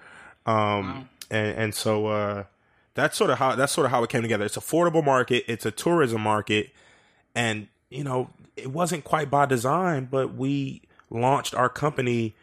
Um, 0.47 1.09
and 1.30 1.57
and 1.57 1.74
so 1.74 2.07
uh, 2.07 2.45
that's 2.95 3.16
sort 3.16 3.30
of 3.30 3.39
how 3.39 3.55
that's 3.57 3.72
sort 3.72 3.87
of 3.87 3.91
how 3.91 4.03
it 4.03 4.11
came 4.11 4.22
together. 4.22 4.45
It's 4.45 4.57
affordable 4.57 5.05
market, 5.05 5.45
it's 5.49 5.66
a 5.66 5.70
tourism 5.70 6.20
market, 6.20 6.70
and 7.35 7.68
you 7.91 8.05
know 8.05 8.30
it 8.57 8.70
wasn't 8.70 9.05
quite 9.05 9.30
by 9.30 9.47
design, 9.47 10.09
but 10.11 10.35
we 10.35 10.82
launched 11.11 11.55
our 11.55 11.68
company 11.68 12.35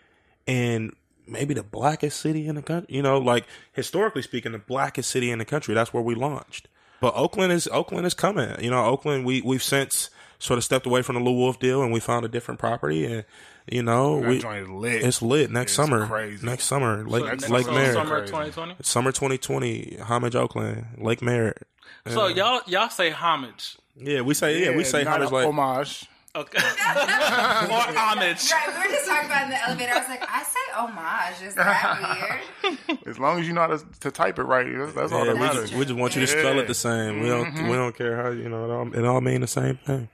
in 0.48 0.94
maybe 1.28 1.54
the 1.54 1.64
blackest 1.64 2.20
city 2.20 2.48
in 2.48 2.56
the 2.56 2.62
country. 2.62 2.94
You 2.94 3.02
know, 3.02 3.18
like 3.20 3.46
historically 3.74 4.22
speaking, 4.22 4.52
the 4.52 4.58
blackest 4.60 5.10
city 5.12 5.32
in 5.32 5.40
the 5.40 5.46
country. 5.46 5.74
That's 5.74 5.94
where 5.94 6.04
we 6.04 6.16
launched. 6.16 6.68
But 7.00 7.14
Oakland 7.16 7.52
is 7.52 7.68
Oakland 7.72 8.06
is 8.06 8.14
coming. 8.14 8.50
You 8.64 8.70
know, 8.70 8.86
Oakland 8.86 9.26
we 9.26 9.42
we've 9.42 9.64
since 9.64 10.10
sort 10.40 10.58
of 10.58 10.64
stepped 10.64 10.86
away 10.88 11.02
from 11.04 11.16
the 11.16 11.22
Lew 11.22 11.34
Wolff 11.34 11.60
deal 11.60 11.84
and 11.84 11.92
we 11.94 12.00
found 12.00 12.26
a 12.26 12.28
different 12.28 12.60
property 12.60 13.06
and 13.06 13.26
You 13.70 13.84
know, 13.84 14.18
we, 14.18 14.40
lit. 14.42 15.04
it's 15.04 15.22
lit 15.22 15.52
next 15.52 15.72
It's 15.72 15.76
summer. 15.76 16.08
crazy. 16.08 16.44
Next 16.46 16.66
summer, 16.66 17.06
Lake 17.08 17.26
next 17.26 17.48
Lake 17.50 17.66
summer- 17.66 17.78
Merritt. 17.80 17.94
summer 17.94 18.26
2020? 18.26 18.76
Summer 18.82 19.12
2020, 19.12 19.98
Homage 20.00 20.36
Oakland, 20.36 20.86
Lake 20.98 21.22
Merritt. 21.22 21.62
So 22.08 22.26
Yeah. 22.28 22.36
y'all 22.36 22.62
y'all 22.66 22.90
say 22.90 23.12
homage. 23.12 23.78
Yeah, 23.96 24.22
we 24.22 24.34
say 24.34 24.64
yeah, 24.64 24.76
we 24.76 24.84
say 24.84 25.04
homage 25.04 25.32
like 25.32 25.46
homage. 25.46 26.06
Okay. 26.34 26.58
or 26.64 26.64
homage. 26.64 28.52
Right, 28.52 28.68
we 28.70 28.78
were 28.78 28.94
just 28.96 29.06
talking 29.08 29.26
about 29.30 29.44
in 29.44 29.50
the 29.50 29.62
elevator. 29.68 29.92
I 29.94 30.00
was 30.00 30.08
like, 30.08 30.24
I 30.30 30.44
say 30.44 30.60
homage. 30.74 31.42
Is 31.48 31.56
that 31.56 32.40
weird? 32.64 33.00
As 33.08 33.20
long 33.20 33.40
as 33.40 33.48
you 33.48 33.54
know 33.54 33.62
how 33.62 33.68
to, 33.68 33.86
to 34.00 34.12
type 34.12 34.40
it 34.40 34.44
right, 34.44 34.66
that's, 34.78 34.94
that's 34.94 35.12
all 35.12 35.20
Yeah, 35.26 35.34
that 35.34 35.34
we 35.34 35.40
matters. 35.42 35.62
just, 35.70 35.74
we 35.74 35.86
just 35.86 36.00
want 36.00 36.16
you 36.16 36.22
to 36.22 36.28
spell 36.28 36.56
Yeah. 36.56 36.62
it 36.62 36.68
the 36.68 36.74
same. 36.74 37.20
We 37.22 37.28
don't 37.28 37.52
Mhm. 37.54 37.70
we 37.70 37.76
don't 37.76 37.96
care 37.96 38.16
how 38.24 38.30
you 38.30 38.48
know 38.48 38.64
it 38.66 38.72
all 38.74 38.94
it 38.96 39.06
all 39.06 39.20
mean 39.22 39.42
the 39.42 39.48
same 39.48 39.78
thing. 39.86 40.08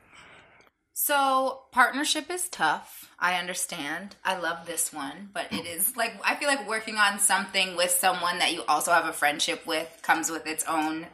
So 0.93 1.61
partnership 1.71 2.31
is 2.31 2.49
tough. 2.49 3.11
I 3.19 3.35
understand. 3.35 4.15
I 4.25 4.37
love 4.37 4.65
this 4.65 4.91
one, 4.91 5.29
but 5.33 5.51
it 5.53 5.65
is 5.67 5.95
like 5.95 6.13
I 6.25 6.35
feel 6.35 6.47
like 6.47 6.67
working 6.67 6.95
on 6.97 7.19
something 7.19 7.75
with 7.75 7.91
someone 7.91 8.39
that 8.39 8.53
you 8.53 8.63
also 8.67 8.91
have 8.91 9.05
a 9.05 9.13
friendship 9.13 9.65
with 9.67 9.99
comes 10.01 10.31
with 10.31 10.47
its 10.47 10.63
own 10.67 11.05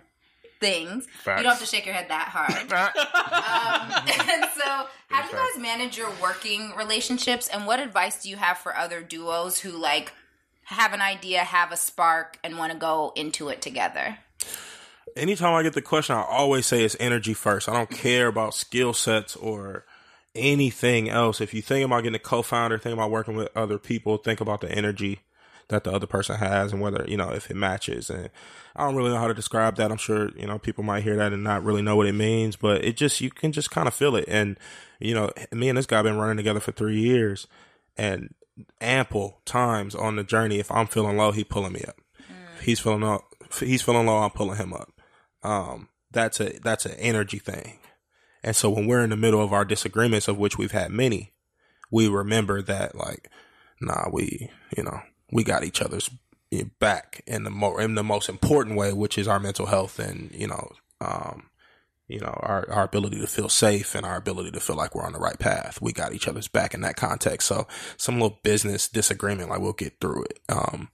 things. 0.64 1.07
Facts. 1.24 1.39
You 1.39 1.43
don't 1.43 1.51
have 1.51 1.59
to 1.59 1.66
shake 1.66 1.86
your 1.86 1.95
head 1.95 2.09
that 2.09 2.30
hard. 2.30 2.72
um, 2.74 4.30
and 4.30 4.49
so, 4.55 4.88
how 5.09 5.22
do 5.22 5.28
you 5.28 5.34
guys 5.34 5.61
manage 5.61 5.97
your 5.97 6.11
working 6.22 6.74
relationships? 6.78 7.47
And 7.47 7.66
what 7.66 7.80
advice 7.80 8.24
do 8.24 8.30
you 8.30 8.38
have 8.38 8.57
for 8.57 8.76
other 8.76 9.01
duos 9.01 9.59
who 9.59 9.72
like 9.72 10.14
have 10.64 10.93
an 10.93 11.01
idea, 11.01 11.39
have 11.39 11.72
a 11.72 11.78
spark, 11.78 12.38
and 12.43 12.57
want 12.57 12.72
to 12.72 12.78
go 12.78 13.11
into 13.16 13.49
it 13.49 13.61
together? 13.61 14.18
anytime 15.16 15.53
I 15.53 15.64
get 15.64 15.74
the 15.74 15.82
question, 15.82 16.16
I 16.16 16.24
always 16.24 16.66
say 16.66 16.84
it's 16.84 16.97
energy 16.99 17.34
first. 17.34 17.70
I 17.70 17.74
don't 17.74 17.89
care 17.89 18.28
about 18.28 18.53
skill 18.53 18.93
sets 18.93 19.36
or 19.36 19.86
anything 20.36 21.09
else. 21.09 21.41
If 21.41 21.53
you 21.53 21.61
think 21.61 21.86
about 21.86 22.03
getting 22.03 22.16
a 22.16 22.20
co-founder, 22.20 22.80
think 22.80 22.93
about 22.93 23.11
working 23.11 23.36
with 23.36 23.49
other 23.55 23.78
people, 23.78 24.18
think 24.18 24.41
about 24.41 24.61
the 24.61 24.72
energy 24.72 25.20
that 25.70 25.84
the 25.84 25.91
other 25.91 26.07
person 26.07 26.36
has 26.38 26.72
and 26.72 26.82
whether, 26.82 27.05
you 27.07 27.18
know, 27.18 27.30
if 27.30 27.49
it 27.49 27.55
matches. 27.55 28.09
And 28.09 28.30
I 28.76 28.86
don't 28.86 28.95
really 28.95 29.09
know 29.09 29.20
how 29.20 29.28
to 29.28 29.34
describe 29.34 29.76
that. 29.78 29.91
I'm 29.91 29.97
sure, 29.97 30.30
you 30.38 30.47
know, 30.47 30.59
people 30.59 30.84
might 30.84 31.03
hear 31.03 31.16
that 31.18 31.34
and 31.34 31.43
not 31.43 31.64
really 31.64 31.82
know 31.82 31.95
what 31.95 32.07
it 32.07 32.14
means, 32.14 32.55
but 32.55 32.84
it 32.84 32.97
just, 32.97 33.22
you 33.22 33.30
can 33.30 33.51
just 33.51 33.72
kind 33.72 33.88
of 33.88 33.93
feel 33.93 34.16
it. 34.16 34.26
And, 34.28 34.57
you 34.99 35.14
know, 35.14 35.32
me 35.51 35.70
and 35.70 35.78
this 35.78 35.86
guy 35.86 36.01
been 36.01 36.18
running 36.18 36.38
together 36.38 36.59
for 36.59 36.72
three 36.72 36.99
years 36.99 37.47
and 37.97 38.34
ample 38.82 39.41
times 39.45 39.95
on 39.95 40.16
the 40.16 40.24
journey. 40.24 40.59
If 40.59 40.72
I'm 40.72 40.88
feeling 40.88 41.18
low, 41.18 41.32
he 41.32 41.43
pulling 41.43 41.74
me 41.74 41.84
up. 41.88 41.97
If 42.57 42.61
he's 42.66 42.80
feeling 42.80 43.01
low, 43.01 43.24
if 43.49 43.59
he's 43.59 43.82
feeling 43.82 44.05
low, 44.05 44.18
I'm 44.18 44.32
pulling 44.32 44.57
him 44.57 44.74
up. 44.74 44.91
Um, 45.43 45.89
that's 46.11 46.39
a 46.39 46.59
that's 46.59 46.86
an 46.86 46.93
energy 46.93 47.39
thing. 47.39 47.80
And 48.43 48.55
so 48.55 48.70
when 48.70 48.88
we're 48.88 49.03
in 49.03 49.09
the 49.09 49.18
middle 49.18 49.41
of 49.41 49.53
our 49.53 49.66
disagreements, 49.66 50.28
of 50.28 50.38
which 50.38 50.57
we've 50.57 50.72
had 50.72 50.91
many, 50.91 51.34
we 51.91 52.07
remember 52.07 52.61
that 52.61 52.95
like, 52.95 53.30
nah, 53.82 54.09
we 54.11 54.49
you 54.78 54.84
know 54.84 55.01
we 55.32 55.44
got 55.44 55.64
each 55.64 55.82
other's 55.82 56.10
back 56.80 57.24
in 57.26 57.44
the 57.44 57.50
more 57.50 57.82
in 57.82 57.96
the 57.96 58.04
most 58.04 58.30
important 58.30 58.78
way, 58.78 58.94
which 58.94 59.18
is 59.18 59.28
our 59.28 59.40
mental 59.40 59.66
health 59.66 60.00
and 60.00 60.32
you 60.34 60.48
know 60.48 60.72
um, 61.02 61.50
you 62.08 62.20
know 62.20 62.38
our 62.42 62.70
our 62.70 62.84
ability 62.84 63.20
to 63.20 63.28
feel 63.28 63.50
safe 63.50 63.96
and 63.96 64.06
our 64.06 64.16
ability 64.16 64.52
to 64.52 64.60
feel 64.60 64.76
like 64.76 64.94
we're 64.94 65.06
on 65.06 65.14
the 65.14 65.20
right 65.20 65.40
path. 65.40 65.82
We 65.82 65.94
got 65.94 66.14
each 66.14 66.28
other's 66.28 66.48
back 66.48 66.74
in 66.74 66.82
that 66.82 66.96
context. 66.96 67.48
So 67.48 67.68
some 67.98 68.16
little 68.16 68.40
business 68.44 68.88
disagreement, 68.88 69.50
like 69.50 69.60
we'll 69.60 69.74
get 69.74 70.00
through 70.00 70.24
it. 70.26 70.40
Um, 70.50 70.90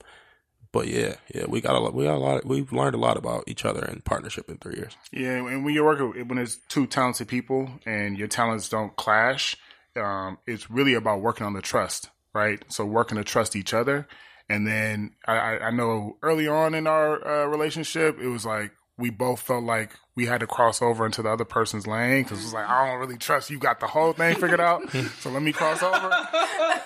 but 0.72 0.86
yeah, 0.86 1.16
yeah, 1.34 1.46
we 1.48 1.60
got 1.60 1.74
a 1.74 1.80
lot. 1.80 1.94
We 1.94 2.04
got 2.04 2.16
a 2.16 2.18
lot. 2.18 2.46
We've 2.46 2.72
learned 2.72 2.94
a 2.94 2.98
lot 2.98 3.16
about 3.16 3.44
each 3.46 3.64
other 3.64 3.84
in 3.84 4.02
partnership 4.02 4.48
in 4.48 4.58
three 4.58 4.76
years. 4.76 4.96
Yeah, 5.12 5.34
and 5.34 5.64
when 5.64 5.74
you're 5.74 5.84
working 5.84 6.28
when 6.28 6.38
it's 6.38 6.58
two 6.68 6.86
talented 6.86 7.28
people 7.28 7.70
and 7.84 8.16
your 8.16 8.28
talents 8.28 8.68
don't 8.68 8.94
clash, 8.96 9.56
um, 9.96 10.38
it's 10.46 10.70
really 10.70 10.94
about 10.94 11.20
working 11.20 11.44
on 11.44 11.54
the 11.54 11.62
trust, 11.62 12.10
right? 12.34 12.62
So 12.68 12.84
working 12.84 13.18
to 13.18 13.24
trust 13.24 13.56
each 13.56 13.72
other, 13.74 14.06
and 14.48 14.66
then 14.66 15.12
I, 15.26 15.58
I 15.58 15.70
know 15.70 16.16
early 16.22 16.48
on 16.48 16.74
in 16.74 16.86
our 16.86 17.26
uh, 17.26 17.46
relationship, 17.46 18.18
it 18.20 18.28
was 18.28 18.44
like 18.44 18.72
we 18.98 19.08
both 19.08 19.40
felt 19.40 19.64
like 19.64 19.92
we 20.14 20.26
had 20.26 20.40
to 20.40 20.46
cross 20.46 20.82
over 20.82 21.06
into 21.06 21.22
the 21.22 21.30
other 21.30 21.46
person's 21.46 21.86
lane 21.86 22.22
because 22.22 22.40
it 22.40 22.44
was 22.44 22.52
like 22.52 22.68
I 22.68 22.86
don't 22.86 22.98
really 22.98 23.16
trust 23.16 23.48
you. 23.48 23.58
Got 23.58 23.80
the 23.80 23.86
whole 23.86 24.12
thing 24.12 24.34
figured 24.36 24.60
out, 24.60 24.82
so 25.20 25.30
let 25.30 25.42
me 25.42 25.52
cross 25.52 25.82
over. 25.82 26.10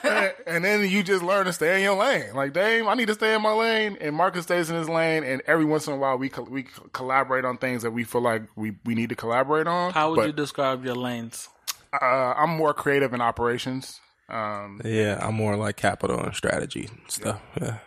and, 0.04 0.32
and 0.46 0.64
then 0.64 0.88
you 0.88 1.02
just 1.02 1.22
learn 1.24 1.46
to 1.46 1.52
stay 1.52 1.76
in 1.76 1.82
your 1.82 1.96
lane. 1.96 2.34
Like, 2.34 2.52
Dame, 2.52 2.86
I 2.86 2.94
need 2.94 3.06
to 3.08 3.14
stay 3.14 3.34
in 3.34 3.42
my 3.42 3.52
lane, 3.52 3.96
and 4.00 4.14
Marcus 4.14 4.44
stays 4.44 4.70
in 4.70 4.76
his 4.76 4.88
lane. 4.88 5.24
And 5.24 5.42
every 5.46 5.64
once 5.64 5.86
in 5.88 5.94
a 5.94 5.96
while, 5.96 6.16
we 6.16 6.28
co- 6.28 6.42
we 6.48 6.66
collaborate 6.92 7.44
on 7.44 7.56
things 7.56 7.82
that 7.82 7.90
we 7.90 8.04
feel 8.04 8.20
like 8.20 8.42
we, 8.54 8.74
we 8.84 8.94
need 8.94 9.08
to 9.08 9.16
collaborate 9.16 9.66
on. 9.66 9.92
How 9.92 10.10
would 10.10 10.16
But, 10.16 10.26
you 10.26 10.32
describe 10.32 10.84
your 10.84 10.94
lanes? 10.94 11.48
Uh, 11.92 12.34
I'm 12.36 12.50
more 12.50 12.74
creative 12.74 13.12
in 13.14 13.20
operations. 13.20 14.00
Um, 14.28 14.80
Yeah, 14.84 15.18
I'm 15.20 15.34
more 15.34 15.56
like 15.56 15.76
capital 15.76 16.20
and 16.20 16.34
strategy 16.34 16.88
and 16.90 17.10
stuff. 17.10 17.40
Yeah. 17.60 17.78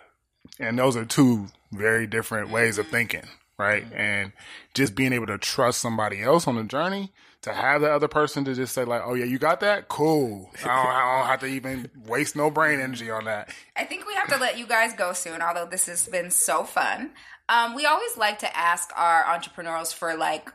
and 0.59 0.77
those 0.77 0.95
are 0.95 1.05
two 1.05 1.47
very 1.71 2.07
different 2.07 2.49
ways 2.49 2.77
of 2.77 2.87
thinking, 2.87 3.25
right? 3.57 3.85
And 3.93 4.31
just 4.73 4.95
being 4.95 5.13
able 5.13 5.27
to 5.27 5.37
trust 5.37 5.79
somebody 5.79 6.21
else 6.21 6.47
on 6.47 6.55
the 6.55 6.63
journey 6.63 7.11
to 7.41 7.53
have 7.53 7.81
the 7.81 7.91
other 7.91 8.07
person 8.07 8.43
to 8.45 8.55
just 8.55 8.73
say 8.73 8.83
like, 8.83 9.01
"Oh 9.05 9.13
yeah, 9.13 9.25
you 9.25 9.37
got 9.39 9.59
that? 9.59 9.87
Cool." 9.87 10.49
I 10.63 10.67
don't, 10.67 10.75
I 10.87 11.17
don't 11.19 11.27
have 11.27 11.39
to 11.41 11.45
even 11.47 11.89
waste 12.05 12.35
no 12.35 12.49
brain 12.49 12.79
energy 12.79 13.09
on 13.11 13.25
that. 13.25 13.49
I 13.75 13.85
think 13.85 14.07
we 14.07 14.13
have 14.15 14.27
to 14.29 14.37
let 14.37 14.57
you 14.57 14.65
guys 14.67 14.93
go 14.93 15.13
soon, 15.13 15.41
although 15.41 15.65
this 15.67 15.85
has 15.87 16.07
been 16.07 16.31
so 16.31 16.63
fun. 16.63 17.11
Um, 17.49 17.75
we 17.75 17.85
always 17.85 18.17
like 18.17 18.39
to 18.39 18.57
ask 18.57 18.89
our 18.95 19.25
entrepreneurs 19.27 19.93
for 19.93 20.15
like 20.17 20.51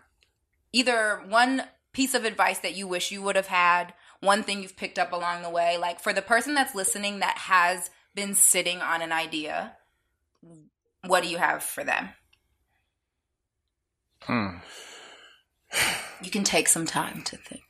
either 0.73 1.23
one 1.29 1.63
piece 1.93 2.15
of 2.15 2.25
advice 2.25 2.59
that 2.61 2.75
you 2.77 2.87
wish 2.89 3.11
you 3.11 3.23
would 3.23 3.37
have 3.37 3.47
had, 3.47 3.95
one 4.23 4.45
thing 4.45 4.63
you've 4.63 4.77
picked 4.77 4.99
up 4.99 5.13
along 5.13 5.43
the 5.43 5.51
way. 5.51 5.77
Like 5.77 6.01
for 6.01 6.13
the 6.13 6.23
person 6.23 6.55
that's 6.55 6.75
listening 6.75 7.19
that 7.19 7.37
has 7.37 7.91
been 8.15 8.35
sitting 8.35 8.81
on 8.81 9.03
an 9.03 9.13
idea, 9.13 9.77
what 11.07 11.23
do 11.23 11.29
you 11.29 11.39
have 11.39 11.63
for 11.63 11.85
them? 11.85 12.11
Hmm. 14.23 14.59
You 16.23 16.31
can 16.31 16.45
take 16.45 16.69
some 16.69 16.87
time 16.87 17.23
to 17.23 17.37
think. 17.37 17.63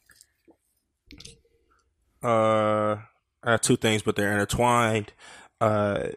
Uh, 2.23 2.97
I 3.43 3.53
have 3.53 3.63
two 3.63 3.77
things, 3.77 4.03
but 4.03 4.15
they're 4.15 4.33
intertwined. 4.33 5.13
Uh, 5.61 6.09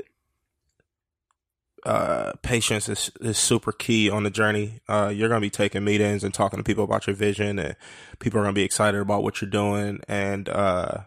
uh, 1.85 2.33
patience 2.41 2.89
is, 2.89 3.11
is 3.21 3.37
super 3.37 3.71
key 3.71 4.09
on 4.09 4.23
the 4.23 4.29
journey. 4.29 4.79
Uh, 4.87 5.11
you're 5.13 5.29
going 5.29 5.39
to 5.39 5.45
be 5.45 5.51
taking 5.51 5.83
meetings 5.83 6.23
and 6.23 6.33
talking 6.33 6.57
to 6.57 6.63
people 6.63 6.83
about 6.83 7.05
your 7.05 7.15
vision 7.15 7.59
and 7.59 7.75
people 8.19 8.39
are 8.39 8.43
going 8.43 8.55
to 8.55 8.59
be 8.59 8.65
excited 8.65 8.99
about 8.99 9.23
what 9.23 9.41
you're 9.41 9.49
doing. 9.49 9.99
And, 10.07 10.49
uh, 10.49 11.01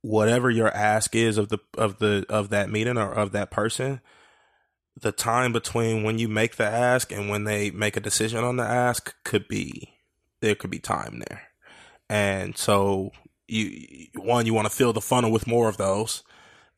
whatever 0.00 0.48
your 0.48 0.72
ask 0.72 1.16
is 1.16 1.38
of 1.38 1.48
the, 1.48 1.58
of 1.76 1.98
the, 1.98 2.24
of 2.28 2.50
that 2.50 2.70
meeting 2.70 2.96
or 2.96 3.12
of 3.12 3.32
that 3.32 3.50
person, 3.50 4.00
the 5.00 5.12
time 5.12 5.52
between 5.52 6.04
when 6.04 6.18
you 6.18 6.28
make 6.28 6.56
the 6.56 6.64
ask 6.64 7.10
and 7.10 7.28
when 7.28 7.44
they 7.44 7.70
make 7.70 7.96
a 7.96 8.00
decision 8.00 8.44
on 8.44 8.56
the 8.56 8.64
ask 8.64 9.14
could 9.24 9.48
be, 9.48 9.94
there 10.40 10.54
could 10.54 10.70
be 10.70 10.78
time 10.78 11.22
there. 11.28 11.42
And 12.08 12.56
so 12.56 13.10
you, 13.48 14.06
one, 14.14 14.46
you 14.46 14.54
want 14.54 14.68
to 14.68 14.74
fill 14.74 14.92
the 14.92 15.00
funnel 15.00 15.32
with 15.32 15.46
more 15.46 15.68
of 15.68 15.76
those 15.76 16.22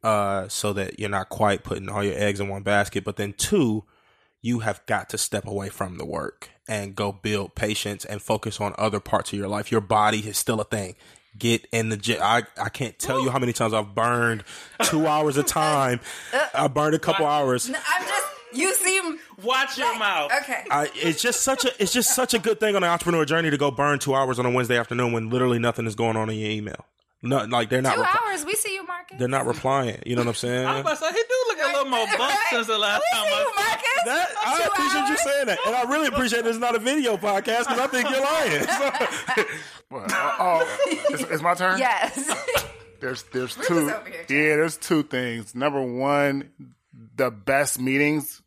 uh, 0.02 0.48
so 0.48 0.72
that 0.72 0.98
you're 0.98 1.08
not 1.08 1.28
quite 1.28 1.64
putting 1.64 1.88
all 1.88 2.02
your 2.04 2.16
eggs 2.16 2.40
in 2.40 2.48
one 2.48 2.62
basket. 2.62 3.04
But 3.04 3.16
then 3.16 3.32
two, 3.34 3.84
you 4.42 4.60
have 4.60 4.84
got 4.86 5.08
to 5.10 5.18
step 5.18 5.46
away 5.46 5.68
from 5.68 5.98
the 5.98 6.06
work 6.06 6.50
and 6.68 6.94
go 6.94 7.12
build 7.12 7.54
patience 7.54 8.04
and 8.04 8.22
focus 8.22 8.60
on 8.60 8.74
other 8.78 9.00
parts 9.00 9.32
of 9.32 9.38
your 9.38 9.48
life. 9.48 9.70
Your 9.70 9.80
body 9.80 10.20
is 10.20 10.38
still 10.38 10.60
a 10.60 10.64
thing. 10.64 10.94
Get 11.38 11.66
in 11.72 11.90
the 11.90 11.96
gym. 11.96 12.18
I, 12.22 12.42
I 12.60 12.68
can't 12.70 12.98
tell 12.98 13.22
you 13.22 13.30
how 13.30 13.38
many 13.38 13.52
times 13.52 13.72
I've 13.72 13.94
burned 13.94 14.42
two 14.82 15.06
hours 15.06 15.36
of 15.36 15.46
time. 15.46 16.00
I 16.54 16.66
burned 16.68 16.94
a 16.94 16.98
couple 16.98 17.24
hours. 17.24 17.68
I'm 17.68 18.04
just, 18.06 18.26
you 18.52 18.74
seem. 18.74 19.18
Watch 19.42 19.78
your 19.78 19.96
mouth. 19.98 20.32
Okay. 20.42 20.64
I, 20.70 20.90
it's 20.94 21.22
just 21.22 21.42
such 21.42 21.64
a 21.64 21.82
it's 21.82 21.92
just 21.92 22.14
such 22.14 22.34
a 22.34 22.38
good 22.38 22.58
thing 22.60 22.76
on 22.76 22.82
an 22.82 22.90
entrepreneur 22.90 23.24
journey 23.24 23.50
to 23.50 23.56
go 23.56 23.70
burn 23.70 23.98
two 24.00 24.14
hours 24.14 24.38
on 24.38 24.46
a 24.46 24.50
Wednesday 24.50 24.76
afternoon 24.76 25.12
when 25.12 25.30
literally 25.30 25.58
nothing 25.58 25.86
is 25.86 25.94
going 25.94 26.16
on 26.16 26.28
in 26.30 26.36
your 26.36 26.50
email. 26.50 26.84
No, 27.22 27.44
like 27.44 27.68
they're 27.68 27.82
not 27.82 27.96
Two 27.96 28.02
repli- 28.02 28.28
hours. 28.30 28.44
We 28.46 28.54
see 28.54 28.74
you, 28.74 28.86
Marcus. 28.86 29.18
they're 29.18 29.28
not 29.28 29.44
replying. 29.46 30.02
You 30.06 30.16
know 30.16 30.22
what 30.22 30.28
I'm 30.28 30.34
saying? 30.34 30.66
I 30.66 30.72
was 30.72 30.80
about 30.80 30.90
to 30.98 31.04
say, 31.04 31.10
he 31.12 31.22
do 31.22 31.44
look 31.48 31.58
a 31.58 31.66
little 31.72 31.90
more 31.90 32.06
buff 32.18 32.38
since 32.50 32.66
the 32.66 32.78
last 32.78 33.02
time 33.12 33.26
See 33.26 33.32
I 33.34 33.52
Marcus. 33.56 33.86
That, 34.06 34.28
I 34.42 34.68
appreciate 34.72 35.08
you 35.10 35.16
saying 35.18 35.46
that, 35.48 35.58
and 35.66 35.76
I 35.76 35.82
really 35.82 36.06
appreciate 36.06 36.46
it's 36.46 36.58
not 36.58 36.74
a 36.74 36.78
video 36.78 37.18
podcast 37.18 37.68
because 37.68 37.78
I 37.78 37.86
think 37.88 38.08
you're 38.08 38.22
lying. 38.22 39.46
Well, 39.90 40.04
uh, 40.08 40.36
oh, 40.38 40.78
it's, 41.10 41.22
it's 41.24 41.42
my 41.42 41.54
turn. 41.54 41.78
Yes. 41.80 42.14
There's 43.00 43.24
there's 43.32 43.58
We're 43.58 43.64
two. 43.64 43.90
over 43.90 44.04
here 44.08 44.20
Yeah, 44.28 44.56
there's 44.56 44.76
two 44.76 45.02
things. 45.02 45.52
Number 45.52 45.82
one, 45.82 46.50
the 47.16 47.32
best 47.32 47.80
meetings 47.80 48.40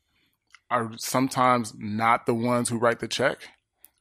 are 0.72 0.92
sometimes 0.98 1.74
not 1.78 2.26
the 2.26 2.34
ones 2.34 2.70
who 2.70 2.78
write 2.78 3.00
the 3.02 3.10
check, 3.10 3.40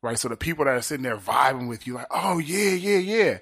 right? 0.03 0.17
So 0.17 0.29
the 0.29 0.37
people 0.37 0.67
that 0.67 0.75
are 0.75 0.83
sitting 0.83 1.03
there 1.03 1.17
vibing 1.17 1.69
with 1.69 1.85
you, 1.89 1.95
like, 1.95 2.07
oh 2.13 2.39
yeah, 2.39 2.71
yeah, 2.75 2.99
yeah, 2.99 3.39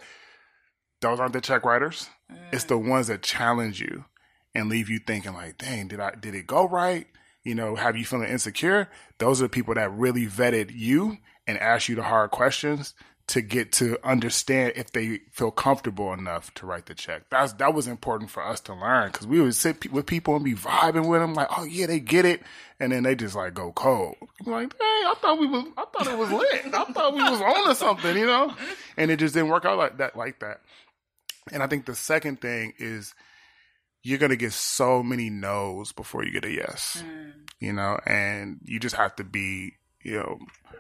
those 1.01 1.21
aren't 1.21 1.33
the 1.33 1.41
check 1.41 1.65
writers. 1.65 2.09
It's 2.53 2.65
the 2.65 2.77
mm. 2.77 2.89
ones 2.89 3.09
that 3.09 3.23
challenge 3.23 3.81
you 3.81 4.05
and 4.55 4.69
leave 4.69 4.89
you 4.89 4.99
thinking, 4.99 5.35
like, 5.35 5.59
dang, 5.59 5.89
did 5.89 6.01
I 6.01 6.15
did 6.15 6.35
it 6.35 6.47
go 6.47 6.69
right? 6.69 7.07
You 7.45 7.55
know, 7.55 7.75
have 7.75 7.97
you 7.97 8.05
feeling 8.05 8.29
insecure? 8.29 8.89
Those 9.19 9.41
are 9.41 9.45
the 9.45 9.51
people 9.51 9.75
that 9.75 9.93
really 9.93 10.27
vetted 10.27 10.71
you 10.75 11.19
and 11.47 11.59
asked 11.59 11.89
you 11.89 11.97
the 11.97 12.03
hard 12.03 12.31
questions 12.31 12.95
to 13.31 13.41
get 13.41 13.71
to 13.71 13.97
understand 14.03 14.73
if 14.75 14.91
they 14.91 15.21
feel 15.31 15.53
comfortable 15.53 16.13
enough 16.13 16.53
to 16.55 16.67
write 16.67 16.87
the 16.87 16.95
check. 16.95 17.23
That's 17.31 17.53
that 17.55 17.73
was 17.73 17.87
important 17.87 18.29
for 18.29 18.45
us 18.45 18.59
to 18.63 18.75
learn 18.75 19.13
because 19.13 19.27
we 19.27 19.41
would 19.41 19.55
sit 19.55 19.81
pe- 19.81 19.89
with 19.89 20.07
people 20.07 20.35
and 20.35 20.45
be 20.45 20.55
vibing 20.55 21.09
with 21.09 21.21
them 21.21 21.35
like, 21.35 21.47
oh 21.57 21.63
yeah, 21.63 21.87
they 21.87 22.01
get 22.01 22.25
it, 22.25 22.43
and 22.81 22.91
then 22.91 23.05
they 23.05 23.15
just 23.15 23.37
like 23.37 23.55
go 23.55 23.71
cold. 23.71 24.17
I'm 24.45 24.53
like, 24.53 24.73
hey, 24.73 24.85
I 24.85 25.15
thought 25.21 25.39
we 25.39 25.47
was, 25.47 25.65
I 25.77 25.85
thought 25.93 26.07
it 26.09 26.19
was 26.19 26.33
lit. 26.33 26.75
I 26.75 26.85
thought 26.93 27.15
we 27.15 27.23
was 27.23 27.41
on 27.41 27.69
to 27.69 27.75
something, 27.77 28.19
you 28.19 28.27
know, 28.27 28.53
and 28.97 29.13
it 29.13 29.21
just 29.21 29.35
didn't 29.35 29.51
work 29.51 29.65
out 29.65 29.79
like 29.79 29.99
that, 29.99 30.17
like 30.17 30.41
that. 30.41 30.61
And 31.53 31.63
I 31.63 31.67
think 31.67 31.87
the 31.87 31.95
second 31.95 32.41
thing 32.41 32.75
is 32.79 33.15
you're 34.03 34.19
gonna 34.19 34.37
get 34.37 34.53
so 34.53 35.03
many 35.03 35.31
no's 35.31 35.93
before 35.93 36.25
you 36.25 36.33
get 36.33 36.45
a 36.45 36.51
yes, 36.51 37.03
mm. 37.05 37.33
you 37.59 37.73
know, 37.73 37.99
and 38.07 38.61
you 38.65 38.81
just 38.81 38.97
have 38.97 39.15
to 39.17 39.25
be, 39.25 39.75
you 40.03 40.19
know, 40.19 40.39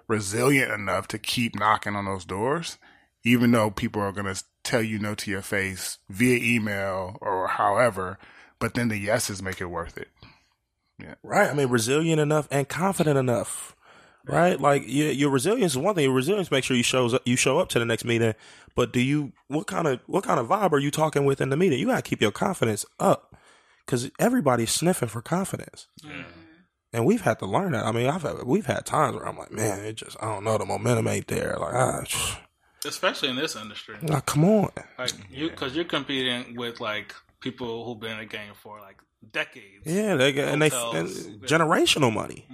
resilient 0.08 0.72
enough 0.72 1.08
to 1.08 1.18
keep 1.18 1.58
knocking 1.58 1.96
on 1.96 2.06
those 2.06 2.24
doors, 2.24 2.78
even 3.24 3.50
though 3.52 3.70
people 3.70 4.00
are 4.00 4.12
gonna 4.12 4.36
tell 4.64 4.82
you 4.82 4.98
no 4.98 5.14
to 5.14 5.30
your 5.30 5.42
face 5.42 5.98
via 6.08 6.38
email 6.38 7.18
or 7.20 7.48
however. 7.48 8.18
But 8.58 8.74
then 8.74 8.88
the 8.88 8.98
yeses 8.98 9.42
make 9.42 9.60
it 9.60 9.66
worth 9.66 9.96
it. 9.96 10.08
Yeah. 10.98 11.14
Right. 11.22 11.50
I 11.50 11.54
mean, 11.54 11.68
resilient 11.68 12.20
enough 12.20 12.46
and 12.50 12.68
confident 12.68 13.18
enough. 13.18 13.74
Right. 14.26 14.60
Like 14.60 14.84
your, 14.86 15.10
your 15.12 15.30
resilience 15.30 15.72
is 15.72 15.78
one 15.78 15.94
thing. 15.94 16.04
Your 16.04 16.12
resilience 16.12 16.50
makes 16.50 16.66
sure 16.66 16.76
you 16.76 16.82
shows 16.82 17.14
up, 17.14 17.22
you 17.24 17.36
show 17.36 17.58
up 17.58 17.68
to 17.70 17.78
the 17.78 17.84
next 17.84 18.04
meeting. 18.04 18.34
But 18.74 18.92
do 18.92 19.00
you 19.00 19.32
what 19.48 19.66
kind 19.66 19.86
of 19.86 20.00
what 20.06 20.24
kind 20.24 20.38
of 20.38 20.48
vibe 20.48 20.72
are 20.72 20.78
you 20.78 20.90
talking 20.90 21.24
with 21.24 21.40
in 21.40 21.50
the 21.50 21.56
meeting? 21.56 21.78
You 21.78 21.86
gotta 21.86 22.02
keep 22.02 22.20
your 22.20 22.30
confidence 22.30 22.84
up 22.98 23.36
because 23.84 24.10
everybody's 24.18 24.70
sniffing 24.70 25.08
for 25.08 25.22
confidence. 25.22 25.88
And 26.92 27.06
we've 27.06 27.20
had 27.20 27.38
to 27.38 27.46
learn 27.46 27.72
that. 27.72 27.86
I 27.86 27.92
mean, 27.92 28.08
I've 28.08 28.22
had, 28.22 28.42
we've 28.44 28.66
had 28.66 28.84
times 28.84 29.16
where 29.16 29.26
I'm 29.26 29.38
like, 29.38 29.52
man, 29.52 29.84
it 29.84 29.94
just 29.94 30.16
I 30.20 30.26
don't 30.26 30.44
know, 30.44 30.58
the 30.58 30.66
momentum 30.66 31.08
ain't 31.08 31.28
there. 31.28 31.56
Like, 31.58 31.74
ah, 31.74 32.04
especially 32.84 33.30
in 33.30 33.36
this 33.36 33.56
industry. 33.56 33.96
like 34.02 34.26
come 34.26 34.44
on. 34.44 34.70
Like 34.98 35.12
you, 35.30 35.50
because 35.50 35.74
you're 35.74 35.84
competing 35.84 36.56
with 36.56 36.80
like 36.80 37.14
people 37.40 37.84
who've 37.84 37.98
been 37.98 38.12
in 38.12 38.18
the 38.18 38.26
game 38.26 38.52
for 38.62 38.80
like 38.80 38.98
decades. 39.32 39.86
Yeah, 39.86 40.14
they 40.16 40.32
got 40.32 40.48
and 40.48 40.62
they 40.62 40.68
Hotels. 40.68 41.26
and 41.26 41.42
generational 41.42 42.12
money. 42.12 42.46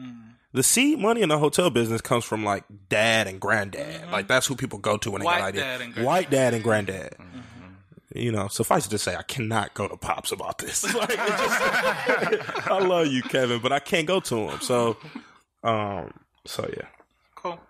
The 0.52 0.62
seed 0.62 0.98
money 0.98 1.20
in 1.22 1.28
the 1.28 1.38
hotel 1.38 1.68
business 1.70 2.00
comes 2.00 2.24
from 2.24 2.44
like 2.44 2.64
dad 2.88 3.26
and 3.26 3.40
granddad. 3.40 4.10
Like 4.10 4.26
that's 4.28 4.46
who 4.46 4.56
people 4.56 4.78
go 4.78 4.96
to 4.98 5.10
when 5.10 5.20
they 5.20 5.26
White 5.26 5.38
got 5.38 5.48
ideas. 5.48 5.64
dad 5.64 5.80
and 5.82 5.92
granddad. 5.94 6.06
White 6.06 6.30
dad 6.30 6.54
and 6.54 6.62
granddad. 6.64 7.14
You 8.14 8.32
know, 8.32 8.48
suffice 8.48 8.86
it 8.86 8.90
to 8.90 8.98
say, 8.98 9.14
I 9.14 9.22
cannot 9.22 9.74
go 9.74 9.86
to 9.88 9.96
pops 9.98 10.32
about 10.32 10.56
this. 10.58 10.82
Like, 10.94 11.10
it 11.10 11.16
just- 11.16 12.66
I 12.70 12.78
love 12.78 13.08
you, 13.08 13.22
Kevin, 13.22 13.60
but 13.60 13.72
I 13.72 13.78
can't 13.78 14.06
go 14.06 14.20
to 14.20 14.36
him. 14.48 14.60
So, 14.60 14.96
um, 15.62 16.12
so 16.46 16.66
yeah. 16.74 16.86
Cool. 17.34 17.60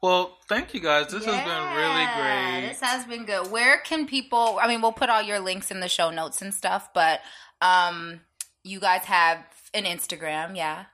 Well, 0.00 0.38
thank 0.48 0.72
you 0.72 0.80
guys. 0.80 1.08
This 1.12 1.24
has 1.26 1.34
been 1.44 1.76
really 1.76 2.06
great. 2.16 2.68
This 2.70 2.80
has 2.80 3.04
been 3.04 3.26
good. 3.26 3.50
Where 3.50 3.78
can 3.80 4.06
people? 4.06 4.58
I 4.62 4.68
mean, 4.68 4.80
we'll 4.80 4.92
put 4.92 5.10
all 5.10 5.20
your 5.20 5.40
links 5.40 5.70
in 5.70 5.80
the 5.80 5.88
show 5.88 6.10
notes 6.10 6.40
and 6.40 6.54
stuff, 6.54 6.88
but 6.94 7.20
um, 7.60 8.20
you 8.62 8.80
guys 8.80 9.02
have 9.04 9.44
an 9.74 9.84
Instagram, 9.84 10.56
yeah. 10.56 10.84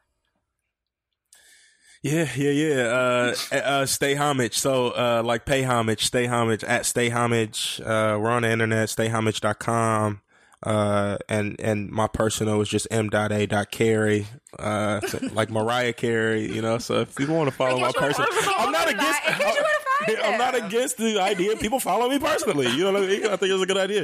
Yeah, 2.04 2.28
yeah, 2.36 2.50
yeah. 2.50 2.82
Uh, 2.82 3.34
uh, 3.56 3.86
stay 3.86 4.14
homage. 4.14 4.58
So, 4.58 4.90
uh, 4.90 5.22
like 5.24 5.46
pay 5.46 5.62
homage, 5.62 6.04
stay 6.04 6.26
homage 6.26 6.62
at 6.62 6.84
stay 6.84 7.08
homage. 7.08 7.80
Uh, 7.80 8.18
we're 8.20 8.28
on 8.28 8.42
the 8.42 8.50
internet, 8.50 8.90
stayhomage.com. 8.90 10.20
Uh, 10.62 11.16
and, 11.30 11.58
and 11.58 11.90
my 11.90 12.06
personal 12.06 12.60
is 12.60 12.68
just 12.68 12.86
m.a.carey. 12.90 14.26
Uh, 14.58 15.00
like 15.32 15.48
Mariah 15.48 15.94
Carey, 15.94 16.52
you 16.52 16.60
know. 16.60 16.76
So 16.76 17.00
if 17.00 17.16
people 17.16 17.36
want 17.36 17.48
to 17.48 17.56
follow 17.56 17.80
my 17.80 17.90
personal, 17.92 18.28
I'm 18.58 18.70
not 18.70 18.90
against, 18.90 19.20
I'm 20.24 20.38
not 20.38 20.54
against 20.54 20.98
the 20.98 21.18
idea 21.20 21.52
of 21.52 21.60
people 21.60 21.80
follow 21.80 22.10
me 22.10 22.18
personally. 22.18 22.68
You 22.68 22.84
know 22.84 22.92
what 22.92 23.02
I 23.04 23.06
mean? 23.06 23.24
I 23.24 23.36
think 23.36 23.50
it's 23.50 23.62
a 23.62 23.66
good 23.66 23.78
idea. 23.78 24.02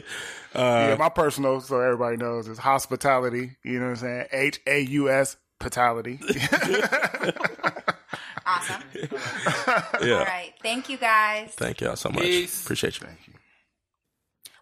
Uh, 0.54 0.86
yeah, 0.88 0.96
my 0.98 1.10
personal, 1.10 1.60
so 1.60 1.78
everybody 1.80 2.16
knows, 2.16 2.48
is 2.48 2.56
hospitality. 2.56 3.58
You 3.62 3.78
know 3.78 3.90
what 3.90 3.90
I'm 3.90 3.96
saying? 3.96 4.26
H 4.32 4.60
A 4.66 4.80
U 4.80 5.10
S 5.10 5.36
patality. 5.58 6.18
Awesome. 8.50 8.82
Yeah. 10.02 10.18
All 10.18 10.24
right. 10.24 10.52
Thank 10.62 10.88
you 10.88 10.96
guys. 10.96 11.52
Thank 11.52 11.80
y'all 11.80 11.96
so 11.96 12.08
much. 12.08 12.22
Peace. 12.22 12.62
Appreciate 12.64 13.00
you. 13.00 13.06
Thank 13.06 13.28
you. 13.28 13.34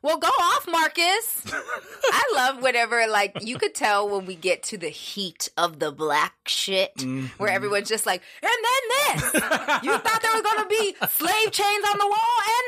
Well, 0.02 0.18
go 0.18 0.28
off, 0.28 0.66
Marcus. 0.68 1.44
I 1.52 2.22
love 2.34 2.62
whatever, 2.62 3.06
like, 3.08 3.42
you 3.42 3.58
could 3.58 3.74
tell 3.74 4.08
when 4.08 4.26
we 4.26 4.36
get 4.36 4.62
to 4.64 4.78
the 4.78 4.88
heat 4.88 5.48
of 5.56 5.80
the 5.80 5.90
black 5.90 6.34
shit, 6.46 6.92
where 6.96 7.06
mm-hmm. 7.06 7.44
everyone's 7.46 7.88
just 7.88 8.06
like, 8.06 8.22
and 8.42 8.50
then 8.50 9.20
this. 9.20 9.32
you 9.82 9.98
thought 9.98 10.20
there 10.22 10.32
was 10.32 10.42
going 10.42 10.62
to 10.62 10.68
be 10.68 10.94
slave 11.08 11.50
chains 11.50 11.84
on 11.90 11.98
the 11.98 12.06
wall, 12.06 12.38
and 12.46 12.64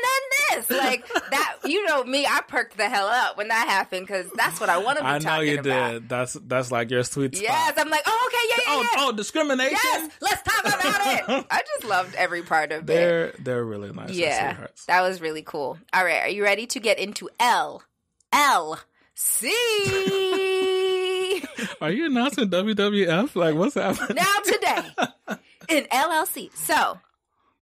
this. 0.55 0.69
Like, 0.69 1.07
that, 1.31 1.57
you 1.65 1.83
know 1.85 2.03
me, 2.03 2.25
I 2.25 2.41
perked 2.47 2.77
the 2.77 2.89
hell 2.89 3.07
up 3.07 3.37
when 3.37 3.47
that 3.49 3.67
happened, 3.67 4.07
because 4.07 4.25
that's 4.35 4.59
what 4.59 4.69
I 4.69 4.77
want 4.79 4.97
to 4.97 5.03
be 5.03 5.09
I 5.09 5.19
know 5.19 5.39
you 5.41 5.59
about. 5.59 5.91
did. 5.91 6.09
That's 6.09 6.33
that's 6.33 6.71
like 6.71 6.89
your 6.91 7.03
sweet 7.03 7.35
spot. 7.35 7.43
Yes, 7.49 7.73
I'm 7.77 7.89
like, 7.89 8.03
oh, 8.05 8.29
okay, 8.29 8.45
yeah, 8.49 8.73
yeah, 8.73 8.79
Oh, 8.79 8.81
yeah. 8.81 9.05
oh, 9.07 9.11
discrimination. 9.11 9.77
Yes, 9.83 10.11
let's 10.21 10.41
talk 10.43 10.61
about 10.65 11.39
it. 11.39 11.45
I 11.51 11.61
just 11.75 11.85
loved 11.89 12.15
every 12.15 12.41
part 12.43 12.71
of 12.71 12.81
it. 12.83 12.87
They're 12.87 13.33
they're 13.39 13.63
really 13.65 13.91
nice. 13.91 14.11
Yeah, 14.11 14.67
that 14.87 15.01
was 15.01 15.19
really 15.21 15.41
cool. 15.43 15.77
All 15.93 16.03
right, 16.05 16.21
are 16.23 16.29
you 16.29 16.43
ready 16.43 16.65
to 16.67 16.79
get 16.79 16.99
into 16.99 17.29
L 17.39 17.83
L 18.33 18.79
C? 19.15 19.51
Are 21.81 21.91
you 21.91 22.05
announcing 22.07 22.49
WWF? 22.49 23.35
Like, 23.35 23.55
what's 23.55 23.75
happening? 23.75 24.15
now 24.17 24.37
today 24.43 24.81
in 25.69 25.83
LLC. 25.85 26.49
So 26.55 26.99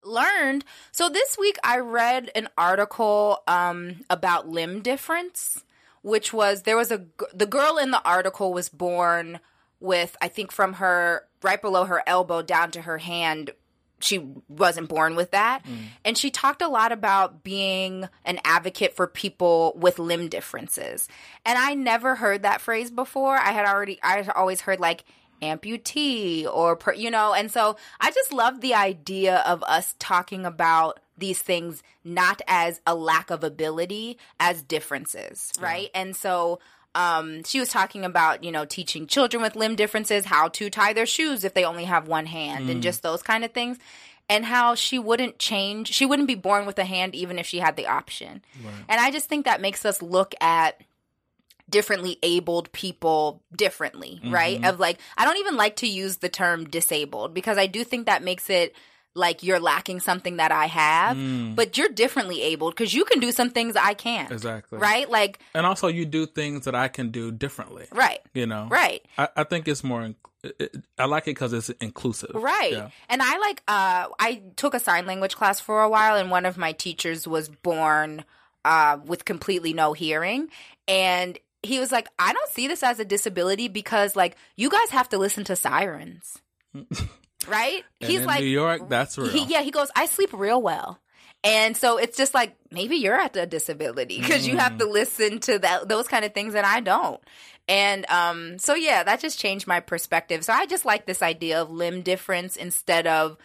learned. 0.04 0.64
So 0.92 1.08
this 1.08 1.36
week 1.38 1.56
I 1.62 1.78
read 1.78 2.30
an 2.34 2.48
article 2.56 3.42
um, 3.46 4.04
about 4.08 4.48
limb 4.48 4.80
difference, 4.82 5.64
which 6.02 6.32
was 6.32 6.62
there 6.62 6.76
was 6.76 6.90
a 6.90 7.04
the 7.34 7.46
girl 7.46 7.76
in 7.78 7.90
the 7.90 8.02
article 8.04 8.52
was 8.52 8.68
born 8.68 9.40
with 9.80 10.16
I 10.20 10.28
think 10.28 10.52
from 10.52 10.74
her 10.74 11.24
right 11.42 11.60
below 11.60 11.84
her 11.84 12.02
elbow 12.06 12.42
down 12.42 12.70
to 12.72 12.82
her 12.82 12.98
hand. 12.98 13.50
She 14.00 14.24
wasn't 14.48 14.88
born 14.88 15.16
with 15.16 15.32
that. 15.32 15.64
And 16.04 16.16
she 16.16 16.30
talked 16.30 16.62
a 16.62 16.68
lot 16.68 16.92
about 16.92 17.42
being 17.42 18.08
an 18.24 18.38
advocate 18.44 18.94
for 18.94 19.08
people 19.08 19.72
with 19.76 19.98
limb 19.98 20.28
differences. 20.28 21.08
And 21.44 21.58
I 21.58 21.74
never 21.74 22.14
heard 22.14 22.42
that 22.42 22.60
phrase 22.60 22.92
before. 22.92 23.36
I 23.36 23.50
had 23.50 23.66
already, 23.66 23.98
I 24.00 24.18
had 24.18 24.30
always 24.30 24.60
heard 24.60 24.78
like 24.78 25.02
amputee 25.42 26.46
or 26.46 26.76
per, 26.76 26.92
you 26.92 27.10
know 27.10 27.32
and 27.34 27.50
so 27.50 27.76
i 28.00 28.10
just 28.10 28.32
love 28.32 28.60
the 28.60 28.74
idea 28.74 29.38
of 29.46 29.62
us 29.64 29.94
talking 29.98 30.44
about 30.46 31.00
these 31.16 31.40
things 31.42 31.82
not 32.04 32.40
as 32.46 32.80
a 32.86 32.94
lack 32.94 33.30
of 33.30 33.42
ability 33.44 34.18
as 34.38 34.62
differences 34.62 35.52
right? 35.60 35.90
And 35.94 36.14
so 36.14 36.60
um, 36.94 37.44
she 37.44 37.60
was 37.60 37.68
talking 37.68 38.04
about 38.04 38.42
you 38.44 38.50
know 38.52 38.64
teaching 38.64 39.06
children 39.06 39.42
with 39.42 39.56
limb 39.56 39.76
differences 39.76 40.24
how 40.24 40.48
to 40.50 40.70
tie 40.70 40.92
their 40.92 41.06
shoes 41.06 41.44
if 41.44 41.54
they 41.54 41.64
only 41.64 41.84
have 41.84 42.08
one 42.08 42.26
hand 42.26 42.70
and 42.70 42.80
Mm. 42.80 42.82
just 42.82 43.02
those 43.02 43.22
kind 43.22 43.44
of 43.44 43.52
things 43.52 43.78
and 44.28 44.44
how 44.44 44.74
she 44.74 44.98
wouldn't 44.98 45.38
change 45.38 45.88
she 45.92 46.06
wouldn't 46.06 46.28
be 46.28 46.34
born 46.34 46.66
with 46.66 46.78
a 46.78 46.84
hand 46.84 47.14
even 47.14 47.38
if 47.38 47.46
she 47.46 47.58
had 47.58 47.76
the 47.76 47.86
option. 47.88 48.42
And 48.88 49.00
i 49.00 49.10
just 49.10 49.28
think 49.28 49.44
that 49.44 49.60
makes 49.60 49.84
us 49.84 50.00
look 50.02 50.34
at 50.40 50.80
differently 51.70 52.18
abled 52.22 52.70
people 52.72 53.42
differently, 53.54 54.20
right? 54.24 54.60
Mhm. 54.60 54.68
Of 54.68 54.80
like, 54.80 54.98
I 55.16 55.24
don't 55.24 55.36
even 55.38 55.56
like 55.56 55.76
to 55.76 55.86
use 55.86 56.18
the 56.18 56.28
term 56.28 56.64
disabled 56.68 57.34
because 57.34 57.58
I 57.58 57.66
do 57.66 57.84
think 57.84 58.06
that 58.06 58.22
makes 58.22 58.48
it 58.50 58.74
like 59.14 59.42
you're 59.42 59.58
lacking 59.58 59.98
something 60.00 60.36
that 60.36 60.52
I 60.52 60.66
have, 60.66 61.16
Mm. 61.16 61.56
but 61.56 61.76
you're 61.76 61.88
differently 61.88 62.40
abled 62.42 62.74
because 62.76 62.94
you 62.94 63.04
can 63.04 63.18
do 63.20 63.32
some 63.32 63.50
things 63.50 63.74
I 63.74 63.94
can't. 63.94 64.30
Exactly. 64.30 64.78
Right? 64.78 65.10
Like, 65.10 65.40
And 65.54 65.66
also, 65.66 65.88
you 65.88 66.04
do 66.06 66.24
things 66.26 66.66
that 66.66 66.74
I 66.76 66.86
can 66.88 67.10
do 67.10 67.32
differently. 67.32 67.86
Right. 67.90 68.20
You 68.32 68.46
know. 68.46 68.68
Right. 68.70 69.04
I, 69.16 69.28
I 69.36 69.44
think 69.44 69.66
it's 69.66 69.82
more. 69.82 70.02
inc- 70.02 70.14
It, 70.44 70.54
it- 70.60 70.76
I 70.98 71.06
like 71.06 71.24
it 71.24 71.32
because 71.34 71.52
it's 71.52 71.68
inclusive. 71.80 72.30
Right. 72.34 72.72
Yeah. 72.72 72.90
And 73.08 73.20
I 73.20 73.38
like 73.38 73.62
uh 73.66 74.06
I 74.20 74.42
took 74.54 74.72
a 74.74 74.78
sign 74.78 75.04
language 75.06 75.34
class 75.34 75.58
for 75.58 75.82
a 75.82 75.88
while 75.88 76.14
and 76.16 76.30
one 76.30 76.46
of 76.46 76.56
my 76.56 76.70
teachers 76.72 77.26
was 77.26 77.48
born 77.48 78.24
uh 78.64 78.98
with 79.04 79.24
completely 79.24 79.72
no 79.72 79.94
hearing 79.94 80.46
and 80.86 81.36
he 81.62 81.78
was 81.78 81.90
like, 81.92 82.08
I 82.18 82.32
don't 82.32 82.48
see 82.50 82.68
this 82.68 82.82
as 82.82 82.98
a 83.00 83.04
disability 83.04 83.68
because 83.68 84.14
like 84.16 84.36
you 84.56 84.70
guys 84.70 84.90
have 84.90 85.08
to 85.10 85.18
listen 85.18 85.44
to 85.44 85.56
sirens. 85.56 86.36
right? 87.48 87.84
And 88.00 88.10
He's 88.10 88.20
in 88.20 88.26
like 88.26 88.40
New 88.40 88.46
York, 88.46 88.88
that's 88.88 89.18
real. 89.18 89.28
he, 89.30 89.44
yeah, 89.44 89.62
he 89.62 89.70
goes, 89.70 89.88
I 89.96 90.06
sleep 90.06 90.30
real 90.32 90.60
well. 90.60 91.00
And 91.44 91.76
so 91.76 91.98
it's 91.98 92.16
just 92.16 92.34
like 92.34 92.56
maybe 92.72 92.96
you're 92.96 93.14
at 93.18 93.36
a 93.36 93.46
disability 93.46 94.20
because 94.20 94.46
you 94.46 94.56
have 94.58 94.76
to 94.78 94.84
Mm. 94.86 94.92
listen 94.92 95.38
to 95.40 95.58
that 95.60 95.88
those 95.88 96.08
kind 96.08 96.24
of 96.24 96.34
things 96.34 96.54
that 96.54 96.64
I 96.64 96.80
don't. 96.80 97.20
And 97.68 98.04
um 98.10 98.58
so 98.58 98.74
yeah, 98.74 99.04
that 99.04 99.20
just 99.20 99.38
changed 99.38 99.66
my 99.66 99.78
perspective. 99.80 100.44
So 100.44 100.52
I 100.52 100.66
just 100.66 100.84
like 100.84 101.06
this 101.06 101.22
idea 101.22 101.62
of 101.62 101.70
limb 101.70 102.02
difference 102.02 102.56
instead 102.56 103.06
of 103.06 103.36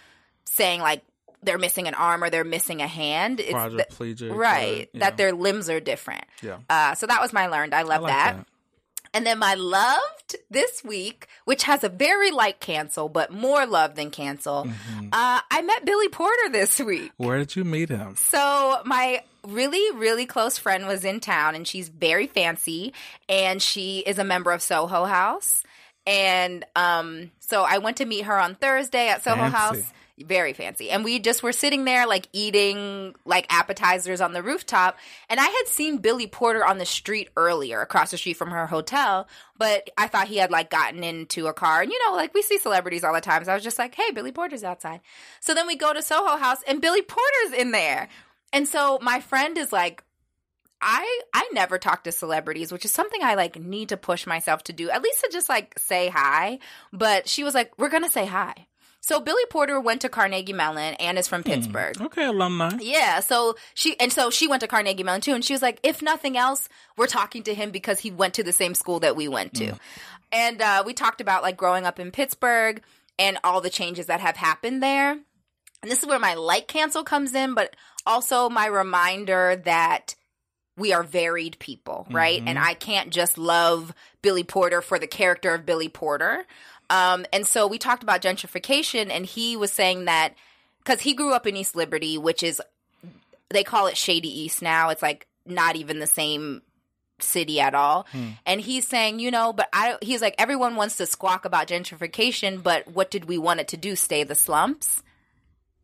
saying 0.45 0.81
like 0.81 1.03
they're 1.43 1.57
missing 1.57 1.87
an 1.87 1.93
arm 1.93 2.23
or 2.23 2.29
they're 2.29 2.43
missing 2.43 2.81
a 2.81 2.87
hand. 2.87 3.39
It's 3.39 3.51
Quadriplegic 3.53 4.31
or, 4.31 4.35
right? 4.35 4.89
yeah. 4.93 4.99
That 4.99 5.17
their 5.17 5.31
limbs 5.33 5.69
are 5.69 5.79
different. 5.79 6.23
Yeah. 6.41 6.57
Uh, 6.69 6.95
so 6.95 7.07
that 7.07 7.21
was 7.21 7.33
my 7.33 7.47
learned. 7.47 7.73
I 7.73 7.83
love 7.83 8.01
like 8.01 8.13
that. 8.13 8.35
that. 8.37 8.47
And 9.15 9.27
then 9.27 9.37
my 9.37 9.53
loved 9.53 10.37
this 10.49 10.83
week, 10.83 11.27
which 11.45 11.63
has 11.63 11.83
a 11.83 11.89
very 11.89 12.31
light 12.31 12.59
cancel, 12.59 13.09
but 13.09 13.31
more 13.31 13.65
love 13.67 13.93
than 13.95 14.09
cancel, 14.09 14.63
Mm-hmm. 14.63 15.09
uh, 15.11 15.39
I 15.51 15.61
met 15.61 15.85
Billy 15.85 16.09
Porter 16.09 16.49
this 16.51 16.79
week. 16.79 17.11
Where 17.17 17.37
did 17.37 17.55
you 17.55 17.63
meet 17.63 17.89
him? 17.89 18.15
So 18.15 18.77
my 18.85 19.21
really, 19.47 19.95
really 19.99 20.25
close 20.25 20.57
friend 20.57 20.87
was 20.87 21.05
in 21.05 21.19
town 21.19 21.53
and 21.53 21.67
she's 21.67 21.89
very 21.89 22.25
fancy 22.25 22.93
and 23.29 23.61
she 23.61 23.99
is 23.99 24.17
a 24.17 24.23
member 24.23 24.51
of 24.51 24.63
Soho 24.63 25.05
House. 25.05 25.61
And 26.07 26.65
um, 26.75 27.29
so 27.39 27.61
I 27.61 27.77
went 27.77 27.97
to 27.97 28.05
meet 28.05 28.21
her 28.25 28.37
on 28.39 28.55
Thursday 28.55 29.09
at 29.09 29.23
Soho 29.23 29.35
Fancy. 29.35 29.55
House. 29.55 29.93
Very 30.19 30.53
fancy. 30.53 30.91
And 30.91 31.03
we 31.03 31.17
just 31.17 31.41
were 31.41 31.51
sitting 31.51 31.85
there 31.85 32.05
like 32.05 32.27
eating 32.33 33.15
like 33.25 33.51
appetizers 33.51 34.21
on 34.21 34.31
the 34.33 34.43
rooftop. 34.43 34.97
And 35.27 35.39
I 35.39 35.45
had 35.47 35.67
seen 35.67 35.97
Billy 35.97 36.27
Porter 36.27 36.63
on 36.63 36.77
the 36.77 36.85
street 36.85 37.29
earlier 37.35 37.81
across 37.81 38.11
the 38.11 38.17
street 38.17 38.37
from 38.37 38.51
her 38.51 38.67
hotel, 38.67 39.27
but 39.57 39.89
I 39.97 40.07
thought 40.07 40.27
he 40.27 40.37
had 40.37 40.51
like 40.51 40.69
gotten 40.69 41.03
into 41.03 41.47
a 41.47 41.53
car. 41.53 41.81
And 41.81 41.91
you 41.91 41.99
know, 42.05 42.15
like 42.15 42.31
we 42.35 42.43
see 42.43 42.59
celebrities 42.59 43.03
all 43.03 43.13
the 43.13 43.21
time. 43.21 43.43
So 43.43 43.51
I 43.51 43.55
was 43.55 43.63
just 43.63 43.79
like, 43.79 43.95
hey, 43.95 44.11
Billy 44.11 44.31
Porter's 44.31 44.63
outside. 44.63 45.01
So 45.39 45.55
then 45.55 45.65
we 45.65 45.75
go 45.75 45.93
to 45.93 46.03
Soho 46.03 46.37
House 46.37 46.59
and 46.67 46.79
Billy 46.79 47.01
Porter's 47.01 47.57
in 47.57 47.71
there. 47.71 48.07
And 48.51 48.67
so 48.67 48.99
my 49.01 49.19
friend 49.19 49.57
is 49.57 49.73
like, 49.73 50.03
I 50.79 51.21
I 51.33 51.49
never 51.53 51.79
talk 51.79 52.03
to 52.03 52.11
celebrities, 52.11 52.71
which 52.71 52.85
is 52.85 52.91
something 52.91 53.23
I 53.23 53.33
like 53.33 53.59
need 53.59 53.89
to 53.89 53.97
push 53.97 54.27
myself 54.27 54.63
to 54.65 54.73
do, 54.73 54.91
at 54.91 55.01
least 55.01 55.21
to 55.21 55.29
just 55.31 55.49
like 55.49 55.79
say 55.79 56.09
hi. 56.09 56.59
But 56.91 57.27
she 57.27 57.43
was 57.43 57.55
like, 57.55 57.71
"We're 57.79 57.89
gonna 57.89 58.11
say 58.11 58.25
hi." 58.25 58.67
So 59.05 59.19
Billy 59.19 59.43
Porter 59.49 59.81
went 59.81 59.99
to 60.01 60.09
Carnegie 60.09 60.53
Mellon 60.53 60.93
and 60.93 61.19
is 61.19 61.27
from 61.27 61.43
Pittsburgh. 61.43 61.99
Okay, 61.99 62.23
alumni. 62.23 62.77
Yeah, 62.79 63.19
so 63.19 63.55
she 63.73 63.99
and 63.99 64.13
so 64.13 64.29
she 64.29 64.47
went 64.47 64.61
to 64.61 64.67
Carnegie 64.67 65.03
Mellon 65.03 65.19
too, 65.19 65.33
and 65.33 65.43
she 65.43 65.53
was 65.53 65.61
like, 65.61 65.79
if 65.83 66.01
nothing 66.01 66.37
else, 66.37 66.69
we're 66.95 67.07
talking 67.07 67.43
to 67.43 67.53
him 67.53 67.71
because 67.71 67.99
he 67.99 68.11
went 68.11 68.33
to 68.35 68.43
the 68.43 68.53
same 68.53 68.73
school 68.73 69.01
that 69.01 69.17
we 69.17 69.27
went 69.27 69.53
to, 69.55 69.73
and 70.31 70.61
uh, 70.61 70.83
we 70.85 70.93
talked 70.93 71.19
about 71.19 71.43
like 71.43 71.57
growing 71.57 71.85
up 71.85 71.99
in 71.99 72.11
Pittsburgh 72.11 72.81
and 73.19 73.37
all 73.43 73.59
the 73.59 73.69
changes 73.69 74.05
that 74.05 74.21
have 74.21 74.37
happened 74.37 74.81
there. 74.81 75.11
And 75.11 75.91
this 75.91 76.01
is 76.01 76.07
where 76.07 76.17
my 76.17 76.35
light 76.35 76.69
cancel 76.69 77.03
comes 77.03 77.35
in, 77.35 77.55
but 77.55 77.75
also 78.05 78.49
my 78.49 78.67
reminder 78.67 79.61
that 79.65 80.15
we 80.77 80.93
are 80.93 81.03
varied 81.03 81.59
people, 81.59 82.07
right? 82.09 82.41
Mhm. 82.41 82.47
And 82.47 82.57
I 82.57 82.73
can't 82.73 83.11
just 83.11 83.37
love 83.37 83.93
Billy 84.23 84.43
Porter 84.43 84.81
for 84.81 84.97
the 84.97 85.07
character 85.07 85.53
of 85.53 85.65
Billy 85.65 85.89
Porter. 85.89 86.47
Um, 86.93 87.25
and 87.33 87.47
so 87.47 87.65
we 87.67 87.77
talked 87.79 88.03
about 88.03 88.21
gentrification, 88.21 89.09
and 89.09 89.25
he 89.25 89.57
was 89.57 89.71
saying 89.71 90.05
that 90.05 90.35
because 90.83 91.01
he 91.01 91.13
grew 91.13 91.33
up 91.33 91.47
in 91.47 91.55
East 91.57 91.75
Liberty, 91.75 92.17
which 92.17 92.43
is 92.43 92.61
they 93.49 93.63
call 93.63 93.87
it 93.87 93.97
Shady 93.97 94.29
East 94.43 94.61
now. 94.61 94.89
It's 94.89 95.01
like 95.01 95.27
not 95.45 95.75
even 95.75 95.99
the 95.99 96.07
same 96.07 96.61
city 97.19 97.59
at 97.59 97.73
all. 97.73 98.05
And 98.45 98.59
he's 98.61 98.87
saying, 98.87 99.19
you 99.19 99.31
know, 99.31 99.53
but 99.53 99.69
I 99.73 99.97
he's 100.01 100.21
like 100.21 100.35
everyone 100.37 100.75
wants 100.75 100.97
to 100.97 101.05
squawk 101.05 101.45
about 101.45 101.67
gentrification, 101.67 102.61
but 102.61 102.87
what 102.87 103.09
did 103.11 103.25
we 103.25 103.37
want 103.37 103.59
it 103.59 103.69
to 103.69 103.77
do? 103.77 103.95
Stay 103.95 104.23
the 104.23 104.35
slumps? 104.35 105.01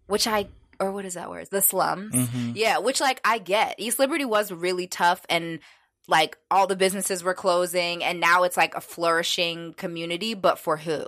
Which 0.08 0.28
I 0.28 0.48
or 0.80 0.92
what 0.92 1.06
is 1.06 1.14
that 1.16 1.30
word? 1.30 1.48
The 1.50 1.62
slums. 1.62 2.14
Mhm. 2.14 2.54
Yeah, 2.56 2.80
which 2.80 3.00
like 3.02 3.20
I 3.24 3.38
get. 3.38 3.76
East 3.78 4.00
Liberty 4.00 4.26
was 4.26 4.52
really 4.52 4.88
tough 4.88 5.26
and 5.30 5.60
like 6.08 6.38
all 6.50 6.68
the 6.68 6.76
businesses 6.76 7.24
were 7.24 7.34
closing 7.34 8.04
and 8.04 8.20
now 8.20 8.44
it's 8.44 8.58
like 8.58 8.76
a 8.76 8.82
flourishing 8.82 9.74
community, 9.74 10.34
but 10.34 10.58
for 10.60 10.78
who? 10.78 11.06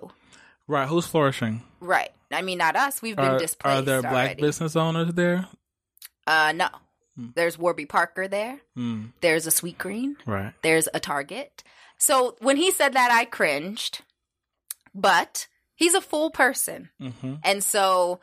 Right, 0.67 0.87
who's 0.87 1.07
flourishing? 1.07 1.63
Right. 1.79 2.09
I 2.31 2.41
mean 2.41 2.57
not 2.59 2.75
us. 2.75 3.01
We've 3.01 3.15
been 3.15 3.25
Are, 3.25 3.39
displaced. 3.39 3.77
are 3.79 3.81
there 3.81 4.01
black 4.01 4.13
already. 4.13 4.41
business 4.41 4.75
owners 4.75 5.13
there? 5.13 5.47
Uh 6.27 6.53
no. 6.55 6.69
There's 7.35 7.57
Warby 7.57 7.85
Parker 7.85 8.27
there. 8.27 8.59
Hmm. 8.75 9.07
There's 9.19 9.45
a 9.45 9.51
Sweetgreen. 9.51 10.15
Right. 10.25 10.53
There's 10.63 10.87
a 10.93 10.99
Target. 10.99 11.63
So 11.97 12.35
when 12.39 12.57
he 12.57 12.71
said 12.71 12.93
that, 12.93 13.11
I 13.11 13.25
cringed. 13.25 14.01
But 14.95 15.47
he's 15.75 15.93
a 15.93 16.01
full 16.01 16.31
person. 16.31 16.89
Mm-hmm. 17.01 17.35
And 17.43 17.63
so 17.63 18.21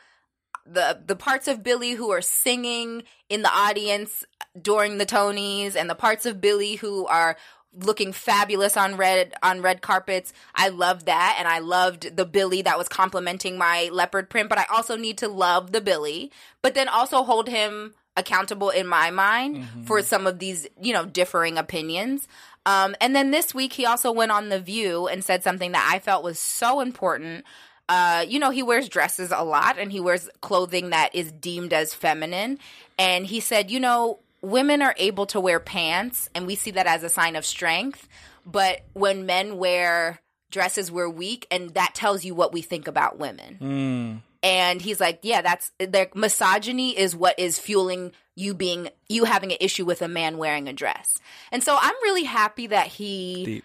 the 0.70 1.00
the 1.04 1.16
parts 1.16 1.48
of 1.48 1.62
Billy 1.62 1.92
who 1.92 2.10
are 2.10 2.20
singing 2.20 3.02
in 3.28 3.42
the 3.42 3.50
audience 3.50 4.24
during 4.60 4.98
the 4.98 5.06
Tonys 5.06 5.76
and 5.76 5.88
the 5.88 5.94
parts 5.94 6.26
of 6.26 6.40
Billy 6.40 6.76
who 6.76 7.06
are 7.06 7.36
looking 7.74 8.12
fabulous 8.12 8.76
on 8.76 8.96
red 8.96 9.34
on 9.42 9.62
red 9.62 9.82
carpets. 9.82 10.32
I 10.54 10.68
loved 10.68 11.06
that 11.06 11.36
and 11.38 11.46
I 11.46 11.58
loved 11.60 12.16
the 12.16 12.26
Billy 12.26 12.62
that 12.62 12.78
was 12.78 12.88
complimenting 12.88 13.58
my 13.58 13.88
leopard 13.92 14.30
print, 14.30 14.48
but 14.48 14.58
I 14.58 14.66
also 14.70 14.96
need 14.96 15.18
to 15.18 15.28
love 15.28 15.72
the 15.72 15.80
Billy, 15.80 16.32
but 16.62 16.74
then 16.74 16.88
also 16.88 17.22
hold 17.22 17.48
him 17.48 17.94
accountable 18.16 18.70
in 18.70 18.86
my 18.86 19.10
mind 19.10 19.64
for 19.86 20.02
some 20.02 20.26
of 20.26 20.40
these, 20.40 20.66
you 20.80 20.92
know, 20.92 21.06
differing 21.06 21.56
opinions. 21.56 22.26
Um, 22.66 22.96
and 23.00 23.14
then 23.14 23.30
this 23.30 23.54
week 23.54 23.72
he 23.72 23.86
also 23.86 24.10
went 24.10 24.32
on 24.32 24.48
The 24.48 24.60
View 24.60 25.06
and 25.06 25.24
said 25.24 25.44
something 25.44 25.72
that 25.72 25.88
I 25.90 26.00
felt 26.00 26.24
was 26.24 26.38
so 26.38 26.80
important. 26.80 27.44
Uh, 27.88 28.24
you 28.28 28.38
know, 28.38 28.50
he 28.50 28.62
wears 28.62 28.88
dresses 28.88 29.32
a 29.34 29.42
lot 29.42 29.78
and 29.78 29.90
he 29.90 30.00
wears 30.00 30.28
clothing 30.40 30.90
that 30.90 31.14
is 31.14 31.32
deemed 31.32 31.72
as 31.72 31.94
feminine. 31.94 32.58
And 32.98 33.24
he 33.26 33.40
said, 33.40 33.70
you 33.70 33.80
know, 33.80 34.18
women 34.42 34.82
are 34.82 34.94
able 34.98 35.26
to 35.26 35.40
wear 35.40 35.58
pants 35.58 36.28
and 36.34 36.46
we 36.46 36.54
see 36.54 36.72
that 36.72 36.86
as 36.86 37.02
a 37.02 37.08
sign 37.08 37.36
of 37.36 37.46
strength. 37.46 38.08
But 38.44 38.82
when 38.92 39.26
men 39.26 39.56
wear 39.56 40.20
dresses, 40.50 40.90
we're 40.90 41.08
weak. 41.08 41.46
And 41.50 41.70
that 41.74 41.94
tells 41.94 42.24
you 42.24 42.34
what 42.34 42.52
we 42.52 42.62
think 42.62 42.88
about 42.88 43.18
women. 43.18 43.58
Mm. 43.60 44.22
And 44.42 44.80
he's 44.80 45.00
like, 45.00 45.20
yeah, 45.22 45.42
that's 45.42 45.72
their 45.78 46.08
misogyny 46.14 46.96
is 46.96 47.16
what 47.16 47.38
is 47.38 47.58
fueling 47.58 48.12
you 48.36 48.54
being 48.54 48.88
you 49.08 49.24
having 49.24 49.50
an 49.50 49.58
issue 49.60 49.84
with 49.84 50.00
a 50.00 50.08
man 50.08 50.38
wearing 50.38 50.68
a 50.68 50.72
dress. 50.72 51.18
And 51.50 51.62
so 51.62 51.76
I'm 51.80 51.94
really 52.02 52.22
happy 52.22 52.68
that 52.68 52.86
he 52.86 53.44
Deep. 53.44 53.64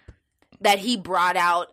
that 0.62 0.80
he 0.80 0.96
brought 0.96 1.36
out 1.36 1.72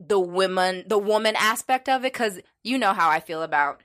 the 0.00 0.18
women 0.18 0.84
the 0.86 0.98
woman 0.98 1.36
aspect 1.36 1.88
of 1.88 2.04
it 2.04 2.14
cuz 2.14 2.40
you 2.64 2.78
know 2.78 2.94
how 2.94 3.10
I 3.10 3.20
feel 3.20 3.42
about 3.42 3.82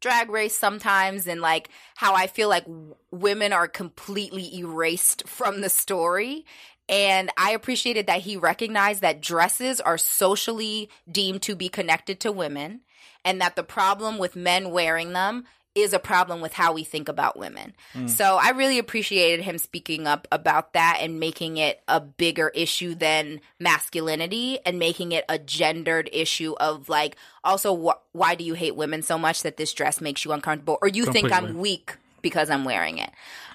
drag 0.00 0.30
race 0.30 0.56
sometimes 0.56 1.26
and 1.26 1.40
like 1.40 1.68
how 1.96 2.14
I 2.14 2.26
feel 2.26 2.48
like 2.48 2.64
w- 2.64 2.94
women 3.10 3.52
are 3.52 3.68
completely 3.68 4.56
erased 4.56 5.26
from 5.26 5.60
the 5.60 5.68
story. 5.68 6.44
And 6.88 7.30
I 7.36 7.50
appreciated 7.50 8.06
that 8.06 8.22
he 8.22 8.36
recognized 8.36 9.02
that 9.02 9.20
dresses 9.20 9.80
are 9.80 9.98
socially 9.98 10.88
deemed 11.10 11.42
to 11.42 11.54
be 11.54 11.68
connected 11.68 12.20
to 12.20 12.32
women 12.32 12.82
and 13.24 13.40
that 13.40 13.56
the 13.56 13.64
problem 13.64 14.18
with 14.18 14.36
men 14.36 14.70
wearing 14.70 15.12
them 15.12 15.44
is 15.82 15.92
a 15.92 15.98
problem 15.98 16.40
with 16.40 16.52
how 16.52 16.72
we 16.72 16.84
think 16.84 17.08
about 17.08 17.38
women. 17.38 17.74
Mm. 17.94 18.08
So 18.08 18.38
I 18.40 18.50
really 18.50 18.78
appreciated 18.78 19.44
him 19.44 19.58
speaking 19.58 20.06
up 20.06 20.26
about 20.32 20.72
that 20.72 20.98
and 21.00 21.20
making 21.20 21.56
it 21.56 21.80
a 21.88 22.00
bigger 22.00 22.48
issue 22.48 22.94
than 22.94 23.40
masculinity 23.58 24.58
and 24.64 24.78
making 24.78 25.12
it 25.12 25.24
a 25.28 25.38
gendered 25.38 26.08
issue 26.12 26.54
of 26.60 26.88
like 26.88 27.16
also 27.44 27.76
wh- 27.76 28.16
why 28.16 28.34
do 28.34 28.44
you 28.44 28.54
hate 28.54 28.76
women 28.76 29.02
so 29.02 29.18
much 29.18 29.42
that 29.42 29.56
this 29.56 29.72
dress 29.72 30.00
makes 30.00 30.24
you 30.24 30.32
uncomfortable 30.32 30.78
or 30.82 30.88
you 30.88 31.06
think 31.06 31.32
I'm 31.32 31.58
weak 31.58 31.96
because 32.22 32.50
I'm 32.50 32.64
wearing 32.64 32.98
it. 32.98 33.10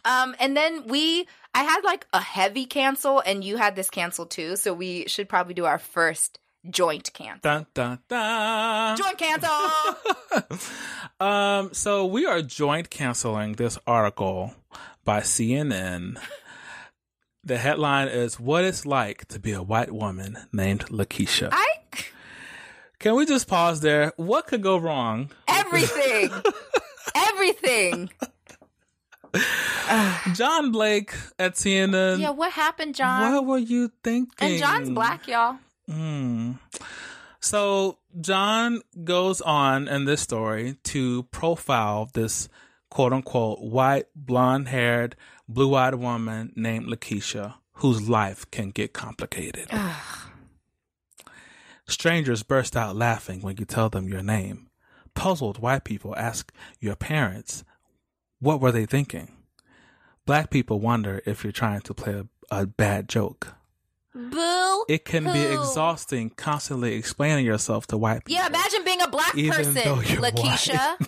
Um 0.05 0.35
and 0.39 0.55
then 0.55 0.87
we 0.87 1.27
I 1.55 1.63
had 1.63 1.83
like 1.83 2.07
a 2.13 2.19
heavy 2.19 2.65
cancel 2.65 3.19
and 3.19 3.43
you 3.43 3.57
had 3.57 3.75
this 3.75 3.89
cancel 3.89 4.25
too, 4.25 4.55
so 4.55 4.73
we 4.73 5.05
should 5.07 5.29
probably 5.29 5.53
do 5.53 5.65
our 5.65 5.79
first 5.79 6.39
joint 6.69 7.11
cancel. 7.14 7.40
Dun, 7.41 7.65
dun, 7.73 7.99
dun. 8.07 8.98
Joint 8.98 9.18
cancel. 9.18 10.60
Um, 11.19 11.73
so 11.73 12.06
we 12.06 12.26
are 12.26 12.41
joint 12.41 12.90
canceling 12.90 13.53
this 13.53 13.77
article 13.88 14.53
by 15.06 15.22
CNN. 15.22 16.18
The 17.45 17.57
headline 17.57 18.10
is 18.10 18.40
"What 18.40 18.65
It's 18.65 18.85
Like 18.85 19.26
to 19.30 19.40
Be 19.40 19.53
a 19.53 19.64
White 19.64 19.91
Woman 19.94 20.38
Named 20.52 20.85
Lakeisha." 20.88 21.49
I 21.52 21.68
Can 22.99 23.15
we 23.15 23.26
just 23.26 23.48
pause 23.48 23.80
there? 23.80 24.11
What 24.18 24.48
could 24.48 24.61
go 24.61 24.76
wrong? 24.77 25.31
everything. 25.48 26.30
everything. 27.15 28.10
John 30.34 30.72
Blake 30.72 31.14
at 31.40 31.53
CNN. 31.53 32.19
Yeah, 32.19 32.31
what 32.31 32.52
happened, 32.52 32.95
John? 32.95 33.34
What 33.34 33.45
were 33.45 33.57
you 33.60 33.91
thinking? 34.03 34.34
And 34.40 34.60
John's 34.60 34.90
black, 34.90 35.27
y'all. 35.27 35.57
Hmm. 35.89 36.53
So 37.39 37.99
John 38.22 38.81
goes 39.03 39.41
on 39.41 39.88
in 39.88 40.05
this 40.05 40.22
story 40.22 40.77
to 40.85 41.23
profile 41.23 42.10
this 42.14 42.47
quote 42.89 43.11
unquote 43.11 43.60
white, 43.60 44.05
blonde 44.15 44.69
haired, 44.69 45.15
blue 45.47 45.76
eyed 45.76 45.95
woman 45.95 46.53
named 46.55 46.88
Lakeisha, 46.88 47.55
whose 47.73 48.07
life 48.07 48.49
can 48.51 48.69
get 48.69 48.93
complicated. 48.93 49.68
Strangers 51.85 52.43
burst 52.43 52.77
out 52.77 52.95
laughing 52.95 53.41
when 53.41 53.57
you 53.57 53.65
tell 53.65 53.89
them 53.89 54.07
your 54.07 54.23
name. 54.23 54.69
Puzzled 55.15 55.60
white 55.60 55.84
people 55.84 56.15
ask 56.15 56.51
your 56.80 56.95
parents, 56.95 57.64
what 58.39 58.61
were 58.61 58.72
they 58.72 58.85
thinking? 58.85 59.35
Black 60.26 60.49
people 60.49 60.80
wonder 60.80 61.22
if 61.26 61.43
you're 61.43 61.51
trying 61.51 61.81
to 61.81 61.93
play 61.93 62.14
a, 62.14 62.27
a 62.49 62.65
bad 62.65 63.10
joke. 63.10 63.55
Boo. 64.15 64.85
It 64.88 65.06
can 65.06 65.23
be 65.23 65.41
exhausting 65.41 66.30
constantly 66.30 66.94
explaining 66.94 67.45
yourself 67.45 67.88
to 67.88 67.98
white 67.98 68.26
people. 68.26 68.41
Yeah, 68.41 68.48
imagine 68.48 68.84
being 68.84 69.02
a 69.02 69.07
black 69.07 69.34
person, 69.34 69.73
Lakeisha. 69.73 71.07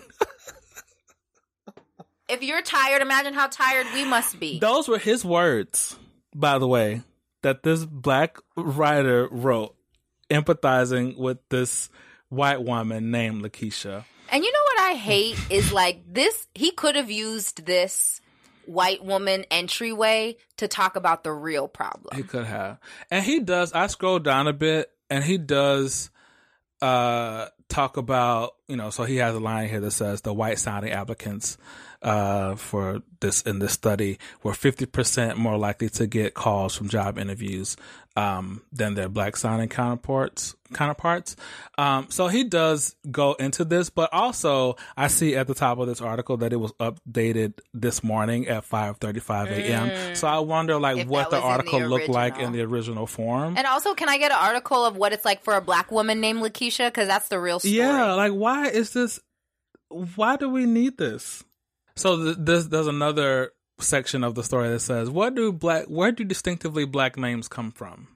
if 2.28 2.42
you're 2.42 2.62
tired, 2.62 3.02
imagine 3.02 3.32
how 3.34 3.46
tired 3.46 3.86
we 3.94 4.04
must 4.04 4.40
be. 4.40 4.58
Those 4.58 4.88
were 4.88 4.98
his 4.98 5.24
words, 5.24 5.96
by 6.34 6.58
the 6.58 6.66
way. 6.66 7.02
that 7.42 7.62
this 7.62 7.84
black 7.84 8.38
writer 8.56 9.28
wrote, 9.30 9.76
empathizing 10.28 11.16
with 11.16 11.38
this 11.48 11.88
white 12.28 12.60
woman 12.60 13.12
named 13.12 13.44
Lakeisha. 13.44 14.04
And 14.30 14.42
you 14.42 14.50
know 14.52 14.62
what 14.64 14.80
I 14.80 14.94
hate 14.94 15.38
is 15.48 15.72
like 15.72 16.02
this. 16.12 16.48
He 16.54 16.72
could 16.72 16.96
have 16.96 17.10
used 17.10 17.64
this 17.64 18.20
white 18.66 19.04
woman 19.04 19.44
entryway 19.50 20.36
to 20.58 20.68
talk 20.68 20.96
about 20.96 21.24
the 21.24 21.32
real 21.32 21.68
problem. 21.68 22.16
He 22.16 22.22
could 22.22 22.44
have, 22.44 22.78
and 23.10 23.24
he 23.24 23.40
does. 23.40 23.72
I 23.72 23.86
scroll 23.86 24.18
down 24.18 24.48
a 24.48 24.52
bit, 24.52 24.90
and 25.10 25.24
he 25.24 25.38
does 25.38 26.10
uh 26.82 27.46
talk 27.68 27.96
about 27.96 28.54
you 28.68 28.76
know. 28.76 28.90
So 28.90 29.04
he 29.04 29.16
has 29.16 29.34
a 29.34 29.40
line 29.40 29.68
here 29.68 29.80
that 29.80 29.92
says 29.92 30.20
the 30.20 30.34
white 30.34 30.58
sounding 30.58 30.92
applicants 30.92 31.56
uh 32.06 32.54
for 32.54 33.02
this 33.20 33.42
in 33.42 33.58
this 33.58 33.72
study 33.72 34.18
were 34.42 34.54
fifty 34.54 34.86
percent 34.86 35.36
more 35.36 35.58
likely 35.58 35.88
to 35.90 36.06
get 36.06 36.34
calls 36.34 36.74
from 36.74 36.88
job 36.88 37.18
interviews 37.18 37.76
um 38.16 38.62
than 38.72 38.94
their 38.94 39.08
black 39.08 39.36
sounding 39.36 39.68
counterparts 39.68 40.54
counterparts. 40.72 41.36
Um, 41.78 42.06
so 42.10 42.28
he 42.28 42.44
does 42.44 42.96
go 43.10 43.34
into 43.34 43.64
this, 43.64 43.90
but 43.90 44.12
also 44.12 44.76
I 44.96 45.08
see 45.08 45.36
at 45.36 45.46
the 45.46 45.54
top 45.54 45.78
of 45.78 45.86
this 45.86 46.00
article 46.00 46.36
that 46.38 46.52
it 46.52 46.56
was 46.56 46.72
updated 46.72 47.60
this 47.74 48.02
morning 48.02 48.48
at 48.48 48.64
5:35 48.68 49.50
a.m. 49.50 49.88
Mm. 49.88 50.16
So 50.16 50.28
I 50.28 50.38
wonder 50.40 50.78
like 50.78 50.98
If 50.98 51.08
what 51.08 51.30
the 51.30 51.36
in 51.36 51.42
the 51.42 51.48
article 51.48 51.80
looked 51.80 52.08
like 52.08 52.38
in 52.38 52.52
the 52.52 52.62
original 52.62 53.06
form. 53.06 53.56
And 53.56 53.66
also, 53.66 53.94
can 53.94 54.08
I 54.08 54.18
get 54.18 54.30
an 54.30 54.38
article 54.40 54.84
of 54.84 54.96
what 54.96 55.12
it's 55.12 55.24
like 55.24 55.42
for 55.42 55.54
a 55.54 55.60
black 55.60 55.90
woman 55.90 56.20
named 56.20 56.40
Lakeisha? 56.40 56.88
Because 56.88 57.08
that's 57.08 57.28
the 57.28 57.40
real 57.40 57.60
story. 57.60 57.74
Yeah, 57.74 58.14
like 58.14 58.32
why 58.32 58.68
is 58.68 58.92
this? 58.92 59.20
Why 59.88 60.36
do 60.36 60.48
we 60.48 60.66
need 60.66 60.98
this? 60.98 61.44
So 61.96 62.22
th- 62.22 62.36
this 62.38 62.66
there's 62.66 62.86
another 62.86 63.52
section 63.78 64.22
of 64.24 64.34
the 64.34 64.44
story 64.44 64.68
that 64.68 64.80
says, 64.80 65.10
"What 65.10 65.34
do 65.34 65.52
black? 65.52 65.86
Where 65.86 66.12
do 66.12 66.24
distinctively 66.24 66.84
black 66.84 67.16
names 67.16 67.48
come 67.48 67.72
from?" 67.72 68.08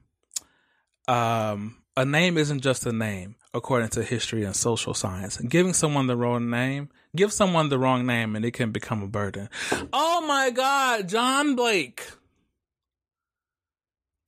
Um, 1.09 1.83
a 1.97 2.05
name 2.05 2.39
isn't 2.39 2.61
just 2.61 2.87
a 2.87 2.93
name, 2.93 3.37
according 3.53 3.89
to 3.91 4.03
history 4.03 4.45
and 4.45 4.55
social 4.55 4.95
science. 4.95 5.39
Giving 5.39 5.73
someone 5.73 6.07
the 6.07 6.17
wrong 6.17 6.51
name, 6.51 6.91
give 7.17 7.33
someone 7.33 7.69
the 7.69 7.79
wrong 7.79 8.07
name, 8.07 8.37
and 8.37 8.45
it 8.45 8.53
can 8.53 8.71
become 8.71 9.03
a 9.03 9.09
burden. 9.09 9.49
Oh 9.93 10.25
my 10.27 10.51
God, 10.51 11.09
John 11.09 11.57
Blake. 11.57 12.07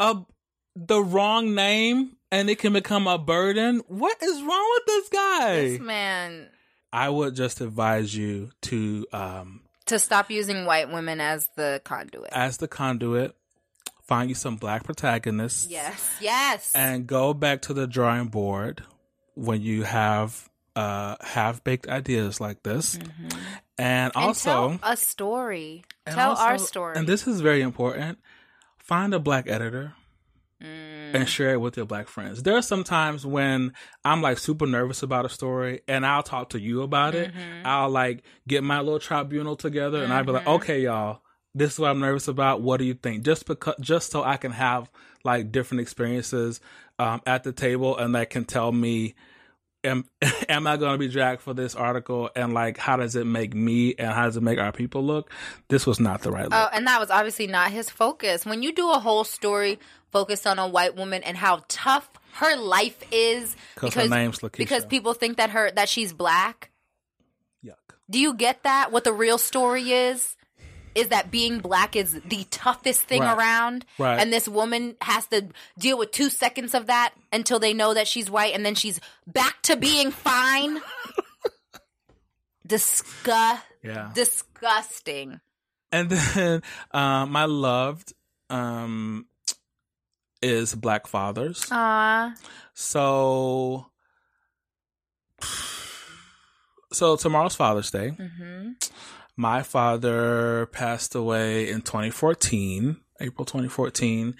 A 0.00 0.22
the 0.74 1.02
wrong 1.02 1.54
name 1.54 2.16
and 2.30 2.48
it 2.48 2.58
can 2.58 2.72
become 2.72 3.06
a 3.06 3.18
burden. 3.18 3.82
What 3.88 4.20
is 4.22 4.42
wrong 4.42 4.70
with 4.74 4.86
this 4.86 5.08
guy? 5.10 5.60
This 5.60 5.80
man 5.80 6.48
I 6.92 7.08
would 7.08 7.34
just 7.34 7.60
advise 7.60 8.14
you 8.14 8.50
to, 8.62 9.06
um, 9.12 9.60
to 9.86 9.98
stop 9.98 10.30
using 10.30 10.64
white 10.66 10.90
women 10.92 11.20
as 11.20 11.48
the 11.56 11.80
conduit. 11.84 12.30
as 12.32 12.58
the 12.58 12.68
conduit, 12.68 13.34
find 14.04 14.28
you 14.28 14.34
some 14.34 14.56
black 14.56 14.84
protagonists 14.84 15.68
Yes, 15.70 16.10
yes. 16.20 16.72
and 16.74 17.06
go 17.06 17.32
back 17.34 17.62
to 17.62 17.74
the 17.74 17.86
drawing 17.86 18.28
board 18.28 18.82
when 19.34 19.62
you 19.62 19.84
have 19.84 20.48
uh 20.76 21.16
half 21.20 21.62
baked 21.64 21.86
ideas 21.88 22.40
like 22.40 22.62
this. 22.62 22.94
And 22.94 23.04
Mm-hmm. 23.04 23.38
And 23.78 24.12
also 24.14 24.78
tell 24.78 24.78
a 24.82 24.96
story. 24.96 25.84
Tell 26.06 26.36
our 26.36 26.58
story. 26.58 26.96
And 26.96 27.06
this 27.06 27.26
is 27.26 27.40
very 27.40 27.62
important. 27.62 28.18
Find 28.78 29.12
a 29.14 29.18
black 29.18 29.48
editor 29.48 29.94
Mm. 30.62 31.14
and 31.14 31.28
share 31.28 31.52
it 31.54 31.60
with 31.60 31.76
your 31.76 31.86
black 31.86 32.08
friends. 32.08 32.42
There 32.42 32.56
are 32.56 32.62
some 32.62 32.84
times 32.84 33.26
when 33.26 33.72
I'm 34.04 34.22
like 34.22 34.38
super 34.38 34.66
nervous 34.66 35.02
about 35.02 35.24
a 35.26 35.28
story 35.28 35.80
and 35.88 36.06
I'll 36.06 36.22
talk 36.22 36.50
to 36.50 36.60
you 36.60 36.82
about 36.82 37.14
it. 37.14 37.30
Mm-hmm. 37.32 37.66
I'll 37.66 37.90
like 37.90 38.22
get 38.46 38.62
my 38.62 38.78
little 38.80 38.98
tribunal 39.00 39.56
together 39.56 40.02
and 40.02 40.12
I'll 40.12 40.24
be 40.24 40.32
like, 40.32 40.44
Mhm. 40.44 40.54
okay, 40.54 40.80
y'all, 40.82 41.20
this 41.54 41.72
is 41.74 41.78
what 41.78 41.90
I'm 41.90 42.00
nervous 42.00 42.28
about. 42.28 42.62
What 42.62 42.78
do 42.78 42.84
you 42.84 42.94
think? 42.94 43.24
Just 43.24 43.46
because, 43.46 43.74
just 43.80 44.10
so 44.10 44.22
I 44.22 44.36
can 44.36 44.52
have 44.52 44.90
like 45.24 45.52
different 45.52 45.80
experiences 45.82 46.60
um, 46.98 47.20
at 47.26 47.44
the 47.44 47.52
table 47.52 47.96
and 47.98 48.14
that 48.14 48.30
can 48.30 48.44
tell 48.44 48.70
me 48.72 49.14
am 49.84 50.04
am 50.48 50.66
I 50.66 50.76
going 50.76 50.92
to 50.92 50.98
be 50.98 51.08
dragged 51.08 51.42
for 51.42 51.54
this 51.54 51.74
article 51.74 52.30
and 52.34 52.52
like 52.54 52.78
how 52.78 52.96
does 52.96 53.16
it 53.16 53.26
make 53.26 53.54
me 53.54 53.94
and 53.98 54.12
how 54.12 54.24
does 54.26 54.36
it 54.36 54.42
make 54.42 54.58
our 54.58 54.72
people 54.72 55.04
look? 55.04 55.30
This 55.68 55.86
was 55.86 56.00
not 56.00 56.22
the 56.22 56.30
right 56.30 56.44
look. 56.44 56.52
Oh, 56.54 56.68
and 56.72 56.86
that 56.86 57.00
was 57.00 57.10
obviously 57.10 57.46
not 57.46 57.70
his 57.70 57.90
focus. 57.90 58.44
When 58.46 58.62
you 58.62 58.72
do 58.72 58.90
a 58.90 58.98
whole 58.98 59.24
story 59.24 59.78
focused 60.10 60.46
on 60.46 60.58
a 60.58 60.68
white 60.68 60.96
woman 60.96 61.22
and 61.22 61.36
how 61.36 61.62
tough 61.68 62.10
her 62.34 62.56
life 62.56 63.02
is 63.10 63.56
'Cause 63.76 63.94
her 63.94 64.08
name's 64.08 64.38
because 64.40 64.86
people 64.86 65.14
think 65.14 65.36
that 65.36 65.50
her 65.50 65.70
that 65.72 65.88
she's 65.88 66.12
black. 66.12 66.70
Yuck. 67.64 67.74
Do 68.10 68.18
you 68.18 68.34
get 68.34 68.62
that? 68.62 68.92
What 68.92 69.04
the 69.04 69.12
real 69.12 69.38
story 69.38 69.92
is? 69.92 70.36
Is 70.94 71.08
that 71.08 71.30
being 71.30 71.58
black 71.60 71.96
is 71.96 72.20
the 72.24 72.44
toughest 72.50 73.02
thing 73.02 73.22
Right. 73.22 73.36
around, 73.36 73.86
Right. 73.98 74.18
and 74.20 74.32
this 74.32 74.46
woman 74.46 74.96
has 75.00 75.26
to 75.28 75.48
deal 75.78 75.96
with 75.98 76.10
two 76.12 76.28
seconds 76.28 76.74
of 76.74 76.86
that 76.88 77.14
until 77.32 77.58
they 77.58 77.72
know 77.72 77.94
that 77.94 78.06
she's 78.06 78.30
white, 78.30 78.54
and 78.54 78.64
then 78.66 78.74
she's 78.74 79.00
back 79.26 79.62
to 79.62 79.76
being 79.76 80.10
fine. 80.10 80.80
Disgust, 82.66 83.62
Yeah. 83.82 84.10
disgusting. 84.14 85.40
And 85.90 86.08
then 86.10 86.62
um, 86.92 87.30
my 87.32 87.44
loved 87.46 88.12
um, 88.48 89.26
is 90.40 90.74
Black 90.74 91.06
Fathers. 91.06 91.66
Aw. 91.70 92.34
So, 92.74 93.86
so 96.92 97.16
tomorrow's 97.16 97.54
Father's 97.54 97.90
Day. 97.90 98.10
Mm-hmm. 98.18 98.70
My 99.36 99.62
father 99.62 100.66
passed 100.66 101.14
away 101.14 101.70
in 101.70 101.80
2014, 101.82 102.96
April 103.20 103.44
2014. 103.44 104.34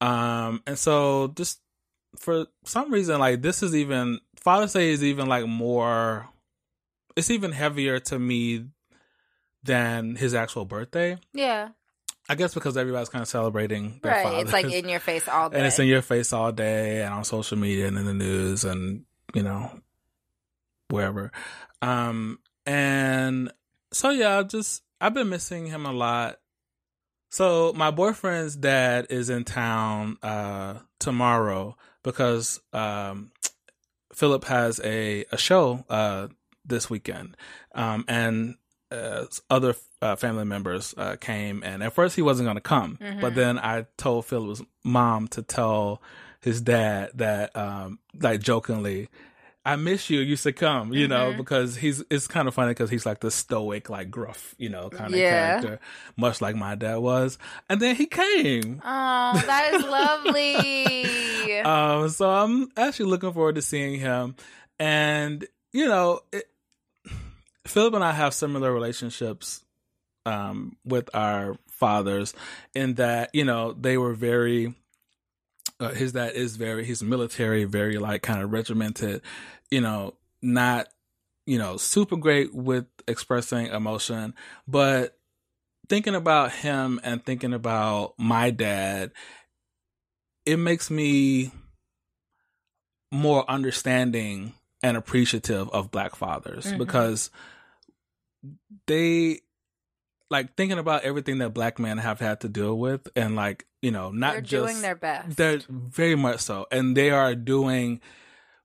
Um, 0.00 0.62
and 0.66 0.78
so 0.78 1.28
just 1.28 1.60
for 2.18 2.46
some 2.64 2.92
reason, 2.92 3.18
like 3.18 3.42
this 3.42 3.62
is 3.62 3.74
even 3.74 4.20
Father's 4.38 4.72
Day 4.74 4.90
is 4.90 5.02
even 5.02 5.26
like 5.26 5.46
more. 5.46 6.28
It's 7.16 7.30
even 7.30 7.52
heavier 7.52 7.98
to 8.00 8.18
me 8.18 8.66
than 9.62 10.16
his 10.16 10.34
actual 10.34 10.64
birthday. 10.66 11.16
Yeah. 11.32 11.70
I 12.28 12.34
guess 12.34 12.54
because 12.54 12.76
everybody's 12.76 13.08
kind 13.08 13.22
of 13.22 13.28
celebrating 13.28 14.00
their 14.02 14.12
Right. 14.12 14.40
It's 14.42 14.52
like 14.52 14.70
in 14.70 14.88
your 14.88 15.00
face 15.00 15.28
all 15.28 15.48
day. 15.48 15.58
and 15.58 15.66
it's 15.66 15.78
in 15.78 15.86
your 15.86 16.02
face 16.02 16.32
all 16.32 16.52
day 16.52 17.02
and 17.02 17.14
on 17.14 17.24
social 17.24 17.56
media 17.56 17.86
and 17.86 17.96
in 17.96 18.04
the 18.04 18.12
news 18.14 18.64
and 18.64 19.04
you 19.32 19.42
know 19.44 19.70
wherever 20.90 21.30
um 21.82 22.38
and 22.64 23.52
so 23.96 24.10
yeah 24.10 24.38
I've 24.38 24.48
just 24.48 24.82
i've 25.00 25.14
been 25.14 25.28
missing 25.28 25.66
him 25.66 25.84
a 25.86 25.92
lot 25.92 26.38
so 27.30 27.72
my 27.74 27.90
boyfriend's 27.90 28.56
dad 28.56 29.06
is 29.10 29.28
in 29.30 29.44
town 29.44 30.16
uh 30.22 30.78
tomorrow 30.98 31.76
because 32.02 32.60
um 32.72 33.30
philip 34.14 34.44
has 34.44 34.80
a 34.84 35.24
a 35.32 35.36
show 35.38 35.84
uh 35.90 36.28
this 36.64 36.88
weekend 36.90 37.36
um 37.74 38.04
and 38.08 38.56
uh, 38.92 39.24
other 39.50 39.74
uh, 40.00 40.14
family 40.14 40.44
members 40.44 40.94
uh, 40.96 41.16
came, 41.20 41.64
and 41.64 41.82
at 41.82 41.92
first 41.92 42.14
he 42.14 42.22
wasn't 42.22 42.46
going 42.46 42.54
to 42.56 42.60
come, 42.60 42.96
Mhm. 43.02 43.20
but 43.20 43.34
then 43.34 43.58
I 43.58 43.86
told 43.96 44.26
Philip's 44.26 44.62
mom 44.84 45.26
to 45.28 45.42
tell 45.42 46.00
his 46.40 46.60
dad 46.60 47.10
that, 47.14 47.50
um, 47.56 47.98
like 48.14 48.40
jokingly, 48.40 49.08
I 49.66 49.76
miss 49.76 50.08
you. 50.10 50.20
You 50.20 50.36
should 50.36 50.56
come, 50.56 50.92
you 50.92 51.08
know, 51.08 51.32
Mhm. 51.32 51.36
because 51.38 51.76
he's 51.76 52.02
it's 52.08 52.26
kind 52.28 52.46
of 52.48 52.54
funny 52.54 52.70
because 52.70 52.88
he's 52.88 53.04
like 53.04 53.20
the 53.20 53.30
stoic, 53.30 53.90
like 53.90 54.10
gruff, 54.10 54.54
you 54.58 54.68
know, 54.68 54.88
kind 54.88 55.12
of 55.12 55.18
Yeah. 55.20 55.30
character, 55.60 55.80
much 56.16 56.40
like 56.40 56.54
my 56.56 56.74
dad 56.76 56.96
was. 56.98 57.36
And 57.68 57.80
then 57.82 57.96
he 57.96 58.06
came. 58.06 58.80
Oh, 58.84 59.32
that 59.46 59.74
is 59.74 59.82
lovely. 61.50 61.60
Um, 61.60 62.08
so 62.08 62.30
I'm 62.30 62.68
actually 62.76 63.10
looking 63.10 63.32
forward 63.32 63.56
to 63.56 63.62
seeing 63.62 63.98
him. 63.98 64.36
And, 64.78 65.44
you 65.72 65.86
know, 65.88 66.20
it, 66.32 66.44
Philip 67.66 67.94
and 67.94 68.04
I 68.04 68.12
have 68.12 68.32
similar 68.34 68.72
relationships 68.72 69.64
um, 70.24 70.76
with 70.84 71.08
our 71.14 71.56
fathers 71.68 72.34
in 72.74 72.94
that, 72.94 73.30
you 73.34 73.44
know, 73.44 73.72
they 73.72 73.96
were 73.98 74.14
very, 74.14 74.74
uh, 75.80 75.88
his 75.90 76.12
dad 76.12 76.32
is 76.34 76.56
very, 76.56 76.84
he's 76.84 77.02
military, 77.02 77.64
very 77.64 77.98
like 77.98 78.22
kind 78.22 78.40
of 78.42 78.52
regimented, 78.52 79.22
you 79.70 79.80
know, 79.80 80.14
not, 80.42 80.88
you 81.46 81.58
know, 81.58 81.76
super 81.76 82.16
great 82.16 82.54
with 82.54 82.86
expressing 83.08 83.66
emotion, 83.66 84.34
but 84.66 85.16
thinking 85.88 86.14
about 86.14 86.52
him 86.52 87.00
and 87.04 87.24
thinking 87.24 87.52
about 87.54 88.14
my 88.18 88.50
dad, 88.50 89.12
it 90.44 90.56
makes 90.58 90.90
me 90.90 91.52
more 93.12 93.48
understanding 93.48 94.52
and 94.82 94.96
appreciative 94.96 95.68
of 95.70 95.90
black 95.90 96.14
fathers 96.16 96.66
Mhm. 96.66 96.78
because 96.78 97.30
they 98.86 99.40
like 100.30 100.54
thinking 100.56 100.78
about 100.78 101.02
everything 101.02 101.38
that 101.38 101.50
black 101.54 101.78
men 101.78 101.98
have 101.98 102.20
had 102.20 102.40
to 102.40 102.48
deal 102.48 102.76
with 102.78 103.08
and 103.16 103.36
like 103.36 103.64
you 103.80 103.90
know 103.90 104.10
not 104.10 104.32
They're 104.32 104.40
just 104.42 104.50
doing 104.72 104.82
their 104.82 104.96
best. 104.96 105.36
they're 105.36 105.60
very 105.68 106.16
much 106.16 106.40
so 106.40 106.66
and 106.72 106.96
they 106.96 107.10
are 107.10 107.34
doing 107.34 108.00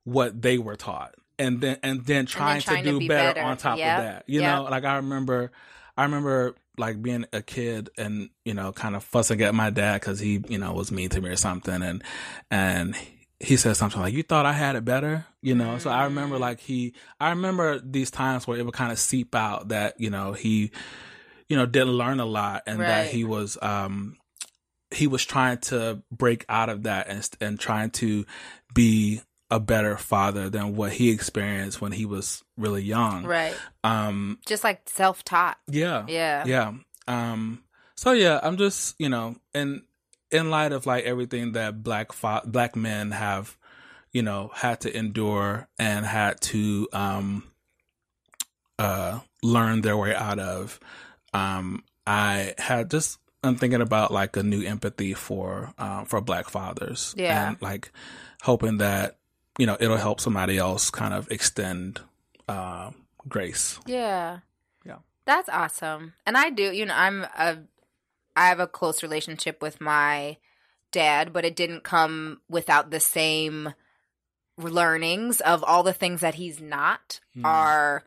what 0.03 0.41
they 0.41 0.57
were 0.57 0.75
taught 0.75 1.15
and 1.39 1.61
then 1.61 1.77
and 1.83 2.05
then 2.05 2.25
trying, 2.25 2.61
trying 2.61 2.77
to 2.77 2.83
to 2.83 2.91
do 2.93 2.99
be 2.99 3.07
better, 3.07 3.33
better. 3.33 3.45
on 3.47 3.57
top 3.57 3.77
Yep. 3.77 3.97
of 3.97 4.03
that 4.03 4.23
you 4.27 4.41
Yep. 4.41 4.55
know 4.55 4.63
like 4.63 4.83
i 4.83 4.95
remember 4.95 5.51
i 5.97 6.03
remember 6.03 6.55
like 6.77 7.01
being 7.01 7.25
a 7.33 7.41
kid 7.41 7.89
and 7.97 8.29
you 8.45 8.53
know 8.53 8.71
kind 8.71 8.95
of 8.95 9.03
fussing 9.03 9.41
at 9.41 9.53
my 9.53 9.69
dad 9.69 9.99
because 10.01 10.19
he 10.19 10.41
you 10.47 10.57
know 10.57 10.73
was 10.73 10.91
mean 10.91 11.09
to 11.09 11.21
me 11.21 11.29
or 11.29 11.35
something 11.35 11.81
and 11.81 12.03
and 12.49 12.95
he 13.39 13.57
said 13.57 13.75
something 13.75 14.01
like 14.01 14.13
you 14.13 14.23
thought 14.23 14.45
i 14.45 14.53
had 14.53 14.75
it 14.75 14.85
better 14.85 15.25
you 15.41 15.53
know 15.55 15.77
so 15.77 15.89
i 15.89 16.03
remember 16.05 16.37
like 16.39 16.59
he 16.59 16.93
i 17.19 17.29
remember 17.29 17.79
these 17.79 18.09
times 18.11 18.47
where 18.47 18.57
it 18.57 18.63
would 18.65 18.73
kind 18.73 18.91
of 18.91 18.99
seep 18.99 19.33
out 19.35 19.69
that 19.69 19.99
you 19.99 20.09
know 20.09 20.33
he 20.33 20.71
you 21.49 21.57
know 21.57 21.65
didn't 21.65 21.93
learn 21.93 22.19
a 22.19 22.25
lot 22.25 22.63
and 22.67 22.79
that 22.81 23.07
he 23.07 23.23
was 23.23 23.57
um 23.61 24.17
he 24.91 25.07
was 25.07 25.23
trying 25.25 25.57
to 25.57 26.01
break 26.11 26.45
out 26.49 26.69
of 26.69 26.83
that 26.83 27.07
and 27.07 27.29
and 27.41 27.59
trying 27.59 27.89
to 27.89 28.25
be 28.73 29.21
a 29.51 29.59
better 29.59 29.97
father 29.97 30.49
than 30.49 30.75
what 30.75 30.93
he 30.93 31.11
experienced 31.11 31.81
when 31.81 31.91
he 31.91 32.05
was 32.05 32.43
really 32.57 32.81
young 32.81 33.25
Right. 33.25 33.53
um 33.83 34.39
Just 34.45 34.63
like 34.63 34.87
self 34.89 35.23
taught. 35.25 35.57
yeah. 35.67 36.05
Yeah. 36.07 36.45
Yeah. 36.45 36.73
Um 37.07 37.63
so 37.95 38.13
yeah, 38.13 38.39
I'm 38.41 38.57
just, 38.57 38.95
you 38.97 39.09
know, 39.09 39.35
in 39.53 39.83
in 40.31 40.49
light 40.49 40.71
of 40.71 40.85
like 40.85 41.03
everything 41.03 41.51
that 41.51 41.83
black 41.83 42.13
fa- 42.13 42.41
black 42.45 42.75
men 42.77 43.11
have, 43.11 43.57
you 44.13 44.21
know, 44.23 44.49
had 44.55 44.79
to 44.81 44.97
endure 44.97 45.67
and 45.77 46.05
had 46.05 46.39
to 46.41 46.87
um 46.93 47.43
uh 48.79 49.19
learn 49.43 49.81
their 49.81 49.97
way 49.97 50.15
out 50.15 50.39
of, 50.39 50.79
um 51.33 51.83
I 52.07 52.53
had 52.57 52.89
just 52.89 53.19
I'm 53.43 53.55
thinking 53.55 53.81
about 53.81 54.11
like 54.11 54.37
a 54.37 54.43
new 54.43 54.63
empathy 54.65 55.13
for 55.13 55.73
um 55.77 56.05
for 56.05 56.21
black 56.21 56.49
fathers. 56.49 57.13
Yeah. 57.17 57.49
And 57.49 57.61
like 57.61 57.91
hoping 58.41 58.77
that, 58.77 59.17
you 59.57 59.65
know, 59.65 59.77
it'll 59.79 59.97
help 59.97 60.19
somebody 60.19 60.57
else 60.57 60.89
kind 60.89 61.13
of 61.13 61.29
extend 61.31 61.99
uh 62.47 62.91
grace. 63.27 63.79
Yeah. 63.85 64.39
Yeah. 64.85 64.97
That's 65.25 65.49
awesome. 65.49 66.13
And 66.25 66.37
I 66.37 66.49
do, 66.49 66.63
you 66.71 66.85
know, 66.85 66.95
I'm 66.95 67.23
a 67.37 67.57
I 68.35 68.47
have 68.47 68.59
a 68.59 68.67
close 68.67 69.03
relationship 69.03 69.61
with 69.61 69.81
my 69.81 70.37
dad, 70.91 71.33
but 71.33 71.45
it 71.45 71.55
didn't 71.55 71.83
come 71.83 72.41
without 72.49 72.89
the 72.91 72.99
same 72.99 73.73
learnings 74.57 75.41
of 75.41 75.63
all 75.63 75.83
the 75.83 75.93
things 75.93 76.21
that 76.21 76.35
he's 76.35 76.59
not 76.61 77.19
Hmm. 77.33 77.45
are 77.45 78.03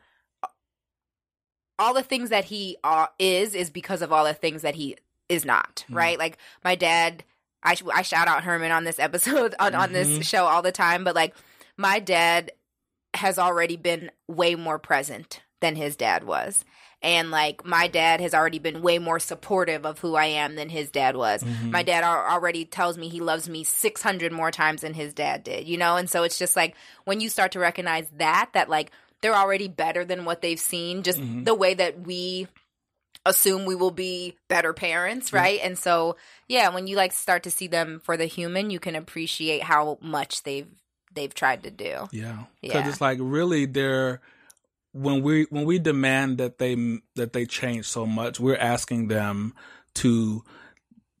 all 1.77 1.93
the 1.93 2.03
things 2.03 2.29
that 2.29 2.45
he 2.45 2.77
uh, 2.83 3.07
is 3.19 3.53
is 3.53 3.69
because 3.69 4.01
of 4.01 4.11
all 4.13 4.23
the 4.25 4.33
things 4.33 4.61
that 4.61 4.75
he 4.75 4.97
is 5.27 5.43
not, 5.45 5.83
Hmm. 5.87 5.95
right? 5.95 6.19
Like 6.19 6.37
my 6.63 6.75
dad 6.75 7.23
I 7.65 7.75
I 7.93 8.01
shout 8.03 8.27
out 8.27 8.43
Herman 8.43 8.71
on 8.71 8.83
this 8.83 8.99
episode 9.07 9.55
on 9.59 9.75
on 9.75 9.89
Mhm. 9.89 9.93
this 9.93 10.27
show 10.27 10.45
all 10.45 10.61
the 10.61 10.71
time, 10.71 11.03
but 11.03 11.15
like 11.15 11.33
my 11.77 11.99
dad 11.99 12.51
has 13.13 13.39
already 13.39 13.77
been 13.77 14.11
way 14.27 14.55
more 14.55 14.77
present 14.79 15.41
than 15.61 15.75
his 15.75 15.95
dad 15.95 16.23
was. 16.25 16.63
And 17.01 17.29
like 17.31 17.65
my 17.65 17.87
dad 17.87 18.19
has 18.21 18.33
already 18.33 18.59
been 18.59 18.81
way 18.81 18.97
more 18.99 19.19
supportive 19.19 19.85
of 19.85 19.99
who 19.99 20.15
I 20.15 20.25
am 20.25 20.55
than 20.55 20.69
his 20.69 20.89
dad 20.89 21.15
was. 21.15 21.43
Mhm. 21.43 21.71
My 21.71 21.83
dad 21.83 22.03
al- 22.03 22.25
already 22.33 22.65
tells 22.65 22.97
me 22.97 23.09
he 23.09 23.19
loves 23.19 23.47
me 23.47 23.63
600 23.63 24.31
more 24.31 24.51
times 24.51 24.81
than 24.81 24.93
his 24.93 25.13
dad 25.13 25.43
did, 25.43 25.67
you 25.67 25.77
know? 25.77 25.97
And 25.97 26.09
so 26.09 26.23
it's 26.23 26.37
just 26.39 26.55
like 26.55 26.75
when 27.05 27.19
you 27.21 27.29
start 27.29 27.51
to 27.53 27.59
recognize 27.59 28.07
that 28.17 28.49
that 28.53 28.69
like 28.69 28.91
they're 29.21 29.35
already 29.35 29.67
better 29.67 30.03
than 30.03 30.25
what 30.25 30.41
they've 30.41 30.59
seen, 30.59 31.03
just 31.03 31.19
Mhm. 31.19 31.45
the 31.45 31.55
way 31.55 31.73
that 31.73 32.01
we 32.01 32.47
assume 33.25 33.65
we 33.65 33.75
will 33.75 33.91
be 33.91 34.37
better 34.47 34.73
parents, 34.73 35.33
right? 35.33 35.59
And 35.63 35.77
so 35.77 36.17
yeah, 36.47 36.69
when 36.69 36.87
you 36.87 36.95
like 36.95 37.11
start 37.13 37.43
to 37.43 37.51
see 37.51 37.67
them 37.67 37.99
for 38.03 38.17
the 38.17 38.25
human, 38.25 38.69
you 38.69 38.79
can 38.79 38.95
appreciate 38.95 39.63
how 39.63 39.97
much 40.01 40.43
they've 40.43 40.67
they've 41.13 41.33
tried 41.33 41.63
to 41.63 41.71
do. 41.71 42.07
Yeah, 42.11 42.43
because 42.61 42.83
Yeah. 42.83 42.89
it's 42.89 43.01
like 43.01 43.17
really 43.21 43.65
they're 43.65 44.21
when 44.91 45.23
we 45.23 45.43
when 45.49 45.65
we 45.65 45.79
demand 45.79 46.37
that 46.37 46.57
they 46.57 46.75
that 47.15 47.33
they 47.33 47.45
change 47.45 47.85
so 47.85 48.05
much, 48.05 48.39
we're 48.39 48.55
asking 48.57 49.07
them 49.09 49.53
to 49.95 50.43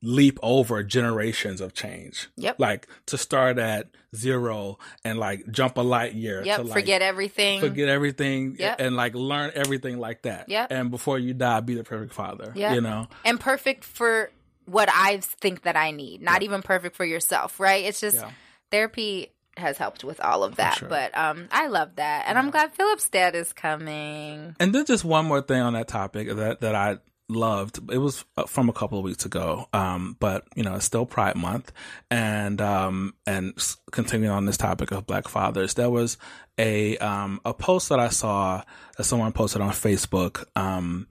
leap 0.05 0.39
over 0.43 0.83
generations 0.83 1.61
of 1.61 1.73
change. 1.73 2.29
Yep. 2.37 2.59
Like 2.59 2.87
to 3.07 3.17
start 3.17 3.57
at 3.57 3.87
zero 4.15 4.77
and 5.03 5.19
like 5.19 5.49
jump 5.51 5.77
a 5.77 5.81
light 5.81 6.13
year. 6.13 6.43
Yep, 6.43 6.57
to 6.57 6.63
like 6.63 6.73
forget 6.73 7.01
everything. 7.01 7.59
Forget 7.59 7.89
everything. 7.89 8.55
Yep. 8.59 8.79
And 8.79 8.95
like 8.95 9.13
learn 9.15 9.51
everything 9.55 9.99
like 9.99 10.21
that. 10.23 10.47
Yep. 10.49 10.71
And 10.71 10.91
before 10.91 11.19
you 11.19 11.33
die, 11.33 11.59
be 11.61 11.75
the 11.75 11.83
perfect 11.83 12.13
father. 12.13 12.51
Yeah. 12.55 12.73
You 12.73 12.81
know. 12.81 13.07
And 13.23 13.39
perfect 13.39 13.83
for 13.83 14.29
what 14.65 14.89
I 14.91 15.17
think 15.21 15.63
that 15.63 15.75
I 15.75 15.91
need, 15.91 16.21
not 16.21 16.41
even 16.43 16.61
perfect 16.61 16.95
for 16.95 17.05
yourself, 17.05 17.59
right? 17.59 17.85
It's 17.85 17.99
just 18.01 18.17
Yeah. 18.17 18.31
therapy 18.71 19.31
has 19.57 19.77
helped 19.77 20.03
with 20.03 20.19
all 20.19 20.43
of 20.43 20.57
that. 20.57 20.77
sure. 20.79 20.89
But 20.89 21.17
um 21.17 21.47
I 21.51 21.67
love 21.67 21.95
that. 21.95 22.25
And 22.27 22.37
I'm 22.37 22.51
glad 22.51 22.73
Philip's 22.73 23.09
dad 23.09 23.35
is 23.35 23.53
coming. 23.53 24.55
And 24.59 24.73
then 24.75 24.85
just 24.85 25.05
one 25.05 25.25
more 25.25 25.41
thing 25.41 25.61
on 25.61 25.73
that 25.73 25.87
topic 25.87 26.27
that 26.35 26.61
that 26.61 26.75
I 26.75 26.97
loved. 27.27 27.79
It 27.91 27.97
was 27.97 28.25
uh, 28.37 28.45
from 28.45 28.69
a 28.69 28.73
couple 28.73 28.97
of 28.97 29.03
weeks 29.03 29.25
ago, 29.25 29.67
um, 29.73 30.15
but 30.19 30.45
you 30.55 30.63
know 30.63 30.75
it's 30.75 30.85
still 30.85 31.05
Pride 31.05 31.35
Month, 31.35 31.71
and 32.09 32.61
um, 32.61 33.13
and 33.25 33.53
continuing 33.91 34.33
on 34.33 34.45
this 34.45 34.57
topic 34.57 34.91
of 34.91 35.07
Black 35.07 35.27
fathers, 35.27 35.73
there 35.73 35.89
was 35.89 36.17
a 36.57 36.97
um, 36.97 37.41
a 37.45 37.53
post 37.53 37.89
that 37.89 37.99
I 37.99 38.09
saw 38.09 38.63
that 38.97 39.03
someone 39.03 39.31
posted 39.31 39.61
on 39.61 39.71
Facebook 39.71 40.45
um, 40.55 41.07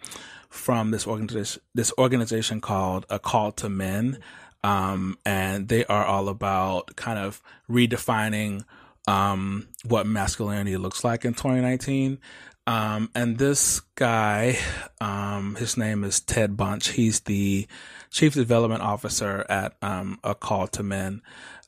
from 0.48 0.90
this 0.90 1.06
organization 1.06 1.62
this 1.74 1.92
organization 1.98 2.60
called 2.60 3.06
A 3.10 3.18
Call 3.18 3.52
to 3.52 3.68
Men, 3.68 4.18
um, 4.62 5.18
and 5.24 5.68
they 5.68 5.84
are 5.86 6.04
all 6.04 6.28
about 6.28 6.96
kind 6.96 7.18
of 7.18 7.42
redefining 7.68 8.64
um, 9.06 9.68
what 9.84 10.06
masculinity 10.06 10.76
looks 10.76 11.04
like 11.04 11.24
in 11.24 11.34
2019. 11.34 12.18
Um, 12.66 13.10
and 13.14 13.38
this 13.38 13.80
guy, 13.94 14.58
um, 15.00 15.56
his 15.56 15.76
name 15.76 16.02
is 16.04 16.20
Ted 16.20 16.56
Bunch. 16.56 16.88
He's 16.88 17.20
the 17.20 17.66
chief 18.10 18.34
development 18.34 18.82
officer 18.82 19.44
at 19.48 19.74
um, 19.82 20.18
A 20.24 20.34
Call 20.34 20.66
to 20.68 20.82
Men. 20.82 21.22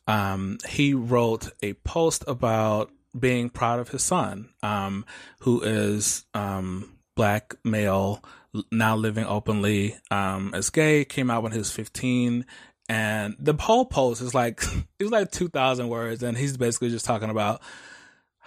Um, 0.09 0.59
he 0.68 0.94
wrote 0.94 1.51
a 1.62 1.74
post 1.74 2.24
about 2.27 2.90
being 3.18 3.51
proud 3.51 3.81
of 3.81 3.89
his 3.89 4.02
son, 4.02 4.51
um, 4.62 5.05
who 5.40 5.62
is 5.62 6.24
um, 6.32 6.97
black 7.14 7.55
male, 7.64 8.23
now 8.70 8.97
living 8.97 9.27
openly 9.27 9.97
as 10.10 10.70
gay. 10.70 11.05
Came 11.05 11.31
out 11.31 11.43
when 11.43 11.52
he 11.52 11.59
was 11.59 11.73
15 11.73 12.47
and 12.89 13.36
the 13.39 13.55
whole 13.55 13.85
post 13.85 14.23
is 14.23 14.35
like 14.35 14.62
it 14.98 15.05
was 15.05 15.12
like 15.12 15.31
2000 15.31 15.89
words 15.89 16.23
and 16.23 16.36
he's 16.36 16.56
basically 16.56 16.90
just 16.90 17.05
talking 17.05 17.31
about 17.31 17.60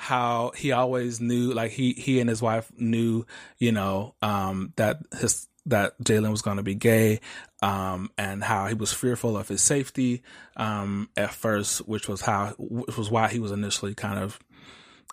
how 0.01 0.51
he 0.55 0.71
always 0.71 1.19
knew 1.19 1.53
like 1.53 1.71
he 1.71 1.91
he 1.91 2.21
and 2.21 2.29
his 2.29 2.41
wife 2.41 2.71
knew 2.77 3.25
you 3.57 3.69
know 3.71 4.15
um 4.21 4.71
that 4.77 4.97
his 5.19 5.47
that 5.65 5.99
Jalen 5.99 6.31
was 6.31 6.41
going 6.41 6.55
to 6.55 6.63
be 6.63 6.73
gay 6.73 7.19
um 7.61 8.09
and 8.17 8.41
how 8.41 8.67
he 8.67 8.73
was 8.73 8.93
fearful 8.93 9.35
of 9.35 9.49
his 9.49 9.61
safety 9.61 10.23
um 10.55 11.09
at 11.17 11.33
first 11.33 11.85
which 11.85 12.07
was 12.07 12.21
how 12.21 12.53
which 12.57 12.97
was 12.97 13.11
why 13.11 13.27
he 13.27 13.39
was 13.39 13.51
initially 13.51 13.93
kind 13.93 14.19
of 14.19 14.39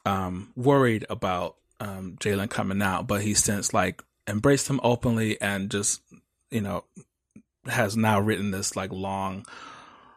um 0.07 0.53
worried 0.55 1.05
about 1.11 1.57
um 1.81 2.17
Jalen 2.21 2.49
coming 2.49 2.81
out. 2.81 3.07
But 3.07 3.23
he 3.23 3.35
since 3.35 3.75
like 3.75 4.03
embraced 4.29 4.69
him 4.69 4.81
openly 4.83 5.41
and 5.41 5.71
just 5.71 6.01
you 6.51 6.61
know 6.61 6.85
has 7.67 7.97
now 7.97 8.21
written 8.21 8.53
this 8.53 8.77
like 8.77 8.93
long 8.93 9.45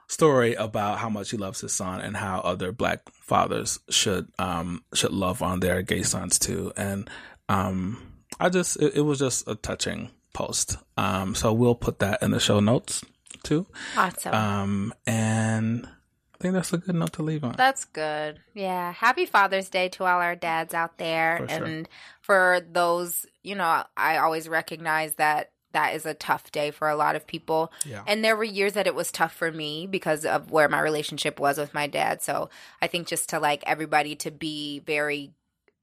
story 0.10 0.56
about 0.56 0.98
how 0.98 1.08
much 1.10 1.30
he 1.32 1.38
loves 1.38 1.62
his 1.62 1.72
son 1.72 2.02
and 2.02 2.18
how 2.18 2.40
other 2.40 2.72
black 2.74 3.08
fathers 3.22 3.80
should 3.90 4.28
um 4.40 4.84
should 4.94 5.12
love 5.14 5.42
on 5.42 5.60
their 5.62 5.82
gay 5.84 6.02
sons 6.04 6.38
too 6.40 6.74
and 6.76 7.08
um 7.48 8.02
i 8.40 8.50
just 8.50 8.76
it, 8.82 8.96
it 8.96 9.02
was 9.02 9.20
just 9.20 9.48
a 9.48 9.54
touching 9.56 10.10
post 10.34 10.78
um 10.98 11.36
so 11.36 11.54
we'll 11.54 11.76
put 11.76 12.00
that 12.00 12.22
in 12.24 12.32
the 12.32 12.40
show 12.40 12.60
notes 12.60 13.06
too 13.44 13.68
Awesome. 13.96 14.34
um 14.34 14.94
and 15.06 15.86
i 15.86 16.38
think 16.42 16.56
that's 16.56 16.74
a 16.74 16.80
good 16.80 16.96
note 16.96 17.14
to 17.14 17.22
leave 17.22 17.44
on 17.44 17.54
That's 17.56 17.86
good. 17.86 18.40
Yeah. 18.56 18.92
Happy 18.94 19.26
Father's 19.28 19.70
Day 19.70 19.90
to 19.90 20.06
all 20.06 20.20
our 20.22 20.36
dads 20.36 20.74
out 20.74 20.98
there. 20.98 21.38
For 21.40 21.50
sure. 21.50 21.66
and 21.66 21.90
for 22.22 22.62
those, 22.72 23.26
you 23.44 23.56
know, 23.56 23.84
I 23.98 24.18
always 24.18 24.48
recognize 24.48 25.16
that 25.16 25.52
that 25.72 25.94
is 25.96 26.06
a 26.06 26.14
tough 26.14 26.52
day 26.52 26.72
for 26.72 26.90
a 26.90 26.96
lot 26.96 27.16
of 27.16 27.28
people. 27.28 27.72
Yeah. 27.86 28.04
And 28.08 28.24
there 28.24 28.36
were 28.36 28.44
years 28.44 28.74
that 28.74 28.88
it 28.88 28.96
was 28.96 29.12
tough 29.12 29.34
for 29.34 29.52
me 29.52 29.86
because 29.88 30.26
of 30.26 30.52
where 30.52 30.68
my 30.70 30.80
relationship 30.82 31.40
was 31.40 31.58
with 31.58 31.74
my 31.74 31.88
dad. 31.88 32.22
So 32.22 32.50
I 32.82 32.88
think 32.88 33.08
just 33.08 33.30
to 33.30 33.40
like 33.40 33.64
everybody 33.68 34.16
to 34.18 34.32
be 34.32 34.80
very, 34.80 35.32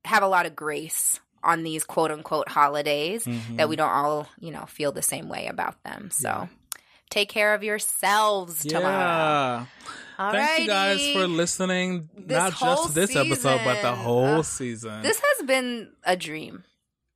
have 0.04 0.22
a 0.22 0.28
lot 0.28 0.46
of 0.46 0.56
grace 0.56 1.20
on 1.44 1.62
these 1.62 1.84
quote 1.84 2.10
unquote 2.10 2.48
holidays 2.48 3.24
Mhm. 3.24 3.58
that 3.58 3.68
we 3.68 3.76
don't 3.76 3.90
all, 3.90 4.28
you 4.40 4.50
know, 4.50 4.64
feel 4.66 4.90
the 4.90 5.02
same 5.02 5.28
way 5.28 5.46
about 5.46 5.80
them. 5.84 6.10
So 6.10 6.48
take 7.10 7.28
care 7.28 7.54
of 7.54 7.62
yourselves 7.62 8.64
tomorrow. 8.64 8.88
yeah 8.88 9.66
thank 10.32 10.60
you 10.62 10.66
guys 10.66 11.12
for 11.12 11.28
listening 11.28 12.08
This 12.16 12.36
not 12.36 12.52
just 12.58 12.94
this 12.94 13.14
episode 13.14 13.60
but 13.64 13.82
the 13.82 13.92
whole 13.94 14.38
Ugh. 14.38 14.44
season 14.44 15.02
This 15.02 15.20
has 15.20 15.46
been 15.46 15.90
a 16.04 16.16
dream, 16.16 16.64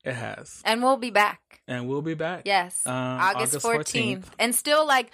it 0.05 0.15
has 0.15 0.63
and 0.65 0.83
we'll 0.83 0.97
be 0.97 1.11
back. 1.11 1.61
and 1.69 1.89
we'll 1.89 2.03
be 2.03 2.15
back 2.15 2.43
Yes, 2.45 2.87
um, 2.87 2.95
August 2.95 3.61
fourteenth, 3.61 4.31
and 4.39 4.55
still 4.55 4.87
like, 4.87 5.11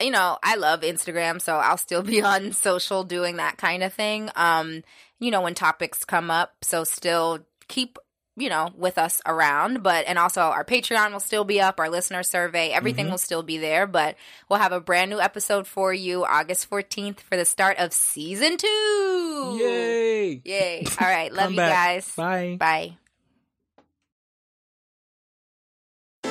you 0.00 0.10
know, 0.10 0.38
I 0.42 0.56
love 0.56 0.80
Instagram, 0.80 1.40
so 1.40 1.56
I'll 1.56 1.76
still 1.78 2.02
be 2.02 2.20
on 2.32 2.52
social 2.52 3.04
doing 3.04 3.36
that 3.36 3.56
kind 3.58 3.82
of 3.82 3.92
thing. 3.94 4.30
Um, 4.36 4.82
you 5.20 5.30
know, 5.30 5.42
when 5.42 5.54
topics 5.54 6.04
come 6.04 6.30
up, 6.30 6.52
so 6.62 6.84
still 6.84 7.46
keep 7.68 7.98
you 8.36 8.48
know, 8.48 8.68
with 8.76 8.98
us 8.98 9.22
around. 9.26 9.84
But, 9.84 10.06
and 10.08 10.18
also 10.18 10.40
our 10.40 10.64
Patreon 10.64 11.12
will 11.12 11.20
still 11.20 11.44
be 11.44 11.60
up, 11.60 11.78
our 11.78 11.88
listener 11.88 12.24
survey, 12.24 12.70
everything 12.70 13.06
Mhm. 13.06 13.10
will 13.12 13.18
still 13.18 13.44
be 13.44 13.58
there. 13.58 13.86
But 13.86 14.16
we'll 14.50 14.58
have 14.58 14.72
a 14.72 14.80
brand 14.80 15.08
new 15.12 15.20
episode 15.20 15.68
for 15.68 15.94
you 15.94 16.24
August 16.24 16.68
14th 16.68 17.20
for 17.20 17.36
the 17.36 17.44
start 17.44 17.78
of 17.78 17.92
season 17.92 18.56
two. 18.56 19.56
Yay! 19.60 20.42
Yay. 20.44 20.84
All 21.00 21.06
right. 21.06 21.32
Love 21.32 21.52
you 21.52 21.58
back. 21.58 21.72
guys. 21.72 22.12
Bye. 22.16 22.56
Bye. 22.58 22.96